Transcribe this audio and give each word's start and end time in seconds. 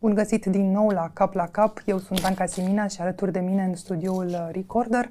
Bun 0.00 0.14
găsit 0.14 0.44
din 0.46 0.70
nou 0.70 0.88
la 0.88 1.10
Cap 1.12 1.34
la 1.34 1.46
Cap. 1.46 1.82
Eu 1.86 1.98
sunt 1.98 2.24
Anca 2.24 2.46
Simina 2.46 2.86
și 2.86 3.00
alături 3.00 3.32
de 3.32 3.40
mine 3.40 3.62
în 3.64 3.74
studioul 3.74 4.26
uh, 4.26 4.48
Recorder 4.52 5.08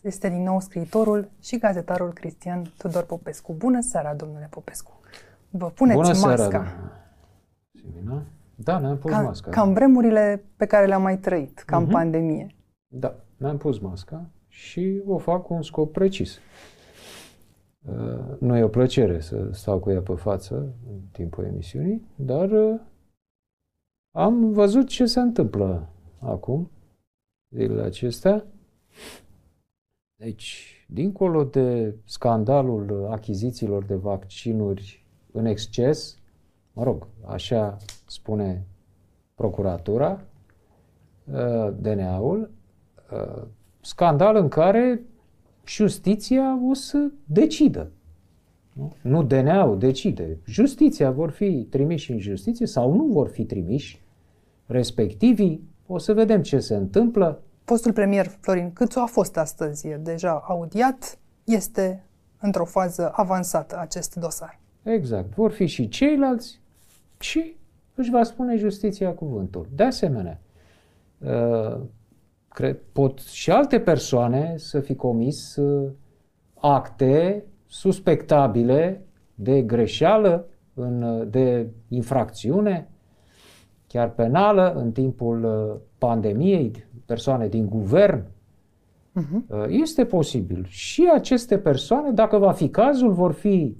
este 0.00 0.28
din 0.28 0.42
nou 0.42 0.60
scriitorul 0.60 1.30
și 1.40 1.58
gazetarul 1.58 2.12
Cristian 2.12 2.72
Tudor 2.78 3.04
Popescu. 3.04 3.52
Bună 3.58 3.80
seara, 3.80 4.14
domnule 4.14 4.46
Popescu! 4.50 5.00
Vă 5.50 5.66
puneți 5.66 5.96
Bună 5.96 6.08
masca. 6.08 6.36
seara, 6.36 6.66
Simina. 7.74 8.22
Da, 8.54 8.78
ne-am 8.78 8.98
pus 8.98 9.10
ca, 9.10 9.20
masca. 9.20 9.50
Ca 9.50 9.62
în 9.62 9.72
vremurile 9.72 10.44
pe 10.56 10.66
care 10.66 10.86
le-am 10.86 11.02
mai 11.02 11.18
trăit, 11.18 11.58
ca 11.66 11.76
în 11.76 11.82
Mhm. 11.82 11.92
pandemie. 11.92 12.54
Da, 12.88 13.14
mi-am 13.36 13.56
pus 13.56 13.78
masca 13.78 14.24
și 14.48 15.02
o 15.06 15.18
fac 15.18 15.42
cu 15.42 15.54
un 15.54 15.62
scop 15.62 15.92
precis. 15.92 16.38
Uh, 17.82 18.18
Nu 18.38 18.56
e 18.56 18.62
o 18.62 18.68
plăcere 18.68 19.20
să 19.20 19.48
stau 19.52 19.78
cu 19.78 19.90
ea 19.90 20.00
pe 20.00 20.14
față 20.14 20.54
în 20.90 20.98
timpul 21.12 21.44
emisiunii, 21.44 22.06
dar 22.16 22.50
uh, 22.50 22.80
am 24.12 24.52
văzut 24.52 24.88
ce 24.88 25.06
se 25.06 25.20
întâmplă 25.20 25.88
acum, 26.18 26.70
zilele 27.54 27.82
acestea. 27.82 28.46
Deci, 30.14 30.86
dincolo 30.88 31.44
de 31.44 31.96
scandalul 32.04 33.08
achizițiilor 33.10 33.84
de 33.84 33.94
vaccinuri 33.94 35.06
în 35.32 35.44
exces, 35.44 36.18
mă 36.72 36.82
rog, 36.82 37.06
așa 37.26 37.76
spune 38.06 38.66
procuratura, 39.34 40.24
uh, 41.24 41.74
DNA-ul, 41.80 42.50
uh, 43.12 43.42
scandal 43.80 44.36
în 44.36 44.48
care 44.48 45.02
justiția 45.66 46.58
o 46.68 46.74
să 46.74 47.10
decidă. 47.24 47.90
Nu, 48.72 48.92
nu 49.02 49.22
DNA-ul 49.22 49.78
decide. 49.78 50.38
Justiția 50.46 51.10
vor 51.10 51.30
fi 51.30 51.66
trimiși 51.70 52.12
în 52.12 52.18
justiție 52.18 52.66
sau 52.66 52.94
nu 52.94 53.04
vor 53.04 53.28
fi 53.28 53.44
trimiși 53.44 54.01
respectivii. 54.72 55.68
O 55.86 55.98
să 55.98 56.12
vedem 56.12 56.42
ce 56.42 56.58
se 56.58 56.74
întâmplă. 56.74 57.42
Fostul 57.64 57.92
premier 57.92 58.26
Florin 58.40 58.72
Câțu 58.72 58.98
a 58.98 59.06
fost 59.06 59.36
astăzi 59.36 59.88
e 59.88 59.96
deja 59.96 60.44
audiat. 60.48 61.18
Este 61.44 62.04
într-o 62.40 62.64
fază 62.64 63.10
avansată 63.14 63.78
acest 63.78 64.14
dosar. 64.14 64.60
Exact. 64.82 65.34
Vor 65.34 65.50
fi 65.50 65.66
și 65.66 65.88
ceilalți 65.88 66.60
și 67.18 67.56
își 67.94 68.10
va 68.10 68.22
spune 68.22 68.56
justiția 68.56 69.14
cuvântul. 69.14 69.68
De 69.74 69.82
asemenea, 69.82 70.40
uh, 71.18 71.80
cred, 72.48 72.78
pot 72.92 73.18
și 73.18 73.50
alte 73.50 73.80
persoane 73.80 74.54
să 74.56 74.80
fi 74.80 74.94
comis 74.94 75.56
uh, 75.56 75.90
acte 76.60 77.44
suspectabile 77.66 79.04
de 79.34 79.62
greșeală, 79.62 80.46
în, 80.74 81.02
uh, 81.02 81.26
de 81.30 81.66
infracțiune, 81.88 82.88
chiar 83.92 84.10
penală, 84.10 84.72
în 84.76 84.92
timpul 84.92 85.44
uh, 85.44 85.80
pandemiei, 85.98 86.84
persoane 87.06 87.48
din 87.48 87.68
guvern. 87.68 88.24
Mhm. 89.12 89.44
Uh, 89.48 89.64
Este 89.68 90.04
posibil. 90.04 90.64
Și 90.68 91.10
aceste 91.14 91.58
persoane, 91.58 92.10
dacă 92.10 92.36
va 92.38 92.52
fi 92.52 92.68
cazul, 92.68 93.12
vor 93.12 93.32
fi 93.32 93.76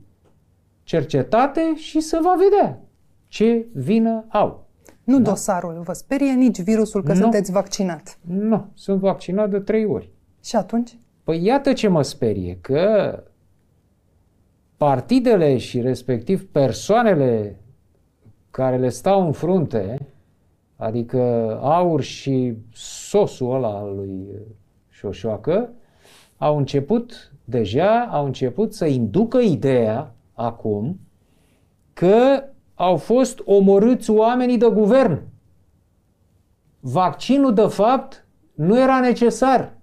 cercetate 0.83 1.61
și 1.77 2.01
se 2.01 2.19
va 2.23 2.35
vedea 2.39 2.81
ce 3.29 3.67
vină 3.73 4.25
au. 4.29 4.67
Nu 5.05 5.17
Da. 5.21 5.31
dosarul 5.31 5.81
vă 5.85 5.93
sperie, 5.93 6.33
nici 6.33 6.61
virusul 6.63 7.03
că 7.03 7.13
Nu. 7.13 7.19
sunteți 7.19 7.53
vaccinat. 7.53 8.19
Nu, 8.27 8.67
sunt 8.75 9.01
vaccinat 9.01 9.51
de 9.51 9.59
trei 9.61 9.85
ori. 9.85 10.11
Și 10.45 10.57
atunci? 10.57 10.99
Păi 11.25 11.45
iată 11.45 11.73
ce 11.73 11.89
mă 11.89 12.03
sperie, 12.03 12.59
că 12.61 13.23
partidele 14.77 15.57
și 15.57 15.81
respectiv 15.81 16.47
persoanele 16.51 17.57
care 18.53 18.77
le 18.77 18.89
stau 18.89 19.27
în 19.27 19.33
frunte, 19.33 20.07
adică 20.77 21.21
Aur 21.63 22.03
și 22.03 22.55
sosul 22.73 23.55
ăla 23.55 23.69
al 23.69 23.95
lui 23.95 24.27
Șoșoacă, 24.89 25.73
au 26.39 26.57
început 26.57 27.33
deja, 27.45 28.01
au 28.01 28.25
început 28.25 28.75
să 28.75 28.87
inducă 28.87 29.39
ideea 29.39 30.15
acum 30.35 31.01
că 31.93 32.45
au 32.75 32.97
fost 32.97 33.41
omorâți 33.45 34.11
oamenii 34.11 34.59
de 34.59 34.69
guvern. 34.73 35.23
Vaccinul, 36.81 37.55
de 37.55 37.67
fapt, 37.69 38.27
nu 38.55 38.81
era 38.81 39.01
necesar. 39.01 39.77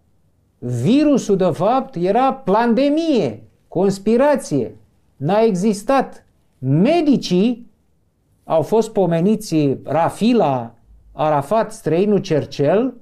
Virusul, 0.58 1.36
de 1.38 1.50
fapt, 1.54 1.96
era 1.96 2.34
pandemie, 2.34 3.44
conspirație. 3.68 4.76
N-a 5.16 5.42
existat. 5.42 6.26
Medicii 6.60 7.69
au 8.50 8.62
fost 8.62 8.92
pomeniți 8.92 9.78
Rafila, 9.84 10.76
Arafat, 11.12 11.72
străinul 11.72 12.18
Cercel, 12.18 12.94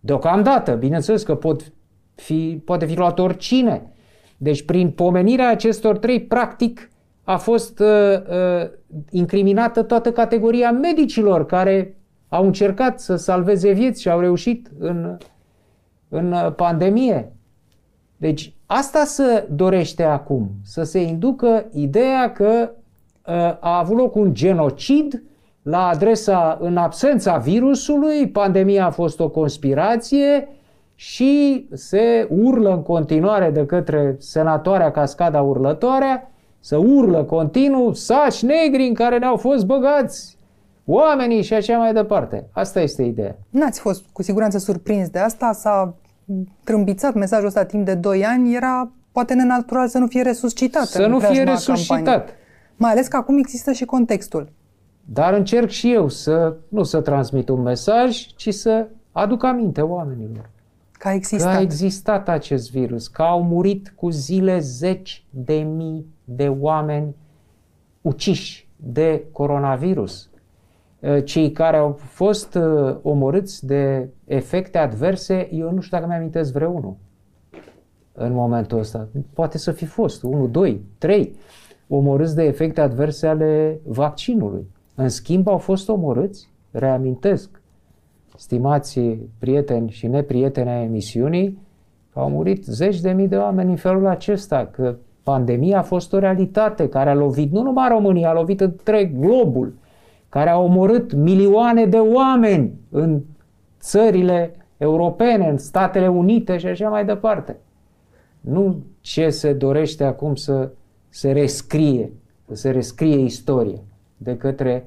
deocamdată, 0.00 0.74
bineînțeles 0.74 1.22
că 1.22 1.34
pot 1.34 1.72
fi, 2.14 2.62
poate 2.64 2.86
fi 2.86 2.96
luat 2.96 3.18
oricine. 3.18 3.92
Deci 4.36 4.64
prin 4.64 4.90
pomenirea 4.90 5.50
acestor 5.50 5.98
trei, 5.98 6.20
practic, 6.20 6.90
a 7.24 7.36
fost 7.36 7.78
uh, 7.78 7.86
uh, 7.86 8.70
incriminată 9.10 9.82
toată 9.82 10.12
categoria 10.12 10.70
medicilor 10.70 11.46
care 11.46 11.96
au 12.28 12.44
încercat 12.44 13.00
să 13.00 13.16
salveze 13.16 13.72
vieți 13.72 14.00
și 14.00 14.08
au 14.08 14.20
reușit 14.20 14.70
în, 14.78 15.16
în 16.08 16.32
uh, 16.32 16.54
pandemie. 16.54 17.32
Deci 18.16 18.54
asta 18.66 19.04
se 19.04 19.48
dorește 19.50 20.02
acum, 20.02 20.50
să 20.62 20.82
se 20.82 21.00
inducă 21.00 21.66
ideea 21.72 22.32
că 22.32 22.70
uh, 22.70 22.84
a 23.60 23.78
avut 23.78 23.96
loc 23.96 24.14
un 24.14 24.34
genocid 24.34 25.22
la 25.62 25.86
adresa, 25.88 26.58
în 26.60 26.76
absența 26.76 27.36
virusului, 27.36 28.28
pandemia 28.28 28.86
a 28.86 28.90
fost 28.90 29.20
o 29.20 29.28
conspirație 29.28 30.48
și 30.94 31.66
se 31.72 32.28
urlă 32.30 32.70
în 32.70 32.82
continuare 32.82 33.50
de 33.50 33.66
către 33.66 34.16
senatoarea 34.18 34.90
Cascada 34.90 35.42
Urlătoarea, 35.42 36.30
să 36.60 36.76
urlă 36.76 37.24
continuu 37.24 37.92
saci 37.92 38.42
negri 38.42 38.86
în 38.86 38.94
care 38.94 39.18
ne-au 39.18 39.36
fost 39.36 39.66
băgați 39.66 40.36
oamenii 40.84 41.42
și 41.42 41.54
așa 41.54 41.78
mai 41.78 41.92
departe. 41.92 42.46
Asta 42.52 42.80
este 42.80 43.02
ideea. 43.02 43.36
N-ați 43.50 43.80
fost 43.80 44.04
cu 44.12 44.22
siguranță 44.22 44.58
surprins 44.58 45.08
de 45.08 45.18
asta, 45.18 45.52
s-a 45.52 45.94
trâmbițat 46.64 47.14
mesajul 47.14 47.46
ăsta 47.46 47.64
timp 47.64 47.84
de 47.84 47.94
2 47.94 48.24
ani, 48.24 48.54
era 48.54 48.90
poate 49.12 49.34
nenatural 49.34 49.88
să 49.88 49.98
nu 49.98 50.06
fie 50.06 50.22
resuscitat 50.22 50.82
Să 50.82 51.02
în 51.02 51.10
nu 51.10 51.18
fie 51.18 51.28
preajma 51.28 51.52
resuscitat. 51.52 52.04
campaniei. 52.04 52.34
Mai 52.76 52.90
ales 52.90 53.08
că 53.08 53.16
acum 53.16 53.38
există 53.38 53.72
și 53.72 53.84
contextul. 53.84 54.52
Dar 55.04 55.34
încerc 55.34 55.68
și 55.68 55.92
eu 55.92 56.08
să 56.08 56.56
nu 56.68 56.82
să 56.82 57.00
transmit 57.00 57.48
un 57.48 57.62
mesaj, 57.62 58.26
ci 58.36 58.54
să 58.54 58.88
aduc 59.12 59.44
aminte 59.44 59.80
oamenilor 59.80 60.50
Că 60.92 61.08
a 61.08 61.10
că 61.10 61.16
existat. 61.16 61.54
a 61.54 61.60
existat 61.60 62.28
acest 62.28 62.70
virus, 62.70 63.08
că 63.08 63.22
au 63.22 63.42
murit 63.42 63.92
cu 63.96 64.10
zile 64.10 64.58
zeci 64.58 65.24
de 65.30 65.54
mii 65.54 66.06
de 66.24 66.48
oameni 66.48 67.14
uciși 68.00 68.68
de 68.76 69.24
coronavirus. 69.32 70.30
Uh, 71.00 71.24
Cei 71.24 71.52
care 71.52 71.76
au 71.76 71.92
fost 71.92 72.54
uh, 72.54 72.96
omorâți 73.02 73.66
de 73.66 74.08
efecte 74.24 74.78
adverse, 74.78 75.48
eu 75.52 75.72
nu 75.72 75.80
știu 75.80 75.96
dacă 75.96 76.08
mi-amintesc 76.08 76.52
vreunul 76.52 76.96
în 78.12 78.32
momentul 78.32 78.78
ăsta. 78.78 79.08
Poate 79.32 79.58
să 79.58 79.72
fi 79.72 79.84
fost 79.84 80.22
unul, 80.22 80.50
doi, 80.50 80.80
trei 80.98 81.36
omorâți 81.88 82.34
de 82.34 82.42
efecte 82.42 82.80
adverse 82.80 83.26
ale 83.26 83.80
vaccinului. 83.84 84.66
În 84.94 85.08
schimb, 85.08 85.48
au 85.48 85.58
fost 85.58 85.88
omorâți, 85.88 86.50
reamintesc, 86.70 87.62
stimați 88.36 89.00
prieteni 89.38 89.90
și 89.90 90.06
neprieteni 90.06 90.70
ai 90.70 90.84
emisiunii, 90.84 91.58
că 92.12 92.18
au 92.18 92.30
murit 92.30 92.64
zeci 92.64 93.00
de 93.00 93.10
mii 93.10 93.28
de 93.28 93.36
oameni 93.36 93.70
în 93.70 93.76
felul 93.76 94.06
acesta, 94.06 94.66
că 94.72 94.96
pandemia 95.22 95.78
a 95.78 95.82
fost 95.82 96.12
o 96.12 96.18
realitate 96.18 96.88
care 96.88 97.10
a 97.10 97.14
lovit 97.14 97.52
nu 97.52 97.62
numai 97.62 97.88
România, 97.88 98.28
a 98.28 98.32
lovit 98.32 98.60
întreg 98.60 99.18
globul, 99.20 99.74
care 100.28 100.50
a 100.50 100.58
omorât 100.58 101.12
milioane 101.12 101.86
de 101.86 101.96
oameni 101.96 102.72
în 102.90 103.20
țările 103.80 104.54
europene, 104.76 105.48
în 105.48 105.58
Statele 105.58 106.08
Unite 106.08 106.58
și 106.58 106.66
așa 106.66 106.88
mai 106.88 107.04
departe. 107.04 107.56
Nu 108.40 108.76
ce 109.00 109.28
se 109.28 109.52
dorește 109.52 110.04
acum 110.04 110.34
să 110.34 110.70
se 111.16 111.32
rescrie, 111.32 112.12
să 112.46 112.54
se 112.54 112.70
rescrie 112.70 113.18
istoria 113.18 113.78
de 114.16 114.36
către, 114.36 114.86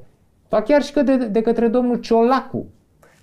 ba 0.49 0.61
chiar 0.61 0.81
și 0.81 0.93
că 0.93 1.01
de, 1.01 1.17
de 1.17 1.41
către 1.41 1.67
domnul 1.67 1.99
Ciolacu, 1.99 2.65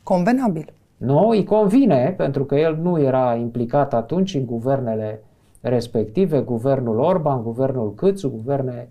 Convenabil. 0.02 0.72
nu, 0.96 1.28
îi 1.28 1.44
convine, 1.44 2.14
pentru 2.16 2.44
că 2.44 2.54
el 2.54 2.78
nu 2.82 3.00
era 3.00 3.34
implicat 3.34 3.94
atunci 3.94 4.34
în 4.34 4.46
guvernele 4.46 5.22
respective, 5.60 6.40
guvernul 6.40 6.98
Orban, 6.98 7.42
guvernul 7.42 7.94
Câțu, 7.94 8.30
guverne 8.30 8.88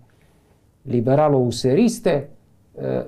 liberalo-useriste, 0.82 2.28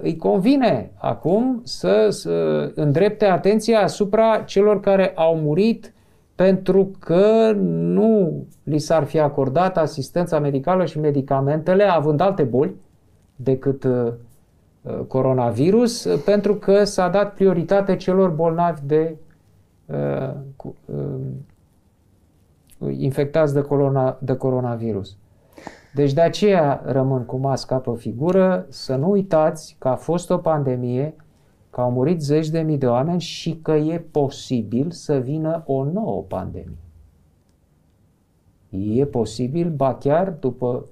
îi 0.02 0.16
convine 0.16 0.90
acum 0.94 1.60
să, 1.64 2.06
să 2.10 2.31
îndrepte 2.75 3.25
atenția 3.25 3.82
asupra 3.82 4.43
celor 4.46 4.81
care 4.81 5.12
au 5.14 5.37
murit 5.37 5.93
pentru 6.38 6.90
că 6.99 7.52
nu 7.67 8.44
li 8.62 8.79
s-ar 8.79 9.05
fi 9.05 9.19
acordat 9.19 9.76
asistența 9.76 10.38
medicală 10.38 10.85
și 10.85 11.00
medicamentele, 11.00 11.85
având 11.85 12.20
alte 12.20 12.43
boli 12.43 12.75
decât 13.37 13.85
uh, 13.85 14.12
uh, 14.82 14.99
coronavirus 15.08 16.05
uh, 16.05 16.23
pentru 16.25 16.55
că 16.55 16.85
s-a 16.85 17.08
dat 17.08 17.35
prioritate 17.35 17.96
celor 17.96 18.31
bolnavi 18.31 18.81
de 18.87 19.17
uh, 19.87 20.32
cu, 20.56 20.75
uh, 20.85 21.20
infectați 22.99 23.55
de, 23.55 23.61
corona, 23.61 24.19
de 24.20 24.34
coronavirus. 24.34 25.17
Deci 25.94 26.12
de 26.12 26.20
aceea 26.20 26.82
rămân 26.84 27.25
cu 27.25 27.37
masca 27.37 27.76
pe 27.76 27.91
figură, 27.96 28.67
să 28.69 28.94
nu 28.94 29.11
uitați 29.11 29.76
că 29.79 29.88
a 29.88 29.96
fost 29.96 30.31
o 30.31 30.37
pandemie, 30.37 31.14
că 31.79 31.85
au 31.85 31.91
murit 31.91 32.21
zeci 32.21 32.49
de 32.49 32.61
mii 32.61 32.79
de 32.79 32.87
oameni 32.87 33.21
și 33.21 33.59
că 33.63 33.73
e 33.73 33.99
posibil 33.99 34.91
să 34.91 35.19
vină 35.19 35.63
o 35.67 35.85
nouă 35.85 36.23
pandemie. 36.23 36.79
E 38.69 39.05
posibil, 39.05 39.71
ba 39.71 39.95
chiar 39.95 40.31
după 40.31 40.85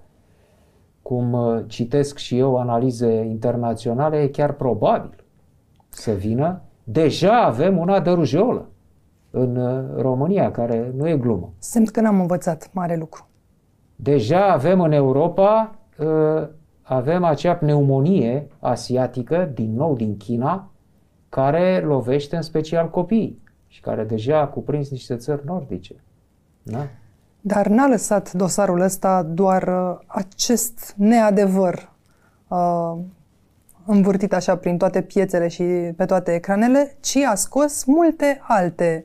cum 1.03 1.33
uh, 1.33 1.65
citesc 1.67 2.17
și 2.17 2.39
eu 2.39 2.57
analize 2.57 3.25
internaționale, 3.25 4.17
e 4.17 4.29
chiar 4.29 4.53
probabil 4.53 5.25
să 5.89 6.13
vină. 6.13 6.61
Deja 6.85 7.43
avem 7.43 7.79
una 7.79 8.01
de 8.01 8.11
rujolă 8.11 8.69
în 9.31 9.57
uh, 9.57 9.85
România, 9.97 10.51
care 10.51 10.93
nu 10.97 11.09
e 11.09 11.17
glumă. 11.17 11.53
Simt 11.59 11.89
că 11.89 12.01
n-am 12.01 12.21
învățat 12.21 12.71
mare 12.73 12.97
lucru. 12.97 13.29
Deja 13.97 14.53
avem 14.53 14.81
în 14.81 14.93
Europa, 14.93 15.79
uh, 15.99 16.49
avem 16.83 17.25
acea 17.25 17.55
pneumonie 17.55 18.49
asiatică, 18.61 19.51
din 19.55 19.75
nou 19.75 19.95
din 19.95 20.17
China, 20.17 20.71
care 21.37 21.81
lovește 21.81 22.37
în 22.37 22.43
special 22.43 22.91
copiii 22.91 23.43
și 23.67 23.81
care 23.81 24.05
deja 24.05 24.41
a 24.41 24.47
cuprins 24.47 24.91
niște 24.91 25.17
țări 25.17 25.43
nordice. 25.45 25.95
Da? 26.63 26.87
Dar 27.41 27.67
n-a 27.67 27.87
lăsat 27.87 28.33
dosarul 28.33 28.81
ăsta 28.81 29.23
doar 29.23 29.63
uh, 29.63 29.99
acest 30.07 30.95
neadevăr 30.97 31.93
uh, 32.49 32.93
învârtit 33.87 34.33
așa 34.33 34.57
prin 34.57 34.77
toate 34.77 35.03
piețele 35.03 35.49
și 35.49 35.63
pe 35.97 36.05
toate 36.05 36.35
ecranele, 36.35 36.97
ci 37.01 37.17
a 37.17 37.35
scos 37.35 37.85
multe 37.85 38.41
alte 38.43 39.05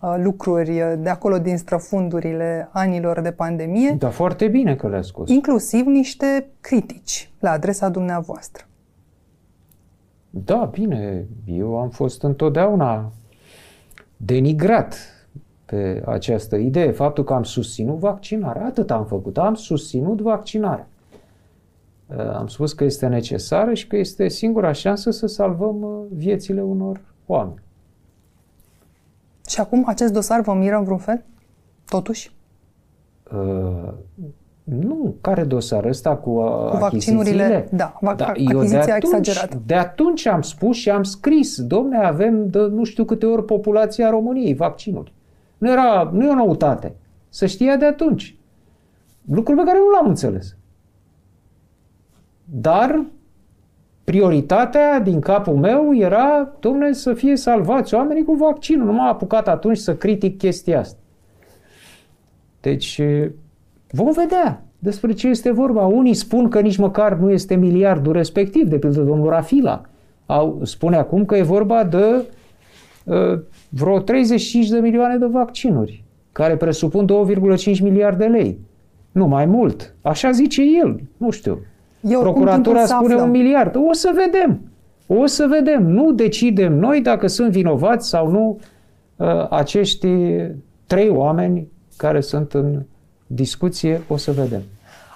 uh, 0.00 0.14
lucruri 0.18 0.82
uh, 0.82 0.92
de 0.98 1.08
acolo 1.08 1.38
din 1.38 1.56
străfundurile 1.56 2.68
anilor 2.72 3.20
de 3.20 3.32
pandemie. 3.32 3.90
Da, 3.98 4.10
foarte 4.10 4.48
bine 4.48 4.76
că 4.76 4.88
le-a 4.88 5.02
scos. 5.02 5.28
Inclusiv 5.28 5.86
niște 5.86 6.48
critici 6.60 7.30
la 7.38 7.50
adresa 7.50 7.88
dumneavoastră. 7.88 8.64
Da, 10.34 10.64
bine, 10.64 11.26
eu 11.44 11.78
am 11.78 11.90
fost 11.90 12.22
întotdeauna 12.22 13.12
denigrat 14.16 14.96
pe 15.64 16.02
această 16.06 16.56
idee, 16.56 16.90
faptul 16.90 17.24
că 17.24 17.32
am 17.32 17.42
susținut 17.42 17.98
vaccinarea. 17.98 18.64
Atât 18.64 18.90
am 18.90 19.06
făcut, 19.06 19.38
am 19.38 19.54
susținut 19.54 20.20
vaccinarea. 20.20 20.88
Uh, 22.06 22.34
am 22.34 22.46
spus 22.46 22.72
că 22.72 22.84
este 22.84 23.06
necesară 23.06 23.74
și 23.74 23.86
că 23.86 23.96
este 23.96 24.28
singura 24.28 24.72
șansă 24.72 25.10
să 25.10 25.26
salvăm 25.26 25.82
uh, 25.82 26.06
viețile 26.10 26.62
unor 26.62 27.00
oameni. 27.26 27.62
Și 29.46 29.60
acum 29.60 29.84
acest 29.86 30.12
dosar 30.12 30.40
vă 30.40 30.54
miră 30.54 30.76
în 30.76 30.84
vreun 30.84 30.98
fel? 30.98 31.24
Totuși? 31.84 32.34
Uh, 34.64 34.74
nu, 34.84 35.14
care 35.20 35.44
dosar? 35.44 35.84
Ăsta 35.84 36.16
cu, 36.16 36.30
uh, 36.30 36.70
cu 36.70 36.76
vaccinurile? 36.76 37.68
Da, 37.72 37.98
vac- 38.00 38.16
da 38.16 38.32
eu 38.36 38.64
de 38.64 38.76
atunci, 38.76 38.96
exagerată. 38.96 39.62
De 39.66 39.74
atunci 39.74 40.26
am 40.26 40.42
spus 40.42 40.76
și 40.76 40.90
am 40.90 41.02
scris, 41.02 41.60
domne, 41.62 41.96
avem 41.96 42.48
de 42.48 42.58
nu 42.58 42.84
știu 42.84 43.04
câte 43.04 43.26
ori 43.26 43.44
populația 43.44 44.10
României 44.10 44.54
vaccinuri. 44.54 45.12
Nu, 45.58 45.70
era, 45.70 46.10
nu 46.12 46.24
e 46.24 46.30
o 46.30 46.34
noutate. 46.34 46.94
Să 47.28 47.46
știa 47.46 47.76
de 47.76 47.84
atunci. 47.84 48.36
Lucruri 49.24 49.58
pe 49.58 49.66
care 49.66 49.78
nu 49.78 49.90
l-am 49.90 50.08
înțeles. 50.08 50.56
Dar 52.44 53.04
prioritatea 54.04 55.00
din 55.00 55.20
capul 55.20 55.56
meu 55.56 55.96
era, 55.96 56.56
domnule, 56.60 56.92
să 56.92 57.14
fie 57.14 57.36
salvați 57.36 57.94
oamenii 57.94 58.24
cu 58.24 58.34
vaccinul. 58.34 58.86
Nu 58.86 58.92
m-am 58.92 59.08
apucat 59.08 59.48
atunci 59.48 59.76
să 59.76 59.96
critic 59.96 60.38
chestia 60.38 60.78
asta. 60.78 60.98
Deci, 62.60 63.00
vom 63.92 64.12
vedea 64.12 64.64
despre 64.78 65.12
ce 65.12 65.28
este 65.28 65.50
vorba. 65.50 65.86
Unii 65.86 66.14
spun 66.14 66.48
că 66.48 66.60
nici 66.60 66.76
măcar 66.76 67.16
nu 67.16 67.30
este 67.30 67.54
miliardul 67.54 68.12
respectiv, 68.12 68.68
de 68.68 68.78
pildă 68.78 69.00
domnul 69.00 69.28
Rafila. 69.28 69.82
Au, 70.26 70.60
spune 70.62 70.96
acum 70.96 71.24
că 71.24 71.36
e 71.36 71.42
vorba 71.42 71.84
de 71.84 72.24
uh, 73.04 73.40
vreo 73.68 73.98
35 73.98 74.68
de 74.68 74.78
milioane 74.78 75.16
de 75.16 75.26
vaccinuri, 75.26 76.04
care 76.32 76.56
presupun 76.56 77.06
2,5 77.58 77.80
miliarde 77.82 78.24
de 78.24 78.30
lei. 78.30 78.58
Nu 79.12 79.26
mai 79.26 79.46
mult. 79.46 79.94
Așa 80.00 80.30
zice 80.30 80.62
el. 80.82 81.00
Nu 81.16 81.30
știu. 81.30 81.58
Eu 82.00 82.20
Procuratura 82.20 82.84
spune 82.84 83.14
un 83.14 83.30
miliard. 83.30 83.76
O 83.88 83.92
să 83.92 84.10
vedem. 84.14 84.60
O 85.06 85.26
să 85.26 85.46
vedem. 85.48 85.86
Nu 85.86 86.12
decidem 86.12 86.78
noi 86.78 87.00
dacă 87.00 87.26
sunt 87.26 87.50
vinovați 87.50 88.08
sau 88.08 88.30
nu 88.30 88.58
uh, 89.16 89.46
acești 89.50 90.08
trei 90.86 91.08
oameni 91.08 91.68
care 91.96 92.20
sunt 92.20 92.52
în 92.52 92.82
discuție. 93.34 94.02
O 94.08 94.16
să 94.16 94.32
vedem. 94.32 94.62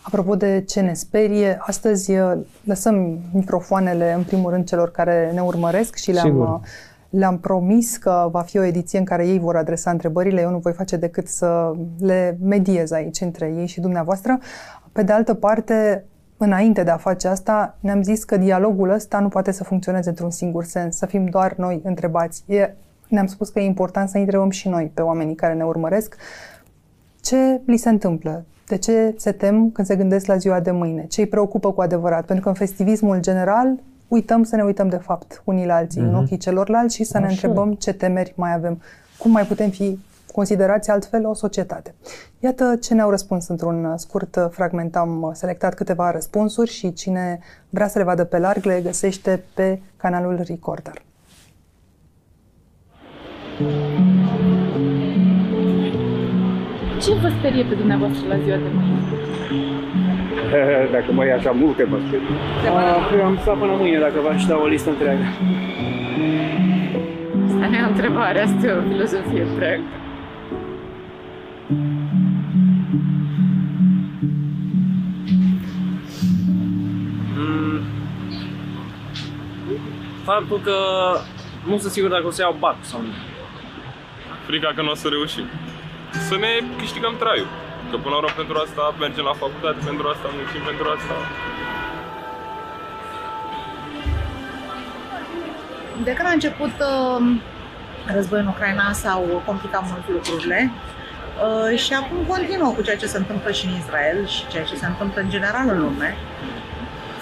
Apropo 0.03 0.35
de 0.35 0.65
ce 0.67 0.81
ne 0.81 0.93
sperie, 0.93 1.59
astăzi 1.61 2.19
uh, 2.19 2.33
lăsăm 2.65 3.19
microfoanele 3.33 4.13
în 4.13 4.23
primul 4.23 4.51
rând 4.51 4.67
celor 4.67 4.91
care 4.91 5.31
ne 5.35 5.41
urmăresc 5.41 5.95
și 5.95 6.11
le-am 6.11 6.27
Sigur 6.27 6.49
uh, 6.49 6.61
le-am 7.11 7.39
promis 7.39 7.97
că 7.97 8.29
va 8.31 8.41
fi 8.41 8.59
o 8.59 8.63
ediție 8.63 8.99
în 8.99 9.05
care 9.05 9.27
ei 9.27 9.39
vor 9.39 9.57
adresa 9.57 9.91
întrebările. 9.91 10.41
Eu 10.41 10.51
nu 10.51 10.59
voi 10.59 10.73
face 10.73 10.97
decât 10.97 11.29
să 11.29 11.73
le 11.99 12.39
mediez 12.43 12.91
aici 12.91 13.21
între 13.21 13.55
ei 13.57 13.67
și 13.67 13.81
dumneavoastră. 13.81 14.39
Pe 14.93 15.03
de 15.03 15.13
altă 15.13 15.35
parte, 15.35 16.05
înainte 16.37 16.83
de 16.83 16.91
a 16.91 16.97
face 16.97 17.29
asta, 17.29 17.77
ne-am 17.81 18.03
zis 18.03 18.25
că 18.25 18.37
dialogul 18.37 18.91
ăsta 18.91 19.19
nu 19.19 19.29
poate 19.29 19.53
să 19.53 19.65
funcționeze 19.65 20.09
într-un 20.09 20.31
singur 20.31 20.65
sens, 20.65 20.97
să 20.97 21.07
fim 21.07 21.27
doar 21.27 21.55
noi 21.57 21.81
întrebați. 21.85 22.43
E, 22.47 22.75
ne-am 23.09 23.27
spus 23.27 23.49
că 23.49 23.61
e 23.61 23.65
important 23.65 24.09
să 24.09 24.19
întrebăm 24.19 24.51
și 24.51 24.69
noi 24.69 24.91
pe 24.95 25.03
oamenii 25.03 25.35
care 25.35 25.55
ne 25.55 25.65
urmăresc 25.65 26.17
ce 27.26 27.61
li 27.64 27.76
se 27.76 27.88
întâmplă, 27.88 28.44
de 28.67 28.76
ce 28.76 29.14
se 29.17 29.32
tem 29.32 29.70
când 29.70 29.87
se 29.87 29.96
gândesc 29.96 30.26
la 30.26 30.37
ziua 30.37 30.61
de 30.61 30.70
mâine, 30.70 31.06
ce 31.06 31.20
îi 31.20 31.26
preocupă 31.26 31.73
cu 31.73 31.81
adevărat, 31.81 32.25
pentru 32.25 32.44
că 32.44 32.49
în 32.49 32.55
festivismul 32.55 33.20
general 33.20 33.78
uităm 34.08 34.43
să 34.43 34.56
ne 34.56 34.62
uităm 34.62 34.88
de 34.88 34.96
fapt 34.96 35.43
unii 35.44 35.67
la 35.67 35.75
alții 35.75 36.00
mm-hmm. 36.00 36.05
în 36.05 36.11
mhm. 36.11 36.23
ochii 36.23 36.37
celorlalți 36.37 36.94
și 36.94 37.05
să 37.05 37.17
Așa. 37.17 37.26
ne 37.26 37.32
întrebăm 37.32 37.73
ce 37.75 37.93
temeri 37.93 38.32
mai 38.37 38.55
avem, 38.55 38.81
cum 39.19 39.31
mai 39.31 39.44
putem 39.44 39.70
fi 39.70 39.99
considerați 40.32 40.90
altfel 40.90 41.26
o 41.26 41.34
societate. 41.34 41.94
Iată 42.40 42.76
ce 42.81 42.94
ne-au 42.94 43.11
răspuns 43.11 43.49
într-un 43.49 43.94
scurt 43.96 44.49
fragment. 44.50 44.96
Am 44.96 45.31
selectat 45.34 45.75
câteva 45.75 46.11
răspunsuri 46.11 46.70
și 46.70 46.93
cine 46.93 47.38
vrea 47.70 47.88
să 47.88 47.99
le 47.99 48.05
vadă 48.05 48.25
pe 48.25 48.38
larg 48.38 48.64
le 48.64 48.81
găsește 48.82 49.43
pe 49.55 49.81
canalul 49.96 50.40
Recorder. 50.46 51.02
Ce 57.06 57.15
vă 57.15 57.29
sperie 57.39 57.65
pe 57.65 57.75
dumneavoastră 57.75 58.29
la 58.29 58.39
ziua 58.39 58.56
de 58.56 58.69
mâine? 58.75 58.98
dacă 60.94 61.13
mai 61.13 61.27
e 61.27 61.32
așa 61.32 61.51
multe, 61.51 61.84
mă 61.84 61.98
sper. 62.06 62.20
Ah, 62.75 63.25
am 63.25 63.39
stat 63.41 63.58
până 63.58 63.72
mâine 63.79 63.98
dacă 63.98 64.20
v-aș 64.22 64.44
da 64.44 64.56
o 64.56 64.67
listă 64.67 64.91
întreagă. 64.91 65.22
Asta 67.46 67.67
nu 67.69 67.77
e 67.77 67.82
o 67.84 67.89
întrebare, 67.89 68.43
asta 68.43 68.67
e 68.67 68.70
o 68.70 68.82
filozofie 68.89 69.43
întreagă. 69.43 69.82
Mm. 77.36 77.81
Faptul 80.25 80.60
că 80.65 80.77
nu 81.67 81.79
sunt 81.79 81.93
sigur 81.93 82.10
dacă 82.10 82.27
o 82.27 82.31
să 82.31 82.43
iau 82.43 82.56
bac 82.58 82.77
sau 82.81 83.01
nu. 83.01 83.13
Frica 84.46 84.72
că 84.75 84.82
nu 84.82 84.91
o 84.91 84.94
să 84.94 85.08
reușim. 85.08 85.44
Să 86.29 86.36
ne 86.36 86.53
câștigăm 86.79 87.15
traiul. 87.22 87.51
Că 87.91 87.96
până 87.96 88.13
la 88.15 88.20
urmă 88.20 88.32
pentru 88.36 88.56
asta 88.65 88.94
mergem 89.05 89.25
la 89.31 89.36
facultate, 89.43 89.79
pentru 89.91 90.05
asta 90.08 90.27
muncim, 90.36 90.63
pentru 90.70 90.86
asta... 90.96 91.15
De 96.05 96.13
când 96.17 96.29
a 96.29 96.39
început 96.39 96.75
uh, 96.91 97.20
războiul 98.17 98.44
în 98.44 98.53
Ucraina 98.55 98.93
s-au 98.93 99.43
complicat 99.48 99.82
mult 99.91 100.05
lucrurile 100.17 100.60
uh, 100.70 101.79
și 101.79 101.93
acum 102.01 102.19
continuă 102.32 102.70
cu 102.77 102.82
ceea 102.82 102.96
ce 103.03 103.13
se 103.15 103.17
întâmplă 103.22 103.51
și 103.58 103.67
în 103.67 103.75
Israel 103.82 104.19
și 104.27 104.46
ceea 104.53 104.65
ce 104.65 104.77
se 104.82 104.86
întâmplă 104.86 105.20
în 105.20 105.31
general 105.31 105.67
în 105.69 105.79
lume. 105.84 106.17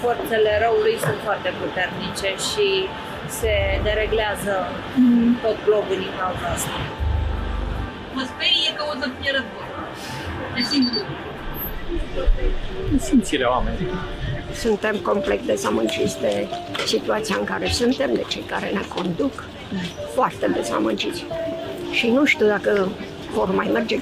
Forțele 0.02 0.50
răului 0.62 0.96
sunt 1.06 1.18
foarte 1.26 1.50
puternice 1.60 2.28
și 2.48 2.68
se 3.38 3.54
dereglează 3.82 4.54
mm. 4.96 5.36
tot 5.42 5.56
globul 5.66 5.96
din 6.04 6.12
cauza 6.20 6.46
asta. 6.56 7.03
Mă 8.14 8.22
sperie 8.32 8.70
că 8.76 8.84
o 8.92 9.00
să 9.00 9.08
fie 9.20 9.30
război. 9.30 9.66
Simțirea 12.98 13.50
oamenilor. 13.50 13.94
Suntem 14.52 14.96
complet 14.96 15.42
dezamăgiți 15.46 16.20
de 16.20 16.48
situația 16.86 17.36
în 17.38 17.44
care 17.44 17.66
suntem, 17.66 18.14
de 18.14 18.24
cei 18.28 18.42
care 18.42 18.70
ne 18.70 18.80
conduc. 18.94 19.44
Foarte 20.14 20.46
dezamăgiți. 20.46 21.24
Și 21.90 22.10
nu 22.10 22.24
știu 22.24 22.46
dacă 22.46 22.88
vor 23.32 23.54
mai 23.54 23.70
merge 23.72 23.96
50% 23.98 24.00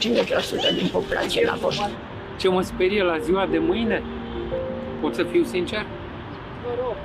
din 0.78 0.88
populație 0.92 1.46
la 1.46 1.54
vot. 1.54 1.90
Ce 2.38 2.48
mă 2.48 2.62
sperie 2.62 3.02
la 3.02 3.18
ziua 3.18 3.46
de 3.46 3.58
mâine? 3.58 4.02
Pot 5.00 5.14
să 5.14 5.22
fiu 5.22 5.44
sincer? 5.44 5.86
Vă 6.64 6.70
rog. 6.82 6.96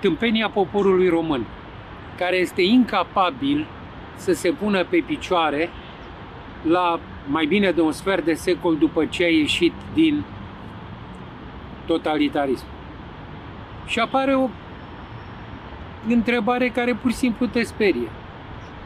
tâmpenia 0.00 0.48
poporului 0.48 1.08
român, 1.08 1.46
care 2.18 2.36
este 2.36 2.62
incapabil 2.62 3.66
să 4.16 4.32
se 4.32 4.50
pună 4.50 4.84
pe 4.84 5.02
picioare 5.06 5.70
la 6.62 7.00
mai 7.26 7.46
bine 7.46 7.70
de 7.70 7.80
un 7.80 7.92
sfert 7.92 8.24
de 8.24 8.34
secol 8.34 8.76
după 8.76 9.04
ce 9.04 9.24
a 9.24 9.28
ieșit 9.28 9.72
din 9.94 10.24
totalitarism. 11.86 12.64
Și 13.86 13.98
apare 13.98 14.34
o 14.34 14.48
întrebare 16.08 16.68
care 16.68 16.94
pur 16.94 17.10
și 17.10 17.16
simplu 17.16 17.46
te 17.46 17.62
sperie. 17.62 18.08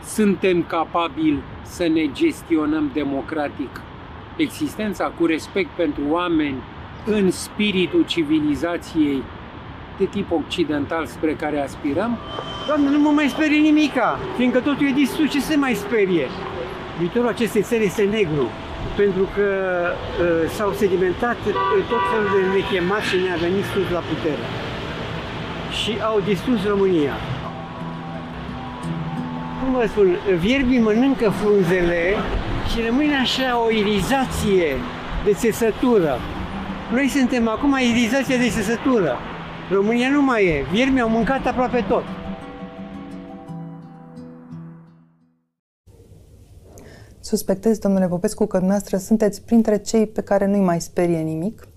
Suntem 0.05 0.63
capabili 0.63 1.43
să 1.63 1.89
ne 1.89 2.13
gestionăm 2.13 2.91
democratic 2.93 3.81
existența 4.37 5.05
cu 5.05 5.27
respect 5.27 5.69
pentru 5.69 6.03
oameni 6.09 6.57
în 7.05 7.31
spiritul 7.31 8.05
civilizației 8.07 9.23
de 9.99 10.05
tip 10.05 10.33
occidental 10.33 11.07
spre 11.07 11.35
care 11.35 11.63
aspirăm? 11.63 12.19
Doamne, 12.67 12.91
nu 12.91 12.99
mă 12.99 13.11
mai 13.11 13.29
sperie 13.29 13.59
nimica, 13.59 14.19
fiindcă 14.37 14.61
totul 14.61 14.87
e 14.87 14.93
distrus, 14.93 15.31
ce 15.31 15.41
se 15.41 15.57
mai 15.57 15.75
sperie? 15.75 16.27
Viitorul 16.99 17.29
acestei 17.29 17.63
țări 17.63 17.85
este 17.85 18.03
negru, 18.03 18.51
pentru 18.97 19.29
că 19.35 19.49
uh, 19.89 20.51
s-au 20.57 20.73
sedimentat 20.73 21.37
uh, 21.47 21.55
tot 21.89 22.03
felul 22.11 22.31
de 22.35 22.43
nechemați 22.57 23.09
și 23.09 23.17
neaveniți 23.25 23.69
sus 23.75 23.89
la 23.97 24.03
putere. 24.11 24.45
Și 25.81 25.93
au 26.11 26.21
distrus 26.21 26.59
România. 26.73 27.15
Cum 29.59 29.73
vă 29.73 29.87
spun, 29.87 30.09
vierbii 30.39 30.79
mănâncă 30.79 31.29
frunzele 31.31 32.03
și 32.71 32.79
rămâne 32.87 33.17
așa 33.17 33.49
o 33.65 33.71
irizație 33.71 34.69
de 35.25 35.33
țesătură. 35.33 36.19
Noi 36.93 37.09
suntem 37.09 37.49
acum 37.49 37.77
irizația 37.93 38.37
de 38.37 38.49
țesătură. 38.49 39.19
România 39.71 40.09
nu 40.09 40.23
mai 40.23 40.45
e. 40.45 40.65
Viermii 40.71 41.01
au 41.01 41.09
mâncat 41.09 41.47
aproape 41.47 41.85
tot. 41.89 42.05
Suspectez, 47.27 47.79
domnule 47.79 48.09
Popescu, 48.09 48.47
că 48.47 48.57
dumneavoastră 48.57 48.97
sunteți 48.97 49.43
printre 49.43 49.79
cei 49.79 50.07
pe 50.07 50.21
care 50.21 50.47
nu-i 50.47 50.61
mai 50.61 50.81
sperie 50.81 51.19
nimic? 51.19 51.69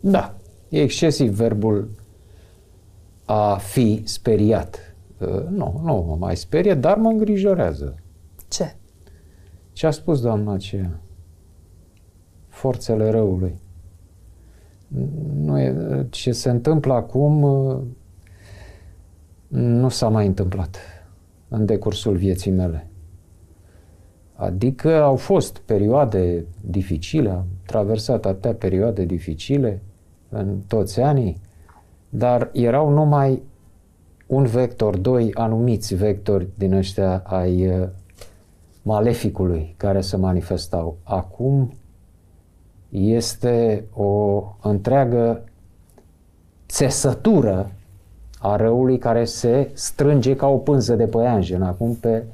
Da, 0.00 0.36
e 0.68 0.80
excesiv 0.80 1.32
verbul 1.32 1.90
a 3.24 3.56
fi 3.56 4.02
speriat. 4.04 4.94
Uh, 5.18 5.46
nu, 5.48 5.80
nu 5.84 6.04
mă 6.08 6.16
mai 6.18 6.36
sperie, 6.36 6.74
dar 6.74 6.96
mă 6.96 7.08
îngrijorează. 7.08 7.94
Ce? 8.48 8.74
Ce 9.72 9.86
a 9.86 9.90
spus 9.90 10.20
doamna 10.20 10.52
aceea? 10.52 11.00
Forțele 12.48 13.10
răului. 13.10 13.54
Nu 15.34 15.60
e, 15.60 16.06
ce 16.10 16.32
se 16.32 16.50
întâmplă 16.50 16.92
acum 16.92 17.42
uh, 17.42 17.80
nu 19.48 19.88
s-a 19.88 20.08
mai 20.08 20.26
întâmplat 20.26 20.76
în 21.48 21.66
decursul 21.66 22.16
vieții 22.16 22.50
mele. 22.50 22.88
Adică 24.34 25.02
au 25.02 25.16
fost 25.16 25.58
perioade 25.58 26.44
dificile, 26.60 27.30
am 27.30 27.44
traversat 27.66 28.26
atâtea 28.26 28.54
perioade 28.54 29.04
dificile 29.04 29.82
în 30.28 30.58
toți 30.66 31.00
anii, 31.00 31.40
dar 32.08 32.50
erau 32.52 32.90
numai 32.90 33.42
un 34.26 34.44
vector, 34.44 34.96
doi 34.96 35.30
anumiți 35.34 35.94
vectori 35.94 36.48
din 36.54 36.72
ăștia 36.72 37.22
ai 37.26 37.68
uh, 37.68 37.88
maleficului 38.82 39.74
care 39.76 40.00
se 40.00 40.16
manifestau. 40.16 40.96
Acum 41.02 41.72
este 42.90 43.84
o 43.92 44.42
întreagă 44.62 45.44
țesătură 46.68 47.70
a 48.38 48.56
răului 48.56 48.98
care 48.98 49.24
se 49.24 49.70
strânge 49.72 50.36
ca 50.36 50.46
o 50.46 50.56
pânză 50.56 50.94
de 50.94 51.06
păianjen 51.06 51.62
acum 51.62 51.94
pe 51.94 52.24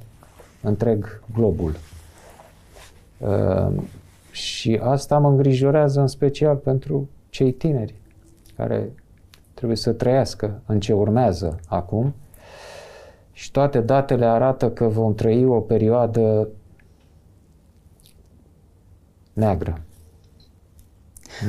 întreg 0.62 1.22
globul. 1.34 1.74
Uh, 3.20 3.82
și 4.30 4.80
asta 4.82 5.18
mă 5.18 5.28
îngrijorează 5.28 6.00
în 6.00 6.06
special 6.06 6.56
pentru 6.56 7.08
cei 7.28 7.52
tineri 7.52 7.94
care 8.56 8.92
trebuie 9.54 9.76
să 9.76 9.92
trăiască 9.92 10.62
în 10.66 10.80
ce 10.80 10.92
urmează 10.92 11.60
acum. 11.68 12.14
Și 13.32 13.50
toate 13.50 13.80
datele 13.80 14.24
arată 14.24 14.70
că 14.70 14.88
vom 14.88 15.14
trăi 15.14 15.44
o 15.44 15.60
perioadă 15.60 16.48
neagră. 19.32 19.80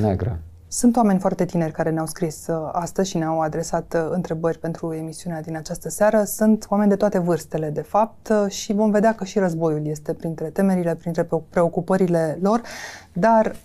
Neagră. 0.01 0.39
Sunt 0.73 0.95
oameni 0.95 1.19
foarte 1.19 1.45
tineri 1.45 1.71
care 1.71 1.89
ne-au 1.89 2.05
scris 2.05 2.47
uh, 2.47 2.69
astăzi 2.71 3.09
și 3.09 3.17
ne-au 3.17 3.39
adresat 3.39 3.93
uh, 3.95 4.07
întrebări 4.09 4.59
pentru 4.59 4.93
emisiunea 4.93 5.41
din 5.41 5.55
această 5.55 5.89
seară. 5.89 6.23
Sunt 6.23 6.65
oameni 6.69 6.89
de 6.89 6.95
toate 6.95 7.19
vârstele, 7.19 7.69
de 7.69 7.81
fapt, 7.81 8.29
uh, 8.29 8.51
și 8.51 8.73
vom 8.73 8.91
vedea 8.91 9.15
că 9.15 9.23
și 9.23 9.39
războiul 9.39 9.87
este 9.87 10.13
printre 10.13 10.49
temerile, 10.49 10.95
printre 10.95 11.27
preocupările 11.49 12.37
lor, 12.41 12.61
dar 13.13 13.55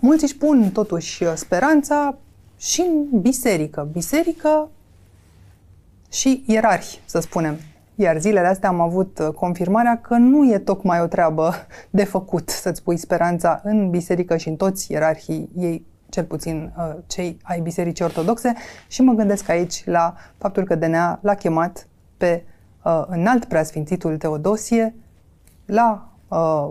mulți 0.00 0.24
își 0.24 0.36
pun 0.36 0.70
totuși 0.72 1.24
speranța 1.34 2.16
și 2.56 2.80
în 2.80 3.20
biserică. 3.20 3.88
Biserică 3.92 4.70
și 6.10 6.44
ierarhi, 6.46 7.00
să 7.04 7.20
spunem. 7.20 7.56
Iar 7.94 8.18
zilele 8.18 8.46
astea 8.46 8.68
am 8.68 8.80
avut 8.80 9.32
confirmarea 9.34 10.00
că 10.00 10.16
nu 10.16 10.52
e 10.52 10.58
tocmai 10.58 11.00
o 11.00 11.06
treabă 11.06 11.52
de 11.90 12.04
făcut 12.04 12.48
să-ți 12.48 12.82
pui 12.82 12.96
speranța 12.96 13.60
în 13.64 13.90
biserică 13.90 14.36
și 14.36 14.48
în 14.48 14.56
toți 14.56 14.92
ierarhii 14.92 15.48
ei 15.56 15.90
cel 16.12 16.24
puțin 16.24 16.72
uh, 16.76 16.94
cei 17.06 17.38
ai 17.42 17.60
Bisericii 17.60 18.04
Ortodoxe 18.04 18.54
și 18.88 19.02
mă 19.02 19.12
gândesc 19.12 19.48
aici 19.48 19.84
la 19.84 20.14
faptul 20.38 20.64
că 20.64 20.74
DNA 20.74 21.18
l-a 21.22 21.34
chemat 21.34 21.88
pe 22.16 22.44
uh, 22.84 23.04
înalt 23.06 23.44
preasfințitul 23.44 24.16
Teodosie 24.16 24.94
la 25.64 26.12
uh, 26.28 26.70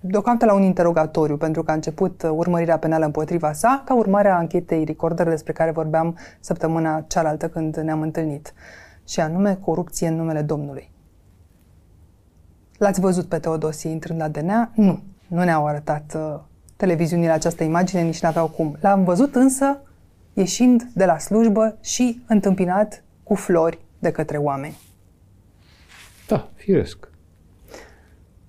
deocamdată 0.00 0.44
la 0.46 0.54
un 0.54 0.62
interogatoriu, 0.62 1.36
pentru 1.36 1.62
că 1.62 1.70
a 1.70 1.74
început 1.74 2.22
uh, 2.22 2.30
urmărirea 2.32 2.78
penală 2.78 3.04
împotriva 3.04 3.52
sa, 3.52 3.82
ca 3.84 3.94
urmare 3.94 4.28
a 4.28 4.36
anchetei 4.36 4.84
Recorder 4.84 5.28
despre 5.28 5.52
care 5.52 5.70
vorbeam 5.70 6.18
săptămâna 6.40 7.00
cealaltă 7.00 7.48
când 7.48 7.76
ne-am 7.76 8.00
întâlnit, 8.00 8.52
și 9.08 9.20
anume 9.20 9.54
corupție 9.54 10.08
în 10.08 10.14
numele 10.14 10.42
Domnului. 10.42 10.90
L-ați 12.78 13.00
văzut 13.00 13.24
pe 13.24 13.38
Teodosie 13.38 13.90
intrând 13.90 14.20
la 14.20 14.28
DNA? 14.28 14.70
Nu. 14.74 15.02
Nu 15.26 15.44
ne-au 15.44 15.66
arătat 15.66 16.16
uh, 16.16 16.40
televiziunile 16.84 17.30
această 17.30 17.64
imagine, 17.64 18.02
nici 18.02 18.20
n-aveau 18.20 18.48
cum. 18.48 18.76
L-am 18.80 19.04
văzut 19.04 19.34
însă 19.34 19.80
ieșind 20.32 20.82
de 20.94 21.04
la 21.04 21.18
slujbă 21.18 21.76
și 21.80 22.20
întâmpinat 22.28 23.04
cu 23.22 23.34
flori 23.34 23.78
de 23.98 24.10
către 24.10 24.36
oameni. 24.36 24.76
Da, 26.28 26.48
firesc. 26.54 27.08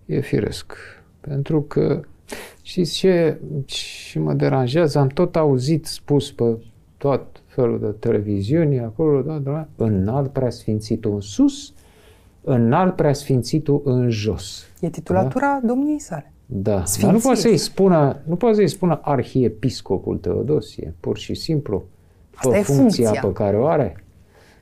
E 0.06 0.20
firesc. 0.20 0.74
Pentru 1.20 1.62
că, 1.62 2.02
știți 2.62 2.94
ce 2.94 3.40
și 3.66 4.20
mă 4.20 4.34
deranjează? 4.34 5.00
Am 5.00 5.08
tot 5.08 5.36
auzit 5.36 5.86
spus 5.86 6.32
pe 6.32 6.58
tot 6.98 7.44
felul 7.46 7.80
de 7.80 7.88
televiziuni 7.88 8.80
acolo, 8.80 9.22
da, 9.22 9.38
da, 9.38 9.68
înalt 9.76 10.32
preasfințitul 10.32 11.14
în 11.14 11.22
sus, 11.22 11.74
înalt 12.42 12.96
preasfințitul 12.96 13.82
în 13.86 14.10
jos. 14.10 14.64
E 14.80 14.90
titulatura 14.90 15.60
da? 15.62 15.68
domniei 15.68 16.00
sale. 16.00 16.35
Da, 16.46 16.86
Sfinție. 16.86 17.04
dar 17.04 17.14
nu 17.14 17.20
poate 17.20 17.40
să-i 17.40 17.58
spună, 17.58 18.20
nu 18.24 18.36
poate 18.36 18.56
să-i 18.56 18.68
spună 18.68 19.00
arhiepiscopul 19.04 20.18
Teodosie, 20.18 20.94
pur 21.00 21.18
și 21.18 21.34
simplu, 21.34 21.84
Asta 22.36 22.50
pe 22.50 22.62
funcția, 22.62 23.06
funcția 23.06 23.28
pe 23.28 23.34
care 23.34 23.58
o 23.58 23.66
are. 23.66 24.04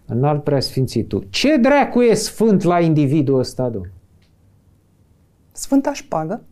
Înalt 0.06 0.44
preasfințitul. 0.44 1.28
Ce 1.30 1.58
dracu 1.58 2.02
e 2.02 2.14
sfânt 2.14 2.64
la 2.64 2.80
individul 2.80 3.40
ăsta, 3.40 3.70
domn? 3.70 3.92
Sfânta 5.52 5.94
șpagă? 5.94 6.44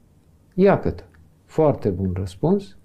Ia 0.53 0.79
cât. 0.79 1.03
Foarte 1.45 1.89
bun 1.89 2.11
răspuns. 2.15 2.77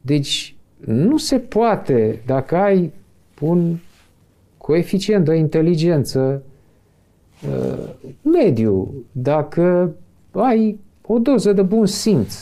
Deci, 0.00 0.56
nu 0.78 1.16
se 1.16 1.38
poate, 1.38 2.22
dacă 2.26 2.56
ai 2.56 2.92
un 3.40 3.76
coeficient 4.58 5.24
de 5.24 5.34
inteligență 5.34 6.42
uh, 7.48 7.94
mediu, 8.22 8.94
dacă 9.12 9.94
ai 10.30 10.78
o 11.12 11.18
doză 11.18 11.52
de 11.52 11.62
bun 11.62 11.86
simț. 11.86 12.34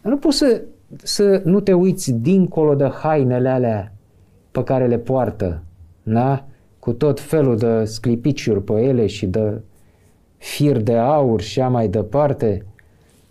Nu 0.00 0.16
poți 0.16 0.36
să, 0.36 0.62
să 0.96 1.40
nu 1.44 1.60
te 1.60 1.72
uiți 1.72 2.12
dincolo 2.12 2.74
de 2.74 2.88
hainele 2.88 3.48
alea 3.48 3.92
pe 4.50 4.62
care 4.64 4.86
le 4.86 4.98
poartă, 4.98 5.62
da? 6.02 6.44
cu 6.78 6.92
tot 6.92 7.20
felul 7.20 7.56
de 7.56 7.84
sclipiciuri 7.84 8.62
pe 8.62 8.72
ele 8.72 9.06
și 9.06 9.26
de 9.26 9.60
fir 10.36 10.76
de 10.76 10.96
aur 10.96 11.40
și 11.40 11.60
a 11.60 11.68
mai 11.68 11.88
departe. 11.88 12.66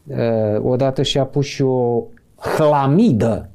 Uh, 0.08 0.62
odată 0.62 1.02
și-a 1.02 1.26
pus 1.26 1.46
și 1.46 1.62
o 1.62 2.04
hlamidă 2.36 3.50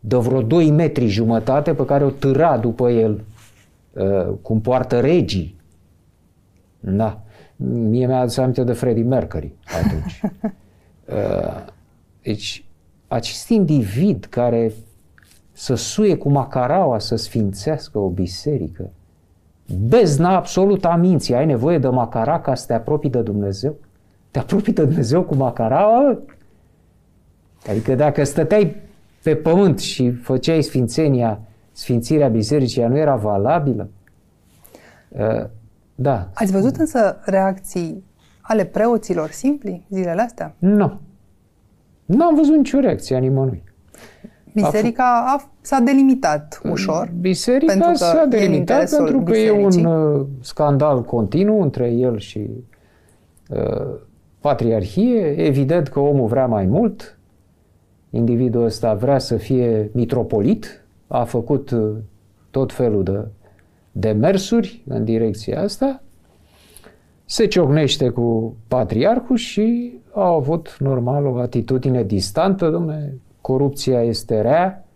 de 0.00 0.16
vreo 0.16 0.42
2 0.42 0.70
metri 0.70 1.06
jumătate 1.06 1.74
pe 1.74 1.84
care 1.84 2.04
o 2.04 2.10
târa 2.10 2.58
după 2.58 2.90
el 2.90 3.24
uh, 3.92 4.34
cum 4.42 4.60
poartă 4.60 5.00
regii. 5.00 5.56
Da. 6.80 7.22
Mie 7.56 8.06
mi-a 8.06 8.20
adus 8.20 8.36
aminte 8.36 8.64
de 8.64 8.72
Freddie 8.72 9.02
Mercury 9.02 9.52
atunci. 9.84 10.20
uh, 11.04 11.64
deci, 12.22 12.64
acest 13.08 13.48
individ 13.48 14.24
care 14.24 14.72
să 15.52 15.74
suie 15.74 16.16
cu 16.16 16.28
macaraua 16.28 16.98
să 16.98 17.16
sfințească 17.16 17.98
o 17.98 18.08
biserică. 18.08 18.90
Bezna 19.88 20.36
absolut 20.36 20.84
a 20.84 20.94
minții. 20.96 21.34
Ai 21.34 21.46
nevoie 21.46 21.78
de 21.78 21.88
macara 21.88 22.40
ca 22.40 22.54
să 22.54 22.66
te 22.66 22.74
apropii 22.74 23.10
de 23.10 23.20
Dumnezeu? 23.20 23.74
Te 24.30 24.38
apropii 24.38 24.72
de 24.72 24.84
Dumnezeu 24.84 25.22
cu 25.22 25.34
macaraua? 25.34 26.18
Adică 27.68 27.94
dacă 27.94 28.24
stăteai 28.24 28.76
pe 29.22 29.34
pământ 29.34 29.78
și 29.78 30.10
făceai 30.10 30.62
sfințenia, 30.62 31.40
sfințirea 31.72 32.28
bisericii, 32.28 32.80
ea 32.80 32.88
nu 32.88 32.96
era 32.96 33.16
valabilă? 33.16 33.88
Uh, 35.94 36.04
da. 36.04 36.28
Ați 36.34 36.52
văzut 36.52 36.76
însă 36.76 37.18
reacții 37.24 38.04
ale 38.40 38.64
preoților 38.64 39.30
simpli 39.30 39.86
zilele 39.88 40.22
astea? 40.22 40.54
Nu. 40.58 41.00
Nu 42.04 42.24
am 42.24 42.34
văzut 42.34 42.56
nicio 42.56 42.80
reacție 42.80 43.16
a 43.16 43.18
nimănui. 43.18 43.62
Biserica 44.54 45.24
a, 45.26 45.50
s-a 45.60 45.78
delimitat 45.78 46.60
ușor. 46.70 47.12
Biserica 47.20 47.72
pentru 47.72 47.90
că 47.90 47.96
s-a 47.96 48.24
delimitat 48.24 48.90
pentru 48.96 49.18
că 49.18 49.30
bisericii. 49.30 49.82
e 49.82 49.84
un 49.84 49.84
uh, 49.84 50.26
scandal 50.40 51.02
continuu 51.02 51.62
între 51.62 51.90
el 51.90 52.18
și 52.18 52.50
uh, 53.48 53.94
patriarhie. 54.40 55.46
Evident 55.46 55.88
că 55.88 56.00
omul 56.00 56.26
vrea 56.26 56.46
mai 56.46 56.66
mult. 56.66 57.18
Individul 58.10 58.64
ăsta 58.64 58.94
vrea 58.94 59.18
să 59.18 59.36
fie 59.36 59.90
mitropolit. 59.92 60.84
A 61.06 61.24
făcut 61.24 61.70
uh, 61.70 61.90
tot 62.50 62.72
felul 62.72 63.02
de 63.02 63.24
demersuri 63.92 64.82
în 64.88 65.04
direcția 65.04 65.60
asta. 65.60 66.02
Se 67.24 67.46
ciocnește 67.46 68.08
cu 68.08 68.56
patriarhul 68.68 69.36
și 69.36 69.98
au 70.12 70.34
avut 70.34 70.76
normal 70.78 71.26
o 71.26 71.36
atitudine 71.36 72.02
distantă, 72.02 72.70
domne, 72.70 73.14
corupția 73.40 74.02
este 74.02 74.40
rea 74.40 74.86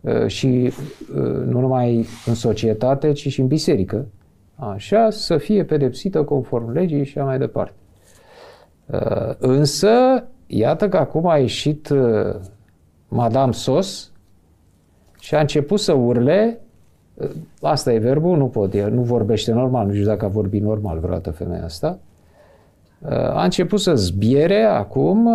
uh, 0.00 0.26
și 0.26 0.72
uh, 1.14 1.22
nu 1.46 1.60
numai 1.60 2.06
în 2.26 2.34
societate, 2.34 3.12
ci 3.12 3.28
și 3.28 3.40
în 3.40 3.46
biserică. 3.46 4.06
Așa, 4.54 5.10
să 5.10 5.36
fie 5.36 5.64
pedepsită 5.64 6.22
conform 6.22 6.72
legii 6.72 7.04
și 7.04 7.18
așa 7.18 7.26
mai 7.26 7.38
departe. 7.38 7.74
Uh, 8.86 9.34
însă, 9.38 10.24
iată 10.46 10.88
că 10.88 10.96
acum 10.96 11.26
a 11.26 11.36
ieșit 11.36 11.88
Madame 13.08 13.52
Sos 13.52 14.12
și 15.20 15.34
a 15.34 15.40
început 15.40 15.80
să 15.80 15.92
urle 15.92 16.63
Asta 17.60 17.92
e 17.92 17.98
verbul, 17.98 18.36
nu 18.36 18.46
pot, 18.46 18.74
el 18.74 18.92
nu 18.92 19.02
vorbește 19.02 19.52
normal, 19.52 19.86
nu 19.86 19.92
știu 19.92 20.06
dacă 20.06 20.24
a 20.24 20.28
vorbit 20.28 20.62
normal 20.62 20.98
vreodată 20.98 21.30
femeia 21.30 21.64
asta. 21.64 21.98
A 23.10 23.44
început 23.44 23.80
să 23.80 23.94
zbiere 23.94 24.62
acum 24.62 25.28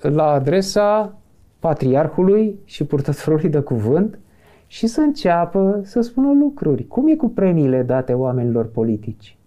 la 0.00 0.30
adresa 0.30 1.14
patriarhului 1.58 2.58
și 2.64 2.84
purtătorului 2.84 3.50
de 3.50 3.60
cuvânt 3.60 4.18
și 4.66 4.86
să 4.86 5.00
înceapă 5.00 5.80
să 5.82 6.00
spună 6.00 6.32
lucruri. 6.32 6.86
Cum 6.86 7.08
e 7.08 7.14
cu 7.14 7.28
premiile 7.28 7.82
date 7.82 8.12
oamenilor 8.12 8.66
politici? 8.66 9.38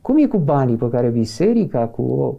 Cum 0.00 0.18
e 0.18 0.26
cu 0.26 0.38
banii 0.38 0.76
pe 0.76 0.88
care 0.88 1.08
biserica, 1.08 1.86
cu 1.86 2.38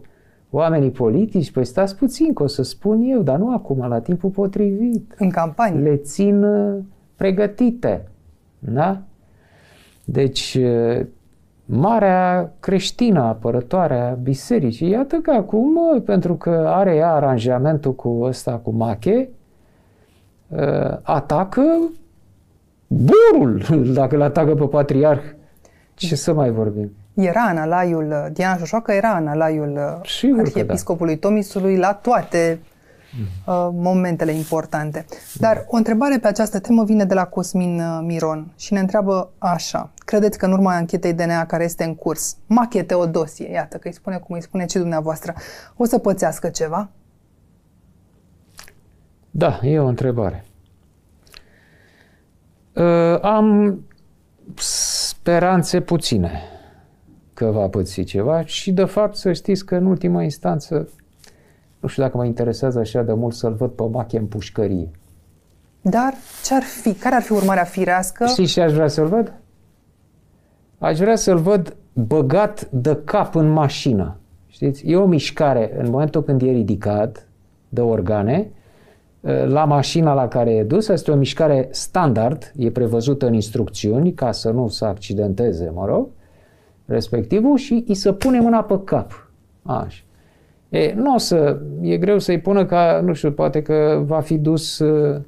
oamenii 0.50 0.90
politici? 0.90 1.52
Păi 1.52 1.64
stați 1.64 1.96
puțin, 1.96 2.32
că 2.32 2.42
o 2.42 2.46
să 2.46 2.62
spun 2.62 3.00
eu, 3.02 3.22
dar 3.22 3.38
nu 3.38 3.52
acum, 3.52 3.86
la 3.88 4.00
timpul 4.00 4.30
potrivit. 4.30 5.14
În 5.18 5.30
campanie. 5.30 5.80
Le 5.80 5.96
țin 5.96 6.42
uh, 6.42 6.78
pregătite. 7.16 8.11
Da? 8.64 9.00
Deci, 10.04 10.58
uh, 10.60 11.06
marea 11.64 12.52
creștină 12.60 13.20
apărătoare 13.20 14.00
a 14.00 14.12
bisericii. 14.12 14.88
Iată 14.90 15.16
că 15.16 15.30
acum, 15.30 16.02
pentru 16.04 16.34
că 16.34 16.64
are 16.66 16.94
ea 16.94 17.12
aranjamentul 17.12 17.94
cu 17.94 18.18
ăsta, 18.22 18.52
cu 18.52 18.70
Mache, 18.70 19.28
ă, 20.56 21.00
atacă 21.02 21.62
burul, 22.86 23.62
dacă 23.94 24.14
îl 24.14 24.22
atacă 24.22 24.54
pe 24.54 24.64
patriarh. 24.64 25.22
Ce 25.94 26.14
să 26.14 26.32
mai 26.32 26.50
vorbim? 26.50 26.92
Era 27.14 27.42
în 27.50 27.56
alaiul, 27.56 28.30
Diana 28.32 28.56
Șoșoacă 28.56 28.92
era 28.92 29.16
în 29.16 29.26
alaiul 29.26 30.00
Sigur 30.04 30.36
da. 30.36 30.42
arhiepiscopului 30.42 31.14
da. 31.14 31.28
Tomisului 31.28 31.76
la 31.76 31.92
toate 31.92 32.60
uh, 33.20 33.68
momentele 33.72 34.32
importante. 34.32 35.04
Dar 35.34 35.64
o 35.68 35.76
întrebare 35.76 36.18
pe 36.18 36.26
această 36.26 36.60
temă 36.60 36.84
vine 36.84 37.04
de 37.04 37.14
la 37.14 37.24
Cosmin 37.24 37.80
uh, 37.80 38.00
Miron 38.02 38.52
și 38.56 38.72
ne 38.72 38.80
întreabă 38.80 39.30
așa. 39.38 39.90
Credeți 40.04 40.38
că 40.38 40.46
în 40.46 40.52
urma 40.52 40.74
anchetei 40.74 41.12
DNA 41.12 41.46
care 41.46 41.64
este 41.64 41.84
în 41.84 41.94
curs, 41.94 42.36
Machie 42.46 42.82
Teodosie, 42.82 43.50
iată 43.50 43.76
că 43.76 43.88
îi 43.88 43.94
spune 43.94 44.16
cum 44.16 44.34
îi 44.34 44.42
spune 44.42 44.66
și 44.66 44.78
dumneavoastră, 44.78 45.34
o 45.76 45.84
să 45.84 45.98
pățească 45.98 46.48
ceva? 46.48 46.90
Da, 49.30 49.60
e 49.62 49.78
o 49.78 49.86
întrebare. 49.86 50.44
Uh, 52.72 53.20
am 53.22 53.78
speranțe 54.54 55.80
puține 55.80 56.40
că 57.34 57.44
va 57.44 57.68
păți 57.68 58.02
ceva 58.02 58.44
și, 58.44 58.72
de 58.72 58.84
fapt, 58.84 59.16
să 59.16 59.32
știți 59.32 59.64
că, 59.64 59.76
în 59.76 59.86
ultima 59.86 60.22
instanță, 60.22 60.88
nu 61.82 61.88
știu 61.88 62.02
dacă 62.02 62.16
mă 62.16 62.24
interesează 62.24 62.78
așa 62.78 63.02
de 63.02 63.12
mult 63.12 63.34
să-l 63.34 63.54
văd 63.54 63.70
pe 63.70 63.82
Machie 63.90 64.18
în 64.18 64.26
pușcărie. 64.26 64.90
Dar 65.80 66.14
ce 66.44 66.54
ar 66.54 66.62
fi? 66.62 66.94
Care 66.94 67.14
ar 67.14 67.22
fi 67.22 67.32
urmarea 67.32 67.64
firească? 67.64 68.26
Știi 68.26 68.46
ce 68.46 68.60
aș 68.60 68.72
vrea 68.72 68.88
să-l 68.88 69.06
văd? 69.06 69.32
Aș 70.78 70.98
vrea 70.98 71.16
să-l 71.16 71.38
văd 71.38 71.76
băgat 71.92 72.68
de 72.70 73.00
cap 73.04 73.34
în 73.34 73.50
mașină. 73.50 74.16
Știți? 74.46 74.86
E 74.86 74.96
o 74.96 75.06
mișcare 75.06 75.74
în 75.78 75.90
momentul 75.90 76.22
când 76.22 76.42
e 76.42 76.50
ridicat 76.50 77.28
de 77.68 77.80
organe, 77.80 78.50
la 79.44 79.64
mașina 79.64 80.14
la 80.14 80.28
care 80.28 80.50
e 80.50 80.64
dus, 80.64 80.88
este 80.88 81.10
o 81.10 81.14
mișcare 81.14 81.68
standard, 81.70 82.52
e 82.56 82.70
prevăzută 82.70 83.26
în 83.26 83.32
instrucțiuni 83.32 84.12
ca 84.12 84.32
să 84.32 84.50
nu 84.50 84.68
se 84.68 84.84
accidenteze, 84.84 85.70
mă 85.74 85.86
rog, 85.86 86.08
respectivul 86.84 87.56
și 87.56 87.84
îi 87.88 87.94
să 87.94 88.12
pune 88.12 88.40
mâna 88.40 88.62
pe 88.62 88.80
cap. 88.84 89.30
Așa. 89.62 90.02
E, 90.72 90.92
nu 90.96 91.14
o 91.14 91.18
să, 91.18 91.58
e 91.80 91.96
greu 91.96 92.18
să-i 92.18 92.40
pună 92.40 92.64
ca, 92.64 93.00
nu 93.04 93.12
știu, 93.12 93.32
poate 93.32 93.62
că 93.62 94.02
va 94.06 94.20
fi 94.20 94.38
dus 94.38 94.78
uh, 94.78 95.20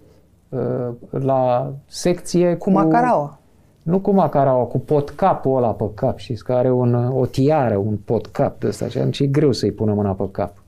uh, 0.48 0.88
la 1.10 1.72
secție 1.86 2.54
cu... 2.56 2.64
Cu 2.64 2.70
macaraua. 2.70 3.38
Nu 3.82 4.00
cu 4.00 4.10
macaraua, 4.10 4.64
cu 4.64 4.78
potcapul 4.78 5.56
ăla 5.56 5.70
pe 5.70 5.84
cap, 5.94 6.18
și 6.18 6.32
că 6.34 6.52
are 6.52 6.70
un, 6.70 6.94
o 6.94 7.26
tiară, 7.26 7.76
un 7.76 7.96
potcap 8.04 8.60
de 8.60 8.66
ăsta, 8.66 8.88
și 8.88 8.98
atunci 8.98 9.20
e 9.20 9.26
greu 9.26 9.52
să-i 9.52 9.72
pună 9.72 9.92
mâna 9.92 10.12
pe 10.12 10.28
cap. 10.30 10.62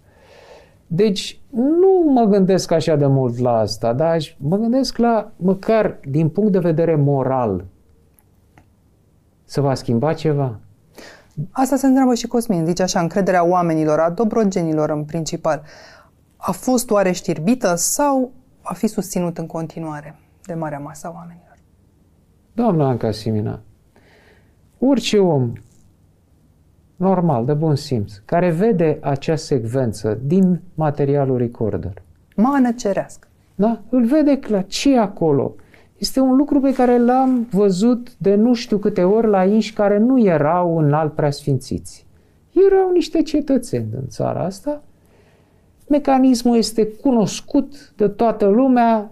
Deci, 0.86 1.40
nu 1.50 2.12
mă 2.12 2.24
gândesc 2.24 2.70
așa 2.70 2.96
de 2.96 3.06
mult 3.06 3.38
la 3.38 3.58
asta, 3.58 3.92
dar 3.92 4.16
mă 4.38 4.56
gândesc 4.56 4.96
la, 4.96 5.30
măcar 5.36 5.98
din 6.08 6.28
punct 6.28 6.52
de 6.52 6.58
vedere 6.58 6.94
moral, 6.94 7.64
să 9.44 9.60
va 9.60 9.74
schimba 9.74 10.12
ceva. 10.12 10.58
Asta 11.50 11.76
se 11.76 11.86
întreabă 11.86 12.14
și 12.14 12.26
Cosmin, 12.26 12.66
zice 12.66 12.82
așa, 12.82 13.00
încrederea 13.00 13.44
oamenilor, 13.44 13.98
a 13.98 14.10
dobrogenilor 14.10 14.90
în 14.90 15.04
principal, 15.04 15.62
a 16.36 16.52
fost 16.52 16.90
oare 16.90 17.12
știrbită 17.12 17.74
sau 17.74 18.32
a 18.62 18.74
fi 18.74 18.86
susținut 18.86 19.38
în 19.38 19.46
continuare 19.46 20.18
de 20.46 20.54
marea 20.54 20.78
masă 20.78 21.06
a 21.06 21.12
oamenilor? 21.14 21.58
Doamna 22.52 22.88
Anca 22.88 23.10
Simina, 23.10 23.60
orice 24.78 25.18
om 25.18 25.52
normal, 26.96 27.44
de 27.44 27.52
bun 27.52 27.74
simț, 27.74 28.12
care 28.24 28.50
vede 28.50 28.98
acea 29.02 29.36
secvență 29.36 30.18
din 30.22 30.60
materialul 30.74 31.38
recorder. 31.38 32.02
Mană 32.36 32.72
cerească. 32.72 33.28
Da? 33.54 33.80
Îl 33.88 34.04
vede 34.04 34.38
clar. 34.38 34.66
ce 34.66 34.98
acolo? 34.98 35.54
Este 35.98 36.20
un 36.20 36.36
lucru 36.36 36.60
pe 36.60 36.72
care 36.72 36.98
l-am 36.98 37.48
văzut 37.50 38.16
de 38.16 38.34
nu 38.34 38.54
știu 38.54 38.78
câte 38.78 39.02
ori 39.02 39.26
la 39.26 39.44
inși 39.44 39.72
care 39.72 39.98
nu 39.98 40.20
erau 40.20 40.78
în 40.78 40.92
alt 40.92 41.12
preasfințiți. 41.14 42.06
Erau 42.52 42.90
niște 42.92 43.22
cetățeni 43.22 43.86
din 43.90 44.08
țara 44.08 44.44
asta. 44.44 44.82
Mecanismul 45.88 46.56
este 46.56 46.86
cunoscut 46.86 47.92
de 47.96 48.08
toată 48.08 48.46
lumea. 48.46 49.10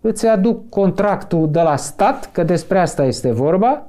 Îți 0.00 0.26
aduc 0.26 0.68
contractul 0.68 1.50
de 1.50 1.60
la 1.60 1.76
stat, 1.76 2.32
că 2.32 2.42
despre 2.42 2.78
asta 2.78 3.04
este 3.04 3.30
vorba. 3.32 3.86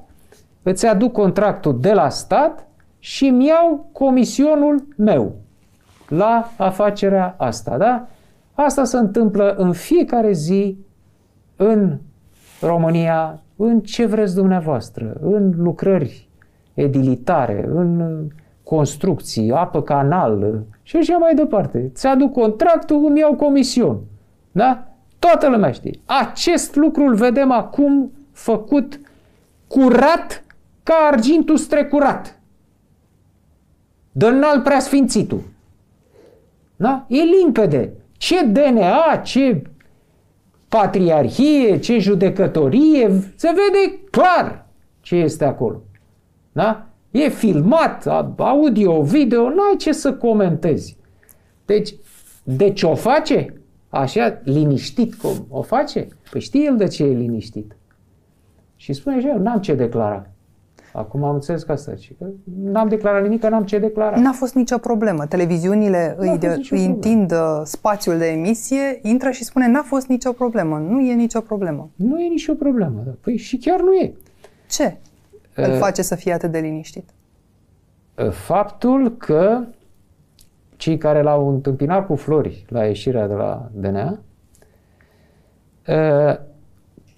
Îți 0.63 0.85
aduc 0.85 1.11
contractul 1.11 1.79
de 1.79 1.93
la 1.93 2.09
stat 2.09 2.67
și 2.99 3.25
îmi 3.25 3.45
iau 3.45 3.89
comisionul 3.91 4.87
meu 4.97 5.35
la 6.07 6.51
afacerea 6.57 7.35
asta, 7.37 7.77
da? 7.77 8.07
Asta 8.53 8.83
se 8.83 8.97
întâmplă 8.97 9.55
în 9.57 9.71
fiecare 9.71 10.31
zi 10.31 10.77
în 11.55 11.97
România 12.65 13.41
în 13.55 13.79
ce 13.79 14.05
vreți 14.05 14.35
dumneavoastră, 14.35 15.17
în 15.21 15.53
lucrări 15.57 16.27
edilitare, 16.73 17.65
în 17.67 18.21
construcții, 18.63 19.51
apă 19.51 19.81
canal 19.81 20.63
și 20.81 20.97
așa 20.97 21.17
mai 21.17 21.35
departe. 21.35 21.91
Ți-aduc 21.93 22.31
contractul, 22.31 23.05
îmi 23.05 23.19
iau 23.19 23.33
comision. 23.33 23.99
Da? 24.51 24.87
Toată 25.19 25.49
lumea 25.49 25.71
știe. 25.71 25.99
Acest 26.05 26.75
lucru 26.75 27.03
îl 27.03 27.15
vedem 27.15 27.51
acum 27.51 28.11
făcut 28.31 28.99
curat 29.67 30.43
ca 30.83 30.93
argintul 31.11 31.57
strecurat. 31.57 32.39
De 34.11 34.25
înalt 34.25 34.63
preasfințitul. 34.63 35.41
Da? 36.75 37.05
E 37.07 37.21
limpede. 37.21 37.91
Ce 38.17 38.45
DNA, 38.45 39.21
ce 39.23 39.61
patriarhie, 40.73 41.79
ce 41.79 41.97
judecătorie, 41.97 43.09
se 43.35 43.47
vede 43.47 43.99
clar 44.09 44.65
ce 45.01 45.15
este 45.15 45.45
acolo. 45.45 45.81
Da? 46.51 46.87
E 47.11 47.29
filmat, 47.29 48.07
audio, 48.37 49.01
video, 49.01 49.49
n-ai 49.49 49.75
ce 49.77 49.91
să 49.91 50.13
comentezi. 50.13 50.97
Deci, 51.65 51.95
de 52.43 52.71
ce 52.71 52.85
o 52.85 52.95
face? 52.95 53.61
Așa, 53.89 54.41
liniștit 54.43 55.15
cum 55.15 55.45
o 55.49 55.61
face? 55.61 56.07
Păi 56.31 56.41
știe 56.41 56.63
el 56.63 56.77
de 56.77 56.87
ce 56.87 57.03
e 57.03 57.13
liniștit. 57.13 57.75
Și 58.75 58.93
spune 58.93 59.19
și 59.19 59.27
eu, 59.27 59.37
n-am 59.37 59.59
ce 59.59 59.73
declara. 59.73 60.29
Acum 60.93 61.23
am 61.23 61.33
înțeles 61.33 61.63
că 61.63 61.71
asta 61.71 61.95
și 61.95 62.13
că 62.13 62.25
n-am 62.63 62.87
declarat 62.87 63.21
nimic, 63.21 63.41
că 63.41 63.49
n-am 63.49 63.63
ce 63.63 63.79
declara. 63.79 64.19
N-a 64.19 64.31
fost 64.31 64.55
nicio 64.55 64.77
problemă. 64.77 65.25
Televiziunile 65.25 66.15
îi, 66.17 66.37
de, 66.37 66.61
îi 66.69 66.85
întind 66.85 67.31
uh, 67.31 67.61
spațiul 67.63 68.17
de 68.17 68.25
emisie, 68.25 68.99
intră 69.01 69.29
și 69.29 69.43
spune 69.43 69.67
n-a 69.67 69.81
fost 69.81 70.07
nicio 70.07 70.31
problemă. 70.31 70.77
Nu 70.77 70.99
e 70.99 71.13
nicio 71.13 71.41
problemă. 71.41 71.89
Nu 71.95 72.19
e 72.19 72.27
nicio 72.27 72.53
problemă. 72.53 73.01
Da. 73.05 73.11
Păi 73.21 73.37
și 73.37 73.57
chiar 73.57 73.79
nu 73.79 73.93
e. 73.93 74.13
Ce 74.69 74.97
uh, 75.57 75.65
îl 75.65 75.77
face 75.77 76.01
să 76.01 76.15
fie 76.15 76.33
atât 76.33 76.51
de 76.51 76.59
liniștit? 76.59 77.09
Uh, 78.17 78.29
faptul 78.29 79.17
că 79.17 79.61
cei 80.75 80.97
care 80.97 81.21
l-au 81.21 81.49
întâmpinat 81.49 82.07
cu 82.07 82.15
flori 82.15 82.65
la 82.69 82.85
ieșirea 82.85 83.27
de 83.27 83.33
la 83.33 83.69
DNA 83.73 84.19
uh, 85.87 86.37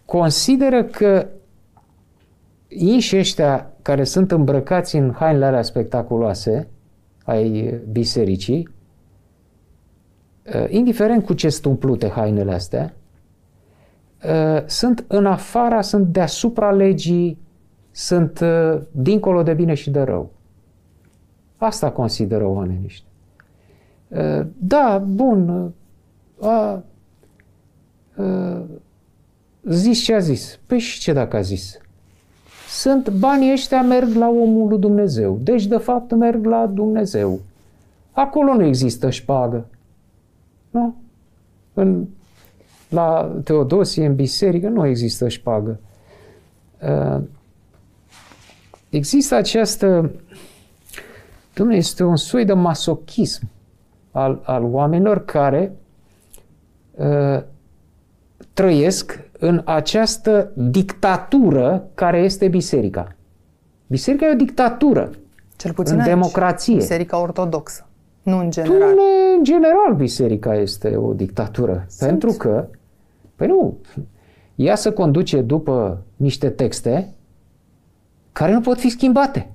consideră 0.05 0.83
că 0.83 1.27
inși 2.77 3.17
ăștia 3.17 3.71
care 3.81 4.03
sunt 4.03 4.31
îmbrăcați 4.31 4.95
în 4.95 5.11
hainele 5.11 5.45
alea 5.45 5.61
spectaculoase 5.61 6.67
ai 7.25 7.79
bisericii, 7.91 8.69
uh, 10.45 10.65
indiferent 10.69 11.25
cu 11.25 11.33
ce 11.33 11.49
sunt 11.49 11.65
umplute 11.65 12.09
hainele 12.09 12.53
astea, 12.53 12.93
uh, 14.23 14.65
sunt 14.65 15.05
în 15.07 15.25
afara, 15.25 15.81
sunt 15.81 16.07
deasupra 16.07 16.71
legii, 16.71 17.37
sunt 17.91 18.39
uh, 18.39 18.81
dincolo 18.91 19.43
de 19.43 19.53
bine 19.53 19.73
și 19.73 19.89
de 19.89 20.01
rău. 20.01 20.31
Asta 21.57 21.91
consideră 21.91 22.45
oamenii 22.45 22.85
ăștia. 22.85 23.09
Da, 24.57 25.03
bun, 25.07 25.71
a, 26.41 26.49
a, 26.49 26.83
zis 29.63 30.03
ce 30.03 30.13
a 30.13 30.19
zis. 30.19 30.59
Păi 30.65 30.79
și 30.79 30.99
ce 30.99 31.13
dacă 31.13 31.35
a 31.35 31.41
zis? 31.41 31.77
Sunt 32.75 33.09
banii 33.09 33.51
ăștia 33.51 33.81
merg 33.81 34.15
la 34.15 34.27
omul 34.27 34.67
lui 34.69 34.79
Dumnezeu. 34.79 35.39
Deci, 35.41 35.65
de 35.65 35.77
fapt, 35.77 36.11
merg 36.11 36.45
la 36.45 36.65
Dumnezeu. 36.65 37.39
Acolo 38.11 38.53
nu 38.53 38.63
există 38.63 39.09
șpagă. 39.09 39.65
Nu? 40.69 40.95
În, 41.73 42.05
la 42.89 43.35
Teodosie, 43.43 44.05
în 44.05 44.15
biserică, 44.15 44.67
nu 44.67 44.85
există 44.85 45.27
șpagă. 45.27 45.79
Uh, 46.81 47.21
există 48.89 49.35
această... 49.35 50.11
Dumnezeu 51.53 51.79
este 51.79 52.03
un 52.03 52.15
soi 52.15 52.45
de 52.45 52.53
masochism 52.53 53.49
al, 54.11 54.41
al 54.43 54.63
oamenilor 54.63 55.25
care 55.25 55.75
uh, 56.91 57.41
trăiesc 58.53 59.24
în 59.39 59.61
această 59.65 60.51
dictatură 60.53 61.89
care 61.93 62.19
este 62.19 62.47
biserica. 62.47 63.15
Biserica 63.87 64.25
e 64.25 64.31
o 64.31 64.35
dictatură. 64.35 65.11
Cel 65.55 65.73
puțin 65.73 65.93
în 65.93 65.99
aici, 65.99 66.09
democrație. 66.09 66.75
Biserica 66.75 67.21
ortodoxă. 67.21 67.87
Nu 68.21 68.37
în 68.37 68.51
general. 68.51 68.93
Nu, 68.93 69.01
în 69.37 69.43
general 69.43 69.93
biserica 69.95 70.55
este 70.55 70.95
o 70.95 71.13
dictatură. 71.13 71.85
Sunt. 71.87 72.09
Pentru 72.09 72.31
că, 72.31 72.67
păi 73.35 73.47
nu, 73.47 73.77
ea 74.55 74.75
se 74.75 74.89
conduce 74.89 75.41
după 75.41 76.01
niște 76.15 76.49
texte 76.49 77.13
care 78.31 78.53
nu 78.53 78.61
pot 78.61 78.79
fi 78.79 78.89
schimbate. 78.89 79.49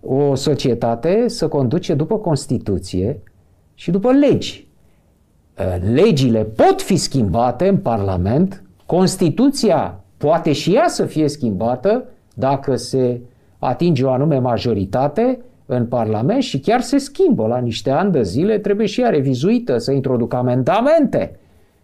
O 0.00 0.34
societate 0.34 1.28
se 1.28 1.46
conduce 1.46 1.94
după 1.94 2.18
Constituție 2.18 3.22
și 3.74 3.90
după 3.90 4.12
legi. 4.12 4.67
Eh, 5.58 5.80
legile 5.92 6.44
pot 6.44 6.82
fi 6.82 6.96
schimbate 6.96 7.68
în 7.68 7.76
Parlament, 7.76 8.62
Constituția 8.86 10.00
poate 10.16 10.52
și 10.52 10.74
ea 10.74 10.88
să 10.88 11.04
fie 11.04 11.28
schimbată 11.28 12.04
dacă 12.34 12.76
se 12.76 13.20
atinge 13.58 14.04
o 14.04 14.10
anume 14.10 14.38
majoritate 14.38 15.38
în 15.66 15.86
Parlament 15.86 16.42
și 16.42 16.60
chiar 16.60 16.80
se 16.80 16.98
schimbă 16.98 17.46
la 17.46 17.58
niște 17.58 17.90
ani 17.90 18.12
de 18.12 18.22
zile, 18.22 18.58
trebuie 18.58 18.86
și 18.86 19.00
ea 19.00 19.08
revizuită, 19.08 19.78
să 19.78 19.92
introducă 19.92 20.36
amendamente, 20.36 21.38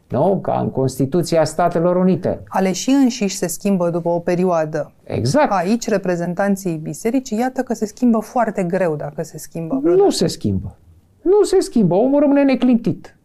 nu? 0.09 0.39
ca 0.43 0.59
în 0.61 0.71
Constituția 0.71 1.45
Statelor 1.45 1.97
Unite. 1.97 2.41
Aleșii 2.49 2.93
înșiși 2.93 3.37
se 3.37 3.47
schimbă 3.47 3.91
după 3.91 4.09
o 4.09 4.19
perioadă. 4.19 4.93
Exact. 5.05 5.53
Aici, 5.53 5.89
reprezentanții 5.89 6.81
bisericii, 6.83 7.39
iată 7.39 7.63
că 7.63 7.75
se 7.75 7.87
schimbă 7.87 8.19
foarte 8.19 8.63
greu 8.63 8.97
dacă 8.97 9.23
se 9.23 9.39
schimbă. 9.39 9.81
Nu 9.83 10.11
se 10.11 10.27
schimbă. 10.27 10.77
Nu 11.23 11.43
se 11.43 11.61
schimbă. 11.61 11.95
Omul 11.95 12.21
rămâne 12.21 12.43
neclintit 12.43 13.17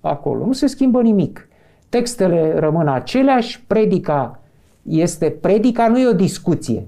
acolo. 0.00 0.46
Nu 0.46 0.52
se 0.52 0.66
schimbă 0.66 1.02
nimic. 1.02 1.48
Textele 1.88 2.58
rămân 2.58 2.88
aceleași, 2.88 3.64
predica 3.66 4.40
este 4.82 5.30
predica, 5.30 5.88
nu 5.88 5.98
e 5.98 6.06
o 6.06 6.12
discuție. 6.12 6.86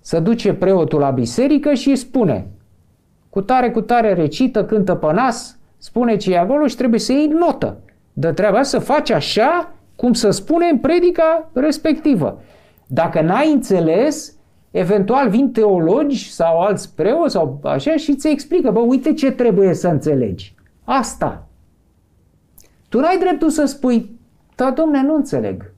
Să 0.00 0.20
duce 0.20 0.52
preotul 0.54 1.00
la 1.00 1.10
biserică 1.10 1.74
și 1.74 1.88
îi 1.88 1.96
spune 1.96 2.46
cu 3.30 3.40
tare, 3.40 3.70
cu 3.70 3.80
tare 3.80 4.14
recită, 4.14 4.64
cântă 4.64 4.94
pe 4.94 5.12
nas, 5.12 5.58
spune 5.78 6.16
ce 6.16 6.32
e 6.32 6.38
acolo 6.38 6.66
și 6.66 6.76
trebuie 6.76 7.00
să 7.00 7.12
iei 7.12 7.26
notă. 7.26 7.76
De 8.12 8.32
treaba 8.32 8.62
să 8.62 8.78
faci 8.78 9.10
așa 9.10 9.72
cum 9.96 10.12
să 10.12 10.30
spune 10.30 10.66
în 10.66 10.78
predica 10.78 11.50
respectivă. 11.52 12.40
Dacă 12.86 13.20
n-ai 13.20 13.52
înțeles, 13.52 14.36
eventual 14.70 15.28
vin 15.28 15.50
teologi 15.50 16.32
sau 16.32 16.60
alți 16.60 16.94
preoți 16.94 17.32
sau 17.32 17.60
așa 17.62 17.96
și 17.96 18.16
ți 18.16 18.28
explică, 18.28 18.70
bă, 18.70 18.80
uite 18.80 19.12
ce 19.12 19.30
trebuie 19.30 19.74
să 19.74 19.88
înțelegi. 19.88 20.54
Asta. 20.84 21.46
Tu 22.92 23.00
n-ai 23.00 23.18
dreptul 23.18 23.50
să 23.50 23.64
spui, 23.64 24.18
da, 24.54 24.70
domne, 24.70 25.02
nu 25.02 25.14
înțeleg. 25.14 25.72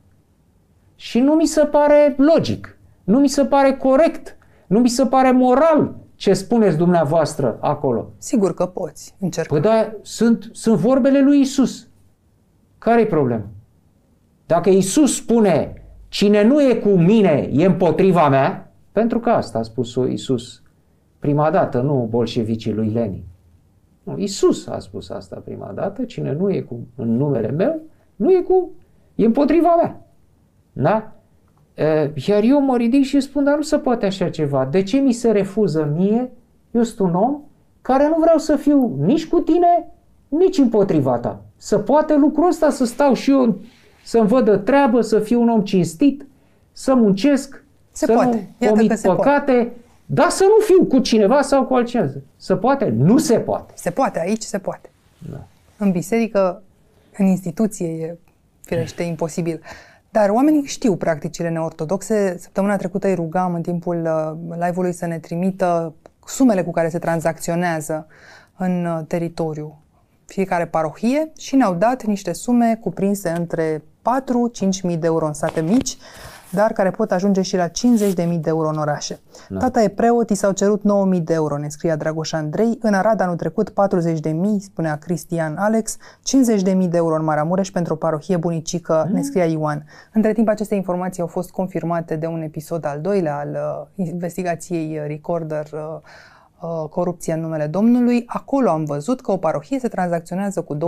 Și 0.94 1.20
nu 1.20 1.32
mi 1.32 1.46
se 1.46 1.64
pare 1.64 2.14
logic, 2.18 2.78
nu 3.04 3.18
mi 3.18 3.28
se 3.28 3.44
pare 3.44 3.76
corect, 3.76 4.36
nu 4.66 4.80
mi 4.80 4.88
se 4.88 5.06
pare 5.06 5.30
moral 5.30 5.96
ce 6.14 6.32
spuneți 6.32 6.76
dumneavoastră 6.76 7.58
acolo. 7.60 8.12
Sigur 8.18 8.54
că 8.54 8.66
poți, 8.66 9.14
încerc. 9.20 9.48
Păi 9.48 9.60
da, 9.60 9.92
sunt, 10.02 10.48
sunt 10.52 10.78
vorbele 10.78 11.22
lui 11.22 11.40
Isus. 11.40 11.88
Care-i 12.78 13.06
problema? 13.06 13.46
Dacă 14.46 14.70
Isus 14.70 15.16
spune, 15.16 15.82
cine 16.08 16.42
nu 16.42 16.62
e 16.62 16.74
cu 16.74 16.88
mine 16.88 17.48
e 17.52 17.64
împotriva 17.64 18.28
mea, 18.28 18.72
pentru 18.92 19.20
că 19.20 19.30
asta 19.30 19.58
a 19.58 19.62
spus 19.62 19.98
Isus 20.08 20.62
prima 21.18 21.50
dată, 21.50 21.80
nu 21.80 22.06
bolșevicii 22.10 22.72
lui 22.72 22.88
Lenin. 22.88 23.24
Nu, 24.04 24.18
Isus 24.18 24.66
a 24.66 24.78
spus 24.78 25.10
asta 25.10 25.42
prima 25.44 25.72
dată, 25.74 26.04
cine 26.04 26.32
nu 26.32 26.50
e 26.50 26.60
cu, 26.60 26.78
în 26.96 27.16
numele 27.16 27.50
meu, 27.50 27.80
nu 28.16 28.32
e 28.32 28.40
cu, 28.40 28.70
e 29.14 29.24
împotriva 29.24 29.74
mea. 29.74 30.06
Da? 30.72 31.12
E, 31.74 32.12
iar 32.26 32.42
eu 32.42 32.60
mă 32.60 32.76
ridic 32.76 33.04
și 33.04 33.20
spun, 33.20 33.44
dar 33.44 33.56
nu 33.56 33.62
se 33.62 33.78
poate 33.78 34.06
așa 34.06 34.28
ceva. 34.28 34.64
De 34.70 34.82
ce 34.82 34.98
mi 34.98 35.12
se 35.12 35.30
refuză 35.30 35.92
mie? 35.96 36.32
Eu 36.70 36.82
sunt 36.82 37.08
un 37.08 37.14
om 37.14 37.40
care 37.82 38.08
nu 38.08 38.16
vreau 38.20 38.38
să 38.38 38.56
fiu 38.56 38.96
nici 39.00 39.28
cu 39.28 39.40
tine, 39.40 39.92
nici 40.28 40.58
împotriva 40.58 41.18
ta. 41.18 41.42
Să 41.56 41.78
poate 41.78 42.16
lucrul 42.16 42.48
ăsta 42.48 42.70
să 42.70 42.84
stau 42.84 43.14
și 43.14 43.30
eu 43.30 43.58
să-mi 44.04 44.28
văd 44.28 44.64
treabă, 44.64 45.00
să 45.00 45.18
fiu 45.18 45.40
un 45.40 45.48
om 45.48 45.60
cinstit, 45.60 46.26
să 46.72 46.94
muncesc, 46.94 47.64
se 47.90 48.06
să 48.06 48.12
poate. 48.12 48.54
nu 48.58 48.68
comit 48.68 48.88
păcate, 48.88 49.52
poate. 49.52 49.72
Da, 50.06 50.28
să 50.28 50.44
nu 50.44 50.64
fiu 50.64 50.84
cu 50.84 50.98
cineva 50.98 51.42
sau 51.42 51.64
cu 51.64 51.74
altcineva. 51.74 52.12
Se 52.36 52.56
poate? 52.56 52.88
Nu 52.88 53.18
se 53.18 53.38
poate. 53.38 53.72
Se 53.76 53.90
poate, 53.90 54.20
aici 54.20 54.42
se 54.42 54.58
poate. 54.58 54.90
Da. 55.30 55.46
În 55.76 55.90
biserică, 55.90 56.62
în 57.18 57.26
instituție, 57.26 57.86
e 57.86 58.18
firește 58.60 59.02
imposibil. 59.02 59.60
Dar 60.10 60.30
oamenii 60.30 60.64
știu 60.64 60.96
practicile 60.96 61.48
neortodoxe. 61.48 62.36
Săptămâna 62.38 62.76
trecută 62.76 63.06
îi 63.06 63.14
rugam 63.14 63.54
în 63.54 63.62
timpul 63.62 64.02
uh, 64.04 64.56
live-ului 64.60 64.92
să 64.92 65.06
ne 65.06 65.18
trimită 65.18 65.94
sumele 66.26 66.62
cu 66.62 66.70
care 66.70 66.88
se 66.88 66.98
tranzacționează 66.98 68.06
în 68.56 68.84
uh, 68.84 69.00
teritoriu 69.06 69.78
fiecare 70.26 70.66
parohie 70.66 71.32
și 71.38 71.56
ne-au 71.56 71.74
dat 71.74 72.04
niște 72.04 72.32
sume 72.32 72.78
cuprinse 72.80 73.30
între 73.30 73.78
4-5 73.78 73.82
mii 74.82 74.96
de 74.96 75.06
euro 75.06 75.26
în 75.26 75.32
sate 75.32 75.60
mici, 75.60 75.96
dar 76.54 76.72
care 76.72 76.90
pot 76.90 77.10
ajunge 77.10 77.42
și 77.42 77.56
la 77.56 77.68
50.000 77.68 77.72
de 78.14 78.40
euro 78.44 78.68
în 78.68 78.76
orașe. 78.76 79.20
Da. 79.48 79.58
Tata 79.58 79.82
e 79.82 79.88
preot, 79.88 80.30
i 80.30 80.34
s-au 80.34 80.52
cerut 80.52 80.82
9.000 81.16 81.22
de 81.22 81.34
euro, 81.34 81.58
ne 81.58 81.68
scria 81.68 81.96
Dragoș 81.96 82.32
Andrei. 82.32 82.78
În 82.80 82.94
Arad 82.94 83.20
anul 83.20 83.36
trecut 83.36 83.70
40.000, 83.70 83.74
spunea 84.58 84.96
Cristian 84.96 85.56
Alex, 85.56 85.96
50.000 85.96 86.88
de 86.88 86.96
euro 86.96 87.14
în 87.14 87.24
Maramureș 87.24 87.70
pentru 87.70 87.92
o 87.92 87.96
parohie 87.96 88.36
bunicică, 88.36 89.04
mm. 89.06 89.14
ne 89.14 89.22
scria 89.22 89.44
Ioan. 89.44 89.86
Între 90.12 90.32
timp, 90.32 90.48
aceste 90.48 90.74
informații 90.74 91.22
au 91.22 91.28
fost 91.28 91.50
confirmate 91.50 92.16
de 92.16 92.26
un 92.26 92.42
episod 92.42 92.86
al 92.86 93.00
doilea 93.00 93.38
al 93.38 93.48
uh, 93.96 94.06
investigației 94.06 95.00
Recorder 95.06 95.66
uh, 95.72 95.80
uh, 96.60 96.88
corupție 96.88 97.32
în 97.32 97.40
numele 97.40 97.66
Domnului, 97.66 98.22
acolo 98.26 98.70
am 98.70 98.84
văzut 98.84 99.20
că 99.20 99.32
o 99.32 99.36
parohie 99.36 99.78
se 99.78 99.88
tranzacționează 99.88 100.62
cu 100.62 100.76
25.000 100.76 100.80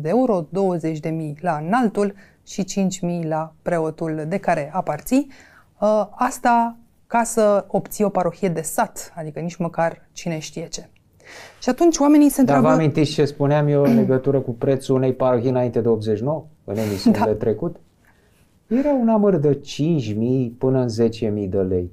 de 0.00 0.08
euro, 0.08 0.46
20.000 0.46 1.40
la 1.40 1.60
înaltul 1.66 2.14
și 2.46 2.64
5.000 3.22 3.28
la 3.28 3.52
preotul 3.62 4.24
de 4.28 4.38
care 4.38 4.70
aparții. 4.72 5.30
Uh, 5.80 6.06
asta 6.10 6.76
ca 7.06 7.22
să 7.22 7.64
obții 7.68 8.04
o 8.04 8.08
parohie 8.08 8.48
de 8.48 8.60
sat, 8.60 9.12
adică 9.16 9.40
nici 9.40 9.56
măcar 9.56 10.08
cine 10.12 10.38
știe 10.38 10.66
ce. 10.66 10.88
Și 11.62 11.68
atunci 11.68 11.98
oamenii 11.98 12.28
se 12.28 12.40
întreabă... 12.40 12.66
Dar 12.66 12.74
vă 12.74 12.80
amintiți 12.80 13.12
ce 13.12 13.24
spuneam 13.24 13.68
eu 13.68 13.82
în 13.82 13.94
legătură 13.94 14.40
cu 14.40 14.52
prețul 14.52 14.94
unei 14.94 15.12
parohii 15.12 15.48
înainte 15.48 15.80
de 15.80 15.88
89, 15.88 16.44
în 16.64 16.76
emisiunile 16.76 17.24
da. 17.24 17.32
trecut? 17.32 17.76
Era 18.66 18.92
un 18.92 19.08
amăr 19.08 19.36
de 19.36 19.60
5.000 19.60 20.58
până 20.58 20.80
în 20.80 20.88
10.000 21.44 21.48
de 21.48 21.58
lei. 21.58 21.90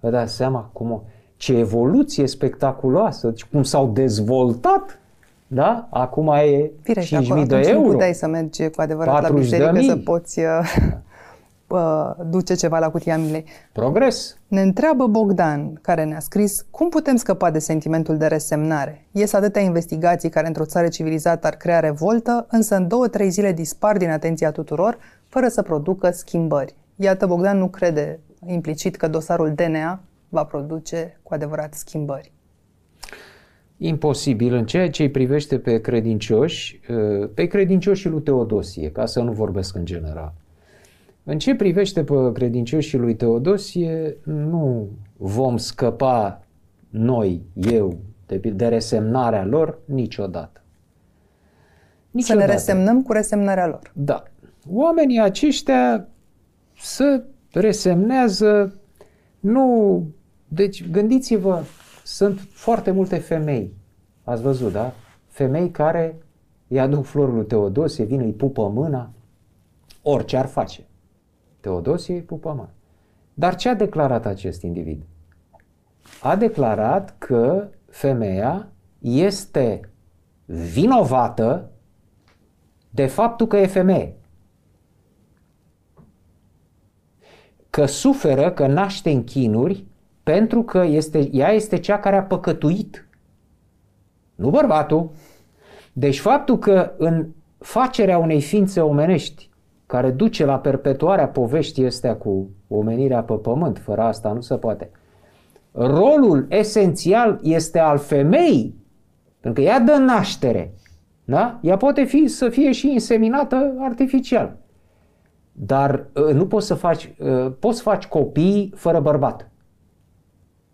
Vă 0.00 0.10
dați 0.10 0.34
seama 0.34 0.70
cum, 0.72 1.02
ce 1.36 1.58
evoluție 1.58 2.26
spectaculoasă, 2.26 3.34
cum 3.52 3.62
s-au 3.62 3.90
dezvoltat 3.92 4.98
da? 5.46 5.88
Acum 5.90 6.28
e 6.28 6.70
Firește, 6.82 7.18
5.000 7.18 7.46
de 7.46 7.56
euro. 7.56 7.86
nu 7.86 7.92
puteai 7.92 8.14
să 8.14 8.26
mergi 8.26 8.68
cu 8.68 8.80
adevărat 8.80 9.22
la 9.22 9.28
biserică 9.28 9.80
să 9.86 9.96
poți 9.96 10.40
uh, 10.40 12.10
duce 12.30 12.54
ceva 12.54 12.78
la 12.78 12.90
cutia 12.90 13.18
milei. 13.18 13.44
Progres. 13.72 14.38
Ne 14.48 14.60
întreabă 14.60 15.06
Bogdan, 15.06 15.78
care 15.82 16.04
ne-a 16.04 16.20
scris, 16.20 16.66
cum 16.70 16.88
putem 16.88 17.16
scăpa 17.16 17.50
de 17.50 17.58
sentimentul 17.58 18.16
de 18.16 18.26
resemnare? 18.26 19.06
Ies 19.10 19.32
atâtea 19.32 19.62
investigații 19.62 20.28
care 20.28 20.46
într-o 20.46 20.64
țară 20.64 20.88
civilizată 20.88 21.46
ar 21.46 21.54
crea 21.54 21.80
revoltă, 21.80 22.46
însă 22.50 22.76
în 22.76 22.88
două-trei 22.88 23.30
zile 23.30 23.52
dispar 23.52 23.96
din 23.96 24.10
atenția 24.10 24.50
tuturor, 24.50 24.98
fără 25.28 25.48
să 25.48 25.62
producă 25.62 26.10
schimbări. 26.10 26.76
Iată, 26.96 27.26
Bogdan 27.26 27.58
nu 27.58 27.68
crede 27.68 28.20
implicit 28.46 28.96
că 28.96 29.08
dosarul 29.08 29.52
DNA 29.54 30.00
va 30.28 30.44
produce 30.44 31.20
cu 31.22 31.34
adevărat 31.34 31.74
schimbări. 31.74 32.32
Imposibil 33.78 34.54
în 34.54 34.66
ceea 34.66 34.90
ce 34.90 35.02
îi 35.02 35.10
privește 35.10 35.58
pe 35.58 35.80
credincioși, 35.80 36.80
uh, 36.88 37.28
pe 37.34 37.46
credincioșii 37.46 38.10
lui 38.10 38.22
Teodosie, 38.22 38.90
ca 38.90 39.06
să 39.06 39.20
nu 39.20 39.32
vorbesc 39.32 39.74
în 39.76 39.84
general. 39.84 40.32
În 41.24 41.38
ce 41.38 41.54
privește 41.54 42.04
pe 42.04 42.32
credincioșii 42.32 42.98
lui 42.98 43.14
Teodosie, 43.14 44.16
nu 44.22 44.88
vom 45.16 45.56
scăpa 45.56 46.42
noi, 46.90 47.42
eu, 47.54 47.98
de, 48.26 48.36
de 48.36 48.66
resemnarea 48.66 49.44
lor 49.44 49.78
niciodată. 49.84 50.60
niciodată. 52.10 52.40
Să 52.40 52.46
ne 52.46 52.52
resemnăm 52.52 53.02
cu 53.02 53.12
resemnarea 53.12 53.66
lor. 53.66 53.92
Da. 53.94 54.22
Oamenii 54.70 55.20
aceștia 55.20 56.08
să 56.78 57.22
resemnează, 57.52 58.74
nu... 59.40 60.02
Deci 60.48 60.90
gândiți-vă, 60.90 61.62
sunt 62.06 62.40
foarte 62.40 62.90
multe 62.90 63.18
femei, 63.18 63.74
ați 64.24 64.42
văzut, 64.42 64.72
da? 64.72 64.92
Femei 65.26 65.70
care 65.70 66.18
îi 66.68 66.80
aduc 66.80 67.04
florul 67.04 67.34
lui 67.34 67.46
Teodosie, 67.46 68.04
vin, 68.04 68.20
îi 68.20 68.32
pupă 68.32 68.68
mâna, 68.68 69.10
orice 70.02 70.36
ar 70.36 70.46
face. 70.46 70.86
Teodosie 71.60 72.14
îi 72.14 72.22
pupă 72.22 72.48
mâna. 72.48 72.70
Dar 73.34 73.54
ce 73.56 73.68
a 73.68 73.74
declarat 73.74 74.26
acest 74.26 74.62
individ? 74.62 75.02
A 76.22 76.36
declarat 76.36 77.14
că 77.18 77.68
femeia 77.90 78.68
este 78.98 79.80
vinovată 80.44 81.70
de 82.90 83.06
faptul 83.06 83.46
că 83.46 83.56
e 83.56 83.66
femeie. 83.66 84.16
Că 87.70 87.86
suferă, 87.86 88.52
că 88.52 88.66
naște 88.66 89.10
în 89.10 89.24
chinuri 89.24 89.84
pentru 90.32 90.62
că 90.62 90.84
este, 90.84 91.28
ea 91.32 91.50
este 91.50 91.78
cea 91.78 91.98
care 91.98 92.16
a 92.16 92.22
păcătuit. 92.22 93.08
Nu 94.34 94.50
bărbatul. 94.50 95.10
Deci 95.92 96.20
faptul 96.20 96.58
că 96.58 96.92
în 96.98 97.26
facerea 97.58 98.18
unei 98.18 98.40
ființe 98.40 98.80
omenești 98.80 99.50
care 99.86 100.10
duce 100.10 100.44
la 100.44 100.58
perpetuarea 100.58 101.28
poveștii 101.28 101.86
astea 101.86 102.16
cu 102.16 102.48
omenirea 102.68 103.22
pe 103.22 103.32
pământ, 103.32 103.78
fără 103.78 104.00
asta 104.00 104.32
nu 104.32 104.40
se 104.40 104.56
poate. 104.56 104.90
Rolul 105.72 106.46
esențial 106.48 107.40
este 107.42 107.78
al 107.78 107.98
femeii, 107.98 108.76
pentru 109.40 109.62
că 109.62 109.68
ea 109.68 109.80
dă 109.80 109.96
naștere. 109.96 110.74
Da? 111.24 111.58
Ea 111.62 111.76
poate 111.76 112.04
fi, 112.04 112.26
să 112.26 112.48
fie 112.48 112.72
și 112.72 112.92
inseminată 112.92 113.74
artificial. 113.78 114.56
Dar 115.52 116.06
uh, 116.14 116.34
nu 116.34 116.46
poți 116.46 116.66
să 116.66 116.74
faci, 116.74 117.14
uh, 117.18 117.52
poți 117.58 117.76
să 117.76 117.82
faci 117.82 118.06
copii 118.06 118.72
fără 118.76 119.00
bărbat. 119.00 119.50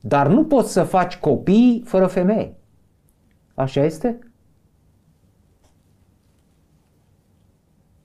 Dar 0.02 0.28
nu 0.28 0.44
poți 0.44 0.72
să 0.72 0.82
faci 0.82 1.18
copii 1.18 1.82
fără 1.86 2.06
femeie. 2.06 2.54
Așa 3.54 3.84
este? 3.84 4.18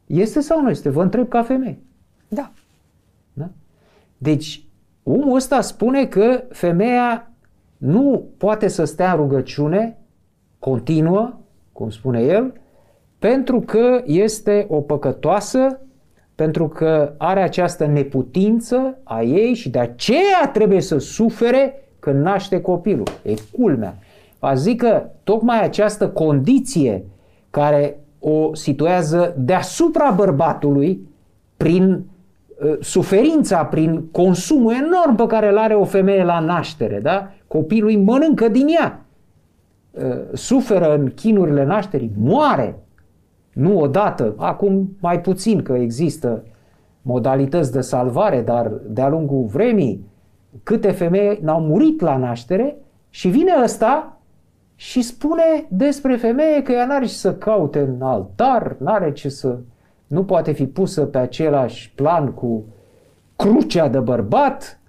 Este 0.05 0.39
sau 0.39 0.61
nu 0.61 0.69
este? 0.69 0.89
Vă 0.89 1.01
întreb 1.01 1.27
ca 1.27 1.43
femeie. 1.43 1.79
Da. 2.27 2.51
da? 3.33 3.49
Deci, 4.17 4.65
omul 5.03 5.35
ăsta 5.35 5.61
spune 5.61 6.05
că 6.05 6.43
femeia 6.49 7.31
nu 7.77 8.29
poate 8.37 8.67
să 8.67 8.83
stea 8.83 9.11
în 9.11 9.17
rugăciune 9.17 9.97
continuă, 10.59 11.39
cum 11.71 11.89
spune 11.89 12.21
el, 12.21 12.53
pentru 13.19 13.59
că 13.61 14.01
este 14.05 14.65
o 14.69 14.81
păcătoasă, 14.81 15.79
pentru 16.35 16.67
că 16.67 17.13
are 17.17 17.41
această 17.41 17.85
neputință 17.85 18.97
a 19.03 19.21
ei 19.21 19.53
și 19.53 19.69
de 19.69 19.79
aceea 19.79 20.49
trebuie 20.53 20.81
să 20.81 20.97
sufere 20.97 21.86
când 22.07 22.23
naște 22.23 22.61
copilul. 22.61 23.07
E 23.23 23.33
culmea. 23.51 23.95
A 24.39 24.53
zic 24.53 24.81
că 24.81 25.03
tocmai 25.23 25.63
această 25.63 26.09
condiție 26.09 27.03
care 27.49 27.99
o 28.19 28.55
situează 28.55 29.35
deasupra 29.37 30.11
bărbatului 30.11 31.07
prin 31.57 31.91
uh, 31.91 32.77
suferința, 32.79 33.65
prin 33.65 34.05
consumul 34.11 34.73
enorm 34.73 35.15
pe 35.15 35.25
care 35.25 35.49
îl 35.49 35.57
are 35.57 35.73
o 35.73 35.83
femeie 35.83 36.23
la 36.23 36.39
naștere, 36.39 36.99
da? 36.99 37.31
Copilul 37.47 37.89
îi 37.89 37.97
mănâncă 37.97 38.47
din 38.47 38.67
ea. 38.67 39.05
Uh, 39.91 40.03
suferă 40.33 40.95
în 40.95 41.11
chinurile 41.15 41.65
nașterii, 41.65 42.11
moare. 42.17 42.79
Nu 43.53 43.79
odată, 43.79 44.33
acum 44.37 44.97
mai 44.99 45.21
puțin 45.21 45.61
că 45.61 45.73
există 45.73 46.43
modalități 47.01 47.71
de 47.71 47.81
salvare, 47.81 48.41
dar 48.41 48.71
de-a 48.87 49.09
lungul 49.09 49.45
vremii 49.45 50.05
câte 50.63 50.91
femei 50.91 51.39
n-au 51.41 51.61
murit 51.61 52.01
la 52.01 52.17
naștere 52.17 52.77
și 53.09 53.27
vine 53.27 53.53
ăsta 53.63 54.19
și 54.75 55.01
spune 55.01 55.65
despre 55.69 56.15
femeie 56.15 56.61
că 56.61 56.71
ea 56.71 56.85
n-are 56.85 57.05
ce 57.05 57.11
să 57.11 57.35
caute 57.35 57.79
în 57.79 58.01
altar, 58.01 58.75
n-are 58.79 59.11
ce 59.11 59.29
să... 59.29 59.57
nu 60.07 60.25
poate 60.25 60.51
fi 60.51 60.67
pusă 60.67 61.05
pe 61.05 61.17
același 61.17 61.91
plan 61.95 62.31
cu 62.31 62.65
crucea 63.35 63.87
de 63.87 63.99
bărbat 63.99 64.79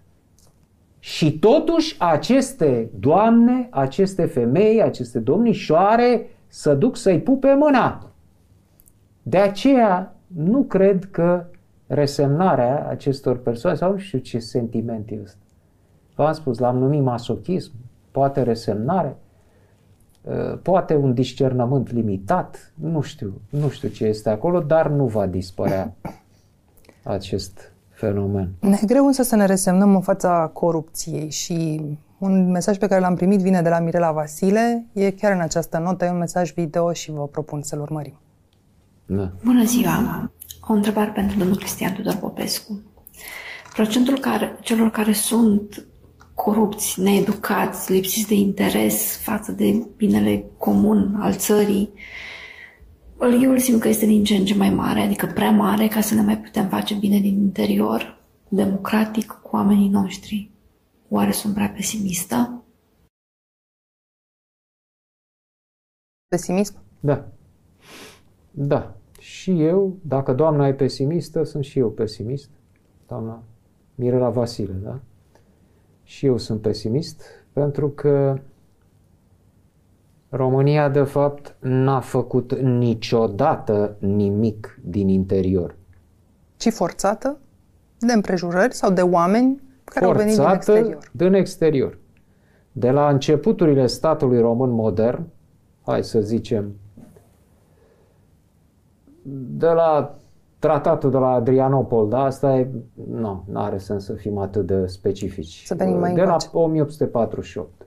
și 0.99 1.39
totuși 1.39 1.97
aceste 1.99 2.91
doamne, 2.99 3.69
aceste 3.71 4.25
femei, 4.25 4.83
aceste 4.83 5.19
domnișoare 5.19 6.27
să 6.47 6.75
duc 6.75 6.97
să-i 6.97 7.21
pupe 7.21 7.55
mâna. 7.55 8.11
De 9.23 9.39
aceea 9.39 10.17
nu 10.27 10.63
cred 10.63 11.09
că 11.11 11.45
resemnarea 11.87 12.87
acestor 12.89 13.39
persoane, 13.39 13.77
sau 13.77 13.93
nu 13.93 13.99
știu 13.99 14.19
ce 14.19 14.39
sentiment 14.39 15.11
este, 15.11 15.43
v-am 16.23 16.33
spus, 16.33 16.59
l-am 16.59 16.79
numit 16.79 17.03
masochism, 17.03 17.73
poate 18.11 18.43
resemnare, 18.43 19.17
uh, 20.23 20.59
poate 20.63 20.95
un 20.95 21.15
discernământ 21.15 21.93
limitat, 21.93 22.73
nu 22.75 23.01
știu, 23.01 23.41
nu 23.51 23.69
știu 23.69 23.89
ce 23.89 24.05
este 24.05 24.31
acolo, 24.31 24.61
dar 24.61 24.89
nu 24.89 25.07
va 25.07 25.27
dispărea 25.27 25.95
acest 27.03 27.73
fenomen. 27.89 28.51
Ne 28.61 28.79
e 28.83 28.87
greu 28.87 29.07
însă 29.07 29.23
să 29.23 29.37
ne 29.37 29.47
resemnăm 29.47 29.95
în 29.95 30.01
fața 30.01 30.51
corupției 30.53 31.31
și 31.31 31.81
un 32.19 32.51
mesaj 32.51 32.79
pe 32.79 32.87
care 32.87 33.01
l-am 33.01 33.15
primit 33.15 33.41
vine 33.41 33.63
de 33.63 33.69
la 33.69 33.81
Mirela 33.81 34.13
Vasile, 34.13 34.87
e 34.93 35.11
chiar 35.11 35.33
în 35.33 35.41
această 35.41 35.79
notă, 35.79 36.05
e 36.05 36.11
un 36.11 36.19
mesaj 36.19 36.53
video 36.53 36.93
și 36.93 37.11
vă 37.11 37.27
propun 37.27 37.63
să-l 37.63 37.81
urmărim. 37.81 38.21
Da. 39.07 39.33
Bună 39.45 39.65
ziua! 39.65 40.31
O 40.69 40.73
întrebare 40.73 41.11
pentru 41.11 41.39
domnul 41.39 41.57
Cristian 41.57 41.93
Tudor 41.93 42.17
Popescu. 42.17 42.83
Procentul 43.75 44.19
care, 44.19 44.57
celor 44.61 44.91
care 44.91 45.13
sunt 45.13 45.87
corupți, 46.45 47.01
needucați, 47.01 47.93
lipsiți 47.93 48.29
de 48.29 48.35
interes 48.35 49.17
față 49.17 49.53
de 49.53 49.87
binele 49.97 50.45
comun 50.59 51.15
al 51.15 51.35
țării, 51.35 51.93
eu 53.21 53.51
îl 53.51 53.59
simt 53.59 53.81
că 53.81 53.89
este 53.89 54.07
din 54.07 54.25
ce 54.25 54.35
în 54.35 54.45
ce 54.45 54.55
mai 54.55 54.71
mare, 54.71 55.01
adică 55.01 55.27
prea 55.27 55.51
mare 55.51 55.89
ca 55.89 56.01
să 56.01 56.15
ne 56.15 56.23
mai 56.23 56.39
putem 56.39 56.69
face 56.69 56.95
bine 56.95 57.19
din 57.19 57.41
interior, 57.41 58.25
democratic, 58.49 59.27
cu 59.27 59.57
oamenii 59.57 59.89
noștri. 59.89 60.51
Oare 61.09 61.31
sunt 61.31 61.55
prea 61.55 61.69
pesimistă? 61.69 62.65
Pesimism? 66.29 66.75
Da. 67.01 67.29
Da. 68.51 68.97
Și 69.21 69.63
eu, 69.63 69.99
dacă 70.03 70.33
doamna 70.33 70.67
e 70.69 70.75
pesimistă, 70.75 71.43
sunt 71.43 71.65
și 71.65 71.79
eu 71.79 71.91
pesimist. 71.91 72.51
Doamna 73.07 73.43
Mirela 73.95 74.31
Vasile, 74.31 74.73
da? 74.73 75.01
Și 76.09 76.27
eu 76.27 76.37
sunt 76.37 76.61
pesimist, 76.61 77.23
pentru 77.53 77.89
că 77.89 78.39
România, 80.29 80.89
de 80.89 81.03
fapt, 81.03 81.57
n-a 81.61 82.01
făcut 82.01 82.55
niciodată 82.59 83.97
nimic 83.99 84.81
din 84.85 85.09
interior. 85.09 85.77
Ci 86.57 86.73
forțată 86.73 87.39
de 87.99 88.13
împrejurări 88.13 88.75
sau 88.75 88.91
de 88.91 89.03
oameni 89.03 89.63
care 89.85 90.05
au 90.05 90.13
venit 90.13 90.35
din 90.35 90.43
Forțată 90.43 90.73
exterior. 90.73 91.11
din 91.13 91.35
exterior. 91.35 91.99
De 92.73 92.91
la 92.91 93.09
începuturile 93.09 93.87
statului 93.87 94.41
român 94.41 94.71
modern, 94.71 95.27
hai 95.83 96.05
să 96.05 96.21
zicem, 96.21 96.75
de 99.57 99.69
la 99.69 100.19
tratatul 100.59 101.11
de 101.11 101.17
la 101.17 101.29
Adrianopol, 101.29 102.09
da, 102.09 102.23
asta 102.23 102.57
e, 102.57 102.69
nu, 103.11 103.45
nu 103.51 103.61
are 103.61 103.79
sens 103.79 104.05
să 104.05 104.13
fim 104.13 104.39
atât 104.39 104.67
de 104.67 104.87
specifici. 104.87 105.63
Să 105.67 105.75
venim 105.75 105.99
mai 105.99 106.15
De 106.15 106.21
la 106.21 106.33
încoace. 106.33 106.49
1848. 106.53 107.87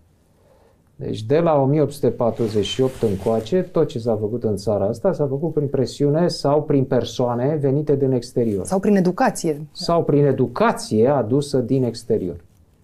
Deci 0.96 1.24
de 1.24 1.40
la 1.40 1.62
1848 1.62 3.02
încoace, 3.02 3.62
tot 3.62 3.88
ce 3.88 4.00
s-a 4.00 4.16
făcut 4.16 4.44
în 4.44 4.56
țara 4.56 4.86
asta 4.86 5.14
s-a 5.14 5.28
făcut 5.28 5.54
prin 5.54 5.68
presiune 5.68 6.28
sau 6.28 6.64
prin 6.64 6.84
persoane 6.84 7.56
venite 7.56 7.96
din 7.96 8.12
exterior. 8.12 8.66
Sau 8.66 8.80
prin 8.80 8.96
educație. 8.96 9.68
Sau 9.72 10.04
prin 10.04 10.26
educație 10.26 11.08
adusă 11.08 11.58
din 11.58 11.84
exterior. 11.84 12.36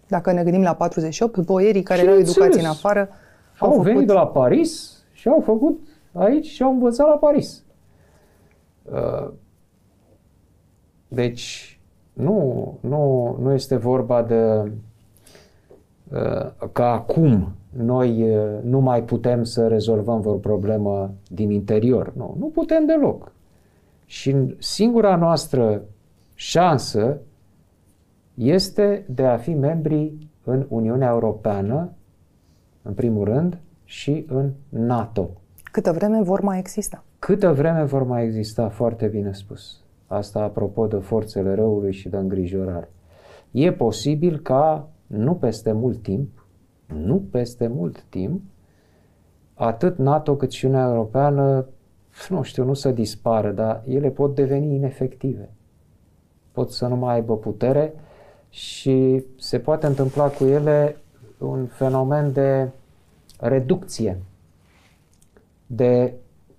Dacă 0.07 0.31
ne 0.31 0.43
gândim 0.43 0.61
la 0.61 0.73
48, 0.73 1.45
boierii 1.45 1.83
care 1.83 2.01
erau 2.01 2.13
educați 2.13 2.39
în 2.39 2.49
Bineînțeles. 2.49 2.77
afară 2.77 3.09
Au, 3.59 3.69
au 3.69 3.81
venit 3.81 3.91
făcut 3.91 4.07
de 4.07 4.13
la 4.13 4.27
Paris 4.27 5.03
și 5.11 5.27
au 5.27 5.39
făcut 5.39 5.79
aici 6.11 6.45
și 6.45 6.63
au 6.63 6.71
învățat 6.71 7.07
la 7.07 7.15
Paris. 7.15 7.63
Uh, 8.83 9.31
Deci, 11.07 11.79
nu, 12.13 12.77
nu, 12.81 13.35
nu 13.41 13.53
este 13.53 13.75
vorba 13.75 14.23
de 14.23 14.71
uh, 16.11 16.69
că 16.71 16.83
acum 16.83 17.51
noi 17.69 18.35
uh, 18.35 18.61
nu 18.63 18.79
mai 18.79 19.03
putem 19.03 19.43
să 19.43 19.67
rezolvăm 19.67 20.21
vreo 20.21 20.35
problemă 20.35 21.13
din 21.27 21.51
interior. 21.51 22.13
Nu, 22.15 22.35
nu 22.39 22.45
putem 22.45 22.85
deloc. 22.85 23.31
Și 24.05 24.55
singura 24.57 25.15
noastră 25.15 25.81
șansă 26.33 27.17
este 28.33 29.05
de 29.09 29.25
a 29.25 29.37
fi 29.37 29.53
membri 29.53 30.13
în 30.43 30.65
Uniunea 30.69 31.09
Europeană, 31.09 31.89
în 32.81 32.93
primul 32.93 33.23
rând, 33.23 33.57
și 33.83 34.25
în 34.29 34.51
NATO. 34.69 35.29
câtă 35.71 35.91
vreme 35.91 36.21
vor 36.21 36.41
mai 36.41 36.59
exista. 36.59 37.03
Câtă 37.19 37.53
vreme 37.53 37.83
vor 37.83 38.03
mai 38.03 38.23
exista, 38.23 38.69
foarte 38.69 39.07
bine 39.07 39.33
spus. 39.33 39.81
Asta 40.07 40.39
apropo 40.39 40.87
de 40.87 40.97
forțele 40.97 41.55
răului 41.55 41.93
și 41.93 42.09
de 42.09 42.17
îngrijorare. 42.17 42.91
E 43.51 43.73
posibil 43.73 44.39
ca, 44.39 44.89
nu 45.07 45.35
peste 45.35 45.71
mult 45.71 46.01
timp, 46.01 46.45
nu 46.85 47.23
peste 47.31 47.67
mult 47.67 48.01
timp, 48.09 48.41
atât 49.53 49.97
NATO 49.97 50.35
cât 50.35 50.51
și 50.51 50.65
Uniunea 50.65 50.87
Europeană, 50.87 51.65
nu 52.29 52.41
știu, 52.41 52.63
nu 52.63 52.73
să 52.73 52.91
dispară, 52.91 53.51
dar 53.51 53.83
ele 53.87 54.09
pot 54.09 54.35
deveni 54.35 54.75
inefective. 54.75 55.49
Pot 56.51 56.71
să 56.71 56.87
nu 56.87 56.95
mai 56.95 57.13
aibă 57.13 57.37
putere 57.37 57.93
și 58.49 59.25
se 59.37 59.59
poate 59.59 59.87
întâmpla 59.87 60.27
cu 60.27 60.45
ele 60.45 60.97
un 61.37 61.65
fenomen 61.65 62.31
de 62.31 62.69
reducție, 63.39 64.21
de 65.67 66.13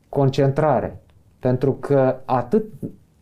concentrare. 0.08 1.00
Pentru 1.38 1.72
că 1.72 2.16
atât, 2.24 2.64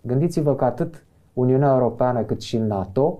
gândiți-vă 0.06 0.54
că 0.54 0.64
atât 0.64 1.04
Uniunea 1.32 1.72
Europeană 1.72 2.22
cât 2.22 2.42
și 2.42 2.58
NATO 2.58 3.18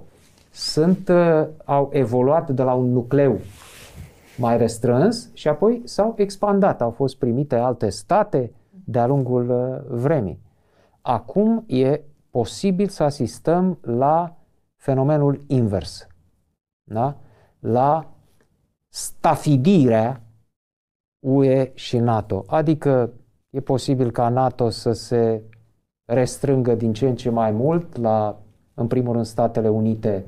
sunt, 0.50 1.08
uh, 1.08 1.46
au 1.64 1.88
evoluat 1.92 2.50
de 2.50 2.62
la 2.62 2.74
un 2.74 2.92
nucleu 2.92 3.38
mai 4.38 4.56
restrâns 4.58 5.30
și 5.32 5.48
apoi 5.48 5.82
s-au 5.84 6.14
expandat, 6.16 6.80
au 6.80 6.90
fost 6.90 7.16
primite 7.18 7.56
alte 7.56 7.88
state 7.88 8.52
de-a 8.84 9.06
lungul 9.06 9.50
uh, 9.50 9.98
vremii. 10.00 10.40
Acum 11.00 11.64
e 11.66 12.00
posibil 12.30 12.88
să 12.88 13.02
asistăm 13.02 13.78
la 13.80 14.36
fenomenul 14.76 15.44
invers, 15.46 16.06
da? 16.82 17.16
la 17.58 18.14
stafidirea 18.88 20.22
UE 21.26 21.70
și 21.74 21.98
NATO. 21.98 22.44
Adică 22.46 23.12
e 23.50 23.60
posibil 23.60 24.10
ca 24.10 24.28
NATO 24.28 24.68
să 24.68 24.92
se 24.92 25.42
restrângă 26.06 26.74
din 26.74 26.92
ce 26.92 27.08
în 27.08 27.14
ce 27.14 27.30
mai 27.30 27.50
mult 27.50 27.96
la, 27.96 28.38
în 28.74 28.86
primul 28.86 29.12
rând, 29.12 29.24
Statele 29.24 29.68
Unite 29.68 30.24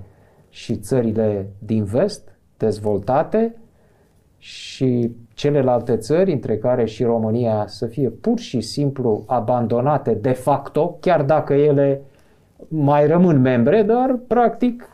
și 0.48 0.76
țările 0.76 1.50
din 1.58 1.84
vest, 1.84 2.38
dezvoltate, 2.56 3.56
și 4.38 5.10
celelalte 5.34 5.96
țări, 5.96 6.32
între 6.32 6.58
care 6.58 6.84
și 6.84 7.04
România, 7.04 7.64
să 7.66 7.86
fie 7.86 8.08
pur 8.08 8.38
și 8.38 8.60
simplu 8.60 9.24
abandonate 9.26 10.14
de 10.14 10.32
facto, 10.32 10.96
chiar 11.00 11.22
dacă 11.22 11.54
ele 11.54 12.02
mai 12.68 13.06
rămân 13.06 13.40
membre, 13.40 13.82
dar 13.82 14.18
practic 14.26 14.88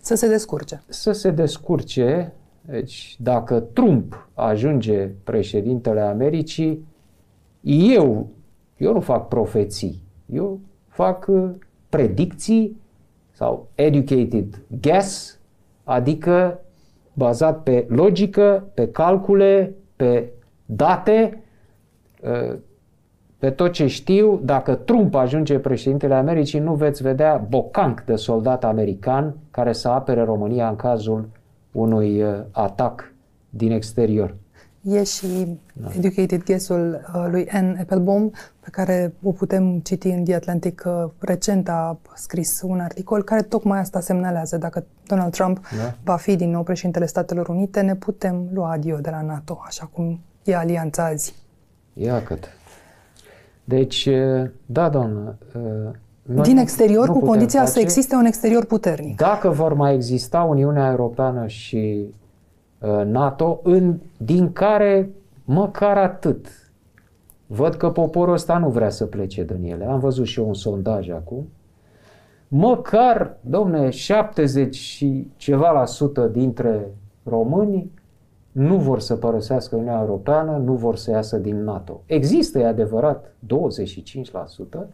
Să 0.00 0.14
se 0.14 0.28
descurce. 0.28 0.82
să 0.88 1.12
se 1.12 1.30
descurce. 1.30 2.32
Deci, 2.60 3.16
dacă 3.18 3.60
Trump 3.60 4.28
ajunge 4.34 5.10
președintele 5.24 6.00
Americii, 6.00 6.86
eu, 7.94 8.28
eu 8.80 8.92
nu 8.92 9.00
fac 9.00 9.28
profeții, 9.28 10.02
eu 10.32 10.60
fac 10.88 11.26
uh, 11.28 11.50
predicții 11.88 12.80
sau 13.30 13.68
educated 13.74 14.62
guess, 14.80 15.38
adică 15.84 16.60
bazat 17.12 17.62
pe 17.62 17.86
logică, 17.88 18.70
pe 18.74 18.88
calcule, 18.88 19.74
pe 19.96 20.28
date, 20.66 21.42
uh, 22.22 22.58
pe 23.38 23.50
tot 23.50 23.72
ce 23.72 23.86
știu, 23.86 24.40
dacă 24.44 24.74
Trump 24.74 25.14
ajunge 25.14 25.58
președintele 25.58 26.14
Americii, 26.14 26.58
nu 26.58 26.74
veți 26.74 27.02
vedea 27.02 27.46
bocanc 27.48 28.00
de 28.00 28.16
soldat 28.16 28.64
american 28.64 29.36
care 29.50 29.72
să 29.72 29.88
apere 29.88 30.24
România 30.24 30.68
în 30.68 30.76
cazul 30.76 31.28
unui 31.72 32.22
uh, 32.22 32.40
atac 32.50 33.12
din 33.50 33.72
exterior. 33.72 34.34
E 34.82 35.04
și 35.04 35.58
Educated 35.96 36.44
Guess-ul 36.44 37.00
uh, 37.14 37.26
lui 37.30 37.48
Anne 37.50 37.78
Applebaum, 37.80 38.32
pe 38.60 38.68
care 38.70 39.14
o 39.22 39.30
putem 39.32 39.78
citi 39.78 40.08
în 40.08 40.24
The 40.24 40.34
Atlantic. 40.34 40.82
uh, 40.86 41.10
Recent 41.18 41.68
a 41.68 41.98
scris 42.14 42.60
un 42.64 42.80
articol 42.80 43.22
care 43.22 43.42
tocmai 43.42 43.78
asta 43.78 44.00
semnalează. 44.00 44.56
Dacă 44.58 44.84
Donald 45.06 45.32
Trump 45.32 45.60
Da. 45.78 45.94
va 46.04 46.16
fi 46.16 46.36
din 46.36 46.50
nou 46.50 46.62
președintele 46.62 47.06
Statelor 47.06 47.48
Unite, 47.48 47.80
ne 47.80 47.94
putem 47.94 48.48
lua 48.52 48.70
adio 48.70 48.96
de 48.96 49.10
la 49.10 49.22
NATO, 49.22 49.60
așa 49.66 49.90
cum 49.92 50.20
e 50.44 50.56
alianța 50.56 51.04
azi. 51.04 51.34
Ia 51.92 52.22
cât. 52.22 52.44
Deci, 53.64 54.06
uh, 54.06 54.50
da, 54.66 54.88
doamnă. 54.88 55.36
uh, 55.56 55.62
noi 56.22 56.42
din 56.44 56.54
nu- 56.54 56.60
exterior, 56.60 57.06
nu 57.06 57.12
cu 57.12 57.18
putem 57.18 57.28
condiția 57.34 57.60
să 57.64 57.72
face- 57.72 57.84
existe 57.84 58.14
un 58.14 58.24
exterior 58.24 58.64
puternic. 58.64 59.16
Dacă 59.16 59.48
vor 59.48 59.74
mai 59.74 59.94
exista 59.94 60.42
Uniunea 60.42 60.90
Europeană 60.90 61.46
și 61.46 62.04
uh, 62.08 62.14
NATO, 63.04 63.60
în, 63.62 63.98
din 64.16 64.52
care 64.52 65.10
măcar 65.44 65.96
atât. 65.98 66.46
Văd 67.46 67.74
că 67.74 67.90
poporul 67.90 68.34
ăsta 68.34 68.58
nu 68.58 68.68
vrea 68.68 68.90
să 68.90 69.06
plece 69.06 69.44
din 69.44 69.72
ele. 69.72 69.84
Am 69.84 69.98
văzut 69.98 70.26
și 70.26 70.40
eu 70.40 70.46
un 70.46 70.54
sondaj 70.54 71.08
acum. 71.08 71.48
Măcar, 72.48 73.36
domne, 73.40 73.90
70 73.90 74.74
și 74.74 75.30
ceva 75.36 75.70
la 75.70 75.84
sută 75.84 76.26
dintre 76.26 76.94
români 77.22 77.90
nu 78.52 78.76
vor 78.76 79.00
să 79.00 79.16
părăsească 79.16 79.76
Uniunea 79.76 80.00
Europeană, 80.00 80.56
nu 80.56 80.74
vor 80.74 80.96
să 80.96 81.10
iasă 81.10 81.36
din 81.36 81.62
NATO. 81.62 82.02
Există, 82.06 82.58
e 82.58 82.66
adevărat, 82.66 83.34
25% 83.46 84.86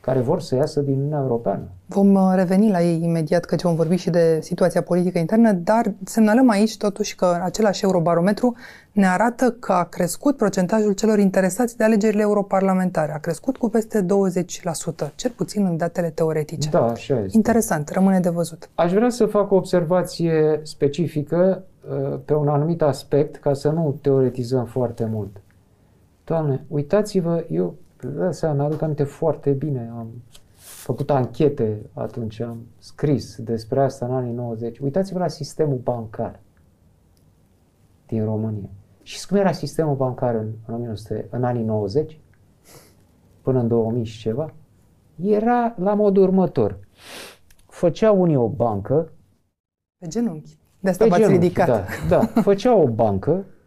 care 0.00 0.20
vor 0.20 0.40
să 0.40 0.54
iasă 0.54 0.80
din 0.80 0.94
Uniunea 0.94 1.18
Europeană. 1.18 1.62
Vom 1.86 2.14
uh, 2.14 2.32
reveni 2.34 2.70
la 2.70 2.82
ei 2.82 3.02
imediat, 3.02 3.44
căci 3.44 3.62
vom 3.62 3.74
vorbi 3.74 3.96
și 3.96 4.10
de 4.10 4.38
situația 4.42 4.82
politică 4.82 5.18
internă, 5.18 5.52
dar 5.52 5.92
semnalăm 6.04 6.48
aici 6.48 6.76
totuși 6.76 7.14
că 7.14 7.40
același 7.42 7.84
eurobarometru 7.84 8.54
ne 8.92 9.06
arată 9.06 9.50
că 9.50 9.72
a 9.72 9.84
crescut 9.84 10.36
procentajul 10.36 10.92
celor 10.92 11.18
interesați 11.18 11.76
de 11.76 11.84
alegerile 11.84 12.22
europarlamentare. 12.22 13.12
A 13.12 13.18
crescut 13.18 13.56
cu 13.56 13.68
peste 13.68 14.04
20%, 14.04 14.06
cel 15.14 15.30
puțin 15.36 15.64
în 15.64 15.76
datele 15.76 16.10
teoretice. 16.10 16.68
Da, 16.70 16.84
așa 16.84 17.20
este. 17.20 17.36
Interesant, 17.36 17.88
rămâne 17.88 18.20
de 18.20 18.28
văzut. 18.28 18.70
Aș 18.74 18.92
vrea 18.92 19.10
să 19.10 19.26
fac 19.26 19.50
o 19.50 19.56
observație 19.56 20.60
specifică 20.62 21.62
uh, 21.90 22.18
pe 22.24 22.34
un 22.34 22.48
anumit 22.48 22.82
aspect, 22.82 23.36
ca 23.36 23.52
să 23.52 23.70
nu 23.70 23.98
teoretizăm 24.00 24.64
foarte 24.64 25.08
mult. 25.12 25.36
Doamne, 26.24 26.64
uitați-vă, 26.68 27.44
eu, 27.50 27.74
vă 28.06 28.08
dați 28.08 28.38
seama, 28.38 28.54
mi-aduc 28.54 28.82
aminte 28.82 29.04
foarte 29.04 29.50
bine, 29.50 29.90
am 29.96 30.22
făcut 30.54 31.10
anchete 31.10 31.90
atunci, 31.92 32.40
am 32.40 32.66
scris 32.78 33.36
despre 33.36 33.82
asta 33.82 34.06
în 34.06 34.12
anii 34.12 34.32
90. 34.32 34.78
Uitați-vă 34.78 35.18
la 35.18 35.28
sistemul 35.28 35.76
bancar 35.76 36.40
din 38.06 38.24
România. 38.24 38.68
Și 39.02 39.26
cum 39.26 39.36
era 39.36 39.52
sistemul 39.52 39.94
bancar 39.94 40.34
în, 40.34 40.52
în, 40.66 40.74
1900, 40.74 41.26
în 41.30 41.44
anii 41.44 41.64
90? 41.64 42.20
Până 43.42 43.60
în 43.60 43.68
2000 43.68 44.04
și 44.04 44.18
ceva? 44.18 44.54
Era 45.22 45.74
la 45.78 45.94
modul 45.94 46.22
următor. 46.22 46.78
Făceau 47.66 48.20
unii 48.20 48.36
o 48.36 48.48
bancă, 48.48 49.12
Pe 49.98 50.06
genunchi. 50.06 50.58
De 50.80 50.88
asta 50.88 51.04
pe 51.04 51.10
v-ați 51.10 51.22
genunchi, 51.22 51.42
ridicat. 51.44 51.66
Da, 51.66 51.84
da, 52.08 52.26
făcea 52.42 52.74
o 52.74 52.88
bancă 52.88 53.44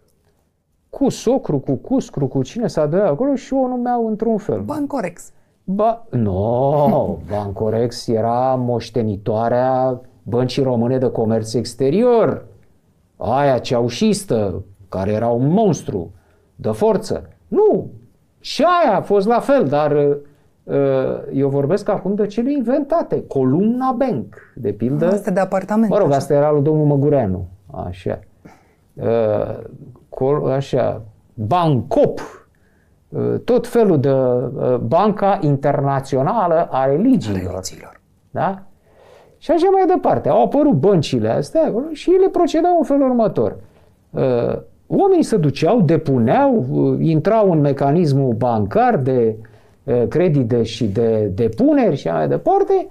cu 0.92 1.10
socru, 1.10 1.58
cu 1.60 1.76
cuscru, 1.76 2.28
cu 2.28 2.42
cine 2.42 2.68
s-a 2.68 2.86
dă 2.86 3.02
acolo 3.02 3.36
și 3.36 3.54
o 3.54 3.68
numeau 3.68 4.08
într-un 4.08 4.38
fel. 4.38 4.62
Bancorex. 4.62 5.32
Ba, 5.64 6.06
no, 6.10 6.88
Bancorex 7.32 8.08
era 8.08 8.56
moștenitoarea 8.56 10.02
băncii 10.24 10.64
române 10.64 10.98
de 10.98 11.10
comerț 11.10 11.54
exterior. 11.54 12.46
Aia 13.18 13.58
ceaușistă, 13.58 14.64
care 14.90 15.12
era 15.12 15.28
un 15.28 15.48
monstru 15.48 16.12
de 16.56 16.70
forță. 16.70 17.30
Nu, 17.48 17.90
și 18.40 18.64
aia 18.64 18.98
a 18.98 19.02
fost 19.02 19.28
la 19.28 19.40
fel, 19.40 19.66
dar 19.66 19.92
uh, 20.64 20.76
eu 21.34 21.50
vorbesc 21.50 21.90
acum 21.90 22.16
de 22.16 22.26
cele 22.26 22.52
inventate. 22.52 23.24
Columna 23.28 23.92
Bank, 23.92 24.36
de 24.56 24.72
pildă. 24.72 25.06
Asta 25.06 25.32
de 25.32 25.40
apartament. 25.40 25.92
Mă 25.92 25.98
rog, 25.98 26.12
asta 26.12 26.34
era 26.34 26.52
lui 26.52 26.62
domnul 26.62 26.86
Măgureanu. 26.86 27.48
Așa. 27.86 28.20
Uh, 30.20 30.52
așa. 30.52 31.02
Bancop. 31.34 32.20
Uh, 33.10 33.34
tot 33.44 33.68
felul 33.68 34.00
de 34.00 34.14
banca 34.86 35.40
internațională 35.42 36.68
a 36.72 36.86
religiilor. 36.86 37.48
A 37.48 37.52
religiilor. 37.52 38.02
Da? 38.32 38.62
Și 39.38 39.52
așa 39.52 39.70
mai 39.72 39.86
departe. 39.86 40.30
Au 40.30 40.44
apărut 40.44 40.74
băncile 40.74 41.30
astea 41.30 41.66
acolo 41.66 41.86
și 41.92 42.14
ele 42.14 42.28
procedau 42.28 42.78
în 42.78 42.84
felul 42.84 43.10
următor. 43.10 43.56
Oamenii 44.88 45.24
se 45.24 45.38
duceau, 45.38 45.82
depuneau, 45.82 46.66
intrau 47.00 47.52
în 47.52 47.60
mecanismul 47.60 48.34
bancar 48.34 48.98
de 48.98 49.36
credite 50.10 50.64
și 50.64 50.86
de 50.86 51.32
depuneri 51.36 51.96
și 51.96 52.08
mai 52.08 52.28
departe, 52.28 52.88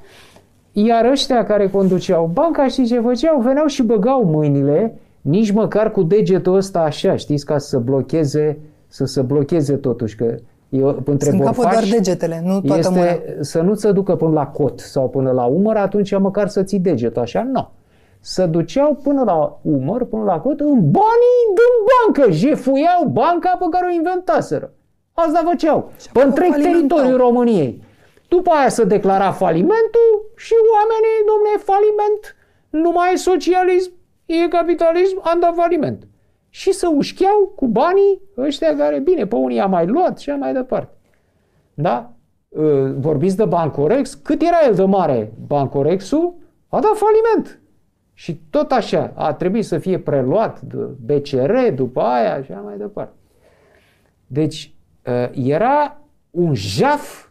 iar 0.73 1.05
ăștia 1.05 1.45
care 1.45 1.69
conduceau 1.69 2.31
banca, 2.33 2.69
știi 2.69 2.85
ce 2.85 3.01
făceau? 3.01 3.41
Veneau 3.41 3.67
și 3.67 3.83
băgau 3.83 4.25
mâinile, 4.25 4.99
nici 5.21 5.51
măcar 5.51 5.91
cu 5.91 6.03
degetul 6.03 6.55
ăsta 6.55 6.81
așa, 6.81 7.17
știți, 7.17 7.45
ca 7.45 7.59
să 7.59 7.79
blocheze, 7.79 8.59
să 8.87 9.05
se 9.05 9.23
blocheze 9.23 9.77
totuși, 9.77 10.17
că 10.17 10.37
eu, 10.69 11.03
între 11.05 11.31
Sunt 11.31 11.43
capă 11.43 11.63
doar 11.63 11.85
degetele, 11.91 12.43
nu 12.45 12.61
toată 12.61 12.79
este 12.79 12.99
mâna. 12.99 13.41
să 13.41 13.61
nu 13.61 13.75
se 13.75 13.93
ducă 13.93 14.17
până 14.17 14.33
la 14.33 14.47
cot 14.47 14.81
sau 14.81 15.09
până 15.09 15.31
la 15.31 15.45
umăr, 15.45 15.77
atunci 15.77 16.19
măcar 16.19 16.49
să 16.49 16.63
ții 16.63 16.79
degetul 16.79 17.23
așa, 17.23 17.43
nu. 17.43 17.71
Se 18.21 18.47
duceau 18.47 18.95
până 19.03 19.23
la 19.25 19.59
umăr, 19.63 20.05
până 20.05 20.23
la 20.23 20.41
cot, 20.41 20.61
în 20.61 20.91
banii 20.91 21.45
din 21.61 21.75
bancă, 21.91 22.31
jefuiau 22.31 23.05
banca 23.13 23.57
pe 23.59 23.67
care 23.71 23.87
o 23.91 23.95
inventaseră. 23.95 24.73
Asta 25.13 25.43
făceau, 25.51 25.91
pe 26.13 26.23
întreg 26.23 26.53
teritoriul 26.55 27.17
României. 27.17 27.83
După 28.29 28.51
aia 28.51 28.69
se 28.69 28.85
declara 28.85 29.31
falimentul 29.31 30.11
și 30.37 30.55
oamenii, 30.75 31.29
domne, 31.31 31.53
faliment, 31.71 32.23
nu 32.71 32.91
mai 32.97 33.13
e 33.13 33.17
socialism, 33.17 33.93
e 34.45 34.49
capitalism, 34.49 35.21
am 35.23 35.41
dat 35.41 35.55
faliment. 35.55 36.09
Și 36.49 36.73
să 36.73 36.89
ușcheau 36.95 37.53
cu 37.57 37.67
banii 37.67 38.21
ăștia 38.39 38.77
care, 38.77 38.99
bine, 38.99 39.27
pe 39.27 39.35
unii 39.35 39.61
a 39.61 39.67
mai 39.67 39.87
luat 39.87 40.19
și 40.19 40.31
mai 40.31 40.53
departe. 40.53 40.95
Da? 41.75 42.13
Vorbiți 42.97 43.37
de 43.37 43.45
Bancorex, 43.45 44.15
cât 44.15 44.43
era 44.43 44.67
el 44.67 44.75
de 44.75 44.85
mare 44.85 45.33
Bancorexul? 45.47 46.35
A 46.69 46.81
dat 46.81 46.97
faliment. 46.97 47.61
Și 48.13 48.41
tot 48.51 48.73
așa, 48.73 49.13
a 49.15 49.35
trebuit 49.35 49.65
să 49.65 49.79
fie 49.79 49.99
preluat 49.99 50.61
de 50.61 50.77
BCR 50.77 51.53
după 51.75 52.01
aia 52.01 52.43
și 52.43 52.53
mai 52.65 52.77
departe. 52.77 53.15
Deci, 54.27 54.75
era 55.33 56.01
un 56.31 56.55
jaf 56.55 57.29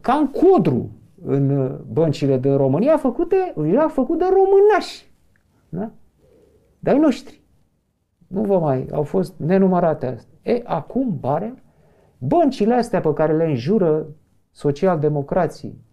ca 0.00 0.12
în 0.12 0.30
codru 0.30 0.90
în 1.24 1.76
băncile 1.92 2.38
din 2.38 2.56
România, 2.56 2.96
făcute, 2.96 3.54
era 3.64 3.88
făcut 3.88 4.18
de 4.18 4.24
românași. 4.24 5.10
Da? 5.72 5.90
De-ai 6.78 6.98
noștri. 6.98 7.42
Nu 8.26 8.42
vă 8.42 8.58
mai, 8.58 8.86
au 8.92 9.02
fost 9.02 9.34
nenumărate 9.36 10.06
astea. 10.06 10.54
E, 10.54 10.62
acum, 10.64 11.16
bare, 11.20 11.54
băncile 12.18 12.74
astea 12.74 13.00
pe 13.00 13.12
care 13.12 13.36
le 13.36 13.44
înjură 13.44 14.06
socialdemocrații, 14.50 15.84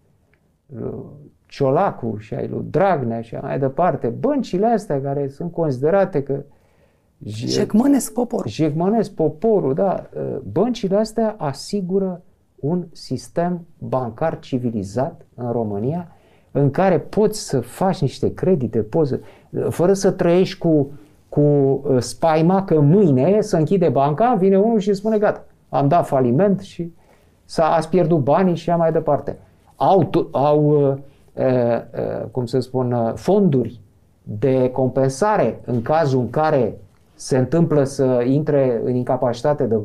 Ciolacu 1.46 2.16
și 2.16 2.34
ai 2.34 2.48
lui 2.48 2.66
Dragnea 2.70 3.20
și 3.20 3.34
mai 3.34 3.58
departe, 3.58 4.08
băncile 4.08 4.66
astea 4.66 5.00
care 5.00 5.28
sunt 5.28 5.52
considerate 5.52 6.22
că 6.22 6.42
Jecmănesc 7.24 8.12
poporul. 8.12 8.50
Jecmănesc 8.50 9.12
poporul, 9.12 9.74
da. 9.74 10.08
Băncile 10.52 10.96
astea 10.96 11.34
asigură 11.38 12.22
un 12.56 12.86
sistem 12.92 13.66
bancar 13.78 14.38
civilizat 14.38 15.26
în 15.34 15.52
România 15.52 16.12
în 16.50 16.70
care 16.70 17.00
poți 17.00 17.40
să 17.48 17.60
faci 17.60 18.00
niște 18.00 18.34
credite, 18.34 18.82
poți 18.82 19.08
să, 19.08 19.20
fără 19.68 19.92
să 19.92 20.10
trăiești 20.10 20.58
cu, 20.58 20.90
cu 21.28 21.80
spaima 21.98 22.64
că 22.64 22.80
mâine 22.80 23.40
să 23.40 23.56
închide 23.56 23.88
banca, 23.88 24.34
vine 24.38 24.58
unul 24.58 24.78
și 24.78 24.94
spune 24.94 25.18
gata, 25.18 25.44
am 25.68 25.88
dat 25.88 26.06
faliment 26.06 26.60
și 26.60 26.92
s-a 27.44 27.74
ați 27.74 27.88
pierdut 27.88 28.18
banii 28.18 28.54
și 28.54 28.70
mai 28.70 28.92
departe. 28.92 29.38
Au, 29.76 30.10
au 30.32 30.98
e, 31.34 31.42
e, 31.42 31.84
cum 32.30 32.46
să 32.46 32.60
spun, 32.60 33.12
fonduri 33.14 33.80
de 34.22 34.70
compensare 34.70 35.60
în 35.64 35.82
cazul 35.82 36.20
în 36.20 36.30
care 36.30 36.78
se 37.14 37.38
întâmplă 37.38 37.84
să 37.84 38.22
intre 38.26 38.80
în 38.84 38.94
incapacitate 38.94 39.64
de 39.64 39.76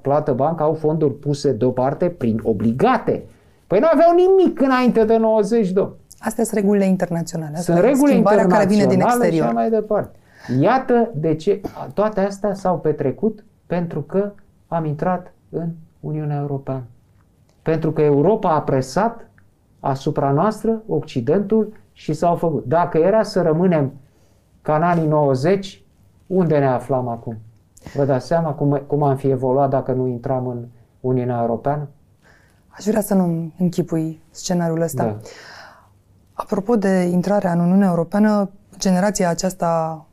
plată 0.00 0.32
banca, 0.32 0.64
au 0.64 0.72
fonduri 0.72 1.14
puse 1.14 1.52
deoparte 1.52 2.08
prin 2.08 2.40
obligate. 2.42 3.22
Păi 3.66 3.78
nu 3.78 3.86
aveau 3.92 4.14
nimic 4.14 4.60
înainte 4.60 5.04
de 5.04 5.16
90, 5.16 5.70
domn. 5.70 5.92
Astea 6.20 6.44
sunt 6.44 6.56
regulile 6.56 6.84
internaționale. 6.84 7.56
Asta 7.56 7.72
sunt 7.72 7.84
regulile 7.84 8.16
internaționale 8.16 8.64
care 8.64 8.74
vine 8.74 8.86
din 8.86 9.00
exterior. 9.00 9.46
și 9.46 9.52
mai 9.52 9.70
departe. 9.70 10.18
Iată 10.60 11.10
de 11.14 11.34
ce 11.34 11.60
toate 11.94 12.20
astea 12.20 12.54
s-au 12.54 12.78
petrecut 12.78 13.44
pentru 13.66 14.02
că 14.02 14.32
am 14.68 14.84
intrat 14.84 15.32
în 15.50 15.68
Uniunea 16.00 16.36
Europeană. 16.40 16.82
Pentru 17.62 17.92
că 17.92 18.02
Europa 18.02 18.50
a 18.50 18.62
presat 18.62 19.28
asupra 19.80 20.30
noastră, 20.30 20.82
Occidentul, 20.88 21.72
și 21.92 22.12
s-au 22.12 22.36
făcut. 22.36 22.64
Dacă 22.64 22.98
era 22.98 23.22
să 23.22 23.42
rămânem 23.42 23.92
ca 24.62 24.76
în 24.76 24.82
anii 24.82 25.06
90, 25.06 25.84
unde 26.26 26.58
ne 26.58 26.66
aflam 26.66 27.08
acum? 27.08 27.38
Vă 27.94 28.04
dați 28.04 28.26
seama 28.26 28.50
cum, 28.50 28.82
cum 28.86 29.02
am 29.02 29.16
fi 29.16 29.28
evoluat 29.28 29.70
dacă 29.70 29.92
nu 29.92 30.06
intram 30.06 30.46
în 30.46 30.66
Uniunea 31.00 31.40
Europeană? 31.40 31.88
Aș 32.68 32.84
vrea 32.84 33.00
să 33.00 33.14
nu 33.14 33.52
închipui 33.58 34.22
scenariul 34.30 34.80
ăsta. 34.80 35.04
Da. 35.04 35.16
Apropo 36.40 36.76
de 36.76 37.08
intrarea 37.12 37.52
în 37.52 37.60
Uniunea 37.60 37.88
Europeană, 37.88 38.50
generația 38.78 39.28
aceasta 39.28 40.06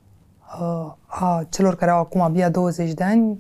uh, 0.60 0.94
a 1.06 1.46
celor 1.50 1.76
care 1.76 1.92
au 1.92 2.00
acum 2.00 2.22
abia 2.22 2.50
20 2.50 2.94
de 2.94 3.04
ani 3.04 3.40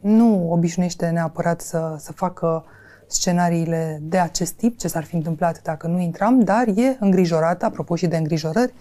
nu 0.00 0.52
obișnuiește 0.52 1.08
neapărat 1.08 1.60
să, 1.60 1.96
să 1.98 2.12
facă 2.12 2.64
scenariile 3.06 3.98
de 4.02 4.18
acest 4.18 4.52
tip, 4.52 4.78
ce 4.78 4.88
s-ar 4.88 5.04
fi 5.04 5.14
întâmplat 5.14 5.62
dacă 5.62 5.86
nu 5.86 6.00
intram, 6.00 6.40
dar 6.40 6.66
e 6.66 6.96
îngrijorată, 7.00 7.64
apropo 7.64 7.96
și 7.96 8.06
de 8.06 8.16
îngrijorări, 8.16 8.74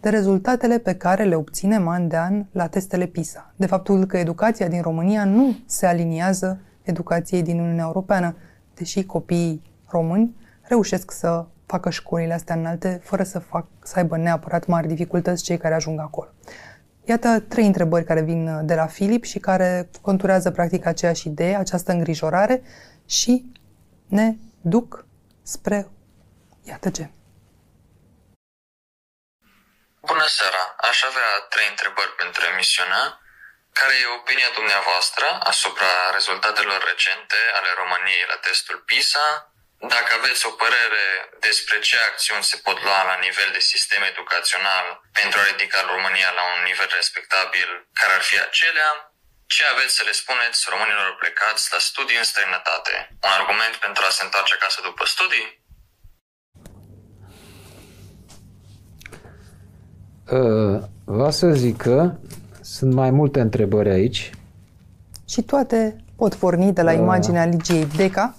de 0.00 0.08
rezultatele 0.08 0.78
pe 0.78 0.94
care 0.94 1.24
le 1.24 1.34
obținem 1.34 1.88
an 1.88 2.08
de 2.08 2.16
an 2.16 2.44
la 2.52 2.66
testele 2.66 3.06
PISA, 3.06 3.52
de 3.56 3.66
faptul 3.66 4.04
că 4.04 4.16
educația 4.16 4.68
din 4.68 4.82
România 4.82 5.24
nu 5.24 5.56
se 5.66 5.86
aliniază 5.86 6.60
educației 6.82 7.42
din 7.42 7.58
Uniunea 7.58 7.84
Europeană, 7.84 8.36
deși 8.74 9.04
copiii 9.04 9.62
români 9.86 10.36
reușesc 10.62 11.10
să 11.10 11.46
facă 11.66 11.90
școlile 11.90 12.34
astea 12.34 12.54
înalte 12.54 13.00
fără 13.04 13.22
să, 13.22 13.38
fac, 13.38 13.66
să 13.82 13.98
aibă 13.98 14.16
neapărat 14.16 14.66
mari 14.66 14.86
dificultăți 14.86 15.44
cei 15.44 15.58
care 15.58 15.74
ajung 15.74 16.00
acolo. 16.00 16.28
Iată 17.04 17.40
trei 17.40 17.66
întrebări 17.66 18.04
care 18.04 18.22
vin 18.22 18.66
de 18.66 18.74
la 18.74 18.86
Filip 18.86 19.24
și 19.24 19.38
care 19.38 19.90
conturează 20.00 20.50
practic 20.50 20.86
aceeași 20.86 21.26
idee, 21.28 21.56
această 21.56 21.92
îngrijorare 21.92 22.62
și 23.06 23.52
ne 24.08 24.34
duc 24.60 25.06
spre 25.42 25.88
iată 26.62 26.90
ce. 26.90 27.10
Bună 30.00 30.26
seara! 30.26 30.64
Aș 30.90 31.02
avea 31.02 31.30
trei 31.48 31.68
întrebări 31.70 32.12
pentru 32.22 32.42
emisiunea. 32.52 33.04
Care 33.78 33.94
e 34.02 34.16
opinia 34.20 34.50
dumneavoastră 34.54 35.26
asupra 35.52 35.90
rezultatelor 36.12 36.80
recente 36.90 37.38
ale 37.58 37.70
României 37.80 38.30
la 38.32 38.38
testul 38.46 38.78
PISA? 38.88 39.53
Dacă 39.92 40.10
aveți 40.20 40.42
o 40.50 40.52
părere 40.62 41.06
despre 41.48 41.76
ce 41.86 41.96
acțiuni 42.08 42.48
se 42.50 42.56
pot 42.66 42.78
lua 42.86 43.00
la 43.10 43.16
nivel 43.26 43.48
de 43.56 43.62
sistem 43.72 44.02
educațional 44.12 44.86
pentru 45.18 45.36
a 45.38 45.48
ridica 45.50 45.80
România 45.94 46.30
la 46.38 46.44
un 46.52 46.60
nivel 46.70 46.90
respectabil, 47.00 47.68
care 48.00 48.12
ar 48.18 48.24
fi 48.30 48.36
acelea? 48.46 48.90
Ce 49.54 49.62
aveți 49.72 49.96
să 49.98 50.02
le 50.08 50.14
spuneți 50.22 50.58
românilor 50.72 51.10
plecați 51.22 51.64
la 51.74 51.80
studii 51.88 52.20
în 52.22 52.28
străinătate? 52.30 52.94
Un 53.26 53.32
argument 53.40 53.74
pentru 53.86 54.02
a 54.04 54.10
se 54.16 54.22
întoarce 54.26 54.52
acasă 54.58 54.78
după 54.88 55.04
studii? 55.14 55.46
Vă 61.04 61.28
să 61.40 61.46
zic 61.64 61.76
că 61.86 61.96
sunt 62.74 62.92
mai 63.02 63.10
multe 63.10 63.40
întrebări 63.40 63.90
aici. 63.98 64.30
Și 65.32 65.40
toate 65.42 65.78
pot 66.16 66.34
porni 66.34 66.72
de 66.72 66.82
la 66.82 66.92
uh. 66.92 66.98
imaginea 66.98 67.44
Ligiei 67.44 67.86
Deca, 67.96 68.36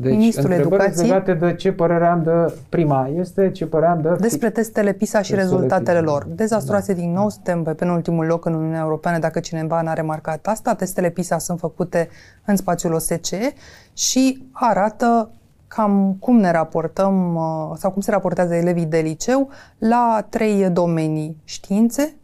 Deci, 0.00 0.16
Ministrul 0.16 0.50
întrebări 0.50 0.82
Educației 0.82 1.08
legate 1.08 1.34
de 1.34 1.54
ce 1.54 1.72
părere 1.72 2.06
am 2.06 2.22
de 2.22 2.54
prima 2.68 3.08
este 3.14 3.50
ce 3.50 3.66
părere 3.66 3.90
am 3.90 4.00
de... 4.00 4.16
despre 4.20 4.50
testele 4.50 4.92
PISA 4.92 5.22
și 5.22 5.30
Testele 5.30 5.42
rezultatele 5.42 6.00
PISA. 6.00 6.12
lor. 6.12 6.26
Dezastruoase 6.28 6.94
din 6.94 7.12
nou, 7.12 7.28
suntem 7.28 7.62
pe 7.62 7.74
penultimul 7.74 8.26
loc 8.26 8.44
în 8.44 8.54
Uniunea 8.54 8.80
Europeană, 8.80 9.18
dacă 9.18 9.40
cineva 9.40 9.82
n-a 9.82 9.92
remarcat 9.92 10.46
asta. 10.46 10.74
Testele 10.74 11.10
PISA 11.10 11.38
sunt 11.38 11.58
făcute 11.58 12.08
în 12.44 12.56
spațiul 12.56 12.92
OSCE 12.92 13.52
și 13.92 14.48
arată 14.52 15.30
cam 15.68 16.16
cum 16.20 16.36
ne 16.36 16.50
raportăm 16.50 17.34
uh, 17.34 17.76
sau 17.76 17.90
cum 17.90 18.00
se 18.00 18.10
raportează 18.10 18.54
elevii 18.54 18.86
de 18.86 18.98
liceu 18.98 19.48
la 19.78 20.26
trei 20.28 20.70
domenii. 20.70 21.36
Științe, 21.44 22.14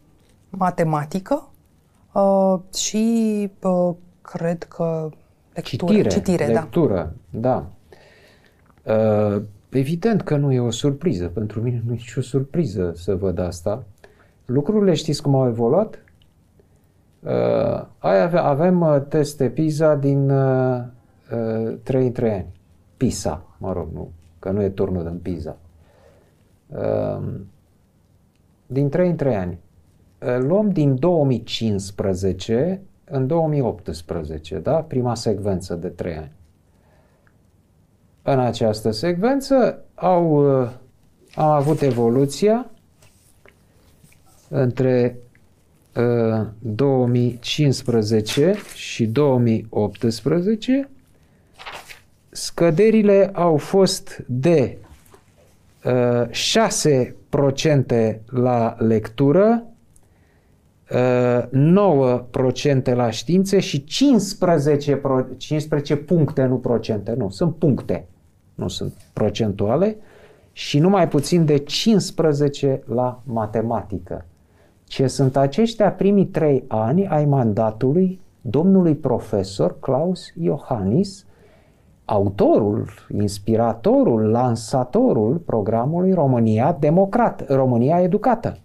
matematică 0.50 1.48
uh, 2.12 2.58
și 2.74 3.50
uh, 3.62 3.94
cred 4.22 4.62
că 4.62 5.08
lectură, 5.54 5.92
Citire, 5.92 6.08
citire 6.08 6.46
da. 6.46 6.52
lectură, 6.60 7.14
da. 7.30 7.66
Uh, 8.82 9.42
evident 9.70 10.22
că 10.22 10.36
nu 10.36 10.52
e 10.52 10.60
o 10.60 10.70
surpriză. 10.70 11.26
Pentru 11.26 11.60
mine 11.60 11.82
nu 11.86 11.92
e 11.92 11.94
nicio 11.94 12.20
surpriză 12.20 12.92
să 12.96 13.14
văd 13.14 13.38
asta. 13.38 13.84
Lucrurile 14.44 14.94
știți 14.94 15.22
cum 15.22 15.34
au 15.34 15.46
evoluat? 15.46 15.98
Uh, 17.20 17.86
ai 17.98 18.22
ave- 18.22 18.38
avem 18.38 18.80
uh, 18.80 19.00
teste 19.08 19.48
PISA 19.48 19.94
din 19.94 20.30
uh, 20.30 20.82
uh, 21.66 21.74
3 21.82 22.06
în 22.06 22.12
3 22.12 22.30
ani. 22.32 22.46
PISA, 22.96 23.56
mă 23.58 23.72
rog, 23.72 23.88
nu, 23.92 24.10
că 24.38 24.50
nu 24.50 24.62
e 24.62 24.68
turnul 24.68 25.02
din 25.02 25.18
PISA. 25.18 25.56
Uh, 26.66 27.22
din 28.66 28.88
3 28.88 29.08
în 29.08 29.16
3 29.16 29.34
ani. 29.34 29.58
Uh, 30.22 30.38
luăm 30.38 30.70
din 30.70 30.98
2015 30.98 32.80
în 33.04 33.26
2018, 33.26 34.58
da? 34.58 34.74
Prima 34.74 35.14
secvență 35.14 35.74
de 35.74 35.88
3 35.88 36.16
ani. 36.16 36.32
În 38.22 38.40
această 38.40 38.90
secvență 38.90 39.84
au, 39.94 40.60
uh, 40.62 40.70
am 41.34 41.48
avut 41.48 41.80
evoluția 41.80 42.70
între 44.48 45.18
uh, 45.96 46.46
2015 46.58 48.54
și 48.74 49.06
2018. 49.06 50.88
Scăderile 52.30 53.30
au 53.32 53.56
fost 53.56 54.24
de 54.26 54.78
uh, 55.84 56.22
6% 58.16 58.20
la 58.26 58.76
lectură, 58.78 59.62
uh, 59.66 59.73
9% 60.94 60.96
la 62.94 63.10
științe 63.10 63.60
și 63.60 63.84
15, 63.84 64.96
pro, 64.96 65.26
15 65.36 65.96
puncte, 65.96 66.44
nu 66.44 66.56
procente, 66.56 67.14
nu, 67.18 67.30
sunt 67.30 67.54
puncte, 67.54 68.06
nu 68.54 68.68
sunt 68.68 68.92
procentuale, 69.12 69.96
și 70.52 70.78
numai 70.78 71.08
puțin 71.08 71.44
de 71.44 71.58
15 71.58 72.82
la 72.86 73.20
matematică. 73.24 74.24
Ce 74.84 75.06
sunt 75.06 75.36
aceștia 75.36 75.92
primii 75.92 76.26
trei 76.26 76.64
ani 76.68 77.06
ai 77.06 77.24
mandatului 77.24 78.20
domnului 78.40 78.94
profesor 78.94 79.78
Klaus 79.80 80.32
Iohannis, 80.40 81.26
autorul, 82.04 82.88
inspiratorul, 83.18 84.30
lansatorul 84.30 85.36
programului 85.36 86.12
România 86.12 86.76
Democrat, 86.80 87.44
România 87.48 88.00
Educată. 88.00 88.58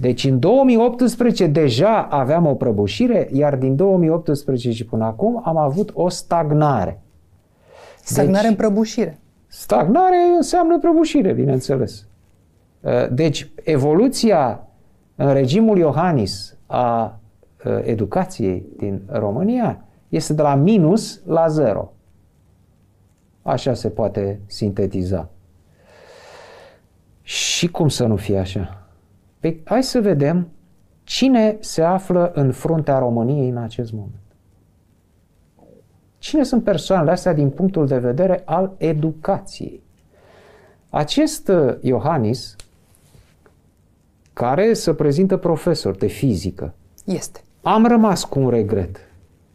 Deci 0.00 0.24
în 0.24 0.38
2018 0.38 1.46
deja 1.46 2.02
aveam 2.02 2.46
o 2.46 2.54
prăbușire, 2.54 3.28
iar 3.32 3.56
din 3.56 3.76
2018 3.76 4.70
și 4.70 4.84
până 4.84 5.04
acum 5.04 5.42
am 5.44 5.56
avut 5.56 5.90
o 5.94 6.08
stagnare. 6.08 7.00
Stagnare 8.02 8.48
în 8.48 8.54
prăbușire. 8.54 9.18
Stagnare 9.46 10.16
înseamnă 10.36 10.78
prăbușire, 10.78 11.32
bineînțeles. 11.32 12.06
Deci, 13.10 13.50
evoluția 13.64 14.66
în 15.16 15.32
regimul 15.32 15.78
Iohannis 15.78 16.56
a 16.66 17.18
educației 17.82 18.66
din 18.76 19.02
România 19.06 19.84
este 20.08 20.32
de 20.32 20.42
la 20.42 20.54
minus 20.54 21.20
la 21.26 21.48
zero. 21.48 21.92
Așa 23.42 23.74
se 23.74 23.88
poate 23.88 24.40
sintetiza. 24.46 25.28
Și 27.22 27.70
cum 27.70 27.88
să 27.88 28.06
nu 28.06 28.16
fie 28.16 28.38
așa? 28.38 28.79
Păi, 29.40 29.60
hai 29.64 29.82
să 29.82 30.00
vedem 30.00 30.48
cine 31.02 31.56
se 31.60 31.82
află 31.82 32.32
în 32.34 32.52
fruntea 32.52 32.98
României 32.98 33.48
în 33.48 33.56
acest 33.56 33.92
moment. 33.92 34.14
Cine 36.18 36.42
sunt 36.42 36.64
persoanele 36.64 37.10
astea 37.10 37.32
din 37.32 37.50
punctul 37.50 37.86
de 37.86 37.98
vedere 37.98 38.42
al 38.44 38.72
educației? 38.76 39.82
Acest 40.90 41.50
Iohannis, 41.80 42.56
care 44.32 44.72
se 44.72 44.94
prezintă 44.94 45.36
profesor 45.36 45.96
de 45.96 46.06
fizică, 46.06 46.74
Este. 47.04 47.40
am 47.62 47.86
rămas 47.86 48.24
cu 48.24 48.40
un 48.40 48.48
regret. 48.48 48.96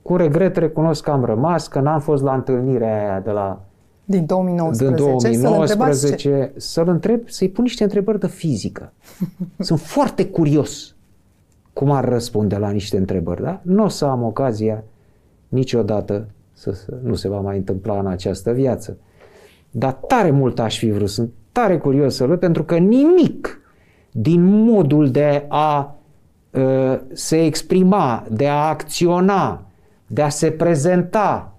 Cu 0.02 0.16
regret 0.16 0.56
recunosc 0.58 1.04
că 1.04 1.12
am 1.12 1.26
rămas, 1.26 1.68
că 1.68 1.80
n-am 1.80 2.00
fost 2.00 2.24
la 2.24 2.34
întâlnirea 2.34 3.00
aia 3.00 3.20
de 3.20 3.32
la 3.32 3.65
Din 4.06 4.26
2019. 4.26 5.30
din 5.30 5.40
Să-l 5.40 5.60
întrebați 5.62 6.16
ce? 6.16 6.30
2019, 6.30 6.54
să-l 6.60 6.90
întreb, 6.90 7.30
să-i 7.30 7.50
pun 7.50 7.64
niște 7.64 7.84
întrebări 7.84 8.20
de 8.20 8.28
fizică. 8.28 8.94
Sunt 9.60 9.80
foarte 9.80 10.26
curios 10.26 10.96
cum 11.74 11.92
ar 11.92 12.10
răspunde 12.10 12.58
la 12.58 12.70
niște 12.70 12.98
întrebări, 12.98 13.42
da? 13.42 13.60
Nu 13.64 13.84
o 13.84 13.88
să 13.88 14.06
am 14.06 14.24
ocazia 14.24 14.84
niciodată 15.48 16.28
să, 16.54 16.72
să 16.72 16.98
nu 17.04 17.16
se 17.16 17.30
va 17.30 17.40
mai 17.40 17.58
întâmpla 17.58 18.00
în 18.00 18.08
această 18.08 18.52
viață. 18.52 18.98
Dar 19.72 19.94
tare 19.94 20.32
mult 20.32 20.60
aș 20.60 20.78
fi 20.78 20.90
vrut, 20.90 21.10
sunt 21.10 21.32
tare 21.52 21.78
curios 21.78 22.16
să 22.16 22.26
văd, 22.26 22.40
pentru 22.40 22.64
că 22.64 22.78
nimic 22.78 23.62
din 24.12 24.44
modul 24.44 25.12
de 25.12 25.46
a 25.48 25.96
uh, 26.52 27.00
se 27.14 27.46
exprima, 27.46 28.26
de 28.32 28.48
a 28.48 28.68
acționa, 28.68 29.66
de 30.08 30.22
a 30.22 30.30
se 30.30 30.52
prezenta, 30.52 31.50
uh, 31.52 31.55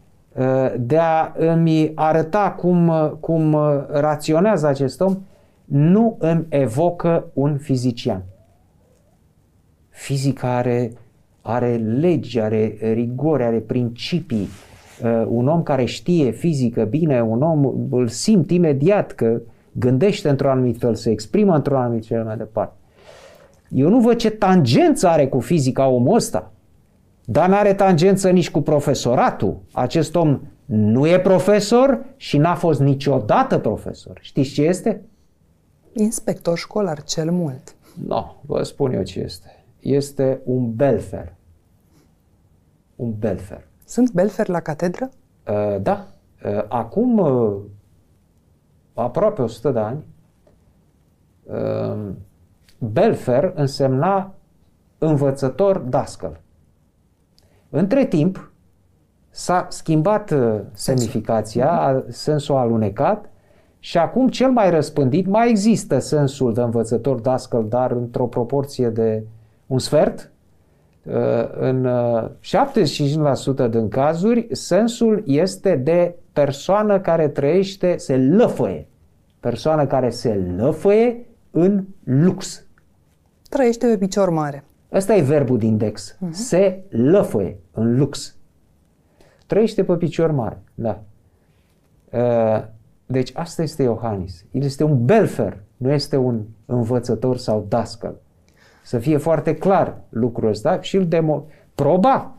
de 0.79 0.99
a 0.99 1.33
îmi 1.37 1.93
arăta 1.95 2.51
cum, 2.51 2.89
uh, 2.89 3.11
cum 3.21 3.53
uh, 3.53 3.63
raționează 3.89 4.67
acest 4.67 5.01
om, 5.01 5.17
nu 5.65 6.17
îmi 6.19 6.47
evocă 6.49 7.25
un 7.33 7.57
fizician. 7.59 8.23
Fizica 9.89 10.57
are, 10.57 10.93
are 11.43 11.77
legi, 11.77 12.41
are 12.41 12.77
rigori, 12.81 13.43
are 13.43 13.59
principii. 13.59 14.49
Uh, 15.03 15.25
un 15.29 15.49
om 15.49 15.63
care 15.63 15.85
știe 15.85 16.31
fizică 16.31 16.85
bine, 16.85 17.23
un 17.23 17.43
om 17.43 17.89
îl 17.91 18.09
simt 18.09 18.51
imediat 18.51 19.13
că 19.13 19.41
gândește 19.73 20.29
într-un 20.29 20.51
anumit 20.51 20.79
fel, 20.79 20.95
se 20.95 21.11
exprimă 21.11 21.55
într-un 21.55 21.77
anumit 21.77 22.07
fel 22.07 22.25
mai 22.25 22.37
departe. 22.37 22.75
Eu 23.69 23.89
nu 23.89 24.01
văd 24.01 24.17
ce 24.17 24.31
tangență 24.31 25.09
are 25.09 25.27
cu 25.27 25.41
fizica 25.41 25.87
omul 25.89 26.15
ăsta, 26.15 26.53
dar 27.29 27.49
nu 27.49 27.55
are 27.55 27.75
tangență 27.75 28.31
nici 28.31 28.51
cu 28.51 28.61
profesoratul. 28.61 29.63
Acest 29.73 30.15
om 30.15 30.41
nu 30.65 31.07
e 31.07 31.21
profesor 31.21 32.05
și 32.17 32.39
n-a 32.39 32.55
fost 32.55 32.81
niciodată 32.81 33.59
profesor. 33.59 34.19
Știți 34.21 34.51
ce 34.51 34.63
este? 34.63 35.03
Inspector 35.93 36.59
școlar, 36.59 37.03
cel 37.03 37.31
mult. 37.31 37.77
Nu, 38.01 38.07
no, 38.07 38.35
vă 38.41 38.63
spun 38.63 38.93
eu 38.93 39.03
ce 39.03 39.21
este. 39.21 39.65
Este 39.79 40.41
un 40.45 40.75
belfer. 40.75 41.35
Un 42.97 43.15
belfer. 43.19 43.67
Sunt 43.85 44.11
belfer 44.11 44.49
la 44.49 44.61
catedră? 44.61 45.11
Uh, 45.49 45.83
da. 45.83 46.09
Uh, 46.45 46.65
acum 46.69 47.19
uh, 47.19 47.57
aproape 48.95 49.43
100 49.43 49.71
de 49.71 49.79
ani, 49.79 50.05
uh, 51.43 52.13
belfer 52.79 53.53
însemna 53.55 54.35
învățător 54.99 55.79
dascăl. 55.79 56.41
Între 57.77 58.05
timp, 58.05 58.51
s-a 59.31 59.67
schimbat 59.71 60.31
uh, 60.31 60.61
semnificația, 60.73 62.05
sensul 62.09 62.55
alunecat 62.55 63.31
și 63.79 63.99
acum 63.99 64.29
cel 64.29 64.51
mai 64.51 64.71
răspândit, 64.71 65.27
mai 65.27 65.49
există 65.51 65.99
sensul 65.99 66.55
de 66.55 66.61
învățător 66.61 67.21
dascăl, 67.21 67.67
dar 67.69 67.91
într-o 67.91 68.27
proporție 68.27 68.89
de 68.89 69.23
un 69.67 69.79
sfert, 69.79 70.31
uh, 71.03 71.13
în 71.59 71.89
75% 72.41 73.71
din 73.71 73.89
cazuri, 73.89 74.47
sensul 74.51 75.23
este 75.27 75.77
de 75.77 76.15
persoană 76.33 77.01
care 77.01 77.29
trăiește, 77.29 77.97
se 77.97 78.17
lăfăie. 78.17 78.87
Persoană 79.41 79.87
care 79.87 80.11
se 80.11 80.55
lăfăie 80.57 81.27
în 81.51 81.85
lux. 82.05 82.65
Trăiește 83.49 83.87
pe 83.87 83.99
picior 83.99 84.31
mare. 84.31 84.65
Ăsta 84.97 85.15
e 85.15 85.23
verbul 85.23 85.59
din 85.59 85.69
index. 85.69 86.15
Uh-huh. 86.15 86.31
Se 86.31 86.85
lăfăie 86.89 87.59
în 87.73 87.99
lux. 87.99 88.37
Trăiește 89.47 89.85
pe 89.85 89.97
picior 89.97 90.31
mare, 90.31 90.63
da. 90.75 91.03
Deci 93.07 93.31
asta 93.35 93.63
este 93.63 93.83
Iohannis. 93.83 94.45
El 94.51 94.63
este 94.63 94.85
un 94.85 95.05
belfer, 95.05 95.63
nu 95.77 95.93
este 95.93 96.17
un 96.17 96.43
învățător 96.67 97.37
sau 97.37 97.67
dascăl. 97.69 98.21
Să 98.85 98.99
fie 98.99 99.17
foarte 99.17 99.55
clar 99.55 100.01
lucrul 100.09 100.49
ăsta 100.49 100.81
și 100.81 100.97
îl 100.97 101.07
demo... 101.07 101.47
Proba! 101.75 102.35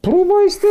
Proba 0.00 0.34
este 0.46 0.66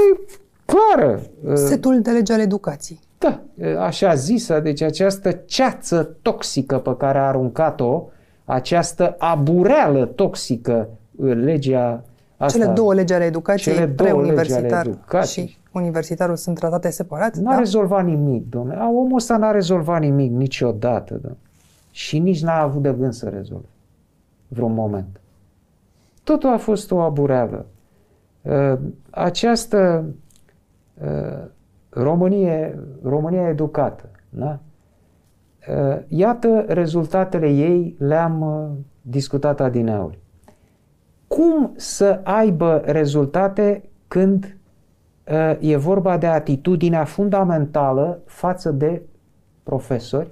clară. 0.65 1.21
Setul 1.53 2.01
de 2.01 2.11
lege 2.11 2.33
al 2.33 2.39
educației. 2.39 2.99
Da, 3.17 3.43
așa 3.79 4.13
zisă, 4.13 4.59
deci 4.59 4.81
această 4.81 5.31
ceață 5.31 6.17
toxică 6.21 6.79
pe 6.79 6.95
care 6.97 7.17
a 7.17 7.27
aruncat-o, 7.27 8.05
această 8.49 9.15
abureală 9.17 10.05
toxică, 10.05 10.89
legea 11.19 12.03
asta. 12.37 12.59
Cele 12.59 12.71
două 12.71 12.93
legi 12.93 13.13
ale 13.13 13.23
educației, 13.23 13.87
preuniversitar 13.87 14.87
și 15.25 15.57
universitarul 15.71 16.35
sunt 16.35 16.57
tratate 16.57 16.89
separat? 16.89 17.35
N-a 17.35 17.51
da? 17.51 17.57
rezolvat 17.57 18.05
nimic, 18.05 18.49
domnule. 18.49 18.79
Omul 18.79 19.15
ăsta 19.15 19.37
n-a 19.37 19.51
rezolvat 19.51 19.99
nimic 19.99 20.31
niciodată, 20.31 21.13
domnule. 21.13 21.37
Și 21.91 22.19
nici 22.19 22.41
n-a 22.41 22.61
avut 22.61 22.81
de 22.81 22.95
gând 22.99 23.13
să 23.13 23.29
rezolve 23.29 23.65
vreun 24.47 24.73
moment. 24.73 25.19
Totul 26.23 26.49
a 26.49 26.57
fost 26.57 26.91
o 26.91 26.99
abureală. 26.99 27.65
Uh, 28.41 28.73
această 29.09 30.05
uh, 31.03 31.43
Românie, 31.89 32.79
România 33.03 33.47
educată, 33.47 34.09
da? 34.29 34.59
Uh, 35.69 35.97
iată 36.07 36.65
rezultatele 36.67 37.49
ei, 37.49 37.95
le-am 37.99 38.69
discutat 39.01 39.59
adineauri. 39.59 40.19
Cum 41.27 41.71
să 41.75 42.21
aibă 42.23 42.81
rezultate 42.85 43.89
când 44.07 44.57
e 45.59 45.75
vorba 45.75 46.17
de 46.17 46.27
atitudinea 46.27 47.03
fundamentală 47.03 48.21
față 48.25 48.71
de 48.71 49.01
profesori 49.63 50.31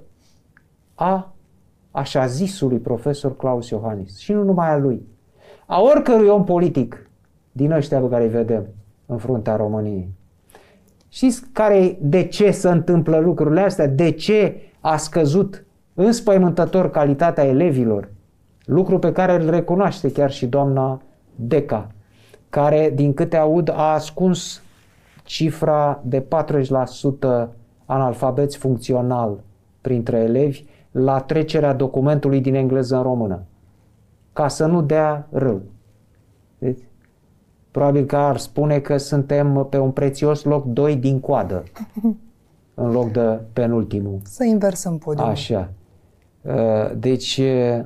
a 0.94 1.34
așa 1.90 2.26
zisului 2.26 2.78
profesor 2.78 3.36
Claus 3.36 3.68
Iohannis 3.68 4.18
și 4.18 4.32
nu 4.32 4.42
numai 4.42 4.70
a 4.70 4.76
lui, 4.76 5.06
a 5.66 5.80
oricărui 5.80 6.28
om 6.28 6.44
politic 6.44 7.10
din 7.52 7.72
ăștia 7.72 8.00
pe 8.00 8.08
care 8.08 8.22
îi 8.22 8.30
vedem 8.30 8.66
în 9.06 9.18
fruntea 9.18 9.56
României. 9.56 10.14
Știți 11.16 11.42
care, 11.52 11.98
de 12.00 12.24
ce 12.24 12.50
se 12.50 12.68
întâmplă 12.68 13.18
lucrurile 13.18 13.60
astea? 13.60 13.86
De 13.86 14.10
ce 14.10 14.60
a 14.80 14.96
scăzut 14.96 15.64
înspăimântător 15.94 16.90
calitatea 16.90 17.44
elevilor? 17.44 18.08
Lucru 18.64 18.98
pe 18.98 19.12
care 19.12 19.34
îl 19.42 19.50
recunoaște 19.50 20.12
chiar 20.12 20.30
și 20.30 20.46
doamna 20.46 21.02
Deca, 21.34 21.90
care, 22.48 22.92
din 22.94 23.14
câte 23.14 23.36
aud, 23.36 23.68
a 23.68 23.92
ascuns 23.92 24.62
cifra 25.24 26.00
de 26.04 26.24
40% 27.44 27.48
analfabeți 27.86 28.56
funcțional 28.56 29.40
printre 29.80 30.18
elevi 30.18 30.64
la 30.90 31.20
trecerea 31.20 31.72
documentului 31.72 32.40
din 32.40 32.54
engleză 32.54 32.96
în 32.96 33.02
română, 33.02 33.42
ca 34.32 34.48
să 34.48 34.66
nu 34.66 34.82
dea 34.82 35.28
rău. 35.30 35.62
Deci, 36.58 36.80
probabil 37.76 38.04
că 38.04 38.16
ar 38.16 38.36
spune 38.36 38.78
că 38.78 38.96
suntem 38.96 39.66
pe 39.70 39.78
un 39.78 39.90
prețios 39.90 40.44
loc 40.44 40.64
2 40.64 40.96
din 40.96 41.20
coadă, 41.20 41.62
în 42.74 42.90
loc 42.90 43.12
de 43.12 43.40
penultimul. 43.52 44.20
Să 44.24 44.44
inversăm 44.44 44.98
podiumul. 44.98 45.32
Așa. 45.32 45.68
Uh, 46.42 46.96
deci, 46.98 47.36
uh, 47.36 47.84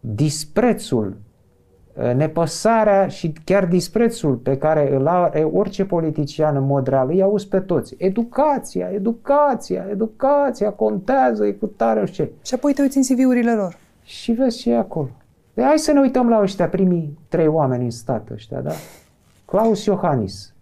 disprețul 0.00 1.16
Uh, 1.94 2.14
nepăsarea 2.14 3.08
și 3.08 3.32
chiar 3.44 3.66
disprețul 3.66 4.34
pe 4.34 4.56
care 4.56 4.94
îl 4.94 5.06
are 5.06 5.42
orice 5.52 5.84
politician 5.84 6.56
în 6.56 6.66
mod 6.66 6.86
real, 6.86 7.08
îi 7.08 7.22
auzi 7.22 7.48
pe 7.48 7.60
toți. 7.60 7.94
Educația, 7.98 8.90
educația, 8.94 9.86
educația 9.90 10.70
contează, 10.70 11.46
e 11.46 11.52
cu 11.52 11.66
tare, 11.66 12.04
ce. 12.04 12.30
Și 12.42 12.54
apoi 12.54 12.72
te 12.72 12.82
uiți 12.82 12.96
în 12.96 13.02
CV-urile 13.02 13.54
lor. 13.54 13.78
Și 14.02 14.32
vezi 14.32 14.58
ce 14.58 14.70
e 14.70 14.76
acolo. 14.76 15.08
De 15.54 15.62
hai 15.62 15.78
să 15.78 15.92
ne 15.92 16.00
uităm 16.00 16.28
la 16.28 16.40
ăștia, 16.40 16.68
primii 16.68 17.18
trei 17.28 17.46
oameni 17.46 17.84
în 17.84 17.90
stat 17.90 18.30
ăștia, 18.30 18.60
da? 18.60 18.72
Claus 19.50 19.84
Iohannis. 19.84 20.54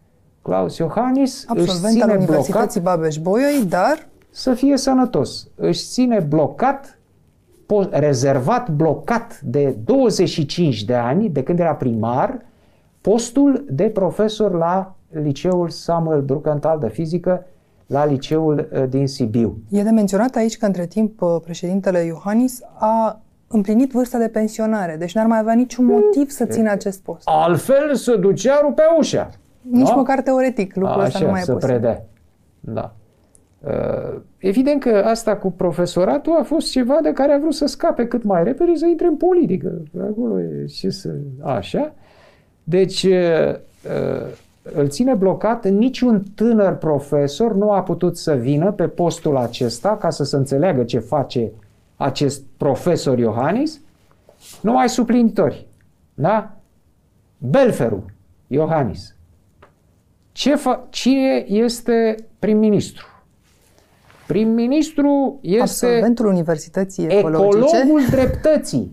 Claus 0.43 0.76
Iohannis 0.76 1.45
Absolvent 1.49 2.03
al 2.03 2.16
Universității 2.16 2.80
Babeș-Bolyai, 2.80 3.64
dar... 3.68 4.09
Să 4.30 4.55
fie 4.55 4.76
sănătos. 4.76 5.49
Își 5.55 5.84
ține 5.84 6.20
blocat 6.20 6.99
rezervat, 7.91 8.70
blocat 8.70 9.41
de 9.41 9.76
25 9.84 10.84
de 10.84 10.95
ani, 10.95 11.28
de 11.28 11.43
când 11.43 11.59
era 11.59 11.74
primar, 11.74 12.41
postul 13.01 13.64
de 13.70 13.84
profesor 13.84 14.53
la 14.53 14.97
liceul 15.09 15.68
Samuel 15.68 16.22
Brucantal 16.22 16.78
de 16.78 16.89
fizică, 16.89 17.47
la 17.86 18.05
liceul 18.05 18.68
uh, 18.72 18.89
din 18.89 19.07
Sibiu. 19.07 19.59
E 19.70 19.82
de 19.82 19.91
menționat 19.91 20.34
aici 20.34 20.57
că 20.57 20.66
între 20.66 20.86
timp 20.86 21.20
uh, 21.20 21.36
președintele 21.45 21.99
Iohannis 21.99 22.61
a 22.78 23.20
împlinit 23.49 23.91
vârsta 23.91 24.19
de 24.19 24.29
pensionare, 24.29 24.97
deci 24.99 25.15
n-ar 25.15 25.27
mai 25.27 25.39
avea 25.39 25.55
niciun 25.55 25.85
motiv 25.85 26.31
să 26.31 26.45
țină 26.45 26.71
acest 26.71 27.03
post. 27.03 27.23
Altfel 27.25 27.95
se 27.95 28.17
ducea 28.17 28.61
rupe 28.63 28.83
ușa. 28.99 29.31
Nici 29.61 29.89
da? 29.89 29.95
măcar 29.95 30.21
teoretic 30.21 30.75
lucrul 30.75 31.01
ăsta 31.01 31.19
nu 31.19 31.31
mai 31.31 31.41
e 31.41 31.45
să 31.45 31.53
posibil. 31.53 31.79
Predea. 31.79 32.05
Da. 32.61 32.95
Uh, 33.67 34.21
evident 34.39 34.81
că 34.81 35.03
asta 35.05 35.37
cu 35.37 35.51
profesoratul 35.51 36.37
a 36.41 36.43
fost 36.43 36.71
ceva 36.71 36.99
de 37.03 37.13
care 37.13 37.33
a 37.33 37.39
vrut 37.39 37.55
să 37.55 37.67
scape 37.67 38.07
cât 38.07 38.23
mai 38.23 38.45
repede 38.45 38.75
să 38.75 38.87
intre 38.87 39.07
în 39.07 39.17
politică. 39.17 39.83
Acolo 40.11 40.41
e 40.41 40.67
și 40.67 40.91
să... 40.91 41.15
Așa. 41.43 41.95
Deci 42.65 43.03
uh, 43.03 43.55
uh, 43.55 44.27
îl 44.63 44.89
ține 44.89 45.15
blocat, 45.15 45.69
niciun 45.69 46.23
tânăr 46.35 46.75
profesor 46.75 47.55
nu 47.55 47.71
a 47.71 47.83
putut 47.83 48.17
să 48.17 48.35
vină 48.35 48.73
pe 48.73 48.89
postul 48.89 49.37
acesta 49.37 49.97
ca 49.97 50.11
să 50.11 50.25
se 50.25 50.37
înțeleagă 50.37 50.83
ce 50.83 50.99
face 50.99 51.51
acest 51.99 52.43
profesor 52.57 53.19
Iohannis, 53.19 53.81
numai 54.61 54.89
suplinitori. 54.89 55.67
Da? 56.15 56.57
Belferu, 57.39 58.05
Iohannis. 58.47 59.17
Ce 60.33 60.55
fa- 60.57 60.89
cine 60.91 61.45
este 61.49 62.15
prim-ministru? 62.39 63.07
Prim-ministru 64.27 65.39
este 65.41 65.61
Absolventul 65.87 66.27
Universității 66.27 67.07
Ecologice. 67.07 67.77
ecologul 67.77 68.07
dreptății. 68.11 68.93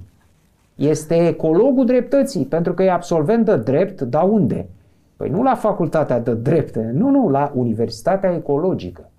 Este 0.75 1.27
ecologul 1.27 1.85
dreptății, 1.85 2.45
pentru 2.45 2.73
că 2.73 2.83
e 2.83 2.91
absolvent 2.91 3.45
de 3.45 3.57
drept, 3.57 4.01
da 4.01 4.21
unde? 4.21 4.69
Păi 5.15 5.29
nu 5.29 5.43
la 5.43 5.55
facultatea 5.55 6.19
de 6.19 6.33
drepte, 6.33 6.91
nu, 6.93 7.09
nu, 7.09 7.29
la 7.29 7.51
Universitatea 7.55 8.33
Ecologică. 8.33 9.09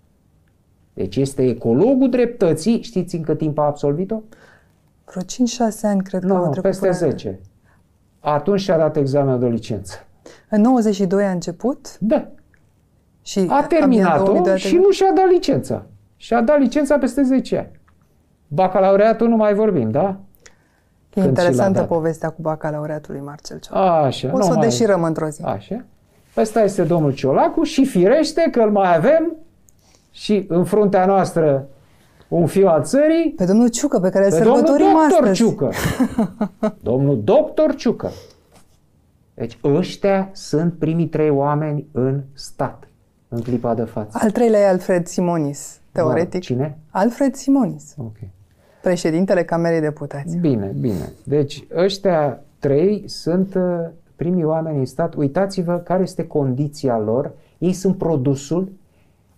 Deci 0.97 1.16
este 1.16 1.42
ecologul 1.42 2.11
dreptății, 2.11 2.82
știți 2.82 3.16
în 3.16 3.22
cât 3.22 3.38
timp 3.38 3.59
a 3.59 3.62
absolvit-o? 3.62 4.20
Vreo 5.05 5.22
5-6 5.22 5.26
ani, 5.82 6.03
cred 6.03 6.22
nu, 6.22 6.34
că 6.34 6.51
Nu, 6.55 6.61
peste 6.61 6.90
10. 6.90 7.40
Atunci 8.20 8.61
și-a 8.61 8.76
dat 8.76 8.97
examenul 8.97 9.38
de 9.38 9.47
licență. 9.47 9.94
În 10.51 10.61
92 10.61 11.24
a 11.24 11.30
început? 11.30 11.99
Da. 11.99 12.28
Și 13.22 13.47
a 13.49 13.64
terminat-o 13.66 14.57
și 14.57 14.76
nu 14.76 14.90
și-a 14.90 15.12
dat 15.14 15.28
licența. 15.28 15.86
Și 16.16 16.34
a 16.34 16.42
dat 16.42 16.59
licența 16.59 16.99
peste 16.99 17.22
10 17.22 17.59
ani. 17.59 17.80
Bacalaureatul 18.49 19.28
nu 19.28 19.36
mai 19.36 19.55
vorbim, 19.55 19.90
da? 19.90 20.20
E 21.09 21.20
Când 21.20 21.26
interesantă 21.26 21.82
povestea 21.82 22.28
cu 22.28 22.42
bacalaureatul 22.42 23.14
lui 23.14 23.22
Marcel 23.22 23.59
Ciolacu. 23.59 24.05
Așa. 24.05 24.30
O 24.32 24.40
să 24.40 24.53
o 24.57 24.61
deșirăm 24.61 25.03
într-o 25.03 25.28
zi. 25.28 25.42
Așa. 25.42 25.84
Ăsta 26.36 26.62
este 26.62 26.82
domnul 26.82 27.14
Ciolacu 27.14 27.62
și 27.62 27.84
firește 27.84 28.49
că 28.51 28.61
îl 28.61 28.70
mai 28.70 28.97
avem 28.97 29.36
și 30.16 30.44
în 30.48 30.64
fruntea 30.64 31.06
noastră 31.06 31.68
un 32.28 32.46
fiu 32.46 32.66
al 32.66 32.82
țării. 32.82 33.32
Pe 33.36 33.44
domnul 33.44 33.68
Ciucă, 33.68 34.00
pe 34.00 34.08
care 34.08 34.24
îl 34.24 34.30
sărbătorim 34.30 34.86
domnul 34.86 35.08
doctor 35.08 35.22
astăzi. 35.22 35.42
Ciucă. 35.42 35.70
domnul 36.90 37.20
doctor 37.24 37.74
Ciucă. 37.74 38.10
Deci 39.34 39.58
ăștia 39.64 40.30
sunt 40.32 40.72
primii 40.72 41.06
trei 41.06 41.30
oameni 41.30 41.86
în 41.92 42.22
stat 42.32 42.88
în 43.28 43.40
clipa 43.40 43.74
de 43.74 43.82
față. 43.82 44.18
Al 44.22 44.30
treilea 44.30 44.60
e 44.60 44.68
Alfred 44.68 45.06
Simonis, 45.06 45.80
teoretic. 45.92 46.32
Da, 46.32 46.38
cine? 46.38 46.78
Alfred 46.90 47.34
Simonis. 47.34 47.94
Ok. 47.98 48.16
Președintele 48.82 49.44
Camerei 49.44 49.80
Deputați. 49.80 50.36
Bine, 50.36 50.74
bine. 50.80 51.12
Deci 51.24 51.66
ăștia 51.76 52.40
trei 52.58 53.04
sunt 53.06 53.54
uh, 53.54 53.62
primii 54.16 54.44
oameni 54.44 54.78
în 54.78 54.86
stat. 54.86 55.14
Uitați-vă 55.14 55.76
care 55.76 56.02
este 56.02 56.26
condiția 56.26 56.98
lor. 56.98 57.32
Ei 57.58 57.72
sunt 57.72 57.96
produsul 57.96 58.72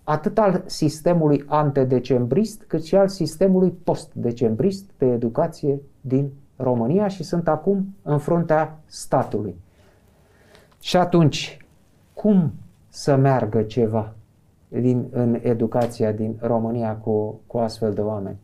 atât 0.09 0.39
al 0.39 0.63
sistemului 0.67 1.45
antedecembrist, 1.47 2.65
cât 2.67 2.85
și 2.85 2.97
al 2.97 3.09
sistemului 3.09 3.71
postdecembrist 3.71 4.91
de 4.99 5.07
educație 5.07 5.81
din 6.01 6.31
România 6.57 7.09
și 7.09 7.23
sunt 7.23 7.49
acum 7.49 7.95
în 8.03 8.19
fruntea 8.19 8.79
statului. 8.85 9.57
Și 10.81 10.97
atunci, 10.97 11.67
cum 12.15 12.53
să 12.89 13.17
meargă 13.17 13.63
ceva 13.63 14.15
din, 14.69 15.07
în 15.11 15.39
educația 15.43 16.13
din 16.13 16.37
România 16.41 16.97
cu, 16.97 17.41
cu 17.47 17.59
astfel 17.59 17.93
de 17.93 18.01
oameni? 18.01 18.37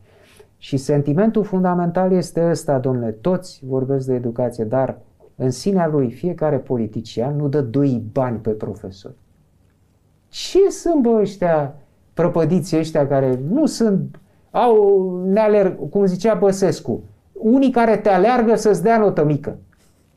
Și 0.57 0.77
sentimentul 0.77 1.43
fundamental 1.43 2.11
este 2.11 2.49
ăsta, 2.49 2.79
domnule, 2.79 3.11
toți 3.11 3.61
vorbesc 3.67 4.07
de 4.07 4.13
educație, 4.13 4.63
dar 4.63 4.97
în 5.35 5.51
sinea 5.51 5.87
lui 5.87 6.11
fiecare 6.11 6.57
politician 6.57 7.35
nu 7.35 7.47
dă 7.47 7.61
doi 7.61 8.03
bani 8.11 8.37
pe 8.37 8.49
profesori. 8.49 9.15
Ce 10.35 10.69
sunt 10.69 11.01
bă 11.01 11.09
ăștia, 11.09 11.75
prăpădiții 12.13 12.77
ăștia 12.77 13.07
care 13.07 13.39
nu 13.49 13.65
sunt, 13.65 14.19
au, 14.51 15.23
ne 15.25 15.39
alerg, 15.39 15.89
cum 15.89 16.05
zicea 16.05 16.33
Băsescu, 16.33 17.03
unii 17.31 17.71
care 17.71 17.97
te 17.97 18.09
aleargă 18.09 18.55
să-ți 18.55 18.83
dea 18.83 18.97
notă 18.97 19.23
mică. 19.23 19.57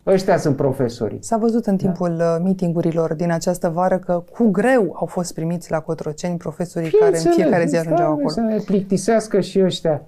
Ăștia 0.06 0.36
sunt 0.36 0.56
profesorii. 0.56 1.18
S-a 1.20 1.36
văzut 1.36 1.66
în 1.66 1.76
timpul 1.76 2.14
da. 2.16 2.38
mitingurilor 2.38 3.14
din 3.14 3.32
această 3.32 3.68
vară 3.68 3.98
că 3.98 4.24
cu 4.32 4.48
greu 4.50 4.96
au 4.98 5.06
fost 5.06 5.34
primiți 5.34 5.70
la 5.70 5.80
Cotroceni 5.80 6.36
profesorii 6.36 6.88
Fie 6.88 6.98
care 6.98 7.18
în 7.18 7.30
fiecare 7.30 7.66
zi 7.66 7.76
ajungeau 7.76 8.12
acolo. 8.12 8.28
Să 8.28 8.40
ne 8.40 8.56
plictisească 8.64 9.40
și 9.40 9.62
ăștia. 9.62 10.02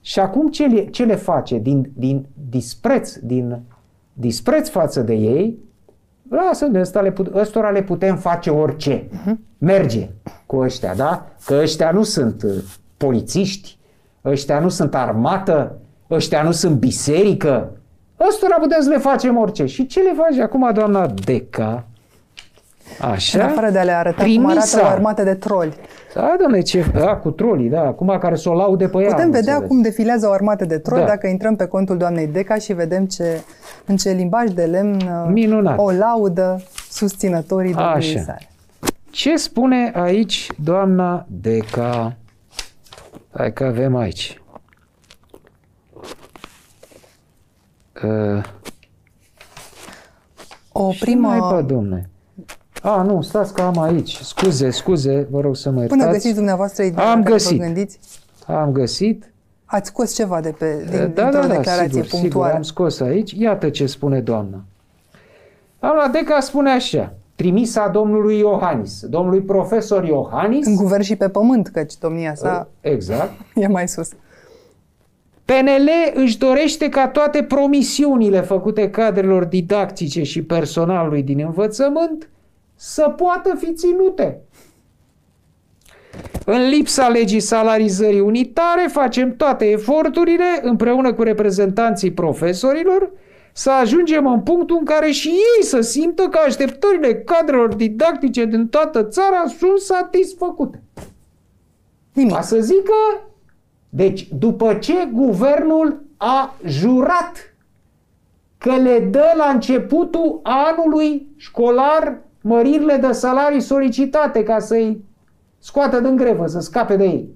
Și 0.00 0.18
acum 0.18 0.48
ce 0.48 0.66
le, 0.66 0.84
ce 0.84 1.04
le 1.04 1.14
face? 1.14 1.58
Din, 1.58 1.90
din 1.94 2.26
dispreț, 2.50 3.14
din 3.14 3.60
dispreț 4.12 4.68
față 4.68 5.00
de 5.00 5.14
ei, 5.14 5.58
lasă 6.30 6.66
de 6.66 6.80
ăsta 6.80 7.00
le 7.00 7.10
put, 7.10 7.34
ăstora 7.34 7.70
le 7.70 7.82
putem 7.82 8.16
face 8.16 8.50
orice. 8.50 9.02
Uh-huh. 9.02 9.34
Merge 9.58 10.08
cu 10.46 10.56
ăștia, 10.56 10.94
da? 10.94 11.26
Că 11.44 11.54
ăștia 11.54 11.90
nu 11.90 12.02
sunt 12.02 12.42
uh, 12.42 12.52
polițiști, 12.96 13.78
ăștia 14.24 14.58
nu 14.58 14.68
sunt 14.68 14.94
armată, 14.94 15.78
ăștia 16.10 16.42
nu 16.42 16.52
sunt 16.52 16.76
biserică, 16.76 17.70
Ăstora 18.28 18.56
putem 18.56 18.80
să 18.80 18.88
le 18.88 18.98
facem 18.98 19.36
orice. 19.36 19.66
Și 19.66 19.86
ce 19.86 20.00
le 20.00 20.14
face 20.16 20.42
acum 20.42 20.72
doamna 20.72 21.06
Deca? 21.06 21.86
Așa. 23.00 23.38
În 23.44 23.50
afară 23.50 23.70
de 23.70 23.78
a 23.78 23.82
le 23.82 23.92
arăta 23.92 24.22
Trimisa. 24.22 24.40
cum 24.42 24.50
arată 24.50 24.80
o 24.82 24.86
armată 24.86 25.22
de 25.22 25.34
troli. 25.34 25.74
Da, 26.14 26.36
domnule, 26.40 26.62
ce, 26.62 26.90
da, 26.94 27.16
cu 27.16 27.30
trolii, 27.30 27.68
da, 27.68 27.80
acum 27.80 28.18
care 28.20 28.34
s-o 28.34 28.54
laude 28.54 28.88
pe 28.88 29.02
ea. 29.02 29.08
Putem 29.08 29.30
vedea 29.30 29.52
înțeles. 29.52 29.68
cum 29.68 29.80
defilează 29.82 30.28
o 30.28 30.30
armată 30.32 30.64
de 30.64 30.78
troli 30.78 31.00
da. 31.00 31.06
dacă 31.06 31.26
intrăm 31.26 31.56
pe 31.56 31.66
contul 31.66 31.96
doamnei 31.96 32.26
Deca 32.26 32.54
și 32.54 32.72
vedem 32.72 33.06
ce, 33.06 33.40
în 33.84 33.96
ce 33.96 34.10
limbaj 34.10 34.50
de 34.50 34.64
lemn 34.64 35.02
Minunat. 35.32 35.78
o 35.78 35.90
laudă 35.90 36.62
susținătorii 36.90 37.74
domniei 37.74 38.18
sale. 38.18 38.48
Ce 39.10 39.36
spune 39.36 39.92
aici 39.94 40.48
doamna 40.62 41.26
Deca? 41.28 42.16
Hai 43.32 43.52
că 43.52 43.64
avem 43.64 43.96
aici. 43.96 44.40
Uh, 48.04 48.42
o 50.72 50.92
primă... 51.00 51.28
Mai 51.28 51.38
bă, 51.38 51.62
domne. 51.62 52.10
A, 52.88 53.02
nu, 53.02 53.22
stați 53.22 53.54
că 53.54 53.62
am 53.62 53.78
aici. 53.78 54.16
Scuze, 54.16 54.70
scuze, 54.70 55.26
vă 55.30 55.40
rog 55.40 55.56
să 55.56 55.70
mă 55.70 55.78
iertați. 55.78 56.00
Până 56.00 56.12
găsiți 56.12 56.34
dumneavoastră 56.34 56.82
ideea 56.82 57.10
am 57.10 57.22
găsit. 57.22 57.58
vă 57.58 57.64
gândiți? 57.64 57.98
Am 58.46 58.72
găsit. 58.72 59.32
Ați 59.64 59.88
scos 59.88 60.14
ceva 60.14 60.40
de 60.40 60.50
pe, 60.58 60.86
din, 60.90 61.12
da, 61.14 61.30
da, 61.30 61.30
da, 61.30 61.46
declarație 61.46 62.02
sigur, 62.02 62.18
punctuală. 62.18 62.46
Sigur, 62.46 62.56
am 62.56 62.62
scos 62.62 63.00
aici. 63.00 63.32
Iată 63.32 63.70
ce 63.70 63.86
spune 63.86 64.20
doamna. 64.20 64.64
Doamna 65.80 66.08
Deca 66.08 66.40
spune 66.40 66.70
așa, 66.70 67.14
trimisa 67.34 67.88
domnului 67.88 68.38
Iohannis, 68.38 69.04
domnului 69.06 69.40
profesor 69.40 70.04
Iohannis. 70.04 70.66
În 70.66 70.74
guvern 70.74 71.02
și 71.02 71.16
pe 71.16 71.28
pământ, 71.28 71.68
căci 71.68 71.98
domnia 71.98 72.34
sa 72.34 72.68
exact. 72.80 73.32
e 73.54 73.66
mai 73.66 73.88
sus. 73.88 74.08
PNL 75.44 75.88
își 76.14 76.38
dorește 76.38 76.88
ca 76.88 77.08
toate 77.08 77.42
promisiunile 77.42 78.40
făcute 78.40 78.90
cadrelor 78.90 79.44
didactice 79.44 80.22
și 80.22 80.42
personalului 80.42 81.22
din 81.22 81.40
învățământ 81.40 82.28
să 82.76 83.14
poată 83.16 83.54
fi 83.58 83.72
ținute. 83.72 84.40
În 86.44 86.68
lipsa 86.68 87.08
legii 87.08 87.40
salarizării 87.40 88.20
unitare, 88.20 88.86
facem 88.90 89.36
toate 89.36 89.70
eforturile, 89.70 90.60
împreună 90.62 91.12
cu 91.12 91.22
reprezentanții 91.22 92.12
profesorilor, 92.12 93.10
să 93.52 93.70
ajungem 93.70 94.26
în 94.26 94.40
punctul 94.40 94.76
în 94.78 94.84
care 94.84 95.10
și 95.10 95.28
ei 95.28 95.64
să 95.64 95.80
simtă 95.80 96.22
că 96.22 96.38
așteptările 96.46 97.14
cadrelor 97.14 97.74
didactice 97.74 98.44
din 98.44 98.68
toată 98.68 99.04
țara 99.04 99.44
sunt 99.58 99.78
satisfăcute. 99.78 100.82
Nimic. 102.12 102.36
A 102.36 102.40
să 102.40 102.60
zică 102.60 102.94
deci, 103.88 104.28
după 104.38 104.74
ce 104.74 105.08
guvernul 105.12 106.04
a 106.16 106.54
jurat 106.64 107.54
că 108.58 108.76
le 108.76 108.98
dă 108.98 109.32
la 109.36 109.44
începutul 109.44 110.40
anului 110.42 111.26
școlar 111.36 112.18
măririle 112.46 112.96
de 112.96 113.12
salarii 113.12 113.60
solicitate 113.60 114.42
ca 114.42 114.58
să-i 114.58 115.04
scoată 115.58 116.00
din 116.00 116.16
grevă, 116.16 116.46
să 116.46 116.60
scape 116.60 116.96
de 116.96 117.04
ei. 117.04 117.28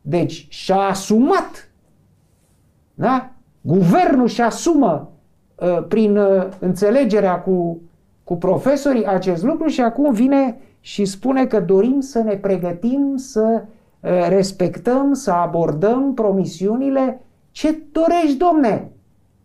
Deci 0.00 0.46
și-a 0.48 0.76
asumat, 0.76 1.68
da? 2.94 3.30
Guvernul 3.60 4.26
și 4.26 4.40
asumă 4.40 5.10
uh, 5.54 5.84
prin 5.88 6.16
uh, 6.16 6.46
înțelegerea 6.58 7.40
cu, 7.40 7.80
cu 8.24 8.36
profesorii 8.36 9.06
acest 9.06 9.42
lucru 9.42 9.68
și 9.68 9.80
acum 9.80 10.12
vine 10.12 10.60
și 10.80 11.04
spune 11.04 11.46
că 11.46 11.60
dorim 11.60 12.00
să 12.00 12.18
ne 12.18 12.34
pregătim 12.34 13.12
să 13.16 13.62
Eh, 14.06 14.26
respectăm, 14.28 15.12
să 15.12 15.30
abordăm 15.30 16.14
promisiunile. 16.14 17.20
Ce 17.50 17.78
dorești, 17.92 18.36
domne? 18.36 18.90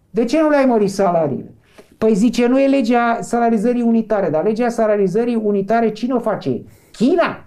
De 0.10 0.26
ce 0.26 0.42
nu 0.42 0.50
le-ai 0.50 0.66
mărit 0.66 0.90
salariile? 0.90 1.54
Păi 2.02 2.16
zice, 2.16 2.48
nu 2.48 2.60
e 2.60 2.68
legea 2.68 3.20
salarizării 3.22 3.82
unitare, 3.82 4.30
dar 4.30 4.44
legea 4.44 4.70
salarizării 4.70 5.36
unitare 5.36 5.92
cine 5.92 6.14
o 6.14 6.20
face? 6.20 6.64
China? 6.92 7.46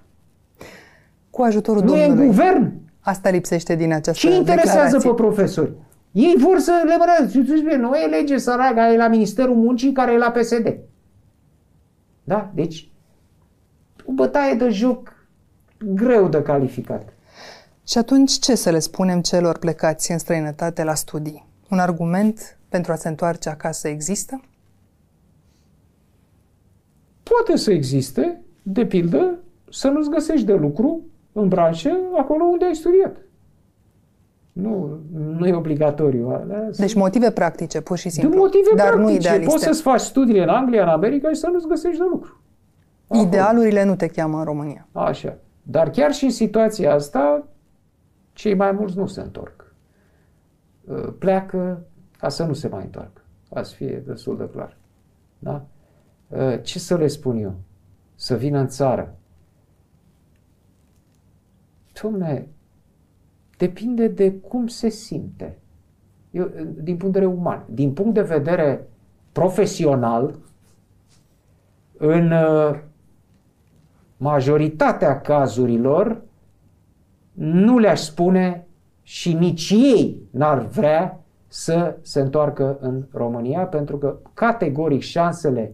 Cu 1.30 1.42
ajutorul 1.42 1.82
nu 1.82 1.86
domnului. 1.86 2.14
Nu 2.14 2.22
e 2.22 2.24
în 2.24 2.26
guvern? 2.30 2.72
Asta 3.00 3.30
lipsește 3.30 3.74
din 3.74 3.92
această 3.92 4.28
Ce 4.28 4.34
interesează 4.34 4.78
declarație? 4.78 5.10
pe 5.10 5.14
profesori? 5.14 5.72
Ei 6.12 6.34
vor 6.38 6.58
să 6.58 6.82
le 6.86 6.96
mără. 6.96 7.78
Nu 7.80 7.94
e 7.94 8.06
lege 8.06 8.38
săraca, 8.38 8.92
e 8.92 8.96
la 8.96 9.08
Ministerul 9.08 9.54
Muncii 9.54 9.92
care 9.92 10.12
e 10.12 10.18
la 10.18 10.30
PSD. 10.30 10.78
Da? 12.24 12.50
Deci, 12.54 12.88
o 14.06 14.12
bătaie 14.12 14.54
de 14.54 14.68
joc 14.68 15.12
greu 15.78 16.28
de 16.28 16.42
calificat. 16.42 17.08
Și 17.86 17.98
atunci 17.98 18.32
ce 18.32 18.54
să 18.54 18.70
le 18.70 18.78
spunem 18.78 19.20
celor 19.20 19.58
plecați 19.58 20.12
în 20.12 20.18
străinătate 20.18 20.84
la 20.84 20.94
studii? 20.94 21.52
Un 21.74 21.80
argument 21.80 22.58
pentru 22.68 22.92
a 22.92 22.94
se 22.94 23.08
întoarce 23.08 23.48
acasă 23.48 23.88
există? 23.88 24.40
Poate 27.22 27.58
să 27.58 27.72
existe, 27.72 28.40
de 28.62 28.86
pildă, 28.86 29.38
să 29.70 29.88
nu-ți 29.88 30.10
găsești 30.10 30.46
de 30.46 30.54
lucru 30.54 31.00
în 31.32 31.48
branșă 31.48 31.90
acolo 32.18 32.44
unde 32.44 32.64
ai 32.64 32.74
studiat. 32.74 33.16
Nu, 34.52 34.98
nu 35.12 35.46
e 35.46 35.54
obligatoriu. 35.54 36.46
Deci 36.76 36.94
motive 36.94 37.30
practice, 37.30 37.80
pur 37.80 37.98
și 37.98 38.08
simplu. 38.08 38.30
De 38.30 38.36
motive 38.36 38.70
dar 38.76 38.86
practice. 38.86 39.10
nu 39.10 39.16
idealiste. 39.16 39.50
Poți 39.50 39.64
să-ți 39.64 39.82
faci 39.82 40.00
studiile 40.00 40.42
în 40.42 40.48
Anglia, 40.48 40.82
în 40.82 40.88
America 40.88 41.28
și 41.28 41.34
să 41.34 41.48
nu-ți 41.52 41.68
găsești 41.68 41.98
de 41.98 42.04
lucru. 42.10 42.40
Acolo. 43.08 43.26
Idealurile 43.26 43.84
nu 43.84 43.96
te 43.96 44.06
cheamă 44.06 44.38
în 44.38 44.44
România. 44.44 44.88
Așa. 44.92 45.36
Dar 45.62 45.90
chiar 45.90 46.12
și 46.12 46.24
în 46.24 46.30
situația 46.30 46.94
asta, 46.94 47.46
cei 48.32 48.54
mai 48.54 48.72
mulți 48.72 48.96
nu 48.96 49.06
se 49.06 49.20
întorc. 49.20 49.63
Uh, 50.86 51.12
pleacă 51.18 51.86
ca 52.18 52.28
să 52.28 52.44
nu 52.44 52.52
se 52.52 52.68
mai 52.68 52.84
întoarcă. 52.84 53.20
Ca 53.50 53.62
să 53.62 53.74
fie 53.74 54.02
destul 54.06 54.36
de 54.36 54.48
clar. 54.48 54.76
Da? 55.38 55.66
Uh, 56.28 56.62
ce 56.62 56.78
să 56.78 56.96
le 56.96 57.06
spun 57.06 57.36
eu? 57.36 57.54
Să 58.14 58.36
vină 58.36 58.58
în 58.58 58.68
țară. 58.68 59.16
Dom'le, 61.98 62.42
depinde 63.56 64.08
de 64.08 64.32
cum 64.32 64.66
se 64.66 64.88
simte. 64.88 65.58
Eu, 66.30 66.50
din 66.74 66.96
punct 66.96 67.12
de 67.12 67.20
vedere 67.20 67.26
uman. 67.26 67.64
Din 67.70 67.92
punct 67.92 68.14
de 68.14 68.22
vedere 68.22 68.86
profesional, 69.32 70.38
în 71.96 72.30
uh, 72.30 72.80
majoritatea 74.16 75.20
cazurilor 75.20 76.22
nu 77.32 77.78
le-aș 77.78 78.00
spune 78.00 78.63
și 79.04 79.32
nici 79.32 79.70
ei 79.70 80.16
n-ar 80.30 80.66
vrea 80.66 81.20
să 81.48 81.96
se 82.02 82.20
întoarcă 82.20 82.78
în 82.80 83.04
România, 83.12 83.60
pentru 83.60 83.96
că 83.98 84.16
categoric 84.34 85.00
șansele 85.00 85.72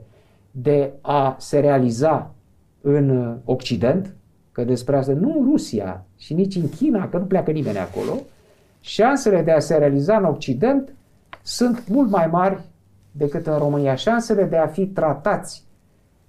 de 0.50 0.92
a 1.00 1.36
se 1.38 1.60
realiza 1.60 2.34
în 2.80 3.36
Occident, 3.44 4.14
că 4.52 4.64
despre 4.64 4.96
asta 4.96 5.12
nu 5.12 5.38
în 5.38 5.44
Rusia 5.50 6.04
și 6.16 6.34
nici 6.34 6.56
în 6.56 6.68
China, 6.68 7.08
că 7.08 7.18
nu 7.18 7.24
pleacă 7.24 7.50
nimeni 7.50 7.78
acolo, 7.78 8.12
șansele 8.80 9.42
de 9.42 9.50
a 9.50 9.58
se 9.58 9.76
realiza 9.76 10.16
în 10.16 10.24
Occident 10.24 10.94
sunt 11.42 11.88
mult 11.88 12.10
mai 12.10 12.26
mari 12.26 12.60
decât 13.12 13.46
în 13.46 13.58
România. 13.58 13.94
Șansele 13.94 14.44
de 14.44 14.56
a 14.56 14.66
fi 14.66 14.86
tratați 14.86 15.64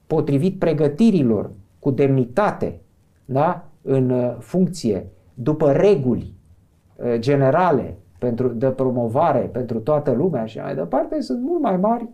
potrivit 0.08 0.60
pregătirilor 0.60 1.52
cu 1.80 1.92
demnitate, 1.92 2.80
da? 3.26 3.66
în 3.82 4.10
uh, 4.10 4.36
funcție, 4.40 5.08
după 5.34 5.72
reguli 5.72 6.22
uh, 6.22 6.41
generale 7.16 7.98
pentru, 8.20 8.48
de 8.48 8.68
promovare 8.68 9.40
pentru 9.40 9.80
toată 9.80 10.12
lumea 10.12 10.46
și 10.46 10.58
mai 10.58 10.76
departe, 10.76 11.22
sunt 11.22 11.42
mult 11.42 11.62
mai 11.62 11.78
mari. 11.78 12.10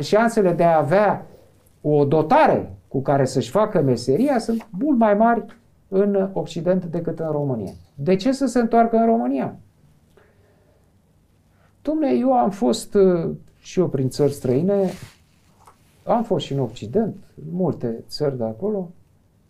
Șansele 0.00 0.52
de 0.52 0.64
a 0.64 0.78
avea 0.78 1.26
o 1.80 2.04
dotare 2.04 2.72
cu 2.88 3.02
care 3.02 3.24
să-și 3.24 3.50
facă 3.50 3.80
meseria 3.80 4.38
sunt 4.38 4.68
mult 4.70 4.98
mai 4.98 5.14
mari 5.14 5.44
în 5.88 6.30
Occident 6.32 6.84
decât 6.84 7.18
în 7.18 7.30
România. 7.30 7.72
De 7.94 8.16
ce 8.16 8.32
să 8.32 8.46
se 8.46 8.58
întoarcă 8.58 8.96
în 8.96 9.06
România? 9.06 9.56
Dom'le, 11.80 12.20
eu 12.20 12.32
am 12.32 12.50
fost 12.50 12.94
uh, 12.94 13.30
și 13.58 13.78
eu 13.78 13.88
prin 13.88 14.08
țări 14.08 14.32
străine, 14.32 14.88
am 16.04 16.22
fost 16.22 16.44
și 16.44 16.52
în 16.52 16.58
Occident, 16.58 17.16
multe 17.52 18.04
țări 18.08 18.36
de 18.36 18.44
acolo, 18.44 18.90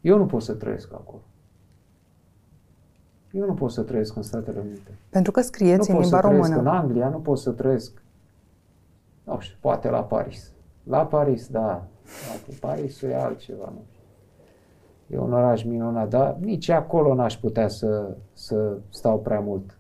eu 0.01 0.19
nu 0.19 0.27
pot 0.27 0.43
să 0.43 0.53
trăiesc 0.53 0.93
acolo. 0.93 1.23
Eu 3.31 3.47
nu 3.47 3.55
pot 3.55 3.71
să 3.71 3.83
trăiesc 3.83 4.17
în 4.17 4.23
Statele 4.23 4.61
Unite. 4.61 4.99
Pentru 5.09 5.33
că 5.33 5.41
scrieți 5.41 5.91
nu 5.91 5.97
în 5.97 6.03
limba 6.03 6.21
română. 6.21 6.37
Nu 6.39 6.43
pot 6.43 6.51
să 6.51 6.59
trăiesc 6.59 6.75
în 6.75 6.89
Anglia, 6.89 7.09
nu 7.09 7.19
pot 7.19 7.39
să 7.39 7.51
trăiesc 7.51 8.03
Nu 9.25 9.39
știu, 9.41 9.57
poate 9.61 9.89
la 9.89 10.03
Paris. 10.03 10.53
La 10.83 11.07
Paris, 11.07 11.49
da. 11.49 11.87
Poate 12.29 12.59
Parisul 12.61 13.09
e 13.09 13.15
altceva, 13.15 13.73
nu 13.75 13.83
știu. 13.91 13.99
E 15.07 15.19
un 15.19 15.33
oraș 15.33 15.65
minunat, 15.65 16.09
dar 16.09 16.37
nici 16.41 16.69
acolo 16.69 17.15
n-aș 17.15 17.37
putea 17.37 17.69
să, 17.69 18.17
să 18.33 18.77
stau 18.89 19.19
prea 19.19 19.41
mult. 19.41 19.79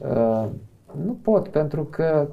Uh, 0.00 0.48
nu 1.04 1.12
pot, 1.22 1.48
pentru 1.48 1.84
că 1.84 2.28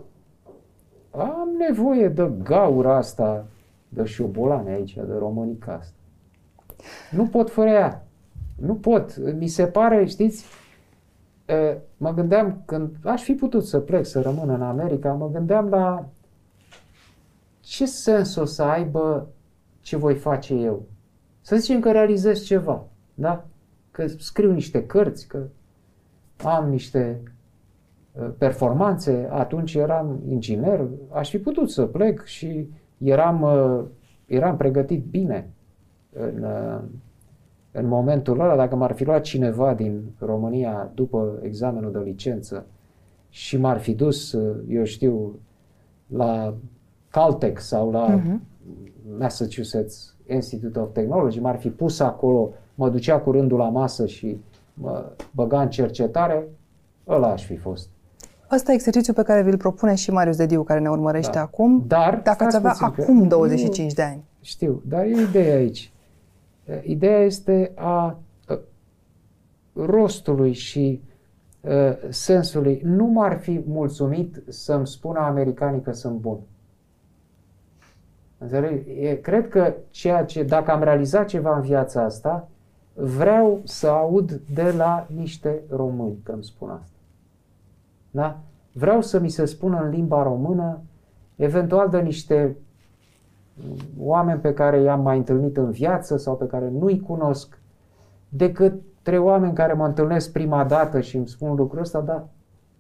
am 1.12 1.50
nevoie 1.70 2.08
de 2.08 2.32
gaura 2.44 2.96
asta, 2.96 3.46
de 3.90 4.04
șobolane 4.04 4.72
aici, 4.72 4.94
de 4.94 5.16
românica 5.18 5.74
asta. 5.74 5.96
Nu 7.12 7.28
pot 7.28 7.50
fără 7.50 7.70
ea. 7.70 8.05
Nu 8.56 8.76
pot. 8.76 9.34
Mi 9.34 9.48
se 9.48 9.66
pare, 9.68 10.06
știți, 10.06 10.46
uh, 11.50 11.78
mă 11.98 12.14
gândeam, 12.14 12.62
când 12.66 12.96
aș 13.04 13.24
fi 13.24 13.34
putut 13.34 13.66
să 13.66 13.80
plec, 13.80 14.06
să 14.06 14.22
rămân 14.22 14.50
în 14.50 14.62
America, 14.62 15.14
mă 15.14 15.30
gândeam 15.30 15.68
la 15.70 16.10
ce 17.60 17.86
sens 17.86 18.36
o 18.36 18.46
să 18.46 18.64
aibă 18.64 19.28
ce 19.82 19.98
voi 19.98 20.16
face 20.16 20.54
eu. 20.54 20.86
Să 21.42 21.56
zicem 21.56 21.80
că 21.80 21.92
realizez 21.92 22.44
ceva, 22.44 22.88
da? 23.14 23.46
Că 23.92 24.08
scriu 24.08 24.52
niște 24.52 24.86
cărți, 24.86 25.28
că 25.28 25.44
am 26.44 26.70
niște 26.70 27.22
uh, 28.12 28.30
performanțe, 28.38 29.28
atunci 29.32 29.74
eram 29.74 30.22
inginer, 30.30 30.88
aș 31.12 31.30
fi 31.30 31.40
putut 31.40 31.70
să 31.70 31.86
plec 31.86 32.24
și 32.24 32.70
eram, 32.98 33.42
uh, 33.42 33.86
eram 34.26 34.58
pregătit 34.58 35.06
bine 35.06 35.50
în, 36.14 36.44
uh, 36.44 36.82
în 37.78 37.88
momentul 37.88 38.40
ăla, 38.40 38.56
dacă 38.56 38.76
m-ar 38.76 38.92
fi 38.94 39.04
luat 39.04 39.22
cineva 39.22 39.74
din 39.74 40.04
România 40.20 40.92
după 40.94 41.40
examenul 41.42 41.92
de 41.92 42.00
licență 42.00 42.66
și 43.30 43.58
m-ar 43.58 43.80
fi 43.80 43.94
dus, 43.94 44.38
eu 44.68 44.84
știu, 44.84 45.40
la 46.08 46.54
Caltech 47.10 47.60
sau 47.60 47.92
la 47.92 48.20
uh-huh. 48.20 48.40
Massachusetts 49.20 50.16
Institute 50.28 50.80
of 50.80 50.90
Technology, 50.94 51.40
m-ar 51.40 51.58
fi 51.58 51.70
pus 51.70 52.00
acolo, 52.00 52.52
mă 52.76 52.90
ducea 52.90 53.20
cu 53.20 53.32
rândul 53.32 53.58
la 53.58 53.70
masă 53.70 54.06
și 54.06 54.38
mă 54.74 55.12
băga 55.32 55.62
în 55.62 55.70
cercetare, 55.70 56.48
ăla 57.08 57.32
aș 57.32 57.46
fi 57.46 57.56
fost. 57.56 57.90
Asta 58.48 58.72
e 58.72 58.76
exercițiul 58.76 59.16
pe 59.16 59.24
care 59.24 59.44
vi-l 59.44 59.58
propune 59.58 59.96
și 59.96 60.12
Marius 60.12 60.38
Dediu, 60.38 60.64
care 60.64 60.80
ne 60.80 60.90
urmărește 60.90 61.32
da. 61.32 61.42
acum. 61.42 61.84
Dar, 61.88 62.22
dacă 62.24 62.44
ați 62.44 62.56
avea 62.56 62.76
acum 62.80 63.28
25 63.28 63.88
nu, 63.88 63.94
de 63.96 64.02
ani. 64.02 64.24
Știu, 64.42 64.82
dar 64.88 65.04
e 65.04 65.22
ideea 65.30 65.56
aici. 65.56 65.92
Ideea 66.84 67.20
este 67.20 67.72
a 67.76 68.18
rostului 69.76 70.54
și 70.54 71.02
uh, 71.62 71.72
sensului. 72.10 72.82
Nu 72.84 73.06
m-ar 73.06 73.38
fi 73.38 73.64
mulțumit 73.68 74.44
să-mi 74.48 74.88
spună 74.88 75.20
americanii 75.20 75.82
că 75.82 75.92
sunt 75.92 76.20
bun. 76.20 76.40
Înțelegi? 78.38 79.16
Cred 79.22 79.48
că 79.50 79.74
ceea 79.90 80.26
ce, 80.26 80.44
dacă 80.44 80.72
am 80.72 80.84
realizat 80.84 81.28
ceva 81.28 81.56
în 81.56 81.62
viața 81.62 82.04
asta, 82.04 82.50
vreau 82.94 83.62
să 83.64 83.88
aud 83.88 84.32
de 84.54 84.72
la 84.72 85.08
niște 85.16 85.62
români 85.70 86.18
că 86.24 86.32
îmi 86.32 86.44
spun 86.44 86.70
asta. 86.70 86.98
Da? 88.12 88.40
Vreau 88.72 89.02
să 89.02 89.20
mi 89.20 89.30
se 89.30 89.46
spună 89.46 89.82
în 89.84 89.90
limba 89.90 90.24
română, 90.24 90.82
eventual 91.36 91.90
de 91.90 92.00
niște 92.02 92.56
oameni 94.00 94.40
pe 94.40 94.54
care 94.54 94.82
i-am 94.82 95.02
mai 95.02 95.18
întâlnit 95.18 95.58
în 95.58 95.72
viață 95.72 96.18
sau 96.18 96.36
pe 96.36 96.48
care 96.48 96.70
nu-i 96.70 97.00
cunosc, 97.00 97.60
decât 98.30 98.82
trei 99.02 99.18
oameni 99.18 99.54
care 99.54 99.74
mă 99.74 99.86
întâlnesc 99.86 100.32
prima 100.32 100.64
dată 100.64 101.00
și 101.00 101.18
îmi 101.18 101.28
spun 101.28 101.56
lucrul 101.56 101.82
ăsta, 101.82 102.02
dar 102.02 102.28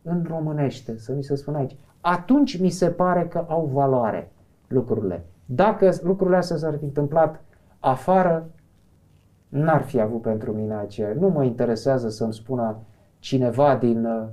în 0.01 0.25
românește, 0.27 0.97
să 0.97 1.13
mi 1.13 1.23
se 1.23 1.35
spună 1.35 1.57
aici. 1.57 1.75
Atunci 2.01 2.59
mi 2.59 2.69
se 2.69 2.89
pare 2.89 3.27
că 3.27 3.45
au 3.47 3.69
valoare 3.73 4.31
lucrurile. 4.67 5.25
Dacă 5.45 5.91
lucrurile 6.03 6.37
astea 6.37 6.57
s-ar 6.57 6.77
fi 6.77 6.83
întâmplat 6.83 7.43
afară, 7.79 8.49
n-ar 9.49 9.81
fi 9.81 9.99
avut 9.99 10.21
pentru 10.21 10.51
mine 10.51 10.73
aceea. 10.73 11.13
Nu 11.19 11.29
mă 11.29 11.43
interesează 11.43 12.09
să-mi 12.09 12.33
spună 12.33 12.77
cineva 13.19 13.75
din 13.75 14.05
uh, 14.05 14.23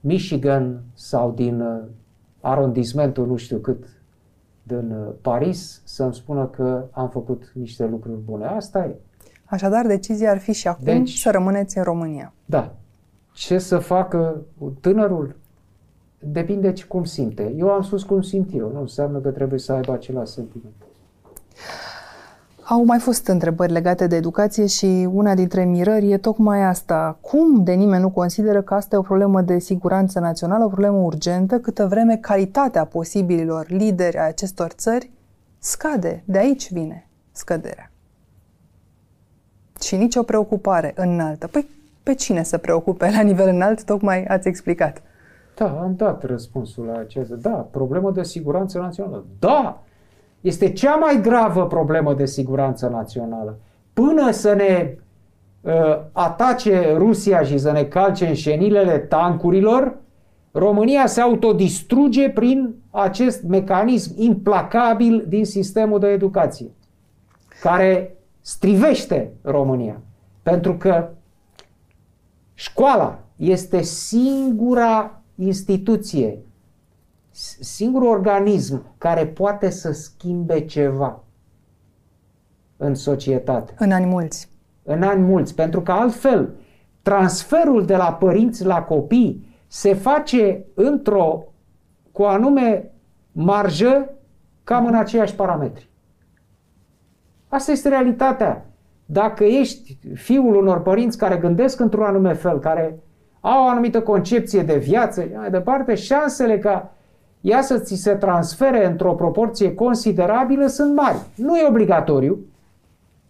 Michigan 0.00 0.82
sau 0.94 1.30
din 1.30 1.60
uh, 1.60 1.82
arondismentul 2.40 3.26
nu 3.26 3.36
știu 3.36 3.58
cât 3.58 3.84
din 4.62 4.90
uh, 4.90 5.12
Paris 5.20 5.82
să-mi 5.84 6.14
spună 6.14 6.46
că 6.46 6.84
am 6.90 7.08
făcut 7.08 7.52
niște 7.54 7.86
lucruri 7.86 8.18
bune. 8.18 8.46
Asta 8.46 8.84
e. 8.84 8.94
Așadar, 9.44 9.86
decizia 9.86 10.30
ar 10.30 10.38
fi 10.38 10.52
și 10.52 10.68
acum 10.68 10.84
deci, 10.84 11.18
să 11.18 11.30
rămâneți 11.30 11.78
în 11.78 11.84
România. 11.84 12.32
Da. 12.44 12.74
Ce 13.32 13.58
să 13.58 13.78
facă 13.78 14.42
tânărul? 14.80 15.36
Depinde 16.18 16.72
cum 16.88 17.04
simte. 17.04 17.54
Eu 17.56 17.70
am 17.70 17.82
spus 17.82 18.02
cum 18.02 18.22
simt 18.22 18.54
eu, 18.54 18.70
nu 18.72 18.80
înseamnă 18.80 19.18
că 19.18 19.30
trebuie 19.30 19.58
să 19.58 19.72
aibă 19.72 19.92
același 19.92 20.32
sentiment. 20.32 20.74
Au 22.72 22.84
mai 22.84 22.98
fost 22.98 23.26
întrebări 23.26 23.72
legate 23.72 24.06
de 24.06 24.16
educație 24.16 24.66
și 24.66 25.08
una 25.12 25.34
dintre 25.34 25.64
mirări 25.64 26.10
e 26.10 26.18
tocmai 26.18 26.62
asta. 26.62 27.18
Cum 27.20 27.62
de 27.64 27.72
nimeni 27.72 28.02
nu 28.02 28.10
consideră 28.10 28.62
că 28.62 28.74
asta 28.74 28.96
e 28.96 28.98
o 28.98 29.02
problemă 29.02 29.40
de 29.40 29.58
siguranță 29.58 30.20
națională, 30.20 30.64
o 30.64 30.68
problemă 30.68 30.96
urgentă, 30.96 31.58
câtă 31.58 31.86
vreme 31.86 32.16
calitatea 32.16 32.84
posibililor 32.84 33.66
lideri 33.68 34.18
a 34.18 34.22
acestor 34.22 34.70
țări 34.70 35.10
scade. 35.58 36.22
De 36.26 36.38
aici 36.38 36.72
vine 36.72 37.08
scăderea. 37.32 37.90
Și 39.80 39.96
nici 39.96 40.16
o 40.16 40.22
preocupare 40.22 40.92
înaltă. 40.96 41.46
Păi 41.46 41.66
pe 42.02 42.14
cine 42.14 42.42
să 42.42 42.58
preocupe 42.58 43.10
la 43.10 43.20
nivel 43.20 43.48
înalt, 43.48 43.84
tocmai 43.84 44.24
ați 44.24 44.48
explicat. 44.48 45.02
Da, 45.56 45.80
am 45.80 45.94
dat 45.96 46.24
răspunsul 46.24 46.84
la 46.84 46.98
acest. 46.98 47.30
Da, 47.30 47.68
problemă 47.70 48.10
de 48.10 48.22
siguranță 48.22 48.78
națională. 48.78 49.24
Da! 49.38 49.82
Este 50.40 50.72
cea 50.72 50.94
mai 50.94 51.20
gravă 51.20 51.66
problemă 51.66 52.14
de 52.14 52.26
siguranță 52.26 52.88
națională. 52.88 53.58
Până 53.92 54.30
să 54.30 54.54
ne 54.54 54.94
uh, 55.60 55.72
atace 56.12 56.94
Rusia 56.96 57.42
și 57.42 57.58
să 57.58 57.72
ne 57.72 57.84
calce 57.84 58.26
în 58.26 58.34
șenilele 58.34 58.98
tancurilor, 58.98 59.96
România 60.52 61.06
se 61.06 61.20
autodistruge 61.20 62.30
prin 62.30 62.74
acest 62.90 63.42
mecanism 63.42 64.14
implacabil 64.16 65.24
din 65.28 65.44
sistemul 65.44 65.98
de 65.98 66.06
educație, 66.06 66.70
care 67.60 68.16
strivește 68.40 69.32
România. 69.42 70.00
Pentru 70.42 70.74
că 70.76 71.08
școala 72.54 73.18
este 73.36 73.82
singura 73.82 75.22
instituție, 75.34 76.38
singurul 77.60 78.08
organism 78.08 78.84
care 78.98 79.26
poate 79.26 79.70
să 79.70 79.92
schimbe 79.92 80.60
ceva 80.60 81.22
în 82.76 82.94
societate. 82.94 83.74
În 83.78 83.92
ani 83.92 84.06
mulți. 84.06 84.48
În 84.82 85.02
ani 85.02 85.22
mulți, 85.22 85.54
pentru 85.54 85.82
că 85.82 85.92
altfel 85.92 86.54
transferul 87.02 87.86
de 87.86 87.96
la 87.96 88.12
părinți 88.12 88.64
la 88.64 88.82
copii 88.82 89.48
se 89.66 89.94
face 89.94 90.64
într-o, 90.74 91.44
cu 92.12 92.22
anume 92.22 92.90
marjă, 93.32 94.10
cam 94.64 94.86
în 94.86 94.94
aceiași 94.94 95.34
parametri. 95.34 95.88
Asta 97.48 97.72
este 97.72 97.88
realitatea. 97.88 98.64
Dacă 99.06 99.44
ești 99.44 99.98
fiul 100.14 100.54
unor 100.54 100.82
părinți 100.82 101.18
care 101.18 101.36
gândesc 101.36 101.80
într-un 101.80 102.04
anume 102.04 102.32
fel, 102.32 102.58
care 102.58 102.98
au 103.40 103.64
o 103.64 103.68
anumită 103.68 104.02
concepție 104.02 104.62
de 104.62 104.78
viață, 104.78 105.24
mai 105.34 105.50
departe, 105.50 105.94
șansele 105.94 106.58
ca 106.58 106.94
ea 107.40 107.62
să 107.62 107.78
ți 107.78 107.94
se 107.94 108.14
transfere 108.14 108.86
într-o 108.86 109.14
proporție 109.14 109.74
considerabilă 109.74 110.66
sunt 110.66 110.94
mari. 110.94 111.18
Nu 111.34 111.56
e 111.56 111.68
obligatoriu, 111.68 112.38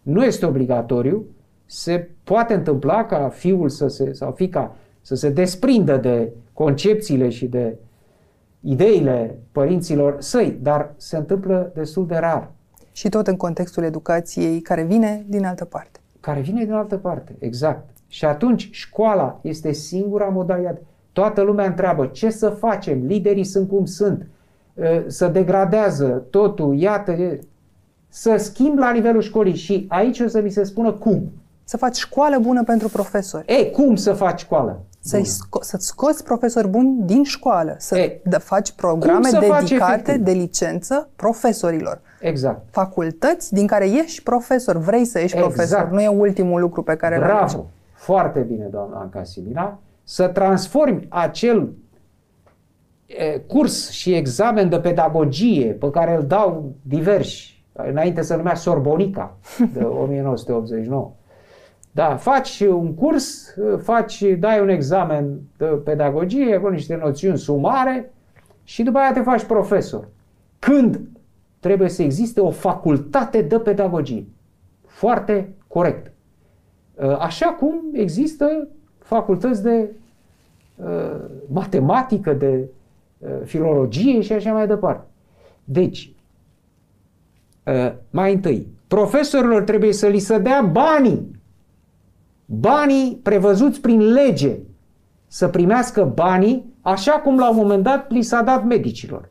nu 0.01 0.23
este 0.23 0.45
obligatoriu, 0.45 1.25
se 1.65 2.09
poate 2.23 2.53
întâmpla 2.53 3.05
ca 3.05 3.29
fiul 3.29 3.69
să 3.69 3.87
se, 3.87 4.13
sau 4.13 4.31
fica 4.31 4.75
să 5.01 5.15
se 5.15 5.29
desprindă 5.29 5.97
de 5.97 6.31
concepțiile 6.53 7.29
și 7.29 7.45
de 7.45 7.77
ideile 8.59 9.37
părinților 9.51 10.21
săi, 10.21 10.57
dar 10.61 10.93
se 10.97 11.17
întâmplă 11.17 11.71
destul 11.75 12.07
de 12.07 12.15
rar. 12.15 12.51
Și 12.91 13.09
tot 13.09 13.27
în 13.27 13.37
contextul 13.37 13.83
educației 13.83 14.61
care 14.61 14.83
vine 14.83 15.25
din 15.27 15.45
altă 15.45 15.65
parte. 15.65 15.99
Care 16.19 16.39
vine 16.39 16.63
din 16.63 16.73
altă 16.73 16.97
parte, 16.97 17.35
exact. 17.39 17.89
Și 18.07 18.25
atunci 18.25 18.69
școala 18.71 19.39
este 19.41 19.71
singura 19.71 20.25
modalitate. 20.25 20.81
Toată 21.13 21.41
lumea 21.41 21.65
întreabă 21.65 22.05
ce 22.05 22.29
să 22.29 22.49
facem, 22.49 23.05
liderii 23.05 23.43
sunt 23.43 23.69
cum 23.69 23.85
sunt, 23.85 24.27
ă, 24.81 25.03
să 25.07 25.27
degradează 25.27 26.23
totul, 26.29 26.75
iată, 26.75 27.15
să 28.07 28.35
schimb 28.37 28.77
la 28.77 28.91
nivelul 28.91 29.21
școlii 29.21 29.55
și 29.55 29.85
aici 29.89 30.19
o 30.19 30.27
să 30.27 30.41
mi 30.41 30.49
se 30.49 30.63
spună 30.63 30.91
cum. 30.91 31.31
Să 31.63 31.77
faci 31.77 31.95
școală 31.95 32.37
bună 32.39 32.63
pentru 32.63 32.87
profesori. 32.89 33.45
E, 33.47 33.65
cum 33.65 33.95
să 33.95 34.13
faci 34.13 34.39
școală? 34.39 34.79
Să-i 34.99 35.25
sco- 35.25 35.61
să-ți 35.61 35.87
scoți 35.87 36.23
profesori 36.23 36.67
buni 36.67 36.97
din 37.05 37.23
școală, 37.23 37.75
să 37.77 37.97
e, 37.97 38.21
faci 38.39 38.71
programe 38.71 39.29
dedicate 39.39 40.17
de 40.17 40.31
licență 40.31 41.09
profesorilor. 41.15 42.01
Exact. 42.19 42.61
Facultăți 42.69 43.53
din 43.53 43.67
care 43.67 43.89
ești 43.89 44.23
profesor, 44.23 44.77
vrei 44.77 45.05
să 45.05 45.19
ești 45.19 45.37
exact. 45.37 45.53
profesor, 45.53 45.89
nu 45.91 46.01
e 46.01 46.07
ultimul 46.07 46.61
lucru 46.61 46.83
pe 46.83 46.95
care 46.95 47.17
Bravo. 47.17 47.57
l 47.57 47.65
foarte 47.93 48.39
bine, 48.39 48.65
doamna 48.71 48.99
Anca 48.99 49.23
Simina, 49.23 49.79
să 50.11 50.27
transformi 50.27 51.05
acel 51.09 51.73
curs 53.47 53.89
și 53.89 54.13
examen 54.13 54.69
de 54.69 54.79
pedagogie 54.79 55.71
pe 55.71 55.89
care 55.89 56.15
îl 56.15 56.25
dau 56.25 56.75
diversi, 56.81 57.63
înainte 57.73 58.21
să 58.21 58.35
numea 58.35 58.55
Sorbonica, 58.55 59.37
de 59.73 59.83
1989. 59.83 61.11
Da, 61.91 62.15
faci 62.15 62.59
un 62.59 62.93
curs, 62.93 63.55
faci, 63.81 64.23
dai 64.39 64.61
un 64.61 64.69
examen 64.69 65.39
de 65.57 65.65
pedagogie 65.65 66.57
cu 66.57 66.67
niște 66.67 66.95
noțiuni 66.95 67.37
sumare 67.37 68.13
și 68.63 68.83
după 68.83 68.97
aia 68.97 69.13
te 69.13 69.21
faci 69.21 69.43
profesor. 69.43 70.07
Când 70.59 70.99
trebuie 71.59 71.89
să 71.89 72.03
existe 72.03 72.39
o 72.39 72.49
facultate 72.49 73.41
de 73.41 73.59
pedagogie. 73.59 74.25
Foarte 74.85 75.53
corect. 75.67 76.11
Așa 77.19 77.47
cum 77.47 77.81
există 77.93 78.67
facultăți 78.97 79.63
de 79.63 79.89
uh, 79.89 79.99
matematică, 81.47 82.33
de 82.33 82.69
uh, 83.17 83.29
filologie 83.43 84.21
și 84.21 84.33
așa 84.33 84.51
mai 84.51 84.67
departe. 84.67 85.05
Deci, 85.63 86.13
uh, 87.65 87.93
mai 88.09 88.33
întâi, 88.33 88.67
profesorilor 88.87 89.63
trebuie 89.63 89.93
să 89.93 90.07
li 90.07 90.19
se 90.19 90.37
dea 90.37 90.61
banii, 90.61 91.31
banii 92.45 93.19
prevăzuți 93.23 93.81
prin 93.81 94.11
lege, 94.11 94.57
să 95.27 95.47
primească 95.47 96.03
banii 96.03 96.73
așa 96.81 97.11
cum 97.11 97.37
la 97.37 97.49
un 97.49 97.55
moment 97.55 97.83
dat 97.83 98.11
li 98.11 98.21
s-a 98.21 98.41
dat 98.41 98.65
medicilor. 98.65 99.29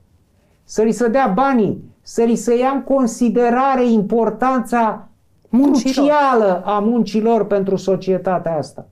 Să 0.65 0.83
li 0.83 0.93
se 0.93 1.09
dea 1.09 1.27
banii, 1.27 1.85
să 2.03 2.23
li 2.23 2.35
se 2.35 2.59
ia 2.59 2.69
în 2.69 2.83
considerare 2.83 3.91
importanța 3.91 5.09
muncilor. 5.49 5.95
crucială 5.95 6.63
a 6.65 6.79
muncilor 6.79 7.47
pentru 7.47 7.77
societatea 7.77 8.57
asta. 8.57 8.89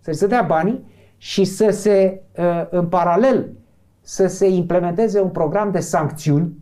Să 0.00 0.12
se 0.12 0.26
dea 0.26 0.42
banii 0.42 0.84
și 1.18 1.44
să 1.44 1.70
se, 1.70 2.20
uh, 2.38 2.66
în 2.70 2.86
paralel, 2.86 3.48
să 4.00 4.26
se 4.26 4.48
implementeze 4.48 5.20
un 5.20 5.28
program 5.28 5.70
de 5.70 5.80
sancțiuni 5.80 6.52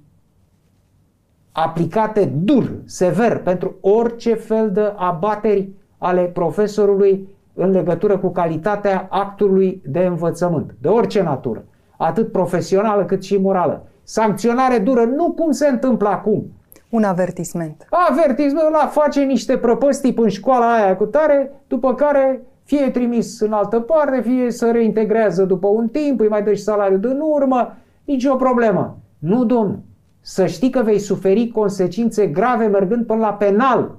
aplicate 1.56 2.24
dur, 2.24 2.72
sever, 2.84 3.38
pentru 3.38 3.76
orice 3.80 4.34
fel 4.34 4.70
de 4.70 4.92
abateri 4.96 5.68
ale 5.98 6.22
profesorului 6.22 7.28
în 7.54 7.70
legătură 7.70 8.18
cu 8.18 8.28
calitatea 8.28 9.06
actului 9.10 9.82
de 9.86 9.98
învățământ, 9.98 10.74
de 10.80 10.88
orice 10.88 11.22
natură, 11.22 11.64
atât 11.96 12.32
profesională 12.32 13.04
cât 13.04 13.24
și 13.24 13.36
morală. 13.36 13.86
Sancționare 14.02 14.78
dură, 14.78 15.04
nu 15.04 15.32
cum 15.32 15.50
se 15.50 15.68
întâmplă 15.68 16.08
acum. 16.08 16.46
Un 16.90 17.02
avertisment. 17.02 17.86
Avertisment, 18.10 18.70
la 18.70 18.86
face 18.86 19.20
niște 19.20 19.56
prăpăstii 19.56 20.14
în 20.16 20.28
școala 20.28 20.74
aia 20.74 20.96
cu 20.96 21.04
tare, 21.04 21.52
după 21.66 21.94
care 21.94 22.42
fie 22.66 22.90
trimis 22.90 23.40
în 23.40 23.52
altă 23.52 23.80
parte, 23.80 24.20
fie 24.20 24.50
să 24.50 24.70
reintegrează 24.70 25.44
după 25.44 25.66
un 25.66 25.88
timp, 25.88 26.20
îi 26.20 26.28
mai 26.28 26.42
dă 26.42 26.52
și 26.52 26.62
salariul 26.62 27.00
din 27.00 27.20
urmă, 27.20 27.76
nicio 28.04 28.34
problemă. 28.34 28.98
Nu, 29.18 29.44
domn, 29.44 29.82
să 30.20 30.46
știi 30.46 30.70
că 30.70 30.82
vei 30.82 30.98
suferi 30.98 31.48
consecințe 31.48 32.26
grave 32.26 32.66
mergând 32.66 33.06
până 33.06 33.20
la 33.20 33.32
penal. 33.32 33.98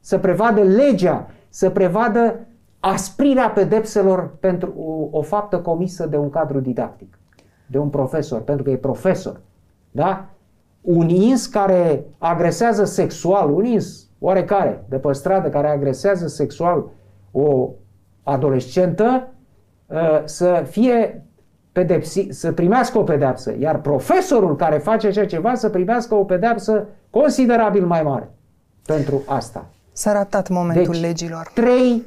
Să 0.00 0.18
prevadă 0.18 0.62
legea, 0.62 1.26
să 1.48 1.70
prevadă 1.70 2.46
asprirea 2.80 3.50
pedepselor 3.50 4.36
pentru 4.40 4.74
o, 4.76 5.18
o 5.18 5.22
faptă 5.22 5.58
comisă 5.58 6.06
de 6.06 6.16
un 6.16 6.30
cadru 6.30 6.60
didactic, 6.60 7.18
de 7.66 7.78
un 7.78 7.88
profesor, 7.88 8.40
pentru 8.40 8.64
că 8.64 8.70
e 8.70 8.76
profesor. 8.76 9.40
Da? 9.90 10.26
Un 10.80 11.08
ins 11.08 11.46
care 11.46 12.04
agresează 12.18 12.84
sexual, 12.84 13.50
un 13.50 13.64
ins 13.64 14.08
oarecare 14.18 14.84
de 14.88 14.96
pe 14.96 15.12
stradă 15.12 15.48
care 15.48 15.68
agresează 15.68 16.26
sexual 16.26 16.84
o 17.32 17.70
adolescentă 18.24 19.28
uh, 19.86 19.98
să 20.24 20.64
fie 20.70 21.24
pedepsi, 21.72 22.26
să 22.30 22.52
primească 22.52 22.98
o 22.98 23.02
pedeapsă, 23.02 23.54
iar 23.58 23.80
profesorul 23.80 24.56
care 24.56 24.78
face 24.78 25.06
așa 25.06 25.24
ceva 25.24 25.54
să 25.54 25.68
primească 25.68 26.14
o 26.14 26.24
pedeapsă 26.24 26.86
considerabil 27.10 27.86
mai 27.86 28.02
mare 28.02 28.30
pentru 28.86 29.22
asta. 29.26 29.70
S-a 29.92 30.12
ratat 30.12 30.48
momentul 30.48 30.92
deci, 30.92 31.00
legilor. 31.00 31.50
Trei, 31.54 32.02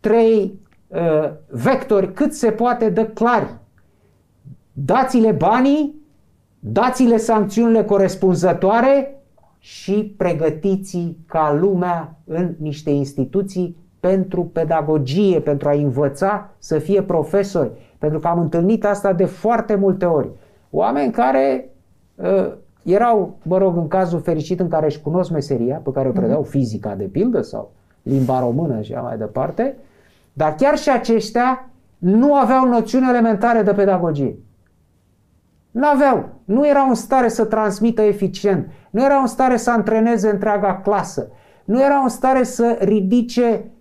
trei 0.00 0.58
uh, 0.86 1.30
vectori 1.48 2.12
cât 2.12 2.32
se 2.34 2.50
poate 2.50 2.90
de 2.90 3.06
clari. 3.14 3.54
Dați-le 4.72 5.32
banii, 5.32 5.94
dați-le 6.58 7.16
sancțiunile 7.16 7.84
corespunzătoare 7.84 9.20
și 9.58 10.14
pregătiți 10.16 11.16
ca 11.26 11.56
lumea 11.60 12.18
în 12.24 12.54
niște 12.58 12.90
instituții 12.90 13.76
pentru 14.06 14.44
pedagogie, 14.44 15.40
pentru 15.40 15.68
a 15.68 15.72
învăța 15.72 16.50
să 16.58 16.78
fie 16.78 17.02
profesori. 17.02 17.70
Pentru 17.98 18.18
că 18.18 18.26
am 18.26 18.40
întâlnit 18.40 18.84
asta 18.84 19.12
de 19.12 19.24
foarte 19.24 19.74
multe 19.74 20.04
ori. 20.04 20.28
Oameni 20.70 21.12
care 21.12 21.68
uh, 22.14 22.52
erau, 22.84 23.36
mă 23.42 23.58
rog, 23.58 23.76
în 23.76 23.88
cazul 23.88 24.20
fericit 24.20 24.60
în 24.60 24.68
care 24.68 24.86
își 24.86 25.00
cunosc 25.00 25.30
meseria, 25.30 25.80
pe 25.84 25.90
care 25.90 26.08
o 26.08 26.12
predau 26.12 26.40
mhm. 26.40 26.48
fizica 26.48 26.94
de 26.94 27.04
pildă 27.04 27.42
sau 27.42 27.70
limba 28.02 28.40
română 28.40 28.80
și 28.80 28.92
așa 28.92 29.02
mai 29.02 29.18
departe, 29.18 29.76
dar 30.32 30.54
chiar 30.54 30.76
și 30.78 30.90
aceștia 30.90 31.68
nu 31.98 32.34
aveau 32.34 32.68
noțiuni 32.68 33.08
elementare 33.08 33.62
de 33.62 33.72
pedagogie. 33.72 34.38
Nu 35.70 35.86
aveau. 35.86 36.28
Nu 36.44 36.68
erau 36.68 36.88
în 36.88 36.94
stare 36.94 37.28
să 37.28 37.44
transmită 37.44 38.02
eficient. 38.02 38.68
Nu 38.90 39.04
erau 39.04 39.20
în 39.20 39.26
stare 39.26 39.56
să 39.56 39.70
antreneze 39.70 40.30
întreaga 40.30 40.80
clasă. 40.84 41.28
Nu 41.64 41.82
erau 41.82 42.02
în 42.02 42.08
stare 42.08 42.42
să 42.42 42.78
ridice 42.80 43.44
Uh, 43.50 43.72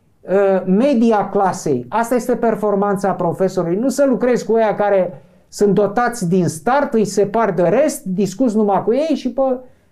media 0.65 1.29
clasei. 1.29 1.85
Asta 1.89 2.15
este 2.15 2.35
performanța 2.35 3.11
profesorului. 3.11 3.77
Nu 3.77 3.89
să 3.89 4.05
lucrezi 4.07 4.45
cu 4.45 4.57
ea 4.57 4.75
care 4.75 5.21
sunt 5.47 5.73
dotați 5.73 6.29
din 6.29 6.47
start, 6.47 6.93
îi 6.93 7.05
separ 7.05 7.51
de 7.51 7.61
rest, 7.61 8.03
discuți 8.03 8.55
numai 8.55 8.83
cu 8.83 8.93
ei 8.93 9.15
și 9.15 9.29
pe 9.29 9.41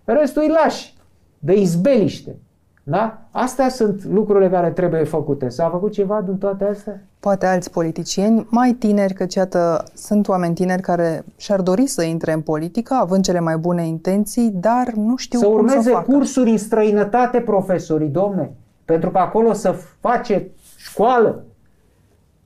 restul 0.03 0.41
îi 0.41 0.53
lași 0.63 0.95
de 1.39 1.53
izbeliște. 1.53 2.35
Da? 2.83 3.21
Astea 3.31 3.69
sunt 3.69 4.05
lucrurile 4.05 4.49
care 4.49 4.69
trebuie 4.69 5.03
făcute. 5.03 5.49
S-a 5.49 5.69
făcut 5.69 5.91
ceva 5.91 6.21
din 6.25 6.37
toate 6.37 6.63
astea? 6.63 7.01
Poate 7.19 7.45
alți 7.45 7.71
politicieni 7.71 8.47
mai 8.49 8.71
tineri, 8.71 9.13
că 9.13 9.25
iată, 9.35 9.83
sunt 9.93 10.27
oameni 10.27 10.53
tineri 10.53 10.81
care 10.81 11.25
și-ar 11.37 11.61
dori 11.61 11.85
să 11.85 12.03
intre 12.03 12.31
în 12.33 12.41
politică, 12.41 12.93
având 12.93 13.23
cele 13.23 13.39
mai 13.39 13.57
bune 13.57 13.87
intenții, 13.87 14.49
dar 14.53 14.91
nu 14.95 15.15
știu 15.15 15.39
să 15.39 15.45
cum 15.45 15.55
să 15.55 15.61
urmeze 15.61 15.91
facă. 15.91 16.11
cursuri 16.11 16.49
în 16.49 16.57
străinătate, 16.57 17.39
profesorii, 17.39 18.07
domne. 18.07 18.51
Pentru 18.85 19.11
că 19.11 19.17
acolo 19.17 19.53
să 19.53 19.71
face 19.99 20.51
școală. 20.77 21.43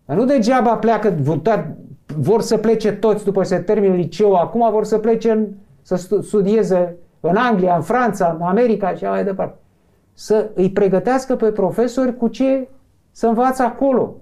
Nu 0.05 0.25
degeaba 0.25 0.75
pleacă, 0.75 1.15
vor 2.17 2.41
să 2.41 2.57
plece 2.57 2.91
toți 2.91 3.23
după 3.23 3.41
ce 3.41 3.47
se 3.47 3.57
termină 3.57 3.95
liceu, 3.95 4.33
acum 4.33 4.71
vor 4.71 4.83
să 4.83 4.97
plece 4.97 5.31
în, 5.31 5.47
să 5.81 5.95
studieze 6.21 6.95
în 7.19 7.35
Anglia, 7.35 7.75
în 7.75 7.81
Franța, 7.81 8.35
în 8.39 8.45
America 8.45 8.93
și 8.93 9.03
mai 9.03 9.23
departe. 9.23 9.57
Să 10.13 10.49
îi 10.53 10.71
pregătească 10.71 11.35
pe 11.35 11.51
profesori 11.51 12.17
cu 12.17 12.27
ce 12.27 12.67
să 13.11 13.27
învață 13.27 13.63
acolo 13.63 14.15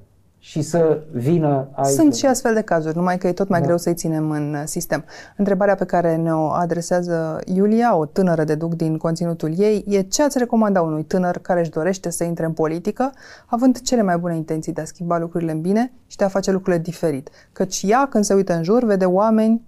și 0.45 0.61
să 0.61 1.03
vină 1.11 1.67
aici. 1.71 1.95
Sunt 1.95 2.15
și 2.15 2.25
astfel 2.25 2.53
de 2.53 2.61
cazuri, 2.61 2.95
numai 2.95 3.17
că 3.17 3.27
e 3.27 3.33
tot 3.33 3.47
mai 3.47 3.59
da. 3.59 3.65
greu 3.65 3.77
să-i 3.77 3.93
ținem 3.93 4.31
în 4.31 4.53
uh, 4.53 4.61
sistem. 4.65 5.05
Întrebarea 5.37 5.75
pe 5.75 5.85
care 5.85 6.15
ne-o 6.15 6.49
adresează 6.49 7.39
Iulia, 7.45 7.95
o 7.95 8.05
tânără 8.05 8.43
deduc 8.43 8.73
din 8.73 8.97
conținutul 8.97 9.59
ei, 9.59 9.83
e 9.87 10.01
ce 10.01 10.23
ați 10.23 10.37
recomanda 10.37 10.81
unui 10.81 11.03
tânăr 11.03 11.37
care 11.37 11.59
își 11.59 11.69
dorește 11.69 12.09
să 12.09 12.23
intre 12.23 12.45
în 12.45 12.51
politică, 12.51 13.11
având 13.45 13.81
cele 13.81 14.01
mai 14.01 14.17
bune 14.17 14.35
intenții 14.35 14.73
de 14.73 14.81
a 14.81 14.85
schimba 14.85 15.17
lucrurile 15.17 15.51
în 15.51 15.61
bine 15.61 15.93
și 16.07 16.17
de 16.17 16.23
a 16.23 16.27
face 16.27 16.51
lucrurile 16.51 16.81
diferit. 16.81 17.29
Căci 17.51 17.83
ea, 17.87 18.07
când 18.07 18.23
se 18.23 18.33
uită 18.33 18.53
în 18.53 18.63
jur, 18.63 18.83
vede 18.83 19.05
oameni 19.05 19.65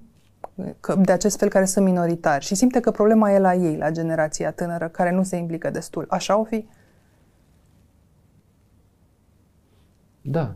de 1.02 1.12
acest 1.12 1.38
fel 1.38 1.50
care 1.50 1.66
sunt 1.66 1.86
minoritari 1.86 2.46
și 2.46 2.56
simte 2.56 2.80
că 2.80 2.92
problema 2.92 3.32
e 3.32 3.40
la 3.40 3.54
ei, 3.54 3.78
la 3.78 3.92
generația 3.92 4.52
tânără, 4.52 4.88
care 4.88 5.12
nu 5.12 5.24
se 5.24 5.36
implică 5.36 5.70
destul. 5.70 6.06
Așa 6.10 6.40
o 6.40 6.44
fi? 6.44 6.68
Da, 10.22 10.56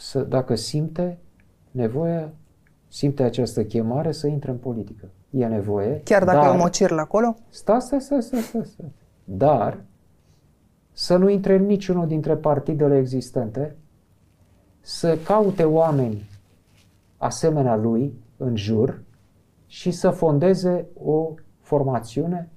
să, 0.00 0.20
dacă 0.20 0.54
simte 0.54 1.18
nevoia, 1.70 2.32
simte 2.88 3.22
această 3.22 3.64
chemare 3.64 4.12
să 4.12 4.26
intre 4.26 4.50
în 4.50 4.56
politică. 4.56 5.08
E 5.30 5.46
nevoie. 5.46 6.00
Chiar 6.04 6.24
dacă 6.24 6.38
dar, 6.38 6.46
e 6.46 6.50
un 6.50 6.56
mocir 6.56 6.90
la 6.90 7.00
acolo? 7.00 7.34
Sta, 7.48 7.78
sta, 7.78 7.98
sta, 7.98 8.20
sta, 8.20 8.40
sta, 8.40 8.62
sta. 8.64 8.84
Dar 9.24 9.80
să 10.92 11.16
nu 11.16 11.28
intre 11.28 11.54
în 11.54 11.64
niciunul 11.64 12.06
dintre 12.06 12.36
partidele 12.36 12.98
existente, 12.98 13.76
să 14.80 15.16
caute 15.16 15.64
oameni 15.64 16.30
asemenea 17.16 17.76
lui 17.76 18.14
în 18.36 18.56
jur 18.56 19.02
și 19.66 19.90
să 19.90 20.10
fondeze 20.10 20.86
o 21.02 21.34
formațiune 21.60 22.48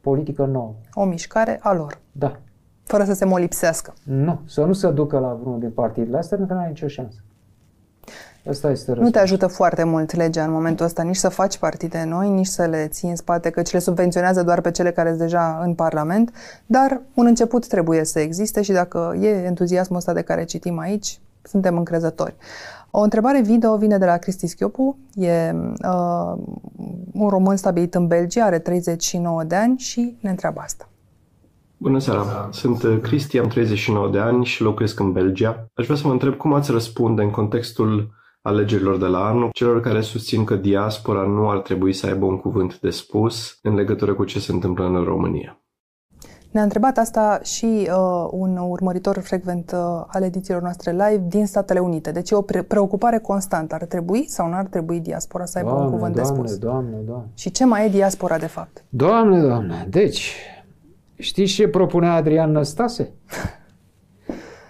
politică 0.00 0.44
nouă. 0.44 0.74
O 0.92 1.04
mișcare 1.04 1.58
a 1.62 1.72
lor. 1.72 2.00
Da. 2.12 2.40
Fără 2.88 3.04
să 3.04 3.14
se 3.14 3.24
molipsească. 3.24 3.94
Nu, 4.02 4.40
să 4.46 4.64
nu 4.64 4.72
se 4.72 4.90
ducă 4.90 5.18
la 5.18 5.36
vreunul 5.40 5.60
din 5.60 5.70
partidele 5.70 6.18
astea, 6.18 6.36
pentru 6.36 6.54
că 6.54 6.60
nu 6.60 6.66
ai 6.66 6.72
nicio 6.72 6.88
șansă. 6.88 7.18
Asta 8.48 8.70
este 8.70 8.86
răspuns. 8.86 9.06
Nu 9.06 9.10
te 9.10 9.18
ajută 9.18 9.46
foarte 9.46 9.84
mult 9.84 10.14
legea 10.14 10.44
în 10.44 10.50
momentul 10.50 10.84
ăsta, 10.84 11.02
nici 11.02 11.16
să 11.16 11.28
faci 11.28 11.58
partide 11.58 12.04
noi, 12.06 12.28
nici 12.28 12.46
să 12.46 12.64
le 12.64 12.86
ții 12.86 13.08
în 13.08 13.16
spate, 13.16 13.50
căci 13.50 13.72
le 13.72 13.78
subvenționează 13.78 14.42
doar 14.42 14.60
pe 14.60 14.70
cele 14.70 14.90
care 14.90 15.08
sunt 15.08 15.20
deja 15.20 15.60
în 15.64 15.74
Parlament, 15.74 16.34
dar 16.66 17.00
un 17.14 17.26
început 17.26 17.66
trebuie 17.66 18.04
să 18.04 18.20
existe 18.20 18.62
și 18.62 18.72
dacă 18.72 19.16
e 19.20 19.28
entuziasmul 19.28 19.98
ăsta 19.98 20.12
de 20.12 20.22
care 20.22 20.44
citim 20.44 20.78
aici, 20.78 21.20
suntem 21.42 21.76
încrezători. 21.76 22.36
O 22.90 23.00
întrebare 23.00 23.40
video 23.40 23.76
vine 23.76 23.98
de 23.98 24.04
la 24.04 24.16
Cristi 24.16 24.46
Schiopu, 24.46 24.98
e 25.14 25.54
uh, 25.84 26.38
un 27.12 27.28
român 27.28 27.56
stabilit 27.56 27.94
în 27.94 28.06
Belgia, 28.06 28.44
are 28.44 28.58
39 28.58 29.44
de 29.44 29.54
ani 29.54 29.78
și 29.78 30.16
ne 30.20 30.30
întreabă 30.30 30.60
asta. 30.60 30.88
Bună 31.80 31.98
seara, 31.98 32.48
sunt 32.52 32.82
uh, 32.82 32.98
Cristi, 33.02 33.38
am 33.38 33.48
39 33.48 34.10
de 34.10 34.18
ani 34.18 34.44
și 34.44 34.62
locuiesc 34.62 35.00
în 35.00 35.12
Belgia. 35.12 35.66
Aș 35.74 35.84
vrea 35.84 35.96
să 35.96 36.06
vă 36.06 36.12
întreb 36.12 36.34
cum 36.34 36.52
ați 36.52 36.70
răspunde 36.70 37.22
în 37.22 37.30
contextul 37.30 38.10
alegerilor 38.42 38.98
de 38.98 39.06
la 39.06 39.24
anul 39.24 39.50
celor 39.52 39.80
care 39.80 40.00
susțin 40.00 40.44
că 40.44 40.54
diaspora 40.54 41.22
nu 41.22 41.50
ar 41.50 41.58
trebui 41.58 41.92
să 41.92 42.06
aibă 42.06 42.24
un 42.24 42.38
cuvânt 42.38 42.78
de 42.78 42.90
spus 42.90 43.58
în 43.62 43.74
legătură 43.74 44.14
cu 44.14 44.24
ce 44.24 44.40
se 44.40 44.52
întâmplă 44.52 44.84
în 44.86 45.04
România. 45.04 45.60
Ne-a 46.50 46.62
întrebat 46.62 46.98
asta 46.98 47.40
și 47.42 47.64
uh, 47.64 48.28
un 48.30 48.56
urmăritor 48.56 49.18
frecvent 49.18 49.72
uh, 49.74 50.04
al 50.06 50.22
edițiilor 50.22 50.62
noastre 50.62 50.90
live 50.90 51.24
din 51.28 51.46
Statele 51.46 51.78
Unite. 51.78 52.10
Deci 52.10 52.30
e 52.30 52.34
o 52.34 52.42
pre- 52.42 52.62
preocupare 52.62 53.18
constantă. 53.18 53.74
Ar 53.74 53.84
trebui 53.84 54.28
sau 54.28 54.48
nu 54.48 54.54
ar 54.54 54.66
trebui 54.66 55.00
diaspora 55.00 55.44
să 55.44 55.58
aibă 55.58 55.70
doamne, 55.70 55.86
un 55.86 55.92
cuvânt 55.92 56.14
doamne, 56.14 56.32
de 56.32 56.42
spus? 56.42 56.58
Doamne, 56.58 56.96
doamne, 57.06 57.30
Și 57.34 57.50
ce 57.50 57.64
mai 57.64 57.86
e 57.86 57.88
diaspora 57.88 58.38
de 58.38 58.46
fapt? 58.46 58.84
Doamne, 58.88 59.40
doamne, 59.40 59.86
deci, 59.90 60.34
știți 61.18 61.52
ce 61.52 61.68
propunea 61.68 62.14
Adrian 62.14 62.50
Năstase? 62.50 63.12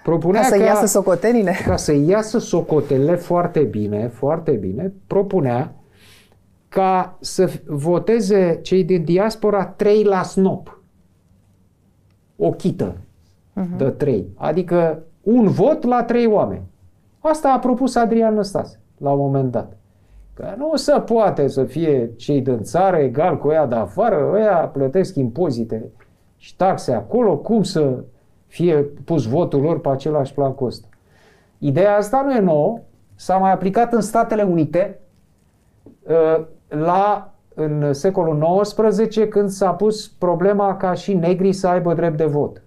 Propunea 0.02 0.40
ca 0.40 0.46
să 0.46 0.56
ca, 0.56 0.64
iasă 0.64 0.86
socotelile? 0.86 1.52
Ca 1.66 1.76
să 1.76 1.92
iasă 1.92 2.38
socotelile 2.38 3.14
foarte 3.14 3.60
bine, 3.60 4.08
foarte 4.08 4.50
bine, 4.50 4.92
propunea 5.06 5.74
ca 6.68 7.16
să 7.20 7.50
voteze 7.66 8.58
cei 8.62 8.84
din 8.84 9.04
diaspora 9.04 9.66
3 9.66 10.04
la 10.04 10.22
snop. 10.22 10.82
O 12.36 12.50
chită 12.50 12.96
uh-huh. 13.60 13.76
de 13.76 13.90
3. 13.90 14.26
Adică 14.34 15.02
un 15.22 15.48
vot 15.48 15.84
la 15.84 16.02
3 16.02 16.26
oameni. 16.26 16.62
Asta 17.18 17.52
a 17.52 17.58
propus 17.58 17.94
Adrian 17.94 18.34
Năstase 18.34 18.80
la 18.98 19.10
un 19.10 19.18
moment 19.18 19.50
dat. 19.50 19.76
Că 20.34 20.54
nu 20.56 20.76
se 20.76 20.92
poate 20.92 21.48
să 21.48 21.64
fie 21.64 22.12
cei 22.16 22.40
din 22.40 22.62
țară 22.62 22.96
egal 22.96 23.38
cu 23.38 23.48
ăia 23.48 23.66
de 23.66 23.74
afară, 23.74 24.30
ăia 24.32 24.56
plătesc 24.56 25.14
impozite 25.14 25.90
și 26.38 26.56
taxe 26.56 26.92
acolo, 26.92 27.36
cum 27.36 27.62
să 27.62 28.04
fie 28.46 28.76
pus 28.82 29.24
votul 29.24 29.60
lor 29.60 29.80
pe 29.80 29.88
același 29.88 30.34
plan 30.34 30.54
cost. 30.54 30.84
Ideea 31.58 31.96
asta 31.96 32.22
nu 32.22 32.34
e 32.34 32.40
nouă, 32.40 32.80
s-a 33.14 33.36
mai 33.36 33.52
aplicat 33.52 33.92
în 33.92 34.00
Statele 34.00 34.42
Unite 34.42 35.00
uh, 36.02 36.44
la, 36.68 37.34
în 37.54 37.92
secolul 37.92 38.60
XIX 38.62 39.18
când 39.28 39.48
s-a 39.48 39.72
pus 39.72 40.08
problema 40.08 40.76
ca 40.76 40.92
și 40.92 41.14
negrii 41.14 41.52
să 41.52 41.68
aibă 41.68 41.94
drept 41.94 42.16
de 42.16 42.24
vot. 42.24 42.62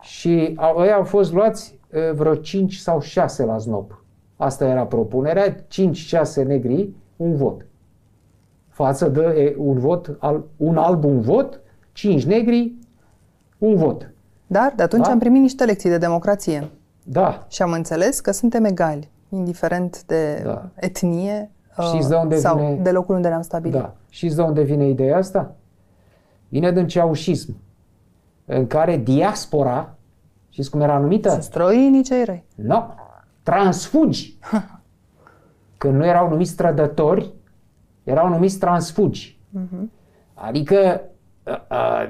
Și 0.00 0.58
ei 0.78 0.92
au 0.92 1.04
fost 1.04 1.32
luați 1.32 1.78
uh, 1.92 2.12
vreo 2.14 2.34
5 2.34 2.74
sau 2.74 3.00
6 3.00 3.44
la 3.44 3.58
znop. 3.58 4.04
Asta 4.36 4.66
era 4.66 4.86
propunerea, 4.86 5.54
5-6 5.54 5.56
negri, 6.46 6.90
un 7.16 7.34
vot. 7.34 7.66
Față 8.68 9.08
de 9.08 9.54
un 9.58 9.78
vot, 9.78 10.18
un 10.56 10.76
alb, 10.76 11.04
un 11.04 11.20
vot, 11.20 11.60
5 11.96 12.24
negri, 12.24 12.74
un 13.58 13.76
vot. 13.76 14.10
Dar 14.46 14.72
de 14.76 14.82
atunci 14.82 15.04
da? 15.04 15.10
am 15.10 15.18
primit 15.18 15.40
niște 15.40 15.64
lecții 15.64 15.90
de 15.90 15.98
democrație. 15.98 16.70
Da. 17.02 17.46
Și 17.48 17.62
am 17.62 17.72
înțeles 17.72 18.20
că 18.20 18.30
suntem 18.30 18.64
egali, 18.64 19.10
indiferent 19.28 20.04
de 20.04 20.42
da. 20.44 20.68
etnie 20.74 21.50
Știți 21.80 22.08
de 22.08 22.14
unde 22.14 22.36
sau 22.36 22.56
vine... 22.56 22.74
de 22.74 22.90
locul 22.90 23.14
unde 23.14 23.28
ne-am 23.28 23.42
stabilit. 23.42 23.76
Da. 23.76 23.94
Știți 24.08 24.36
de 24.36 24.42
unde 24.42 24.62
vine 24.62 24.88
ideea 24.88 25.16
asta? 25.16 25.54
Vine 26.48 26.72
din 26.72 26.86
ceaușism, 26.86 27.56
în 28.44 28.66
care 28.66 28.96
diaspora, 28.96 29.94
știți 30.48 30.70
cum 30.70 30.80
era 30.80 30.98
numită? 30.98 31.30
Sunt 31.30 31.42
străinii 31.42 32.02
cei 32.02 32.24
răi. 32.24 32.44
Nu. 32.54 32.66
No. 32.66 32.86
Transfugi. 33.42 34.38
Când 35.78 35.94
nu 35.94 36.06
erau 36.06 36.28
numiți 36.28 36.56
trădători, 36.56 37.32
erau 38.04 38.28
numiți 38.28 38.58
transfugi. 38.58 39.38
Uh-huh. 39.58 39.88
Adică 40.34 41.00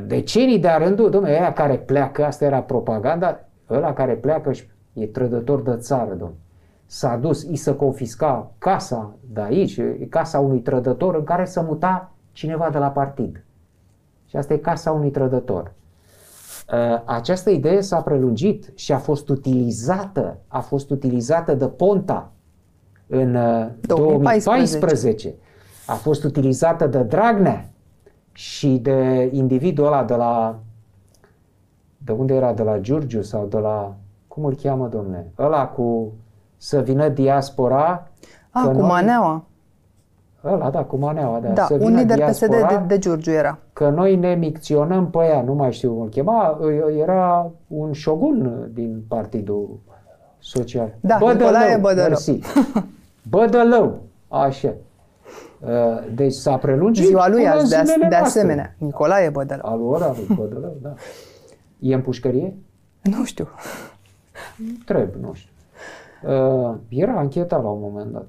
decenii 0.07 0.59
de-a 0.59 0.77
rândul, 0.77 1.11
domnule, 1.11 1.41
aia 1.41 1.53
care 1.53 1.79
pleacă, 1.79 2.25
asta 2.25 2.45
era 2.45 2.63
propaganda, 2.63 3.41
ăla 3.71 3.93
care 3.93 4.15
pleacă 4.15 4.53
și 4.53 4.65
e 4.93 5.07
trădător 5.07 5.63
de 5.63 5.77
țară, 5.77 6.11
domnule. 6.11 6.41
S-a 6.87 7.17
dus, 7.17 7.43
i 7.43 7.57
să 7.57 7.75
confisca 7.75 8.51
casa 8.59 9.15
de 9.33 9.41
aici, 9.41 9.81
casa 10.09 10.39
unui 10.39 10.61
trădător 10.61 11.15
în 11.15 11.25
care 11.25 11.45
să 11.45 11.63
muta 11.63 12.13
cineva 12.33 12.71
de 12.71 12.79
la 12.79 12.91
partid. 12.91 13.45
Și 14.27 14.37
asta 14.37 14.53
e 14.53 14.57
casa 14.57 14.91
unui 14.91 15.11
trădător. 15.11 15.73
Această 17.05 17.51
idee 17.51 17.81
s-a 17.81 18.01
prelungit 18.01 18.73
și 18.75 18.93
a 18.93 18.99
fost 18.99 19.29
utilizată, 19.29 20.39
a 20.49 20.61
fost 20.61 20.91
utilizată 20.91 21.55
de 21.55 21.67
Ponta 21.67 22.33
în 23.07 23.33
2014. 23.33 24.45
2014. 24.45 25.35
A 25.87 25.95
fost 25.95 26.25
utilizată 26.25 26.87
de 26.87 27.03
Dragnea 27.03 27.71
și 28.37 28.69
de 28.69 29.31
individul 29.33 29.87
ăla 29.87 30.05
de 30.05 30.15
la 30.15 30.59
de 31.97 32.13
unde 32.13 32.35
era, 32.35 32.53
de 32.53 32.63
la 32.63 32.79
Giurgiu 32.79 33.23
sau 33.23 33.47
de 33.47 33.59
la, 33.59 33.95
cum 34.29 34.45
îl 34.45 34.55
cheamă, 34.55 34.89
domne? 34.89 35.33
Ăla 35.39 35.67
cu 35.67 36.13
să 36.57 36.81
vină 36.81 37.09
diaspora. 37.09 38.09
A, 38.51 38.67
cu 38.67 38.73
noi, 38.73 38.89
Maneaua. 38.89 39.45
Ăla, 40.45 40.71
da, 40.71 40.85
cu 40.85 40.97
Maneaua, 40.97 41.39
da. 41.41 41.49
Da, 41.49 41.65
să 41.65 41.79
un 41.81 41.95
lider 41.95 42.25
PSD 42.25 42.49
de, 42.49 42.83
de 42.87 42.99
Giurgiu 42.99 43.31
era. 43.31 43.59
Că 43.73 43.89
noi 43.89 44.17
ne 44.17 44.35
micționăm 44.35 45.11
pe 45.11 45.19
ea, 45.19 45.43
nu 45.43 45.55
mai 45.55 45.73
știu 45.73 45.93
cum 45.93 46.03
îl 46.03 46.09
chema, 46.09 46.59
era 46.99 47.51
un 47.67 47.93
șogun 47.93 48.69
din 48.73 49.05
Partidul 49.09 49.79
Social. 50.39 50.95
Da, 51.01 51.17
Bădălău, 51.21 51.37
Nicolae 51.37 51.77
Bădălău. 51.77 52.09
Mersi. 52.09 52.39
Bădălău, 53.31 53.99
așa. 54.29 54.75
Uh, 55.61 55.69
deci 56.15 56.33
s-a 56.33 56.57
prelungit 56.57 57.05
Ziua 57.07 57.29
lui 57.29 57.49
azi, 57.49 57.71
de, 57.71 58.07
de 58.09 58.15
asemenea. 58.15 58.75
Nicolae 58.79 59.29
Bădălău. 59.29 59.73
Al 59.73 59.81
ora 59.83 60.15
lui 60.17 60.37
Bădălău, 60.37 60.77
da. 60.83 60.95
E 61.79 61.95
în 61.95 62.01
pușcărie? 62.01 62.55
Nu 63.03 63.25
știu. 63.25 63.49
Trebuie, 64.87 65.17
nu 65.21 65.35
știu. 65.35 65.51
Uh, 66.23 66.75
era 66.89 67.13
anchetat 67.13 67.63
la 67.63 67.69
un 67.69 67.81
moment 67.81 68.13
dat. 68.13 68.27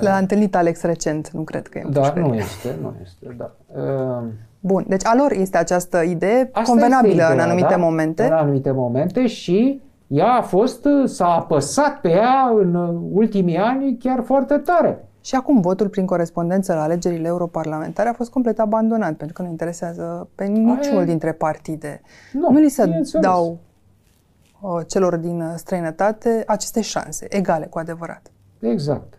L-a 0.00 0.16
întâlnit 0.16 0.56
Alex 0.56 0.82
recent, 0.82 1.30
nu 1.30 1.42
cred 1.42 1.68
că 1.68 1.78
e 1.78 1.82
în 1.84 1.92
Da, 1.92 2.00
pușcărie. 2.00 2.22
nu 2.28 2.34
este, 2.34 2.76
nu 2.80 2.94
este, 3.02 3.34
da. 3.36 3.50
Uh, 3.80 4.24
Bun, 4.60 4.84
deci 4.88 5.04
a 5.06 5.14
lor 5.16 5.32
este 5.32 5.56
această 5.56 6.02
idee 6.02 6.48
Asta 6.52 6.70
convenabilă 6.70 7.12
ideea, 7.12 7.32
în 7.32 7.38
anumite 7.38 7.66
da? 7.70 7.76
momente. 7.76 8.22
În 8.24 8.32
anumite 8.32 8.70
momente 8.70 9.26
și 9.26 9.80
ea 10.06 10.32
a 10.32 10.42
fost, 10.42 10.88
s-a 11.04 11.26
apăsat 11.26 12.00
pe 12.00 12.08
ea 12.10 12.52
în 12.58 12.74
ultimii 13.12 13.56
ani 13.56 13.96
chiar 13.98 14.22
foarte 14.24 14.56
tare. 14.58 15.08
Și 15.24 15.34
acum 15.34 15.60
votul 15.60 15.88
prin 15.88 16.06
corespondență 16.06 16.74
la 16.74 16.82
alegerile 16.82 17.26
europarlamentare 17.26 18.08
a 18.08 18.12
fost 18.12 18.30
complet 18.30 18.58
abandonat, 18.58 19.14
pentru 19.16 19.32
că 19.32 19.42
nu 19.42 19.48
interesează 19.48 20.28
pe 20.34 20.44
niciunul 20.44 20.96
Aia... 20.96 21.04
dintre 21.04 21.32
partide. 21.32 22.00
Nu, 22.32 22.50
nu 22.50 22.58
li 22.58 22.68
se 22.68 23.02
dau 23.20 23.58
uh, 24.60 24.80
celor 24.86 25.16
din 25.16 25.52
străinătate 25.56 26.42
aceste 26.46 26.80
șanse, 26.80 27.26
egale 27.28 27.66
cu 27.66 27.78
adevărat. 27.78 28.30
Exact. 28.58 29.18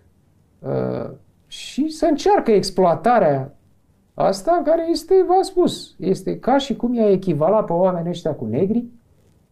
Uh, 0.60 1.12
și 1.48 1.90
să 1.90 2.06
încearcă 2.06 2.52
exploatarea 2.52 3.56
asta 4.14 4.62
care 4.66 4.90
este, 4.90 5.14
v-am 5.28 5.42
spus, 5.42 5.96
este 6.00 6.40
ca 6.40 6.58
și 6.58 6.76
cum 6.76 6.94
i-a 6.94 7.12
echivalat 7.12 7.66
pe 7.66 7.74
oamenii 7.74 8.10
ăștia 8.10 8.34
cu 8.34 8.46
negri 8.46 8.86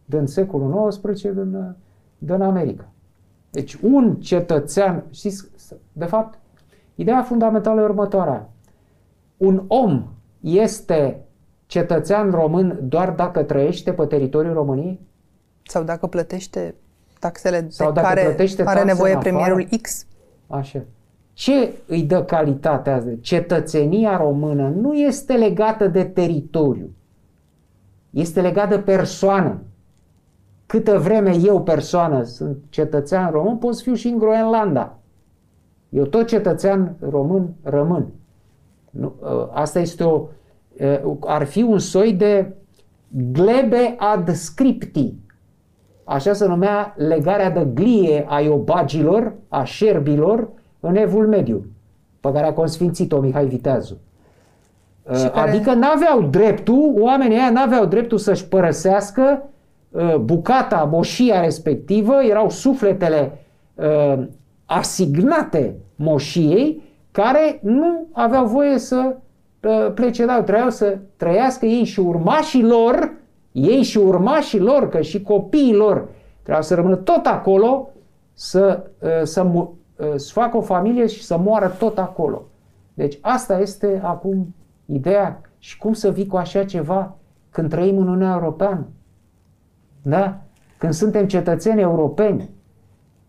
din 0.04 0.26
secolul 0.26 0.88
XIX 0.88 1.22
din, 1.22 1.74
din 2.18 2.40
America. 2.40 2.88
Deci 3.50 3.74
un 3.74 4.14
cetățean, 4.14 5.04
știți, 5.10 5.44
de 5.92 6.04
fapt, 6.04 6.38
Ideea 6.94 7.22
fundamentală 7.22 7.80
e 7.80 7.84
următoarea. 7.84 8.48
Un 9.36 9.64
om 9.66 10.08
este 10.40 11.24
cetățean 11.66 12.30
român 12.30 12.78
doar 12.82 13.10
dacă 13.10 13.42
trăiește 13.42 13.92
pe 13.92 14.04
teritoriul 14.04 14.54
României? 14.54 15.00
Sau 15.62 15.82
dacă 15.82 16.06
plătește 16.06 16.74
taxele 17.18 17.66
Sau 17.68 17.92
de 17.92 18.00
dacă 18.00 18.06
care 18.06 18.22
plătește 18.26 18.62
are 18.62 18.70
taxe 18.70 18.86
nevoie 18.86 19.12
în 19.12 19.18
afară? 19.18 19.34
premierul 19.34 19.68
X? 19.82 20.06
Așa. 20.46 20.82
Ce 21.32 21.72
îi 21.86 22.02
dă 22.02 22.24
calitatea 22.24 22.94
asta? 22.94 23.10
Cetățenia 23.20 24.16
română 24.16 24.68
nu 24.68 24.94
este 24.94 25.32
legată 25.32 25.88
de 25.88 26.04
teritoriu. 26.04 26.94
Este 28.10 28.40
legată 28.40 28.76
de 28.76 28.82
persoană. 28.82 29.62
Câtă 30.66 30.98
vreme 30.98 31.36
eu, 31.44 31.62
persoană, 31.62 32.22
sunt 32.22 32.56
cetățean 32.68 33.30
român, 33.30 33.56
pot 33.56 33.74
să 33.76 33.82
fiu 33.82 33.94
și 33.94 34.08
în 34.08 34.18
Groenlanda. 34.18 34.98
Eu 35.94 36.04
tot 36.04 36.26
cetățean 36.26 36.96
român 37.10 37.48
rămân. 37.62 38.06
Nu, 38.90 39.12
ă, 39.22 39.50
asta 39.52 39.78
este 39.78 40.04
o... 40.04 40.26
Ă, 40.80 41.16
ar 41.26 41.44
fi 41.44 41.62
un 41.62 41.78
soi 41.78 42.12
de 42.12 42.52
glebe 43.32 43.94
ad 43.98 44.30
scripti. 44.30 45.14
Așa 46.04 46.32
se 46.32 46.46
numea 46.46 46.94
legarea 46.96 47.50
de 47.50 47.66
glie 47.74 48.24
a 48.28 48.40
iobagilor, 48.40 49.32
a 49.48 49.64
șerbilor, 49.64 50.48
în 50.80 50.96
Evul 50.96 51.26
Mediu, 51.28 51.66
pe 52.20 52.32
care 52.32 52.46
a 52.46 52.52
consfințit-o 52.52 53.20
Mihai 53.20 53.46
Viteazu. 53.46 53.98
Și 55.18 55.28
care- 55.28 55.50
Adică 55.50 55.72
n-aveau 55.72 56.22
dreptul, 56.22 56.94
oamenii 56.98 57.36
ăia 57.36 57.50
n-aveau 57.50 57.84
dreptul 57.84 58.18
să-și 58.18 58.48
părăsească 58.48 59.42
uh, 59.90 60.16
bucata, 60.16 60.88
moșia 60.92 61.40
respectivă, 61.40 62.14
erau 62.28 62.50
sufletele 62.50 63.38
uh, 63.74 64.24
asignate 64.66 65.76
moșiei 65.94 66.82
care 67.10 67.58
nu 67.62 68.06
aveau 68.12 68.46
voie 68.46 68.78
să 68.78 69.16
uh, 69.62 69.92
plece 69.94 70.24
la 70.24 70.42
trebuiau 70.42 70.70
să 70.70 70.98
trăiască 71.16 71.66
ei 71.66 71.84
și 71.84 72.00
urmașii 72.00 72.62
lor, 72.62 73.12
ei 73.52 73.82
și 73.82 73.98
urmașii 73.98 74.58
lor, 74.60 74.88
că 74.88 75.00
și 75.00 75.22
copiii 75.22 75.74
lor 75.74 76.08
trebuiau 76.34 76.62
să 76.62 76.74
rămână 76.74 76.96
tot 76.96 77.26
acolo, 77.26 77.90
să, 78.32 78.82
uh, 78.98 79.08
să, 79.22 79.42
uh, 79.42 79.66
să 80.16 80.32
facă 80.32 80.56
o 80.56 80.60
familie 80.60 81.06
și 81.06 81.22
să 81.22 81.36
moară 81.38 81.68
tot 81.68 81.98
acolo. 81.98 82.42
Deci 82.94 83.18
asta 83.20 83.58
este 83.58 84.00
acum 84.04 84.54
ideea 84.86 85.40
și 85.58 85.78
cum 85.78 85.92
să 85.92 86.10
vii 86.10 86.26
cu 86.26 86.36
așa 86.36 86.64
ceva 86.64 87.16
când 87.50 87.70
trăim 87.70 87.98
în 87.98 88.06
Uniunea 88.06 88.32
Europeană. 88.32 88.86
Da? 90.02 90.40
Când 90.78 90.92
suntem 90.92 91.26
cetățeni 91.26 91.80
europeni, 91.80 92.50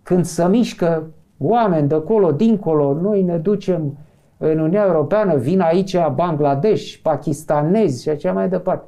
când 0.03 0.25
se 0.25 0.47
mișcă 0.47 1.07
oameni 1.37 1.87
de 1.87 1.95
acolo, 1.95 2.31
dincolo, 2.31 2.93
noi 2.93 3.21
ne 3.21 3.37
ducem 3.37 3.97
în 4.37 4.49
Uniunea 4.49 4.85
Europeană, 4.85 5.35
vin 5.35 5.59
aici 5.59 5.97
Bangladesh, 6.13 6.95
pakistanezi 7.01 8.01
și 8.01 8.09
așa 8.09 8.31
mai 8.31 8.49
departe. 8.49 8.85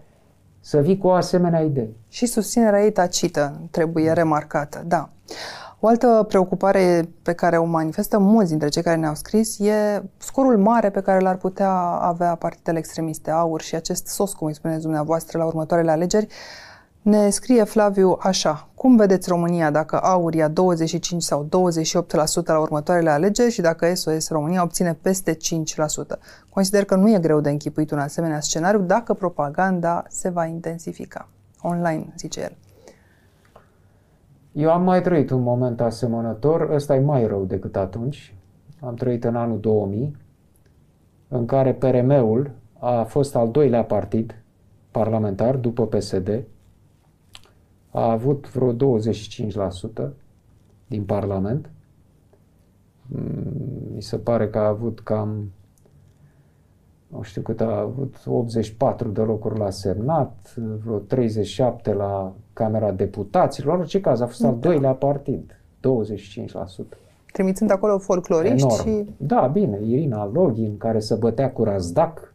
Să 0.60 0.78
vii 0.80 0.98
cu 0.98 1.08
o 1.08 1.12
asemenea 1.12 1.62
idee. 1.62 1.90
Și 2.10 2.26
susținerea 2.26 2.84
ei 2.84 2.92
tacită 2.92 3.62
trebuie 3.72 4.12
remarcată, 4.12 4.84
da. 4.86 5.10
O 5.80 5.88
altă 5.88 6.26
preocupare 6.28 7.10
pe 7.22 7.34
care 7.34 7.58
o 7.58 7.64
manifestă 7.64 8.20
mulți 8.20 8.50
dintre 8.50 8.68
cei 8.68 8.82
care 8.82 8.96
ne-au 8.96 9.16
scris 9.16 9.60
e 9.60 10.04
scorul 10.18 10.58
mare 10.58 10.90
pe 10.90 11.02
care 11.02 11.20
l-ar 11.20 11.36
putea 11.36 11.72
avea 11.82 12.36
partidele 12.36 12.78
extremiste, 12.78 13.32
AUR 13.32 13.62
și 13.62 13.76
acest 13.76 14.08
sos, 14.08 14.34
cum 14.34 14.48
îi 14.48 14.54
spuneți 14.54 14.82
dumneavoastră, 14.82 15.38
la 15.38 15.46
următoarele 15.46 15.92
alegeri. 15.92 16.28
Ne 17.10 17.30
scrie 17.30 17.64
Flaviu 17.64 18.18
așa, 18.20 18.70
cum 18.76 18.96
vedeți 18.96 19.30
România 19.30 19.72
dacă 19.72 20.00
AUR 20.00 20.34
ia 20.34 20.48
25 20.48 21.24
sau 21.24 21.46
28% 21.46 21.48
la 22.46 22.60
următoarele 22.60 23.10
alegeri 23.10 23.52
și 23.52 23.62
dacă 23.62 23.94
SOS 23.94 24.30
România 24.30 24.64
obține 24.64 24.94
peste 25.02 25.38
5%? 25.38 25.38
Consider 26.50 26.86
că 26.86 26.96
nu 26.96 27.14
e 27.14 27.20
greu 27.20 27.42
de 27.42 27.50
închipuit 27.50 27.92
un 27.92 28.00
asemenea 28.00 28.40
scenariu 28.40 28.80
dacă 28.80 29.14
propaganda 29.14 30.04
se 30.10 30.30
va 30.30 30.46
intensifica. 30.46 31.30
Online, 31.62 32.14
zice 32.18 32.42
el. 32.42 32.56
Eu 34.52 34.72
am 34.72 34.84
mai 34.84 35.02
trăit 35.02 35.30
un 35.30 35.42
moment 35.42 35.82
asemănător, 35.82 36.70
ăsta 36.74 36.96
e 36.96 37.00
mai 37.00 37.28
rău 37.28 37.44
decât 37.46 37.76
atunci. 37.76 38.36
Am 38.82 38.94
trăit 38.94 39.24
în 39.24 39.36
anul 39.36 39.60
2000, 39.60 40.18
în 41.28 41.46
care 41.46 41.74
PRM-ul 41.74 42.52
a 42.80 43.04
fost 43.04 43.36
al 43.36 43.52
doilea 43.52 43.84
partid 43.84 44.36
parlamentar 44.92 45.56
după 45.56 45.88
PSD, 45.88 46.44
a 47.92 48.12
avut 48.12 48.52
vreo 48.52 48.74
25% 48.74 50.10
din 50.88 51.04
Parlament. 51.04 51.70
Mm, 53.08 53.94
mi 53.94 54.02
se 54.02 54.18
pare 54.18 54.50
că 54.50 54.58
a 54.58 54.68
avut 54.68 55.00
cam 55.00 55.52
nu 57.08 57.22
știu 57.22 57.42
cât 57.42 57.62
a 57.62 57.80
avut, 57.80 58.16
84 58.26 59.08
de 59.08 59.22
locuri 59.22 59.60
la 59.60 59.70
Senat, 59.70 60.56
vreo 60.84 60.98
37 60.98 61.94
la 61.94 62.34
Camera 62.54 62.92
Deputaților, 62.92 63.74
în 63.74 63.80
orice 63.80 64.02
caz 64.02 64.22
a 64.22 64.26
fost 64.26 64.44
al 64.44 64.58
da. 64.60 64.70
doilea 64.70 64.94
partid, 64.94 65.62
25%. 65.80 66.98
Trimițând 67.32 67.72
acolo 67.72 67.98
folcloriști 67.98 68.62
Enorm. 68.62 68.84
și... 68.84 69.14
Da, 69.18 69.48
bine, 69.48 69.80
Irina 69.84 70.30
Login, 70.34 70.78
care 70.78 71.00
se 71.00 71.16
bătea 71.16 71.52
cu 71.52 71.64
Razdac 71.64 72.34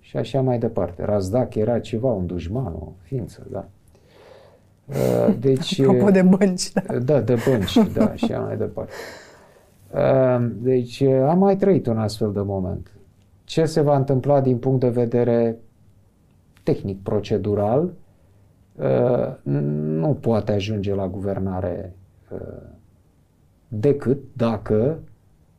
și 0.00 0.16
așa 0.16 0.40
mai 0.40 0.58
departe. 0.58 1.04
Razdac 1.04 1.54
era 1.54 1.78
ceva, 1.78 2.12
un 2.12 2.26
dușman, 2.26 2.72
o 2.72 2.92
ființă, 3.02 3.46
da. 3.50 3.68
Uh, 4.88 5.34
deci, 5.40 5.80
Apropo 5.88 6.10
de 6.10 6.22
bănci, 6.22 6.72
da. 6.72 6.98
Da, 6.98 7.20
de 7.20 7.36
bănci, 7.48 7.76
da, 7.96 8.14
și 8.14 8.24
așa 8.24 8.40
mai 8.40 8.56
departe. 8.56 8.92
Uh, 9.94 10.50
deci 10.60 11.02
am 11.02 11.38
mai 11.38 11.56
trăit 11.56 11.86
un 11.86 11.98
astfel 11.98 12.32
de 12.32 12.40
moment 12.40 12.90
ce 13.48 13.64
se 13.64 13.80
va 13.80 13.96
întâmpla 13.96 14.40
din 14.40 14.58
punct 14.58 14.80
de 14.80 14.88
vedere 14.88 15.56
tehnic, 16.62 17.02
procedural, 17.02 17.92
uh, 18.74 19.34
nu 19.42 20.14
poate 20.20 20.52
ajunge 20.52 20.94
la 20.94 21.08
guvernare 21.08 21.94
uh, 22.32 22.62
decât 23.68 24.18
dacă, 24.32 24.98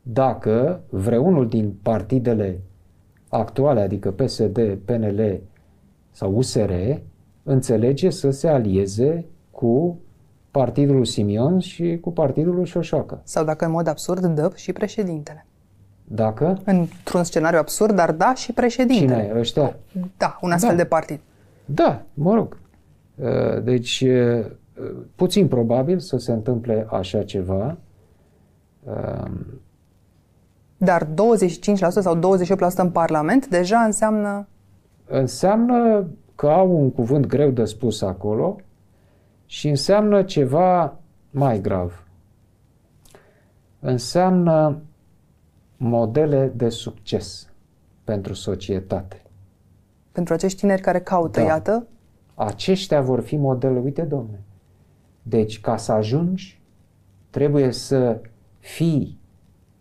dacă 0.02 0.82
vreunul 0.90 1.48
din 1.48 1.74
partidele 1.82 2.60
actuale, 3.30 3.82
adică 3.82 4.12
PSD, 4.12 4.78
PNL 4.86 5.40
sau 6.12 6.36
USR, 6.36 6.72
înțelege 7.50 8.10
să 8.10 8.30
se 8.30 8.48
alieze 8.48 9.26
cu 9.52 10.00
partidul 10.52 11.06
Simion 11.06 11.60
și 11.60 11.98
cu 12.02 12.12
partidul 12.12 12.66
Șoșoacă. 12.66 13.22
Sau 13.24 13.44
dacă 13.44 13.66
în 13.66 13.72
mod 13.72 13.88
absurd 13.88 14.26
dă 14.26 14.52
și 14.56 14.74
președintele. 14.74 15.46
Dacă? 16.04 16.62
Într-un 16.66 17.24
scenariu 17.24 17.60
absurd, 17.60 17.96
dar 17.96 18.12
da 18.12 18.34
și 18.34 18.54
președintele. 18.54 19.22
Cine? 19.22 19.40
Ăștia? 19.40 19.76
Da, 20.18 20.38
un 20.42 20.52
astfel 20.52 20.76
da. 20.76 20.82
de 20.82 20.86
partid. 20.86 21.20
Da, 21.66 22.02
mă 22.14 22.34
rog. 22.34 22.58
Uh, 23.16 23.64
deci, 23.64 24.02
uh, 24.08 24.46
puțin 25.16 25.48
probabil 25.48 26.00
să 26.00 26.18
se 26.18 26.32
întâmple 26.32 26.88
așa 26.90 27.24
ceva. 27.24 27.78
Um, 28.84 29.46
dar 30.78 31.04
25% 31.04 31.10
sau 31.90 32.38
28% 32.38 32.76
în 32.76 32.90
Parlament 32.90 33.48
deja 33.48 33.80
înseamnă... 33.80 34.48
Înseamnă 35.06 36.08
că 36.40 36.48
au 36.48 36.82
un 36.82 36.92
cuvânt 36.92 37.26
greu 37.26 37.50
de 37.50 37.66
spus 37.66 38.02
acolo 38.02 38.56
și 39.46 39.68
înseamnă 39.68 40.24
ceva 40.24 41.00
mai 41.30 41.62
grav. 41.62 42.08
Înseamnă 43.80 44.82
modele 45.78 46.52
de 46.56 46.70
succes 46.70 47.50
pentru 48.04 48.34
societate. 48.34 49.22
Pentru 50.12 50.34
acești 50.34 50.60
tineri 50.60 50.82
care 50.82 51.02
caută, 51.02 51.40
da. 51.40 51.46
iată? 51.46 51.88
Aceștia 52.34 53.02
vor 53.02 53.22
fi 53.22 53.36
modele. 53.36 53.80
Uite, 53.80 54.02
domnule, 54.02 54.42
deci 55.22 55.62
ca 55.62 55.78
să 55.78 55.92
ajungi, 55.92 56.62
trebuie 57.30 57.72
să 57.72 58.22
fii 58.60 59.20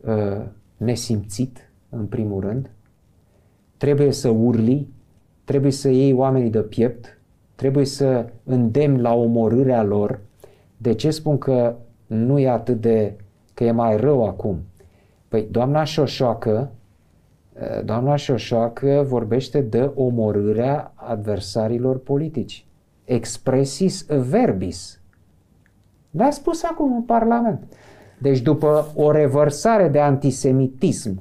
uh, 0.00 0.44
nesimțit, 0.76 1.70
în 1.88 2.06
primul 2.06 2.40
rând, 2.40 2.70
trebuie 3.76 4.12
să 4.12 4.28
urli, 4.28 4.88
trebuie 5.48 5.72
să 5.72 5.88
iei 5.88 6.12
oamenii 6.12 6.50
de 6.50 6.60
piept, 6.60 7.18
trebuie 7.54 7.84
să 7.84 8.26
îndemni 8.44 9.00
la 9.00 9.14
omorârea 9.14 9.82
lor. 9.82 10.20
De 10.76 10.94
ce 10.94 11.10
spun 11.10 11.38
că 11.38 11.76
nu 12.06 12.38
e 12.38 12.48
atât 12.48 12.80
de, 12.80 13.14
că 13.54 13.64
e 13.64 13.70
mai 13.70 13.96
rău 13.96 14.26
acum? 14.26 14.60
Păi 15.28 15.48
doamna 15.50 15.84
Șoșoacă, 15.84 16.70
eh, 17.52 17.84
doamna 17.84 18.16
Șoșoacă 18.16 19.04
vorbește 19.08 19.60
de 19.60 19.90
omorârea 19.94 20.92
adversarilor 20.94 21.98
politici. 21.98 22.66
Expressis 23.04 24.06
verbis. 24.06 25.00
L-a 26.10 26.30
spus 26.30 26.62
acum 26.62 26.94
în 26.94 27.02
Parlament. 27.02 27.62
Deci 28.18 28.40
după 28.40 28.92
o 28.94 29.10
revărsare 29.10 29.88
de 29.88 30.00
antisemitism, 30.00 31.20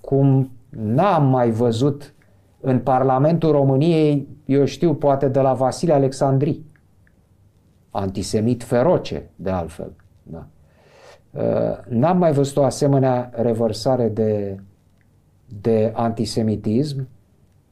cum 0.00 0.50
n-am 0.68 1.28
mai 1.28 1.50
văzut 1.50 2.12
în 2.60 2.78
Parlamentul 2.78 3.50
României, 3.50 4.28
eu 4.44 4.64
știu, 4.64 4.94
poate 4.94 5.28
de 5.28 5.40
la 5.40 5.52
Vasile 5.52 5.92
Alexandri, 5.92 6.62
antisemit 7.90 8.62
feroce, 8.62 9.30
de 9.36 9.50
altfel. 9.50 9.92
Da. 10.22 10.46
Uh, 11.30 11.78
n-am 11.88 12.18
mai 12.18 12.32
văzut 12.32 12.56
o 12.56 12.64
asemenea 12.64 13.30
revărsare 13.34 14.08
de, 14.08 14.60
de 15.62 15.92
antisemitism 15.94 17.08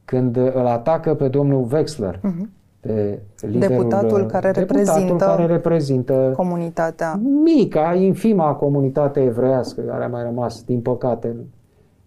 când 0.05 0.35
îl 0.35 0.65
atacă 0.65 1.15
pe 1.15 1.27
domnul 1.27 1.67
Wexler, 1.71 2.17
uh-huh. 2.17 2.49
pe 2.79 3.19
liderul, 3.41 3.75
deputatul 3.75 4.25
care 4.25 4.51
deputatul 4.51 4.85
reprezintă, 4.85 5.25
care 5.25 5.45
reprezintă 5.45 6.33
comunitatea 6.35 7.19
mica, 7.43 7.93
infima 7.93 8.53
comunitate 8.53 9.23
evreiască 9.23 9.81
care 9.81 10.03
a 10.03 10.07
mai 10.07 10.23
rămas, 10.23 10.63
din 10.63 10.81
păcate, 10.81 11.27
în, 11.27 11.43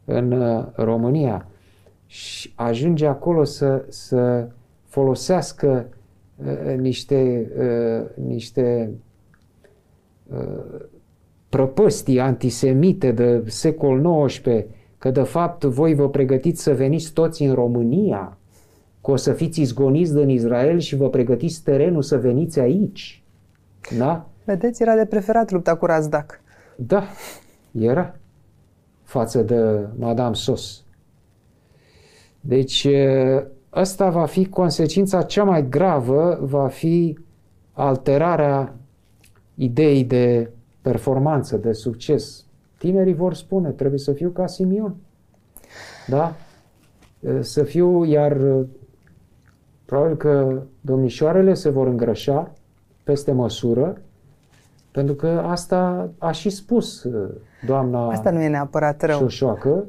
în 0.04 0.40
uh, 0.40 0.64
România. 0.74 1.46
Și 2.10 2.52
ajunge 2.54 3.06
acolo 3.06 3.44
să, 3.44 3.84
să 3.88 4.48
folosească 4.86 5.86
uh, 6.36 6.76
niște, 6.76 7.50
uh, 7.58 8.24
niște 8.24 8.90
uh, 10.26 10.80
prăpăstii 11.48 12.20
antisemite 12.20 13.12
de 13.12 13.42
secol 13.46 14.26
XIX, 14.26 14.64
că 14.98 15.10
de 15.10 15.22
fapt 15.22 15.64
voi 15.64 15.94
vă 15.94 16.08
pregătiți 16.08 16.62
să 16.62 16.74
veniți 16.74 17.12
toți 17.12 17.42
în 17.42 17.54
România, 17.54 18.38
că 19.00 19.10
o 19.10 19.16
să 19.16 19.32
fiți 19.32 19.60
izgoniți 19.60 20.14
din 20.14 20.28
Israel 20.28 20.78
și 20.78 20.96
vă 20.96 21.08
pregătiți 21.08 21.62
terenul 21.62 22.02
să 22.02 22.18
veniți 22.18 22.60
aici. 22.60 23.22
Da? 23.98 24.28
Vedeți, 24.44 24.82
era 24.82 24.94
de 24.94 25.06
preferat 25.06 25.50
lupta 25.50 25.76
cu 25.76 25.86
Razdac. 25.86 26.40
Da, 26.76 27.02
era. 27.72 28.14
Față 29.02 29.42
de 29.42 29.86
Madame 29.98 30.34
Sos. 30.34 30.84
Deci, 32.40 32.88
asta 33.70 34.10
va 34.10 34.26
fi 34.26 34.46
consecința 34.46 35.22
cea 35.22 35.44
mai 35.44 35.68
gravă, 35.68 36.38
va 36.42 36.68
fi 36.68 37.18
alterarea 37.72 38.74
ideii 39.54 40.04
de 40.04 40.50
performanță, 40.82 41.56
de 41.56 41.72
succes, 41.72 42.44
tinerii 42.78 43.14
vor 43.14 43.34
spune, 43.34 43.70
trebuie 43.70 43.98
să 43.98 44.12
fiu 44.12 44.30
ca 44.30 44.46
Simion. 44.46 44.94
Da? 46.06 46.34
Să 47.40 47.62
fiu, 47.62 48.04
iar 48.04 48.36
probabil 49.84 50.16
că 50.16 50.62
domnișoarele 50.80 51.54
se 51.54 51.68
vor 51.68 51.86
îngrășa 51.86 52.52
peste 53.04 53.32
măsură, 53.32 54.00
pentru 54.92 55.14
că 55.14 55.28
asta 55.28 56.10
a 56.18 56.30
și 56.30 56.50
spus 56.50 57.06
doamna 57.66 58.08
Asta 58.08 58.30
nu 58.30 58.40
e 58.40 58.48
neapărat 58.48 59.02
rău. 59.02 59.18
Șoșoacă, 59.18 59.84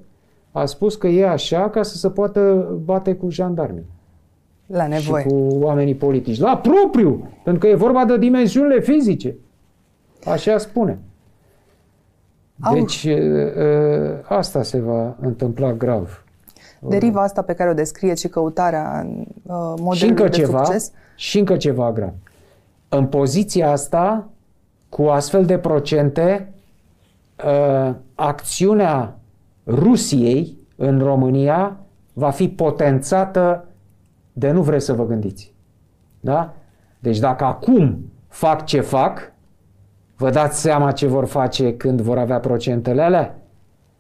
a 0.52 0.66
spus 0.66 0.96
că 0.96 1.08
e 1.08 1.28
așa 1.30 1.70
ca 1.70 1.84
să 1.84 1.98
se 1.98 2.10
poată 2.10 2.68
bate 2.84 3.16
cu 3.16 3.30
jandarmii. 3.30 3.86
La 4.66 4.88
nevoie. 4.88 5.24
Și 5.24 5.30
cu 5.30 5.58
oamenii 5.60 5.96
politici. 5.96 6.40
La 6.40 6.58
propriu! 6.58 7.30
Pentru 7.44 7.62
că 7.62 7.68
e 7.68 7.76
vorba 7.76 8.06
de 8.06 8.18
dimensiunile 8.18 8.80
fizice. 8.80 9.36
Așa 10.26 10.58
spune. 10.58 11.00
Deci 12.74 13.08
asta 14.24 14.64
se 14.64 14.80
va 14.80 15.16
întâmpla 15.22 15.74
grav. 15.74 16.24
Deriva 16.80 17.22
asta 17.22 17.42
pe 17.42 17.54
care 17.54 17.70
o 17.70 17.74
descrie 17.74 18.16
și 18.16 18.28
căutarea 18.28 19.08
modelului 19.46 19.98
și 19.98 20.06
încă 20.06 20.24
de 20.24 20.30
ceva, 20.30 20.64
succes. 20.64 20.92
Și 21.16 21.40
încă 21.40 21.58
ceva 21.58 21.92
grav. 21.92 22.14
În 22.90 23.06
poziția 23.06 23.72
asta, 23.72 24.30
cu 24.90 25.02
astfel 25.04 25.46
de 25.46 25.58
procente, 25.58 26.54
acțiunea 28.16 29.18
Rusiei 29.66 30.58
în 30.76 31.00
România 31.00 31.80
va 32.14 32.30
fi 32.30 32.50
potențată 32.50 33.66
de 34.34 34.52
nu 34.52 34.62
vreți 34.62 34.86
să 34.86 34.94
vă 34.94 35.06
gândiți. 35.06 35.54
Da? 36.20 36.54
Deci 37.00 37.20
dacă 37.20 37.44
acum 37.44 38.12
fac 38.28 38.66
ce 38.66 38.82
fac, 38.82 39.32
vă 40.16 40.30
dați 40.30 40.62
seama 40.62 40.92
ce 40.92 41.08
vor 41.08 41.26
face 41.26 41.76
când 41.78 42.02
vor 42.02 42.18
avea 42.18 42.40
procentele 42.40 43.02
alea 43.02 43.36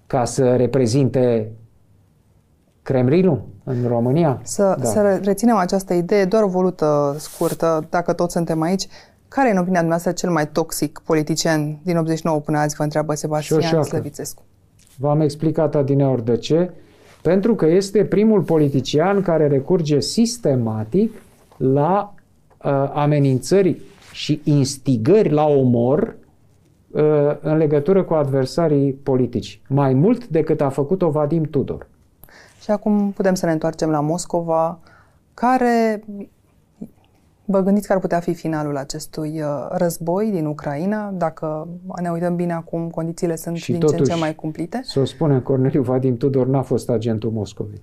ca 0.07 0.25
să 0.25 0.55
reprezinte 0.55 1.51
Kremlinul 2.81 3.47
în 3.63 3.87
România? 3.87 4.39
Să, 4.43 4.75
da. 4.79 4.85
să 4.85 5.19
reținem 5.23 5.55
această 5.55 5.93
idee, 5.93 6.25
doar 6.25 6.43
o 6.43 6.47
volută 6.47 7.15
scurtă, 7.17 7.87
dacă 7.89 8.13
toți 8.13 8.33
suntem 8.33 8.61
aici. 8.61 8.87
Care 9.27 9.47
e, 9.47 9.51
în 9.51 9.57
opinia 9.57 9.79
dumneavoastră, 9.79 10.11
cel 10.11 10.29
mai 10.29 10.47
toxic 10.47 11.01
politician 11.05 11.79
din 11.83 11.97
89 11.97 12.39
până 12.39 12.57
azi, 12.57 12.75
vă 12.75 12.83
întreabă 12.83 13.13
Sebastian 13.13 13.83
Slăvițescu? 13.83 14.43
V-am 14.97 15.21
explicat 15.21 15.75
adineori 15.75 16.25
de 16.25 16.37
ce. 16.37 16.71
Pentru 17.21 17.55
că 17.55 17.65
este 17.65 18.05
primul 18.05 18.41
politician 18.41 19.21
care 19.21 19.47
recurge 19.47 19.99
sistematic 19.99 21.11
la 21.57 22.13
uh, 22.63 22.91
amenințări 22.93 23.81
și 24.11 24.41
instigări 24.43 25.29
la 25.29 25.45
omor 25.45 26.15
uh, 26.91 27.01
în 27.41 27.57
legătură 27.57 28.03
cu 28.03 28.13
adversarii 28.13 28.91
politici. 28.91 29.61
Mai 29.67 29.93
mult 29.93 30.27
decât 30.27 30.61
a 30.61 30.69
făcut-o 30.69 31.09
Vadim 31.09 31.43
Tudor. 31.43 31.87
Și 32.61 32.71
acum 32.71 33.11
putem 33.11 33.33
să 33.33 33.45
ne 33.45 33.51
întoarcem 33.51 33.89
la 33.89 33.99
Moscova, 33.99 34.79
care 35.33 36.03
Vă 37.51 37.61
gândiți 37.61 37.87
că 37.87 37.93
ar 37.93 37.99
putea 37.99 38.19
fi 38.19 38.33
finalul 38.33 38.77
acestui 38.77 39.41
uh, 39.41 39.47
război 39.69 40.31
din 40.31 40.45
Ucraina? 40.45 41.09
Dacă 41.09 41.67
ne 42.01 42.09
uităm 42.09 42.35
bine 42.35 42.53
acum, 42.53 42.89
condițiile 42.89 43.35
sunt 43.35 43.57
și 43.57 43.71
din 43.71 43.79
totuși, 43.79 44.01
ce 44.01 44.11
în 44.11 44.17
ce 44.17 44.23
mai 44.23 44.35
cumplite? 44.35 44.81
Să 44.83 44.99
o 44.99 45.05
spunem, 45.05 45.41
Corneliu 45.41 45.81
Vadim 45.81 46.17
Tudor 46.17 46.47
n-a 46.47 46.61
fost 46.61 46.89
agentul 46.89 47.31
Moscovei. 47.31 47.79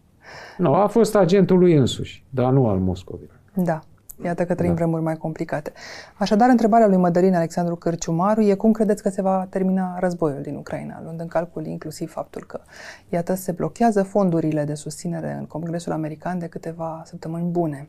nu, 0.58 0.74
a 0.74 0.86
fost 0.86 1.16
agentul 1.16 1.58
lui 1.58 1.74
însuși, 1.74 2.24
dar 2.30 2.52
nu 2.52 2.68
al 2.68 2.78
Moscovei. 2.78 3.30
Da. 3.54 3.80
Iată 4.24 4.44
că 4.44 4.54
trăim 4.54 4.70
da. 4.70 4.76
vremuri 4.76 5.02
mai 5.02 5.16
complicate. 5.16 5.72
Așadar, 6.16 6.48
întrebarea 6.48 6.86
lui 6.86 6.96
Mădălin 6.96 7.34
Alexandru 7.34 7.76
Cârciumaru 7.76 8.40
e 8.40 8.54
cum 8.54 8.72
credeți 8.72 9.02
că 9.02 9.08
se 9.08 9.22
va 9.22 9.46
termina 9.48 9.98
războiul 9.98 10.42
din 10.42 10.54
Ucraina, 10.54 11.00
luând 11.02 11.20
în 11.20 11.26
calcul 11.26 11.66
inclusiv 11.66 12.10
faptul 12.10 12.44
că, 12.46 12.60
iată, 13.08 13.34
se 13.34 13.52
blochează 13.52 14.02
fondurile 14.02 14.64
de 14.64 14.74
susținere 14.74 15.36
în 15.38 15.46
Congresul 15.46 15.92
American 15.92 16.38
de 16.38 16.46
câteva 16.46 17.02
săptămâni 17.04 17.50
bune 17.50 17.88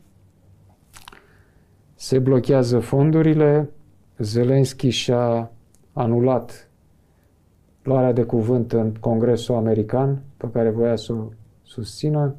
se 2.02 2.18
blochează 2.18 2.78
fondurile, 2.78 3.70
Zelenski 4.18 4.88
și-a 4.88 5.50
anulat 5.92 6.70
luarea 7.82 8.12
de 8.12 8.22
cuvânt 8.22 8.72
în 8.72 8.94
Congresul 9.00 9.54
American, 9.54 10.22
pe 10.36 10.48
care 10.52 10.70
voia 10.70 10.96
să 10.96 11.12
o 11.12 11.28
susțină. 11.62 12.34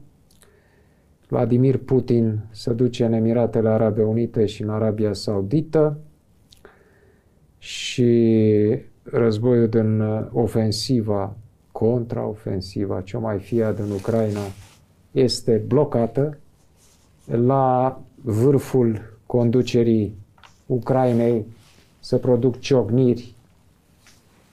Vladimir 1.27 1.77
Putin 1.77 2.39
se 2.51 2.73
duce 2.73 3.05
în 3.05 3.13
Emiratele 3.13 3.69
Arabe 3.69 4.03
Unite 4.03 4.45
și 4.45 4.61
în 4.61 4.69
Arabia 4.69 5.13
Saudită 5.13 5.97
și 7.57 8.41
războiul 9.03 9.67
din 9.67 10.01
ofensiva, 10.31 11.35
contraofensiva, 11.71 13.01
ce 13.01 13.17
mai 13.17 13.39
fie 13.39 13.73
din 13.75 13.91
Ucraina, 13.91 14.41
este 15.11 15.63
blocată. 15.67 16.37
La 17.25 18.01
vârful 18.21 19.12
conducerii 19.37 20.17
Ucrainei 20.65 21.45
să 21.99 22.17
produc 22.17 22.59
ciocniri 22.59 23.35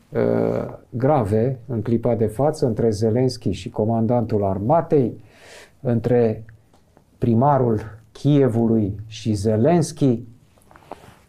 uh, 0.09 0.75
grave 0.91 1.59
în 1.67 1.83
clipa 1.83 2.15
de 2.15 2.27
față 2.27 2.67
între 2.67 2.91
Zelenski 2.91 3.51
și 3.51 3.71
comandantul 3.71 4.45
armatei, 4.45 5.21
între 5.81 6.45
primarul 7.19 7.81
Kievului 8.13 9.01
și 9.07 9.33
Zelenski. 9.33 10.23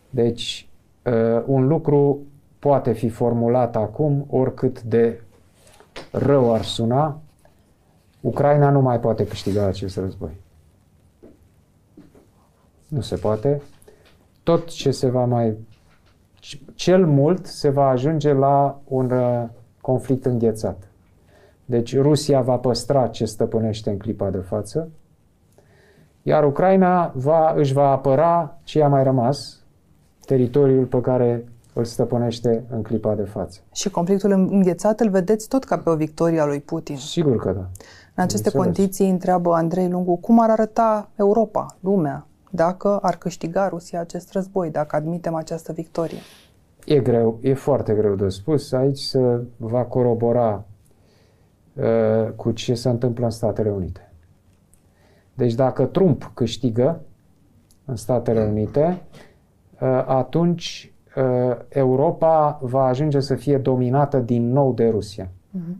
Deci, 0.10 0.69
uh, 1.06 1.44
un 1.45 1.68
lucru 1.68 2.19
poate 2.60 2.91
fi 2.94 3.10
formulat 3.10 3.76
acum, 3.76 4.26
oricât 4.30 4.82
de 4.82 5.22
rău 6.11 6.53
ar 6.53 6.64
suna, 6.64 7.22
Ucraina 8.22 8.69
nu 8.69 8.82
mai 8.82 8.99
poate 8.99 9.28
câștiga 9.28 9.65
acest 9.65 9.98
război. 9.98 10.40
Nu 12.91 13.01
se 13.01 13.15
poate. 13.15 13.61
Tot 14.43 14.68
ce 14.68 14.91
se 14.91 15.09
va 15.09 15.26
mai... 15.26 15.57
Cel 16.76 17.05
mult 17.05 17.45
se 17.45 17.69
va 17.69 17.88
ajunge 17.88 18.34
la 18.34 18.80
un 18.88 19.11
uh, 19.11 19.43
conflict 19.81 20.26
înghețat. 20.26 20.88
Deci 21.65 21.97
Rusia 21.97 22.41
va 22.41 22.57
păstra 22.57 23.07
ce 23.07 23.26
stăpânește 23.26 23.89
în 23.89 23.97
clipa 23.97 24.30
de 24.30 24.38
față, 24.38 24.89
iar 26.22 26.45
Ucraina 26.45 27.11
va, 27.15 27.53
își 27.57 27.73
va 27.73 27.91
apăra 27.91 28.59
ce 28.63 28.84
a 28.84 28.88
mai 28.88 29.03
rămas, 29.03 29.59
teritoriul 30.26 30.85
pe 30.85 31.01
care 31.01 31.45
îl 31.73 31.84
stăpânește 31.84 32.63
în 32.69 32.81
clipa 32.81 33.15
de 33.15 33.23
față. 33.23 33.59
Și 33.73 33.89
conflictul 33.89 34.31
înghețat 34.31 34.99
îl 34.99 35.09
vedeți 35.09 35.47
tot 35.47 35.63
ca 35.63 35.77
pe 35.77 35.89
o 35.89 35.95
victorie 35.95 36.39
a 36.39 36.45
lui 36.45 36.59
Putin. 36.59 36.97
Sigur 36.97 37.35
că 37.35 37.51
da. 37.51 37.69
În 38.15 38.23
aceste 38.23 38.49
Înțeles. 38.53 38.65
condiții 38.65 39.09
întreabă 39.09 39.53
Andrei 39.53 39.89
Lungu 39.89 40.15
cum 40.15 40.39
ar 40.39 40.49
arăta 40.49 41.09
Europa, 41.15 41.77
lumea, 41.80 42.26
dacă 42.52 42.98
ar 43.02 43.18
câștiga 43.18 43.68
Rusia 43.68 43.99
acest 43.99 44.32
război, 44.32 44.72
dacă 44.72 44.95
admitem 44.95 45.36
această 45.36 45.72
victorie? 45.72 46.19
E 46.86 46.99
greu, 46.99 47.40
e 47.41 47.53
foarte 47.53 47.94
greu 47.94 48.15
de 48.15 48.30
spus. 48.30 48.72
Aici 48.72 48.99
se 48.99 49.44
va 49.57 49.84
corobora 49.84 50.65
uh, 51.73 52.32
cu 52.36 52.52
ce 52.52 52.73
se 52.73 52.90
întâmplă 52.90 53.26
în 53.26 53.32
Statele 53.32 53.69
Unite. 53.69 54.14
Deci 55.34 55.53
dacă 55.53 55.86
Trump 55.86 56.32
câștigă 56.34 57.02
în 57.86 57.95
Statele 57.95 58.44
Unite, 58.44 59.02
uh, 59.82 60.03
atunci 60.07 60.94
uh, 61.15 61.57
Europa 61.69 62.60
va 62.61 62.84
ajunge 62.84 63.19
să 63.19 63.36
fie 63.36 63.57
dominată 63.57 64.19
din 64.19 64.52
nou 64.52 64.73
de 64.73 64.90
Rusia. 64.90 65.26
Uh-huh. 65.26 65.76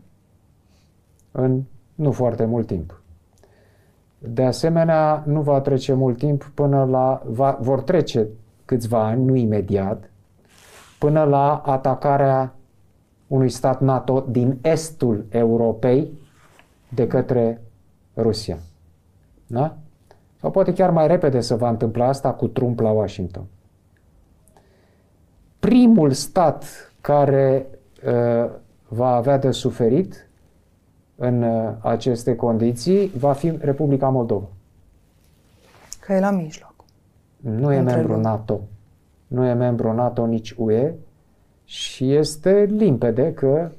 În 1.32 1.62
nu 1.94 2.12
foarte 2.12 2.44
mult 2.44 2.66
timp. 2.66 3.01
De 4.28 4.44
asemenea, 4.44 5.22
nu 5.26 5.40
va 5.40 5.60
trece 5.60 5.92
mult 5.92 6.18
timp 6.18 6.50
până 6.54 6.84
la... 6.84 7.22
Va, 7.26 7.58
vor 7.60 7.80
trece 7.80 8.28
câțiva 8.64 9.04
ani, 9.04 9.24
nu 9.24 9.34
imediat, 9.34 10.10
până 10.98 11.22
la 11.24 11.56
atacarea 11.56 12.54
unui 13.26 13.48
stat 13.48 13.80
NATO 13.80 14.24
din 14.28 14.58
estul 14.62 15.24
Europei 15.28 16.12
de 16.88 17.06
către 17.06 17.60
Rusia. 18.16 18.58
Da? 19.46 19.76
Sau 20.40 20.50
poate 20.50 20.72
chiar 20.72 20.90
mai 20.90 21.06
repede 21.06 21.40
să 21.40 21.56
va 21.56 21.68
întâmpla 21.68 22.06
asta 22.06 22.32
cu 22.32 22.48
Trump 22.48 22.80
la 22.80 22.90
Washington. 22.90 23.44
Primul 25.58 26.10
stat 26.10 26.64
care 27.00 27.66
uh, 28.06 28.50
va 28.88 29.14
avea 29.14 29.38
de 29.38 29.50
suferit 29.50 30.28
în 31.22 31.42
uh, 31.42 31.72
aceste 31.80 32.36
condiții 32.36 33.10
va 33.18 33.32
fi 33.32 33.56
Republica 33.60 34.08
Moldova. 34.08 34.46
Că 36.00 36.12
e 36.12 36.20
la 36.20 36.30
mijloc. 36.30 36.74
Nu 37.36 37.72
e 37.72 37.80
membru 37.80 38.12
lume. 38.12 38.22
NATO. 38.22 38.60
Nu 39.26 39.46
e 39.46 39.52
membru 39.52 39.92
NATO 39.92 40.26
nici 40.26 40.54
UE 40.56 40.94
și 41.64 42.14
este 42.14 42.64
limpede 42.64 43.32
că 43.32 43.70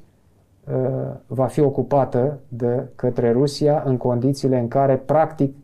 uh, 0.73 1.15
va 1.27 1.45
fi 1.45 1.59
ocupată 1.59 2.39
de 2.47 2.87
către 2.95 3.31
Rusia 3.31 3.83
în 3.85 3.97
condițiile 3.97 4.59
în 4.59 4.67
care, 4.67 4.97
practic, 4.97 5.55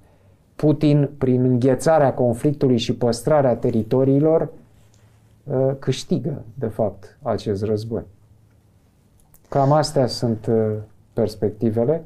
Putin, 0.55 1.09
prin 1.17 1.43
înghețarea 1.43 2.13
conflictului 2.13 2.77
și 2.77 2.95
păstrarea 2.95 3.55
teritoriilor, 3.55 4.49
uh, 5.43 5.71
câștigă, 5.79 6.41
de 6.53 6.67
fapt, 6.67 7.17
acest 7.21 7.63
război. 7.63 8.03
Cam 9.49 9.71
astea 9.71 10.07
sunt 10.07 10.45
uh, 10.45 10.75
perspectivele. 11.19 12.03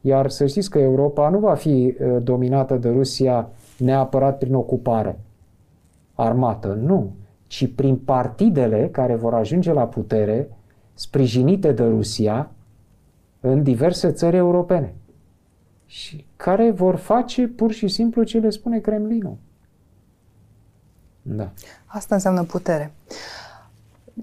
Iar 0.00 0.30
să 0.30 0.46
știți 0.46 0.70
că 0.70 0.78
Europa 0.78 1.28
nu 1.28 1.38
va 1.38 1.54
fi 1.54 1.96
uh, 2.00 2.16
dominată 2.22 2.76
de 2.76 2.88
Rusia 2.88 3.48
neapărat 3.78 4.38
prin 4.38 4.54
ocupare 4.54 5.18
armată, 6.14 6.78
nu, 6.82 7.12
ci 7.46 7.74
prin 7.74 7.96
partidele 7.96 8.88
care 8.92 9.14
vor 9.14 9.34
ajunge 9.34 9.72
la 9.72 9.86
putere 9.86 10.48
sprijinite 10.94 11.72
de 11.72 11.84
Rusia 11.84 12.50
în 13.40 13.62
diverse 13.62 14.10
țări 14.10 14.36
europene 14.36 14.94
și 15.86 16.26
care 16.36 16.70
vor 16.70 16.96
face 16.96 17.48
pur 17.48 17.72
și 17.72 17.88
simplu 17.88 18.22
ce 18.22 18.38
le 18.38 18.50
spune 18.50 18.78
Kremlinul. 18.78 19.36
Da. 21.22 21.50
Asta 21.86 22.14
înseamnă 22.14 22.44
putere. 22.44 22.92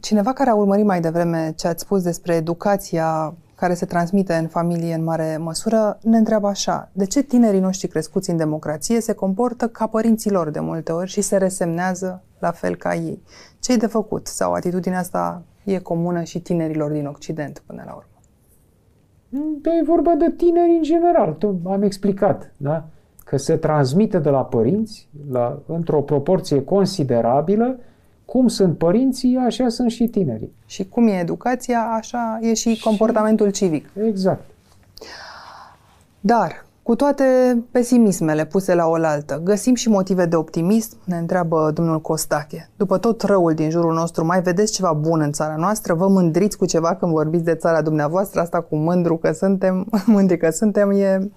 Cineva 0.02 0.34
care 0.34 0.49
a 0.49 0.56
urmărit 0.56 0.86
mai 0.86 1.02
devreme 1.02 1.53
ce 1.56 1.68
ați 1.68 1.82
spus 1.82 2.03
despre 2.03 2.36
educația 2.36 3.36
care 3.60 3.73
se 3.73 3.86
transmite 3.86 4.34
în 4.34 4.48
familie 4.48 4.94
în 4.94 5.03
mare 5.03 5.38
măsură, 5.38 5.98
ne 6.02 6.18
întreabă 6.18 6.48
așa, 6.48 6.90
de 6.94 7.06
ce 7.06 7.22
tinerii 7.22 7.60
noștri 7.60 7.88
crescuți 7.88 8.30
în 8.30 8.38
democrație 8.38 9.02
se 9.02 9.14
comportă 9.14 9.68
ca 9.68 9.88
părinții 9.88 10.31
lor 10.31 10.49
de 10.49 10.60
multe 10.60 10.91
ori 10.91 11.10
și 11.10 11.22
se 11.22 11.38
resemnează 11.38 12.23
la 12.40 12.52
fel 12.52 12.76
ca 12.76 12.95
ei? 12.95 13.22
ce 13.60 13.76
de 13.76 13.88
făcut? 13.88 14.27
Sau 14.27 14.53
atitudinea 14.53 14.99
asta 14.99 15.41
e 15.64 15.77
comună 15.77 16.23
și 16.23 16.41
tinerilor 16.41 16.91
din 16.91 17.06
Occident 17.06 17.64
până 17.65 17.84
la 17.86 17.94
urmă? 17.94 18.07
Da, 19.61 19.76
e 19.76 19.84
vorba 19.84 20.14
de 20.14 20.34
tineri 20.38 20.76
în 20.76 20.84
general. 20.84 21.38
Am 21.65 21.81
explicat, 21.81 22.53
da? 22.57 22.88
Că 23.26 23.38
se 23.38 23.56
transmite 23.56 24.19
de 24.19 24.30
la 24.30 24.45
părinți 24.45 25.10
la, 25.30 25.61
într-o 25.65 26.02
proporție 26.02 26.64
considerabilă 26.64 27.80
cum 28.30 28.47
sunt 28.47 28.77
părinții, 28.77 29.38
așa 29.45 29.69
sunt 29.69 29.91
și 29.91 30.07
tinerii. 30.07 30.56
Și 30.65 30.88
cum 30.88 31.07
e 31.07 31.19
educația, 31.19 31.80
așa 31.80 32.39
e 32.41 32.53
și 32.53 32.81
comportamentul 32.84 33.49
civic. 33.49 33.89
Exact. 34.06 34.41
Dar, 36.19 36.65
cu 36.84 36.95
toate 36.95 37.23
pesimismele 37.72 38.45
puse 38.45 38.73
la 38.73 38.88
oaltă, 38.88 39.41
găsim 39.43 39.76
și 39.76 39.89
motive 39.89 40.26
de 40.26 40.35
optimism, 40.35 40.97
ne 41.03 41.18
întreabă 41.18 41.72
domnul 41.73 42.01
Costache. 42.01 42.69
După 42.76 42.97
tot 42.97 43.22
răul 43.22 43.53
din 43.53 43.69
jurul 43.69 43.93
nostru, 43.93 44.26
mai 44.26 44.41
vedeți 44.41 44.73
ceva 44.73 44.93
bun 44.93 45.22
în 45.22 45.31
țara 45.31 45.56
noastră? 45.56 45.93
Vă 45.93 46.07
mândriți 46.07 46.57
cu 46.57 46.65
ceva 46.65 46.95
când 46.95 47.11
vorbiți 47.11 47.43
de 47.43 47.56
țara 47.56 47.81
dumneavoastră? 47.81 48.39
Asta 48.41 48.61
cu 48.61 48.76
mândru 48.76 49.18
că 49.18 49.31
suntem, 49.31 49.88
mândri 50.06 50.38
că 50.38 50.49
suntem, 50.49 50.91
e 50.91 51.30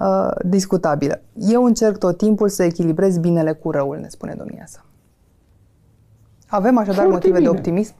uh, 0.00 0.30
discutabilă. 0.44 1.20
Eu 1.34 1.64
încerc 1.64 1.98
tot 1.98 2.16
timpul 2.16 2.48
să 2.48 2.62
echilibrez 2.62 3.18
binele 3.18 3.52
cu 3.52 3.70
răul, 3.70 3.96
ne 3.96 4.08
spune 4.08 4.34
domnia 4.38 4.64
sa. 4.66 4.82
Avem 6.48 6.78
așadar 6.78 6.94
Foarte 7.06 7.12
motive 7.12 7.38
bine. 7.38 7.50
de 7.50 7.56
optimism? 7.56 7.94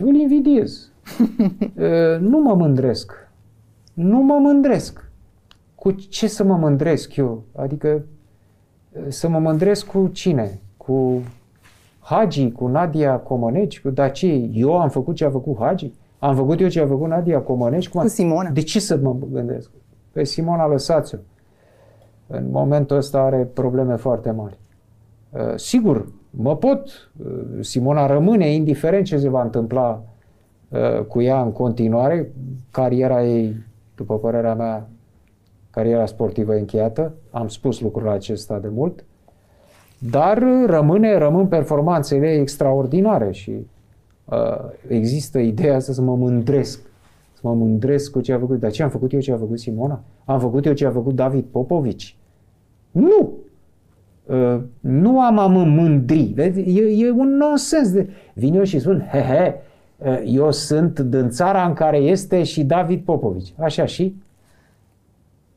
Îl 0.00 0.14
invidiez. 0.14 0.90
nu 2.30 2.38
mă 2.38 2.54
mândresc. 2.54 3.12
Nu 3.94 4.18
mă 4.22 4.38
mândresc. 4.38 5.10
Cu 5.74 5.90
ce 5.90 6.26
să 6.26 6.44
mă 6.44 6.56
mândresc 6.56 7.16
eu? 7.16 7.42
Adică 7.56 8.04
să 9.08 9.28
mă 9.28 9.38
mândresc 9.38 9.86
cu 9.86 10.08
cine? 10.12 10.60
Cu 10.76 11.22
Hagi, 12.00 12.50
cu 12.50 12.66
Nadia 12.66 13.18
Comăneci? 13.18 13.80
Cu, 13.80 13.90
dar 13.90 14.10
ce? 14.10 14.26
Eu 14.52 14.78
am 14.80 14.88
făcut 14.88 15.14
ce 15.14 15.24
a 15.24 15.30
făcut 15.30 15.56
Hagi? 15.58 15.92
Am 16.18 16.36
făcut 16.36 16.60
eu 16.60 16.68
ce 16.68 16.80
a 16.80 16.86
făcut 16.86 17.08
Nadia 17.08 17.40
Comăneci? 17.40 17.88
Cum 17.88 18.00
cu 18.00 18.08
Simona. 18.08 18.50
De 18.50 18.60
ce 18.62 18.80
să 18.80 18.96
mă 19.02 19.16
gândesc? 19.32 19.70
Pe 20.12 20.24
Simona 20.24 20.66
lăsați-o. 20.66 21.18
În 22.26 22.50
momentul 22.50 22.96
ăsta 22.96 23.20
are 23.20 23.50
probleme 23.54 23.96
foarte 23.96 24.30
mari. 24.30 24.58
Sigur, 25.56 26.06
mă 26.30 26.56
pot, 26.56 27.10
uh, 27.24 27.42
Simona 27.60 28.06
rămâne 28.06 28.52
indiferent 28.52 29.04
ce 29.04 29.18
se 29.18 29.28
va 29.28 29.42
întâmpla 29.42 30.02
uh, 30.68 31.04
cu 31.04 31.20
ea 31.20 31.42
în 31.42 31.52
continuare, 31.52 32.32
cariera 32.70 33.24
ei, 33.24 33.56
după 33.94 34.18
părerea 34.18 34.54
mea, 34.54 34.88
cariera 35.70 36.06
sportivă 36.06 36.52
încheiată, 36.52 37.14
am 37.30 37.48
spus 37.48 37.80
lucrul 37.80 38.08
acesta 38.08 38.58
de 38.58 38.68
mult, 38.68 39.04
dar 39.98 40.42
rămâne, 40.66 41.18
rămân 41.18 41.46
performanțele 41.46 42.32
extraordinare 42.32 43.32
și 43.32 43.66
uh, 44.24 44.38
există 44.88 45.38
ideea 45.38 45.76
asta 45.76 45.92
să 45.92 46.02
mă 46.02 46.16
mândresc, 46.16 46.80
să 47.32 47.40
mă 47.42 47.54
mândresc 47.54 48.10
cu 48.10 48.20
ce 48.20 48.32
a 48.32 48.38
făcut. 48.38 48.60
Dar 48.60 48.70
ce 48.70 48.82
am 48.82 48.90
făcut 48.90 49.12
eu 49.12 49.20
ce 49.20 49.32
a 49.32 49.36
făcut 49.36 49.58
Simona? 49.58 50.02
Am 50.24 50.40
făcut 50.40 50.66
eu 50.66 50.72
ce 50.72 50.86
a 50.86 50.90
făcut 50.90 51.14
David 51.14 51.44
Popovici? 51.44 52.16
Nu! 52.90 53.32
Uh, 54.30 54.60
nu 54.80 55.20
am 55.20 55.38
a 55.38 55.46
mă 55.46 55.64
mândri. 55.64 56.32
Vezi? 56.34 56.60
E, 56.60 57.06
e 57.06 57.10
un 57.10 57.36
nonsens. 57.36 57.92
De... 57.92 58.08
Vin 58.34 58.54
eu 58.54 58.62
și 58.62 58.78
spun, 58.78 59.08
he, 59.10 59.18
he, 59.18 59.60
uh, 59.96 60.22
eu 60.24 60.52
sunt 60.52 61.00
din 61.00 61.30
țara 61.30 61.64
în 61.64 61.72
care 61.72 61.96
este 61.96 62.42
și 62.42 62.64
David 62.64 63.04
Popovici. 63.04 63.52
Așa 63.58 63.84
și? 63.84 64.16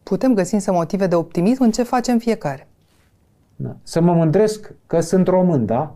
Putem 0.03 0.33
găsi 0.33 0.53
însă 0.53 0.71
motive 0.71 1.07
de 1.07 1.15
optimism 1.15 1.63
în 1.63 1.71
ce 1.71 1.83
facem 1.83 2.17
fiecare. 2.17 2.67
Da. 3.55 3.75
Să 3.83 4.01
mă 4.01 4.13
mândresc 4.13 4.73
că 4.87 4.99
sunt 4.99 5.27
român, 5.27 5.65
da? 5.65 5.95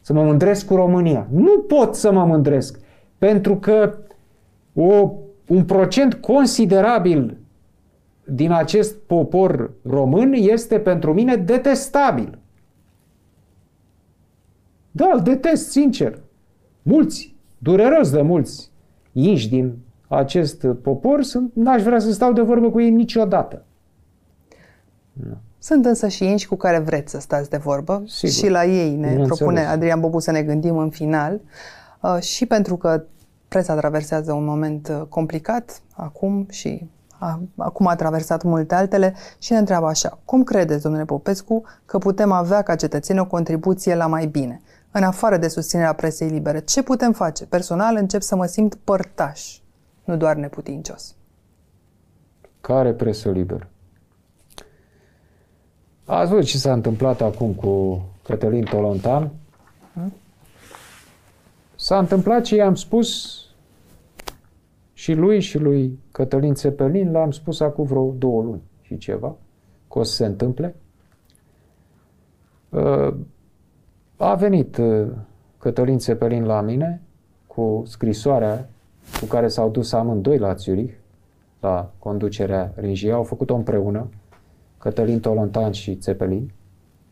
Să 0.00 0.12
mă 0.12 0.22
mândresc 0.22 0.66
cu 0.66 0.74
România. 0.74 1.26
Nu 1.30 1.58
pot 1.58 1.94
să 1.94 2.12
mă 2.12 2.24
mândresc, 2.24 2.78
pentru 3.18 3.56
că 3.56 3.94
o, 4.74 5.12
un 5.46 5.64
procent 5.64 6.14
considerabil 6.14 7.36
din 8.34 8.52
acest 8.52 8.96
popor 8.96 9.70
român 9.82 10.32
este 10.32 10.78
pentru 10.78 11.12
mine 11.12 11.36
detestabil. 11.36 12.38
Da, 14.90 15.10
îl 15.12 15.20
detest, 15.20 15.70
sincer. 15.70 16.18
Mulți, 16.82 17.36
dureros 17.58 18.10
de 18.10 18.22
mulți 18.22 18.70
inși 19.12 19.48
din 19.48 19.78
acest 20.08 20.66
popor, 20.82 21.22
sunt, 21.22 21.50
n-aș 21.54 21.82
vrea 21.82 21.98
să 21.98 22.12
stau 22.12 22.32
de 22.32 22.40
vorbă 22.40 22.70
cu 22.70 22.80
ei 22.80 22.90
niciodată. 22.90 23.64
Nu. 25.12 25.36
Sunt 25.58 25.84
însă 25.84 26.08
și 26.08 26.24
inși 26.24 26.48
cu 26.48 26.56
care 26.56 26.78
vreți 26.78 27.10
să 27.10 27.20
stați 27.20 27.50
de 27.50 27.56
vorbă 27.56 28.02
Sigur. 28.06 28.34
și 28.34 28.48
la 28.48 28.64
ei 28.64 28.96
ne 28.96 29.24
propune 29.26 29.64
Adrian 29.64 30.00
Bobu 30.00 30.18
să 30.18 30.30
ne 30.30 30.42
gândim 30.42 30.76
în 30.76 30.90
final 30.90 31.40
uh, 32.00 32.18
și 32.20 32.46
pentru 32.46 32.76
că 32.76 33.04
presa 33.48 33.76
traversează 33.76 34.32
un 34.32 34.44
moment 34.44 34.88
uh, 34.88 35.06
complicat 35.08 35.82
acum 35.92 36.46
și 36.50 36.86
acum 37.56 37.86
a 37.86 37.94
traversat 37.94 38.42
multe 38.42 38.74
altele 38.74 39.14
și 39.38 39.52
ne 39.52 39.58
întreabă 39.58 39.86
așa, 39.86 40.18
cum 40.24 40.42
credeți, 40.42 40.82
domnule 40.82 41.04
Popescu, 41.04 41.62
că 41.86 41.98
putem 41.98 42.32
avea 42.32 42.62
ca 42.62 42.74
cetățeni 42.74 43.18
o 43.18 43.26
contribuție 43.26 43.94
la 43.94 44.06
mai 44.06 44.26
bine? 44.26 44.60
În 44.90 45.02
afară 45.02 45.36
de 45.36 45.48
susținerea 45.48 45.92
presei 45.92 46.28
libere, 46.28 46.60
ce 46.60 46.82
putem 46.82 47.12
face? 47.12 47.46
Personal 47.46 47.96
încep 47.96 48.22
să 48.22 48.36
mă 48.36 48.46
simt 48.46 48.74
părtaș, 48.74 49.58
nu 50.04 50.16
doar 50.16 50.36
neputincios. 50.36 51.14
Care 52.60 52.92
presă 52.92 53.30
liberă? 53.30 53.68
Ați 56.04 56.30
văzut 56.30 56.46
ce 56.46 56.58
s-a 56.58 56.72
întâmplat 56.72 57.20
acum 57.20 57.52
cu 57.52 58.02
Cătălin 58.22 58.64
Tolontan? 58.64 59.30
Hmm? 59.92 60.12
S-a 61.76 61.98
întâmplat 61.98 62.42
ce 62.42 62.54
i-am 62.56 62.74
spus 62.74 63.40
și 65.02 65.12
lui 65.12 65.40
și 65.40 65.58
lui 65.58 65.98
Cătălin 66.12 66.54
Țepelin 66.54 67.10
l-am 67.10 67.30
spus 67.30 67.60
acum 67.60 67.84
vreo 67.84 68.14
două 68.18 68.42
luni 68.42 68.62
și 68.80 68.98
ceva, 68.98 69.36
că 69.90 69.98
o 69.98 70.02
să 70.02 70.14
se 70.14 70.26
întâmple. 70.26 70.74
Uh, 72.68 73.14
a 74.16 74.34
venit 74.34 74.76
uh, 74.76 75.08
Cătălin 75.58 75.98
Țepelin 75.98 76.44
la 76.44 76.60
mine 76.60 77.00
cu 77.46 77.82
scrisoarea 77.86 78.68
cu 79.20 79.26
care 79.26 79.48
s-au 79.48 79.70
dus 79.70 79.92
amândoi 79.92 80.38
la 80.38 80.54
Zurich, 80.54 80.94
la 81.60 81.90
conducerea 81.98 82.72
Ringia, 82.76 83.14
au 83.14 83.22
făcut-o 83.22 83.54
împreună, 83.54 84.08
Cătălin 84.78 85.20
Tolontan 85.20 85.72
și 85.72 85.96
Țepelin, 85.96 86.52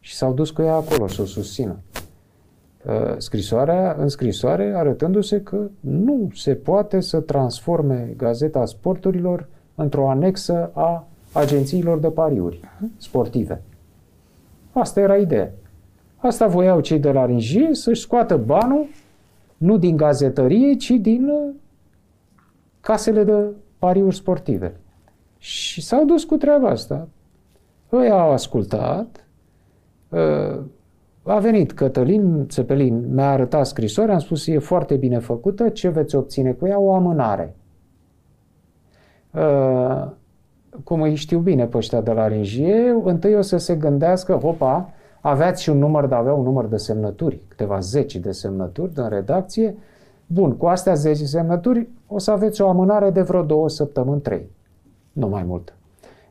și 0.00 0.14
s-au 0.14 0.32
dus 0.32 0.50
cu 0.50 0.62
ea 0.62 0.74
acolo 0.74 1.06
să 1.06 1.22
o 1.22 1.24
susțină. 1.24 1.78
Uh, 2.86 3.14
scrisoarea, 3.16 3.96
în 3.98 4.08
scrisoare 4.08 4.72
arătându-se 4.74 5.42
că 5.42 5.70
nu 5.80 6.30
se 6.34 6.54
poate 6.54 7.00
să 7.00 7.20
transforme 7.20 8.14
Gazeta 8.16 8.64
Sporturilor 8.64 9.48
într-o 9.74 10.10
anexă 10.10 10.70
a 10.74 11.06
agențiilor 11.32 11.98
de 11.98 12.08
pariuri 12.08 12.60
sportive. 12.96 13.62
Asta 14.72 15.00
era 15.00 15.16
ideea. 15.16 15.52
Asta 16.16 16.46
voiau 16.46 16.80
cei 16.80 16.98
de 16.98 17.12
la 17.12 17.26
Ringie 17.26 17.74
să-și 17.74 18.00
scoată 18.00 18.36
banul 18.36 18.86
nu 19.56 19.78
din 19.78 19.96
gazetărie, 19.96 20.74
ci 20.74 20.90
din 20.90 21.28
uh, 21.28 21.54
casele 22.80 23.24
de 23.24 23.44
pariuri 23.78 24.14
sportive. 24.14 24.76
Și 25.38 25.82
s-au 25.82 26.04
dus 26.04 26.24
cu 26.24 26.36
treaba 26.36 26.68
asta. 26.68 27.08
Ei 27.92 28.10
au 28.10 28.30
ascultat, 28.30 29.26
uh, 30.08 30.60
a 31.22 31.38
venit 31.38 31.72
Cătălin 31.72 32.46
Țepelin, 32.48 33.14
mi-a 33.14 33.30
arătat 33.30 33.66
scrisoarea, 33.66 34.14
am 34.14 34.20
spus, 34.20 34.46
e 34.46 34.58
foarte 34.58 34.96
bine 34.96 35.18
făcută, 35.18 35.68
ce 35.68 35.88
veți 35.88 36.16
obține 36.16 36.52
cu 36.52 36.66
ea? 36.66 36.78
O 36.78 36.94
amânare. 36.94 37.54
Uh, 39.34 40.10
cum 40.84 41.02
îi 41.02 41.14
știu 41.14 41.38
bine 41.38 41.66
pe 41.66 41.76
ăștia 41.76 42.00
de 42.00 42.12
la 42.12 42.28
Ringie, 42.28 42.96
întâi 43.04 43.34
o 43.34 43.40
să 43.40 43.56
se 43.56 43.74
gândească, 43.74 44.32
hopa, 44.32 44.90
aveați 45.20 45.62
și 45.62 45.70
un 45.70 45.78
număr, 45.78 46.06
de 46.06 46.14
avea 46.14 46.32
un 46.32 46.44
număr 46.44 46.66
de 46.66 46.76
semnături, 46.76 47.40
câteva 47.48 47.78
zeci 47.80 48.16
de 48.16 48.32
semnături 48.32 48.92
în 48.94 49.08
redacție. 49.08 49.74
Bun, 50.26 50.52
cu 50.56 50.66
astea 50.66 50.94
10 50.94 51.24
semnături 51.24 51.88
o 52.06 52.18
să 52.18 52.30
aveți 52.30 52.60
o 52.60 52.68
amânare 52.68 53.10
de 53.10 53.22
vreo 53.22 53.42
două 53.42 53.68
săptămâni, 53.68 54.20
trei, 54.20 54.50
nu 55.12 55.28
mai 55.28 55.42
mult, 55.42 55.74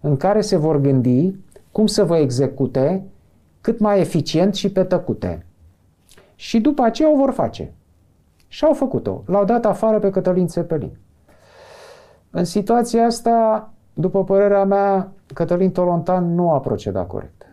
în 0.01 0.17
care 0.17 0.41
se 0.41 0.57
vor 0.57 0.81
gândi 0.81 1.35
cum 1.71 1.85
să 1.85 2.03
vă 2.03 2.17
execute 2.17 3.03
cât 3.61 3.79
mai 3.79 3.99
eficient 3.99 4.55
și 4.55 4.71
pe 4.71 4.83
tăcute. 4.83 5.45
Și 6.35 6.59
după 6.59 6.81
aceea 6.81 7.11
o 7.11 7.15
vor 7.15 7.31
face. 7.31 7.73
Și 8.47 8.65
au 8.65 8.73
făcut-o. 8.73 9.23
L-au 9.25 9.45
dat 9.45 9.65
afară 9.65 9.99
pe 9.99 10.09
Cătălin 10.09 10.47
Țepelin. 10.47 10.97
În 12.29 12.43
situația 12.43 13.05
asta, 13.05 13.69
după 13.93 14.23
părerea 14.23 14.63
mea, 14.63 15.11
Cătălin 15.33 15.71
Tolontan 15.71 16.35
nu 16.35 16.51
a 16.51 16.59
procedat 16.59 17.07
corect. 17.07 17.47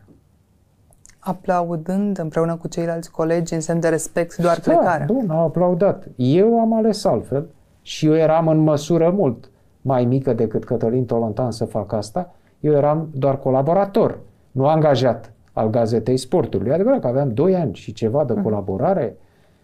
Aplaudând 1.18 2.18
împreună 2.18 2.56
cu 2.56 2.68
ceilalți 2.68 3.10
colegi 3.10 3.54
în 3.54 3.60
semn 3.60 3.80
de 3.80 3.88
respect 3.88 4.36
doar 4.36 4.60
da, 4.60 4.72
plecarea. 4.72 5.06
Bun, 5.06 5.30
a 5.30 5.36
aplaudat. 5.36 6.04
Eu 6.16 6.60
am 6.60 6.72
ales 6.72 7.04
altfel 7.04 7.46
și 7.82 8.06
eu 8.06 8.14
eram 8.16 8.48
în 8.48 8.58
măsură 8.58 9.10
mult 9.10 9.50
mai 9.80 10.04
mică 10.04 10.32
decât 10.32 10.64
Cătălin 10.64 11.04
Tolontan 11.04 11.50
să 11.50 11.64
fac 11.64 11.92
asta. 11.92 12.34
Eu 12.60 12.72
eram 12.72 13.08
doar 13.12 13.38
colaborator, 13.38 14.18
nu 14.50 14.66
angajat 14.66 15.32
al 15.56 15.70
Gazetei 15.70 16.16
Sportului. 16.16 16.70
E 16.70 16.74
adevărat 16.74 17.00
că 17.00 17.06
aveam 17.06 17.28
2 17.34 17.54
ani 17.54 17.74
și 17.74 17.92
ceva 17.92 18.24
de 18.24 18.34
colaborare 18.42 19.16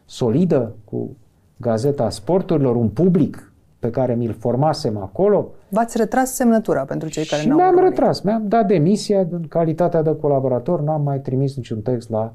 solidă 0.05 0.73
cu 0.85 1.17
Gazeta 1.57 2.11
Sporturilor, 2.11 2.77
un 2.77 2.89
public 2.89 3.53
pe 3.79 3.91
care 3.91 4.15
mi-l 4.15 4.33
formasem 4.39 4.97
acolo. 4.97 5.49
V-ați 5.69 5.97
retras 5.97 6.35
semnătura 6.35 6.85
pentru 6.85 7.09
cei 7.09 7.25
care 7.25 7.43
Și 7.43 7.49
n-au 7.49 7.57
mi-am 7.57 7.69
urmărit. 7.75 7.91
retras, 7.97 8.21
mi-am 8.21 8.49
dat 8.49 8.67
demisia 8.67 9.21
în 9.31 9.43
calitatea 9.49 10.03
de 10.03 10.17
colaborator, 10.21 10.81
n-am 10.81 11.03
mai 11.03 11.21
trimis 11.21 11.57
niciun 11.57 11.81
text 11.81 12.11
la 12.11 12.33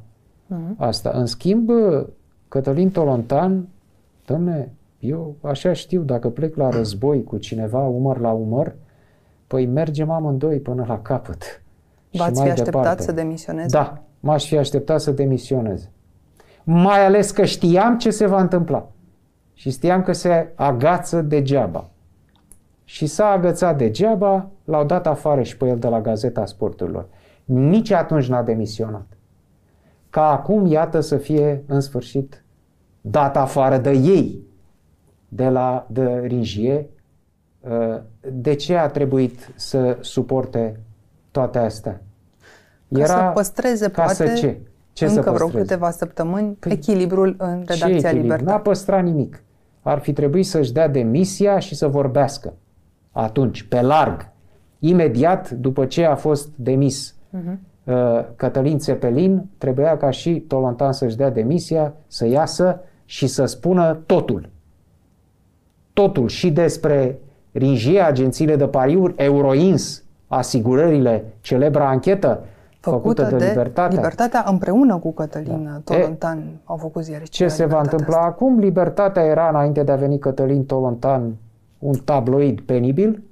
Mhm. 0.47 0.75
asta. 0.77 1.11
În 1.13 1.25
schimb, 1.25 1.69
Cătălin 2.47 2.89
Tolontan, 2.91 3.67
domne, 4.25 4.71
eu 4.99 5.35
așa 5.41 5.73
știu, 5.73 6.01
dacă 6.01 6.29
plec 6.29 6.55
la 6.55 6.69
război 6.69 7.23
cu 7.23 7.37
cineva 7.37 7.79
umăr 7.79 8.19
la 8.19 8.31
umăr, 8.31 8.75
păi 9.47 9.65
mergem 9.65 10.09
amândoi 10.09 10.59
până 10.59 10.85
la 10.87 11.01
capăt. 11.01 11.61
Și 12.17 12.23
V-ați 12.23 12.37
mai 12.39 12.45
fi 12.45 12.51
așteptat 12.51 12.81
departe. 12.81 13.01
să 13.03 13.11
demisioneze? 13.11 13.67
Da, 13.77 14.01
m-aș 14.19 14.47
fi 14.47 14.57
așteptat 14.57 15.01
să 15.01 15.11
demisionez. 15.11 15.89
Mai 16.63 17.05
ales 17.05 17.31
că 17.31 17.45
știam 17.45 17.97
ce 17.97 18.09
se 18.09 18.25
va 18.25 18.41
întâmpla. 18.41 18.89
Și 19.53 19.71
știam 19.71 20.01
că 20.01 20.11
se 20.13 20.51
agață 20.55 21.21
degeaba. 21.21 21.89
Și 22.83 23.05
s-a 23.05 23.25
agățat 23.27 23.77
degeaba, 23.77 24.49
l-au 24.63 24.85
dat 24.85 25.07
afară 25.07 25.41
și 25.41 25.57
pe 25.57 25.67
el 25.67 25.79
de 25.79 25.87
la 25.87 26.01
Gazeta 26.01 26.45
Sporturilor. 26.45 27.07
Nici 27.45 27.91
atunci 27.91 28.27
n-a 28.27 28.41
demisionat. 28.41 29.05
Ca 30.09 30.29
acum, 30.31 30.65
iată, 30.65 30.99
să 30.99 31.17
fie 31.17 31.63
în 31.67 31.79
sfârșit 31.79 32.43
dat 33.01 33.37
afară 33.37 33.77
de 33.77 33.91
ei, 33.91 34.41
de 35.27 35.49
la 35.49 35.87
de 35.89 36.19
Ringie. 36.23 36.89
Uh, 37.59 37.97
De 38.31 38.53
ce 38.53 38.75
a 38.75 38.87
trebuit 38.87 39.51
să 39.55 39.97
suporte 40.01 40.79
toate 41.31 41.57
astea? 41.57 42.01
Ca 42.93 43.05
să 43.05 43.31
păstreze, 43.33 43.89
ca 43.89 44.01
poate, 44.03 44.27
să 44.27 44.33
ce? 44.33 44.57
Ce 44.93 45.07
să 45.07 45.15
încă 45.17 45.31
vreo 45.31 45.45
păstreze? 45.45 45.67
câteva 45.67 45.91
săptămâni, 45.91 46.57
echilibrul 46.67 47.35
în 47.37 47.63
Ce 47.63 47.73
redacția 47.73 47.87
echilibru? 47.87 48.21
Libertate. 48.21 48.51
N-a 48.51 48.59
păstrat 48.59 49.03
nimic. 49.03 49.43
Ar 49.81 49.99
fi 49.99 50.13
trebuit 50.13 50.45
să-și 50.45 50.73
dea 50.73 50.87
demisia 50.87 51.59
și 51.59 51.75
să 51.75 51.87
vorbească. 51.87 52.53
Atunci, 53.11 53.63
pe 53.63 53.81
larg. 53.81 54.29
Imediat 54.79 55.49
după 55.49 55.85
ce 55.85 56.05
a 56.05 56.15
fost 56.15 56.49
demis 56.55 57.15
Mhm. 57.29 57.59
uh, 57.83 57.95
Cătălin 58.35 58.77
Țepelin, 58.77 59.45
trebuia 59.57 59.97
ca 59.97 60.09
și 60.09 60.39
Tolontan 60.39 60.91
să-și 60.93 61.15
dea 61.17 61.29
demisia, 61.29 61.93
să 62.07 62.27
iasă 62.27 62.79
și 63.05 63.27
să 63.27 63.45
spună 63.45 63.99
totul. 64.05 64.49
Totul 65.93 66.27
și 66.27 66.51
despre 66.51 67.19
Ringie, 67.51 67.99
agențiile 68.01 68.55
de 68.55 68.67
pariuri, 68.67 69.13
Euroins, 69.17 70.03
asigurările, 70.27 71.23
celebra 71.41 71.89
anchetă 71.89 72.43
făcută, 72.91 73.21
Făcută 73.21 73.37
de, 73.37 73.45
de 73.45 73.49
Libertatea. 73.49 73.95
Libertatea 73.95 74.43
împreună 74.47 74.97
cu 74.97 75.13
Cătălin 75.13 75.63
da. 75.63 75.93
Tolontan 75.93 76.43
au 76.63 76.77
făcut 76.77 77.03
ziariști. 77.03 77.35
Ce 77.35 77.47
se 77.47 77.65
va 77.65 77.79
întâmpla 77.79 78.21
acum? 78.21 78.59
Libertatea 78.59 79.23
era, 79.23 79.49
înainte 79.49 79.83
de 79.83 79.91
a 79.91 79.95
veni 79.95 80.19
Cătălin 80.19 80.65
Tolontan, 80.65 81.35
un 81.79 81.93
tabloid 82.05 82.61
penibil. 82.61 83.23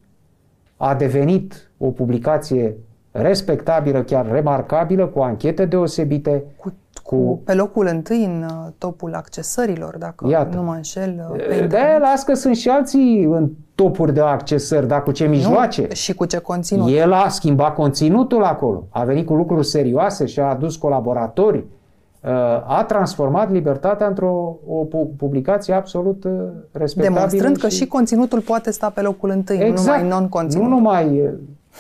A 0.78 0.96
devenit 0.96 1.72
o 1.78 1.92
publicație 1.92 2.76
respectabilă, 3.12 4.04
chiar 4.04 4.32
remarcabilă, 4.32 5.08
cu 5.08 5.20
anchete 5.20 5.66
deosebite. 5.66 6.44
Cu, 6.58 6.74
cu... 7.06 7.42
Pe 7.44 7.54
locul 7.54 7.88
întâi 7.92 8.24
în 8.26 8.44
uh, 8.50 8.72
topul 8.78 9.14
accesărilor, 9.14 9.98
dacă 9.98 10.28
Iată. 10.30 10.56
nu 10.56 10.64
mă 10.64 10.74
înșel. 10.74 11.28
uh, 11.32 11.38
pe 11.38 11.48
De 11.56 11.62
internet. 11.62 12.00
las 12.00 12.24
că 12.24 12.34
sunt 12.34 12.56
și 12.56 12.70
alții 12.70 13.24
în 13.24 13.50
topuri 13.76 14.14
de 14.14 14.22
accesări, 14.22 14.88
dar 14.88 15.04
cu 15.04 15.12
ce 15.12 15.26
mijloace? 15.26 15.82
Nu? 15.82 15.94
Și 15.94 16.14
cu 16.14 16.26
ce 16.26 16.38
conținut. 16.38 16.90
El 16.90 17.14
a 17.14 17.28
schimbat 17.28 17.74
conținutul 17.74 18.44
acolo, 18.44 18.84
a 18.90 19.04
venit 19.04 19.26
cu 19.26 19.34
lucruri 19.34 19.66
serioase 19.66 20.26
și 20.26 20.40
a 20.40 20.44
adus 20.46 20.76
colaboratori, 20.76 21.58
uh, 21.58 22.30
a 22.68 22.84
transformat 22.88 23.52
Libertatea 23.52 24.08
într-o 24.08 24.58
o 24.68 24.84
pu- 24.84 25.14
publicație 25.18 25.74
absolut 25.74 26.24
uh, 26.24 26.32
respectabilă. 26.72 27.20
Demonstrând 27.28 27.58
că 27.58 27.68
și 27.68 27.88
conținutul 27.88 28.40
poate 28.42 28.72
sta 28.72 28.90
pe 28.90 29.02
locul 29.02 29.30
întâi, 29.30 29.58
nu 29.70 29.74
numai 29.76 30.08
non-conținut. 30.08 30.68
Nu 30.68 30.76
numai 30.76 31.20
uh, 31.22 31.30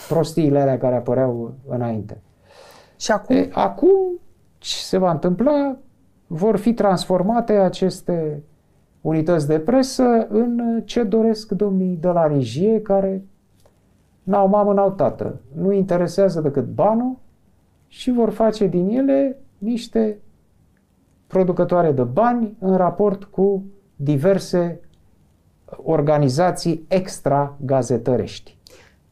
prostiile 0.10 0.60
alea 0.60 0.77
care 0.77 0.95
apăreau 0.95 1.53
înainte. 1.69 2.18
Și 2.97 3.11
acum? 3.11 3.35
E, 3.35 3.49
acum 3.53 3.89
ce 4.66 4.78
se 4.78 4.98
va 4.98 5.12
întâmpla? 5.12 5.78
Vor 6.28 6.58
fi 6.58 6.74
transformate 6.74 7.54
aceste 7.54 8.44
unități 9.02 9.48
de 9.48 9.60
presă 9.60 10.28
în 10.30 10.60
uh, 10.60 10.84
ce 10.86 11.04
doresc 11.04 11.52
domnii 11.52 11.96
de 11.96 12.08
la 12.08 12.28
regie 12.28 12.82
care 12.82 13.24
n-au 14.24 14.48
mamă, 14.48 14.74
n-au 14.74 14.92
tată. 14.92 15.42
Nu 15.56 15.72
interesează 15.72 16.42
decât 16.42 16.66
banul 16.66 17.18
și 17.88 18.12
vor 18.12 18.30
face 18.30 18.68
din 18.68 18.88
ele 18.90 19.40
niște 19.58 20.18
producătoare 21.28 21.92
de 21.92 22.04
bani 22.04 22.56
în 22.60 22.76
raport 22.76 23.24
cu 23.24 23.64
diverse 23.96 24.80
organizații 25.84 26.86
extra-gazetărești. 26.88 28.55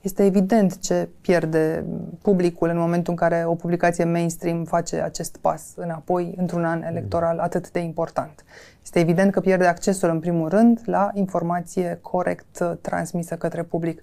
Este 0.04 0.26
evident 0.26 0.80
ce 0.80 1.10
pierde 1.22 1.86
publicul 2.22 2.70
în 2.70 2.78
momentul 2.78 3.12
în 3.12 3.18
care 3.18 3.44
o 3.48 3.56
publicație 3.56 4.04
mainstream 4.04 4.64
face 4.64 5.02
acest 5.02 5.38
pas 5.42 5.74
înapoi 5.76 6.34
într-un 6.38 6.66
an 6.66 6.84
electoral 6.84 7.38
atât 7.40 7.72
de 7.72 7.80
important. 7.80 8.44
Este 8.84 9.00
evident 9.00 9.32
că 9.32 9.40
pierde 9.40 9.66
accesul, 9.66 10.10
în 10.10 10.20
primul 10.20 10.50
rând, 10.50 10.82
la 10.86 11.10
informație 11.14 12.00
corect 12.02 12.60
uh, 12.62 12.72
transmisă 12.82 13.36
către 13.36 13.64
public. 13.64 14.02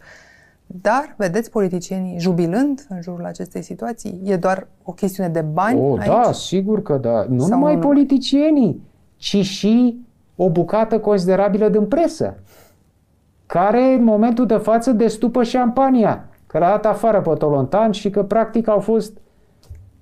Dar, 0.66 1.14
vedeți, 1.16 1.50
politicienii 1.50 2.18
jubilând 2.18 2.86
în 2.88 3.02
jurul 3.02 3.24
acestei 3.24 3.62
situații, 3.62 4.20
e 4.24 4.36
doar 4.36 4.66
o 4.82 4.92
chestiune 4.92 5.28
de 5.28 5.40
bani 5.40 5.80
O, 5.80 5.96
aici? 5.96 6.06
da, 6.06 6.32
sigur 6.32 6.82
că 6.82 6.96
da. 6.96 7.26
Nu 7.28 7.38
Sau 7.38 7.48
numai 7.48 7.74
nu? 7.74 7.80
politicienii, 7.80 8.82
ci 9.16 9.36
și 9.36 9.96
o 10.36 10.50
bucată 10.50 10.98
considerabilă 10.98 11.68
din 11.68 11.86
presă, 11.86 12.38
care 13.50 13.82
în 13.82 14.04
momentul 14.04 14.46
de 14.46 14.56
față 14.56 14.92
destupă 14.92 15.42
șampania, 15.42 16.28
că 16.46 16.58
l-a 16.58 16.68
dat 16.68 16.86
afară 16.86 17.20
pe 17.20 17.34
Tolontan 17.38 17.90
și 17.90 18.10
că 18.10 18.22
practic 18.22 18.68
au 18.68 18.80
fost 18.80 19.12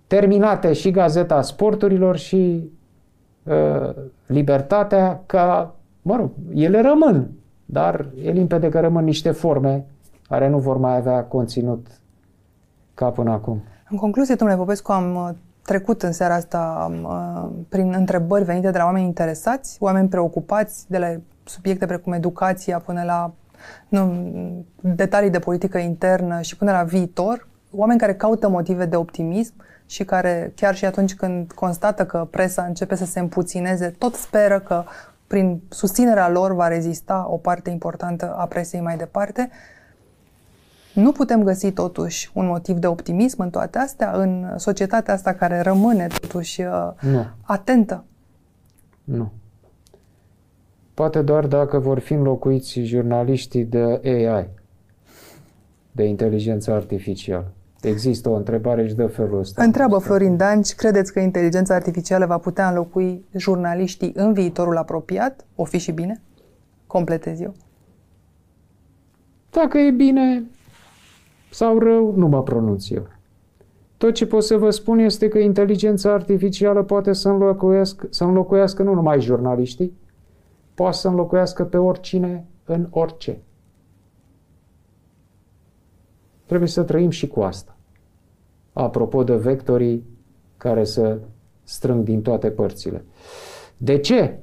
terminate 0.06 0.72
și 0.72 0.90
Gazeta 0.90 1.42
Sporturilor 1.42 2.16
și 2.16 2.70
uh, 3.42 3.90
Libertatea, 4.26 5.22
ca, 5.26 5.74
mă 6.02 6.16
rog, 6.16 6.30
ele 6.54 6.80
rămân, 6.80 7.30
dar 7.64 8.06
e 8.22 8.30
limpede 8.30 8.68
că 8.68 8.80
rămân 8.80 9.04
niște 9.04 9.30
forme 9.30 9.86
care 10.28 10.48
nu 10.48 10.58
vor 10.58 10.76
mai 10.76 10.96
avea 10.96 11.24
conținut 11.24 11.86
ca 12.94 13.10
până 13.10 13.30
acum. 13.30 13.62
În 13.90 13.96
concluzie, 13.96 14.34
domnule 14.34 14.60
Popescu, 14.60 14.92
am 14.92 15.14
uh, 15.14 15.28
trecut 15.62 16.02
în 16.02 16.12
seara 16.12 16.34
asta 16.34 16.90
uh, 17.02 17.48
prin 17.68 17.94
întrebări 17.96 18.44
venite 18.44 18.70
de 18.70 18.78
la 18.78 18.84
oameni 18.84 19.04
interesați, 19.04 19.76
oameni 19.80 20.08
preocupați 20.08 20.90
de 20.90 20.98
la 20.98 21.06
subiecte 21.48 21.86
precum 21.86 22.12
educația 22.12 22.78
până 22.78 23.02
la 23.02 23.32
nu, 23.88 24.14
detalii 24.80 25.30
de 25.30 25.38
politică 25.38 25.78
internă 25.78 26.40
și 26.40 26.56
până 26.56 26.72
la 26.72 26.82
viitor, 26.82 27.48
oameni 27.70 27.98
care 27.98 28.14
caută 28.14 28.48
motive 28.48 28.84
de 28.84 28.96
optimism 28.96 29.54
și 29.86 30.04
care 30.04 30.52
chiar 30.54 30.74
și 30.74 30.84
atunci 30.84 31.14
când 31.14 31.52
constată 31.52 32.06
că 32.06 32.26
presa 32.30 32.62
începe 32.62 32.94
să 32.94 33.04
se 33.04 33.20
împuțineze, 33.20 33.94
tot 33.98 34.14
speră 34.14 34.60
că 34.60 34.84
prin 35.26 35.60
susținerea 35.68 36.28
lor 36.28 36.54
va 36.54 36.68
rezista 36.68 37.26
o 37.30 37.36
parte 37.36 37.70
importantă 37.70 38.34
a 38.36 38.46
presei 38.46 38.80
mai 38.80 38.96
departe. 38.96 39.50
Nu 40.94 41.12
putem 41.12 41.42
găsi 41.42 41.72
totuși 41.72 42.30
un 42.34 42.46
motiv 42.46 42.76
de 42.76 42.86
optimism 42.86 43.42
în 43.42 43.50
toate 43.50 43.78
astea, 43.78 44.10
în 44.10 44.54
societatea 44.56 45.14
asta 45.14 45.32
care 45.32 45.60
rămâne 45.60 46.06
totuși 46.20 46.62
uh, 46.62 46.90
Nu. 47.00 47.26
atentă. 47.42 48.04
Nu. 49.04 49.32
Poate 50.98 51.22
doar 51.22 51.46
dacă 51.46 51.78
vor 51.78 51.98
fi 51.98 52.12
înlocuiți 52.12 52.80
jurnaliștii 52.80 53.64
de 53.64 54.00
AI, 54.04 54.48
de 55.92 56.04
inteligență 56.04 56.72
artificială. 56.72 57.52
Există 57.82 58.28
o 58.28 58.34
întrebare 58.34 58.88
și 58.88 58.94
de 58.94 59.06
felul 59.06 59.38
ăsta. 59.38 59.62
Întreabă 59.62 59.98
Florin 59.98 60.36
Danci, 60.36 60.74
credeți 60.74 61.12
că 61.12 61.20
inteligența 61.20 61.74
artificială 61.74 62.26
va 62.26 62.38
putea 62.38 62.68
înlocui 62.68 63.24
jurnaliștii 63.36 64.12
în 64.14 64.32
viitorul 64.32 64.76
apropiat? 64.76 65.46
O 65.54 65.64
fi 65.64 65.78
și 65.78 65.92
bine? 65.92 66.20
Completez 66.86 67.40
eu. 67.40 67.54
Dacă 69.50 69.78
e 69.78 69.90
bine 69.90 70.42
sau 71.50 71.78
rău, 71.78 72.14
nu 72.16 72.28
mă 72.28 72.42
pronunț 72.42 72.90
eu. 72.90 73.06
Tot 73.96 74.14
ce 74.14 74.26
pot 74.26 74.42
să 74.42 74.56
vă 74.56 74.70
spun 74.70 74.98
este 74.98 75.28
că 75.28 75.38
inteligența 75.38 76.12
artificială 76.12 76.82
poate 76.82 77.12
să 77.12 77.28
înlocuiască, 77.28 78.06
să 78.10 78.24
înlocuiască 78.24 78.82
nu 78.82 78.94
numai 78.94 79.20
jurnaliștii, 79.20 79.92
poate 80.78 80.96
să 80.96 81.08
înlocuiască 81.08 81.64
pe 81.64 81.76
oricine 81.76 82.46
în 82.64 82.86
orice. 82.90 83.40
Trebuie 86.46 86.68
să 86.68 86.82
trăim 86.82 87.10
și 87.10 87.26
cu 87.26 87.40
asta. 87.40 87.76
Apropo 88.72 89.24
de 89.24 89.36
vectorii 89.36 90.04
care 90.56 90.84
să 90.84 91.18
strâng 91.62 92.04
din 92.04 92.22
toate 92.22 92.50
părțile. 92.50 93.04
De 93.76 93.98
ce? 93.98 94.38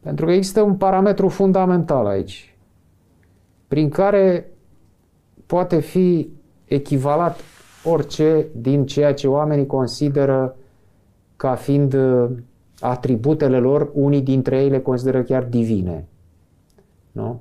Pentru 0.00 0.26
că 0.26 0.32
există 0.32 0.62
un 0.62 0.76
parametru 0.76 1.28
fundamental 1.28 2.06
aici, 2.06 2.56
prin 3.68 3.88
care 3.88 4.52
poate 5.46 5.80
fi 5.80 6.30
echivalat 6.64 7.40
orice 7.84 8.46
din 8.56 8.86
ceea 8.86 9.14
ce 9.14 9.28
oamenii 9.28 9.66
consideră 9.66 10.56
ca 11.36 11.54
fiind 11.54 11.92
uh, 11.92 12.30
atributele 12.80 13.58
lor, 13.58 13.90
unii 13.94 14.22
dintre 14.22 14.62
ei 14.62 14.68
le 14.68 14.80
consideră 14.80 15.22
chiar 15.22 15.44
divine, 15.44 16.04
nu? 17.12 17.40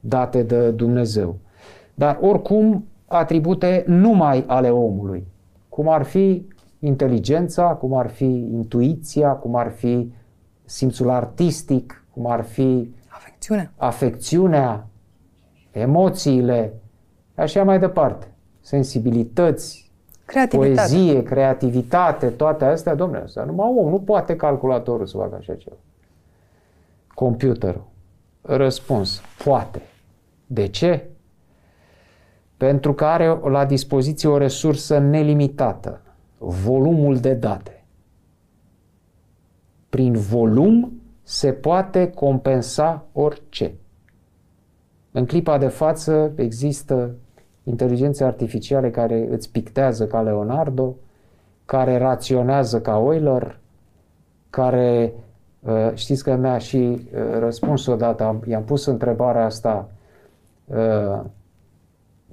date 0.00 0.42
de 0.42 0.70
Dumnezeu. 0.70 1.38
Dar 1.94 2.18
oricum 2.20 2.84
atribute 3.06 3.84
numai 3.86 4.44
ale 4.46 4.70
omului, 4.70 5.26
cum 5.68 5.88
ar 5.88 6.02
fi 6.02 6.46
inteligența, 6.78 7.64
cum 7.74 7.94
ar 7.94 8.08
fi 8.08 8.48
intuiția, 8.52 9.30
cum 9.30 9.54
ar 9.54 9.70
fi 9.70 10.12
simțul 10.64 11.10
artistic, 11.10 12.04
cum 12.10 12.26
ar 12.26 12.42
fi 12.42 12.94
afecțiunea, 13.08 13.72
afecțiunea 13.76 14.86
emoțiile, 15.70 16.74
așa 17.34 17.64
mai 17.64 17.78
departe, 17.78 18.26
sensibilități, 18.60 19.81
creativitate. 20.32 20.74
poezie, 20.74 21.22
creativitate, 21.22 22.28
toate 22.28 22.64
astea, 22.64 22.94
domnule, 22.94 23.22
asta 23.22 23.44
numai 23.44 23.72
om, 23.76 23.88
nu 23.88 24.00
poate 24.00 24.36
calculatorul 24.36 25.06
să 25.06 25.16
facă 25.16 25.34
așa 25.34 25.54
ceva. 25.54 25.76
Computerul. 27.14 27.84
Răspuns, 28.42 29.20
poate. 29.44 29.82
De 30.46 30.66
ce? 30.66 31.06
Pentru 32.56 32.94
că 32.94 33.04
are 33.04 33.40
la 33.50 33.64
dispoziție 33.64 34.28
o 34.28 34.36
resursă 34.36 34.98
nelimitată, 34.98 36.00
volumul 36.38 37.16
de 37.16 37.34
date. 37.34 37.84
Prin 39.88 40.12
volum 40.12 40.92
se 41.22 41.52
poate 41.52 42.10
compensa 42.10 43.06
orice. 43.12 43.74
În 45.10 45.26
clipa 45.26 45.58
de 45.58 45.68
față 45.68 46.32
există 46.36 47.14
inteligențe 47.64 48.24
artificiale 48.24 48.90
care 48.90 49.28
îți 49.30 49.50
pictează 49.50 50.06
ca 50.06 50.22
Leonardo, 50.22 50.94
care 51.64 51.98
raționează 51.98 52.80
ca 52.80 52.92
Euler, 52.92 53.58
care, 54.50 55.12
uh, 55.60 55.90
știți 55.94 56.24
că 56.24 56.36
mi-a 56.36 56.58
și 56.58 56.76
uh, 56.76 57.20
răspuns 57.38 57.86
odată, 57.86 58.40
i-am 58.46 58.64
pus 58.64 58.86
întrebarea 58.86 59.44
asta, 59.44 59.90
uh, 60.64 61.20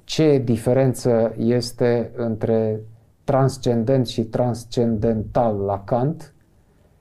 ce 0.04 0.38
diferență 0.38 1.34
este 1.36 2.10
între 2.16 2.80
transcendent 3.24 4.06
și 4.06 4.22
transcendental 4.24 5.56
la 5.56 5.84
Kant 5.84 6.34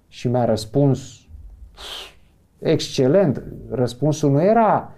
și 0.08 0.28
mi-a 0.28 0.46
răspuns 0.46 1.28
excelent. 2.60 3.44
Răspunsul 3.70 4.32
nu 4.32 4.42
era 4.42 4.94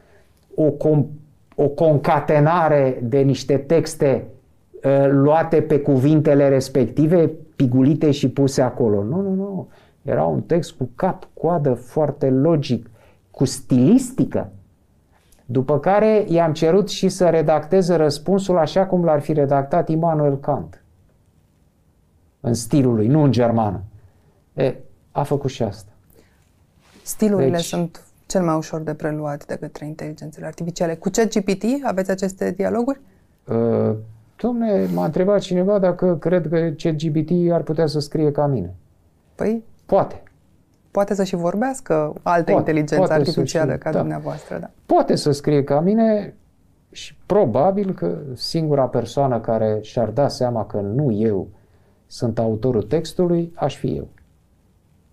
o, 0.56 0.66
com- 0.66 1.21
o 1.64 1.68
concatenare 1.68 3.00
de 3.04 3.20
niște 3.20 3.58
texte 3.58 4.28
uh, 4.84 5.08
luate 5.10 5.62
pe 5.62 5.80
cuvintele 5.80 6.50
respective, 6.50 7.32
pigulite 7.56 8.12
și 8.12 8.30
puse 8.30 8.62
acolo. 8.62 9.04
Nu, 9.04 9.22
nu, 9.22 9.34
nu. 9.34 9.68
Era 10.02 10.24
un 10.24 10.42
text 10.42 10.72
cu 10.72 10.90
cap, 10.96 11.28
coadă, 11.34 11.74
foarte 11.74 12.30
logic, 12.30 12.90
cu 13.32 13.46
stilistică. 13.46 14.52
După 15.46 15.80
care 15.80 16.26
i-am 16.28 16.54
cerut 16.54 16.90
și 16.90 17.10
să 17.10 17.30
redacteze 17.30 17.96
răspunsul 17.96 18.58
așa 18.58 18.86
cum 18.86 19.04
l-ar 19.04 19.20
fi 19.22 19.34
redactat 19.34 19.90
Immanuel 19.90 20.38
Kant. 20.38 20.84
În 22.40 22.54
stilul 22.54 22.96
lui, 22.96 23.08
nu 23.08 23.24
în 23.24 23.32
germană. 23.32 23.82
E, 24.54 24.76
a 25.12 25.24
făcut 25.24 25.50
și 25.50 25.64
asta. 25.64 25.92
Stilurile 27.04 27.56
deci, 27.56 27.66
sunt 27.66 28.04
cel 28.32 28.44
mai 28.44 28.56
ușor 28.56 28.82
de 28.82 28.94
preluat 28.94 29.46
de 29.46 29.58
către 29.60 29.86
inteligențele 29.86 30.46
artificiale. 30.46 30.96
Cu 30.96 31.10
ChatGPT 31.10 31.64
aveți 31.84 32.12
aceste 32.12 32.52
dialoguri? 32.52 33.00
Uh, 33.48 33.96
domne, 34.36 34.88
m-a 34.94 35.06
întrebat 35.06 35.40
cineva 35.40 35.80
dacă 35.80 36.18
cred 36.18 36.48
că 36.48 36.58
ChatGPT 36.78 37.52
ar 37.52 37.62
putea 37.62 37.86
să 37.86 38.00
scrie 38.00 38.32
ca 38.32 38.48
mine. 38.48 38.74
Păi? 39.36 39.64
Poate. 39.86 40.24
Poate 40.92 41.14
să 41.14 41.24
și 41.24 41.36
vorbească 41.36 41.94
altă 42.24 42.52
poate, 42.52 42.52
inteligență 42.52 42.96
poate 42.96 43.14
artificială 43.14 43.72
și, 43.72 43.78
ca 43.78 43.92
da. 43.92 44.00
dumneavoastră. 44.00 44.58
Da. 44.60 44.70
Poate 44.86 45.16
să 45.16 45.32
scrie 45.32 45.64
ca 45.64 45.80
mine 45.80 46.36
și 46.92 47.18
probabil 47.26 47.94
că 47.94 48.18
singura 48.34 48.88
persoană 48.88 49.40
care 49.40 49.80
și-ar 49.82 50.10
da 50.10 50.28
seama 50.28 50.66
că 50.66 50.78
nu 50.78 51.12
eu 51.12 51.48
sunt 52.08 52.40
autorul 52.40 52.84
textului, 52.84 53.52
aș 53.56 53.78
fi 53.78 53.96
eu. 53.96 54.08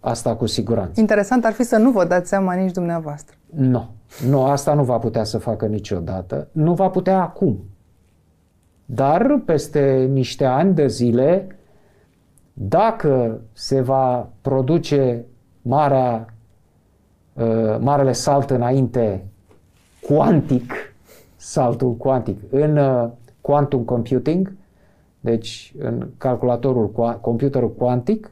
Asta 0.01 0.37
cu 0.37 0.47
siguranță. 0.47 1.01
Interesant 1.01 1.45
ar 1.45 1.53
fi 1.53 1.63
să 1.63 1.77
nu 1.77 1.91
vă 1.91 2.05
dați 2.05 2.29
seama 2.29 2.55
nici 2.55 2.73
dumneavoastră. 2.73 3.37
Nu. 3.47 3.89
Nu, 4.29 4.45
asta 4.45 4.75
nu 4.75 4.85
va 4.85 4.99
putea 4.99 5.25
să 5.25 5.39
facă 5.39 5.67
niciodată. 5.67 6.49
Nu 6.53 6.75
va 6.75 6.89
putea 6.89 7.21
acum. 7.21 7.59
Dar 8.85 9.43
peste 9.45 10.09
niște 10.13 10.45
ani 10.45 10.75
de 10.75 10.87
zile, 10.87 11.47
dacă 12.53 13.41
se 13.53 13.81
va 13.81 14.31
produce 14.41 15.25
marea, 15.63 16.35
uh, 17.33 17.77
marele 17.81 18.13
salt 18.13 18.51
înainte 18.51 19.25
cuantic, 20.01 20.73
saltul 21.37 21.97
cuantic, 21.97 22.41
în 22.51 22.77
uh, 22.77 23.09
quantum 23.41 23.83
computing, 23.83 24.53
deci 25.21 25.75
în 25.79 26.09
calculatorul, 26.19 26.91
computerul 27.21 27.75
cuantic, 27.75 28.31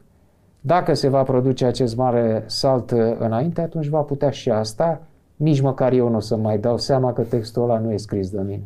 dacă 0.67 0.93
se 0.93 1.07
va 1.07 1.23
produce 1.23 1.65
acest 1.65 1.95
mare 1.95 2.43
salt 2.45 2.91
uh, 2.91 3.15
înainte, 3.19 3.61
atunci 3.61 3.87
va 3.87 4.01
putea 4.01 4.29
și 4.29 4.49
asta. 4.49 5.01
Nici 5.35 5.61
măcar 5.61 5.91
eu 5.91 6.09
nu 6.09 6.15
o 6.15 6.19
să 6.19 6.35
mai 6.35 6.57
dau 6.57 6.77
seama 6.77 7.13
că 7.13 7.21
textul 7.21 7.63
ăla 7.63 7.79
nu 7.79 7.91
e 7.91 7.97
scris 7.97 8.29
de 8.29 8.41
mine. 8.41 8.61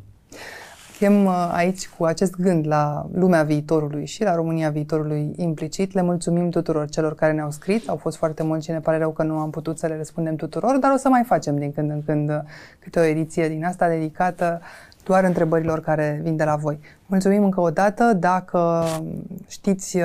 Chem 1.00 1.26
uh, 1.26 1.52
aici 1.52 1.90
cu 1.98 2.04
acest 2.06 2.36
gând 2.36 2.68
la 2.68 3.10
lumea 3.14 3.44
viitorului 3.44 4.06
și 4.06 4.24
la 4.24 4.36
România 4.36 4.70
viitorului 4.70 5.34
implicit. 5.36 5.94
Le 5.94 6.02
mulțumim 6.02 6.50
tuturor 6.50 6.90
celor 6.90 7.16
care 7.16 7.34
ne-au 7.34 7.52
scris. 7.52 7.88
Au 7.88 7.96
fost 7.96 8.18
foarte 8.18 8.44
mulți 8.44 8.66
și 8.66 8.72
ne 8.72 8.80
pare 8.80 8.98
rău 8.98 9.12
că 9.12 9.24
nu 9.24 9.38
am 9.38 9.50
putut 9.50 9.78
să 9.78 9.88
le 9.88 9.98
răspundem 9.98 10.36
tuturor, 10.36 10.78
dar 10.78 10.92
o 10.94 10.98
să 10.98 11.10
mai 11.10 11.24
facem 11.24 11.58
din 11.58 11.72
când 11.72 11.90
în 11.90 12.04
când 12.06 12.30
uh, 12.30 12.36
câte 12.80 13.00
o 13.00 13.04
ediție 13.04 13.48
din 13.48 13.66
asta 13.66 13.88
dedicată 13.88 14.62
doar 15.04 15.24
întrebărilor 15.24 15.80
care 15.80 16.20
vin 16.24 16.36
de 16.36 16.44
la 16.44 16.56
voi. 16.56 16.80
Mulțumim 17.06 17.44
încă 17.44 17.62
o 17.62 17.70
dată. 17.70 18.14
Dacă 18.14 18.84
știți 19.48 19.98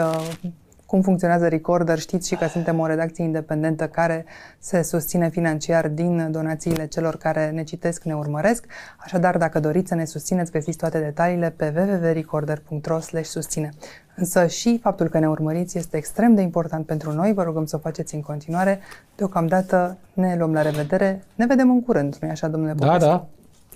cum 0.86 1.02
funcționează 1.02 1.48
Recorder. 1.48 1.98
Știți 1.98 2.28
și 2.28 2.36
că 2.36 2.46
suntem 2.46 2.78
o 2.78 2.86
redacție 2.86 3.24
independentă 3.24 3.88
care 3.88 4.24
se 4.58 4.82
susține 4.82 5.28
financiar 5.28 5.88
din 5.88 6.30
donațiile 6.30 6.86
celor 6.86 7.16
care 7.16 7.50
ne 7.50 7.62
citesc, 7.62 8.02
ne 8.02 8.14
urmăresc. 8.14 8.64
Așadar, 8.96 9.36
dacă 9.36 9.60
doriți 9.60 9.88
să 9.88 9.94
ne 9.94 10.04
susțineți, 10.04 10.50
găsiți 10.50 10.76
toate 10.76 10.98
detaliile 10.98 11.50
pe 11.50 11.72
www.recorder.ro 11.76 12.98
susține. 13.22 13.70
Însă 14.16 14.46
și 14.46 14.78
faptul 14.82 15.08
că 15.08 15.18
ne 15.18 15.28
urmăriți 15.28 15.78
este 15.78 15.96
extrem 15.96 16.34
de 16.34 16.40
important 16.40 16.86
pentru 16.86 17.12
noi. 17.12 17.32
Vă 17.32 17.42
rugăm 17.42 17.66
să 17.66 17.76
o 17.76 17.78
faceți 17.78 18.14
în 18.14 18.20
continuare. 18.20 18.80
Deocamdată 19.16 19.96
ne 20.12 20.36
luăm 20.36 20.52
la 20.52 20.62
revedere. 20.62 21.22
Ne 21.34 21.46
vedem 21.46 21.70
în 21.70 21.82
curând, 21.82 22.16
nu-i 22.20 22.30
așa, 22.30 22.48
domnule 22.48 22.72
Da, 22.72 22.98
da. 22.98 23.26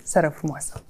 Seară 0.03 0.29
frumoasă! 0.29 0.83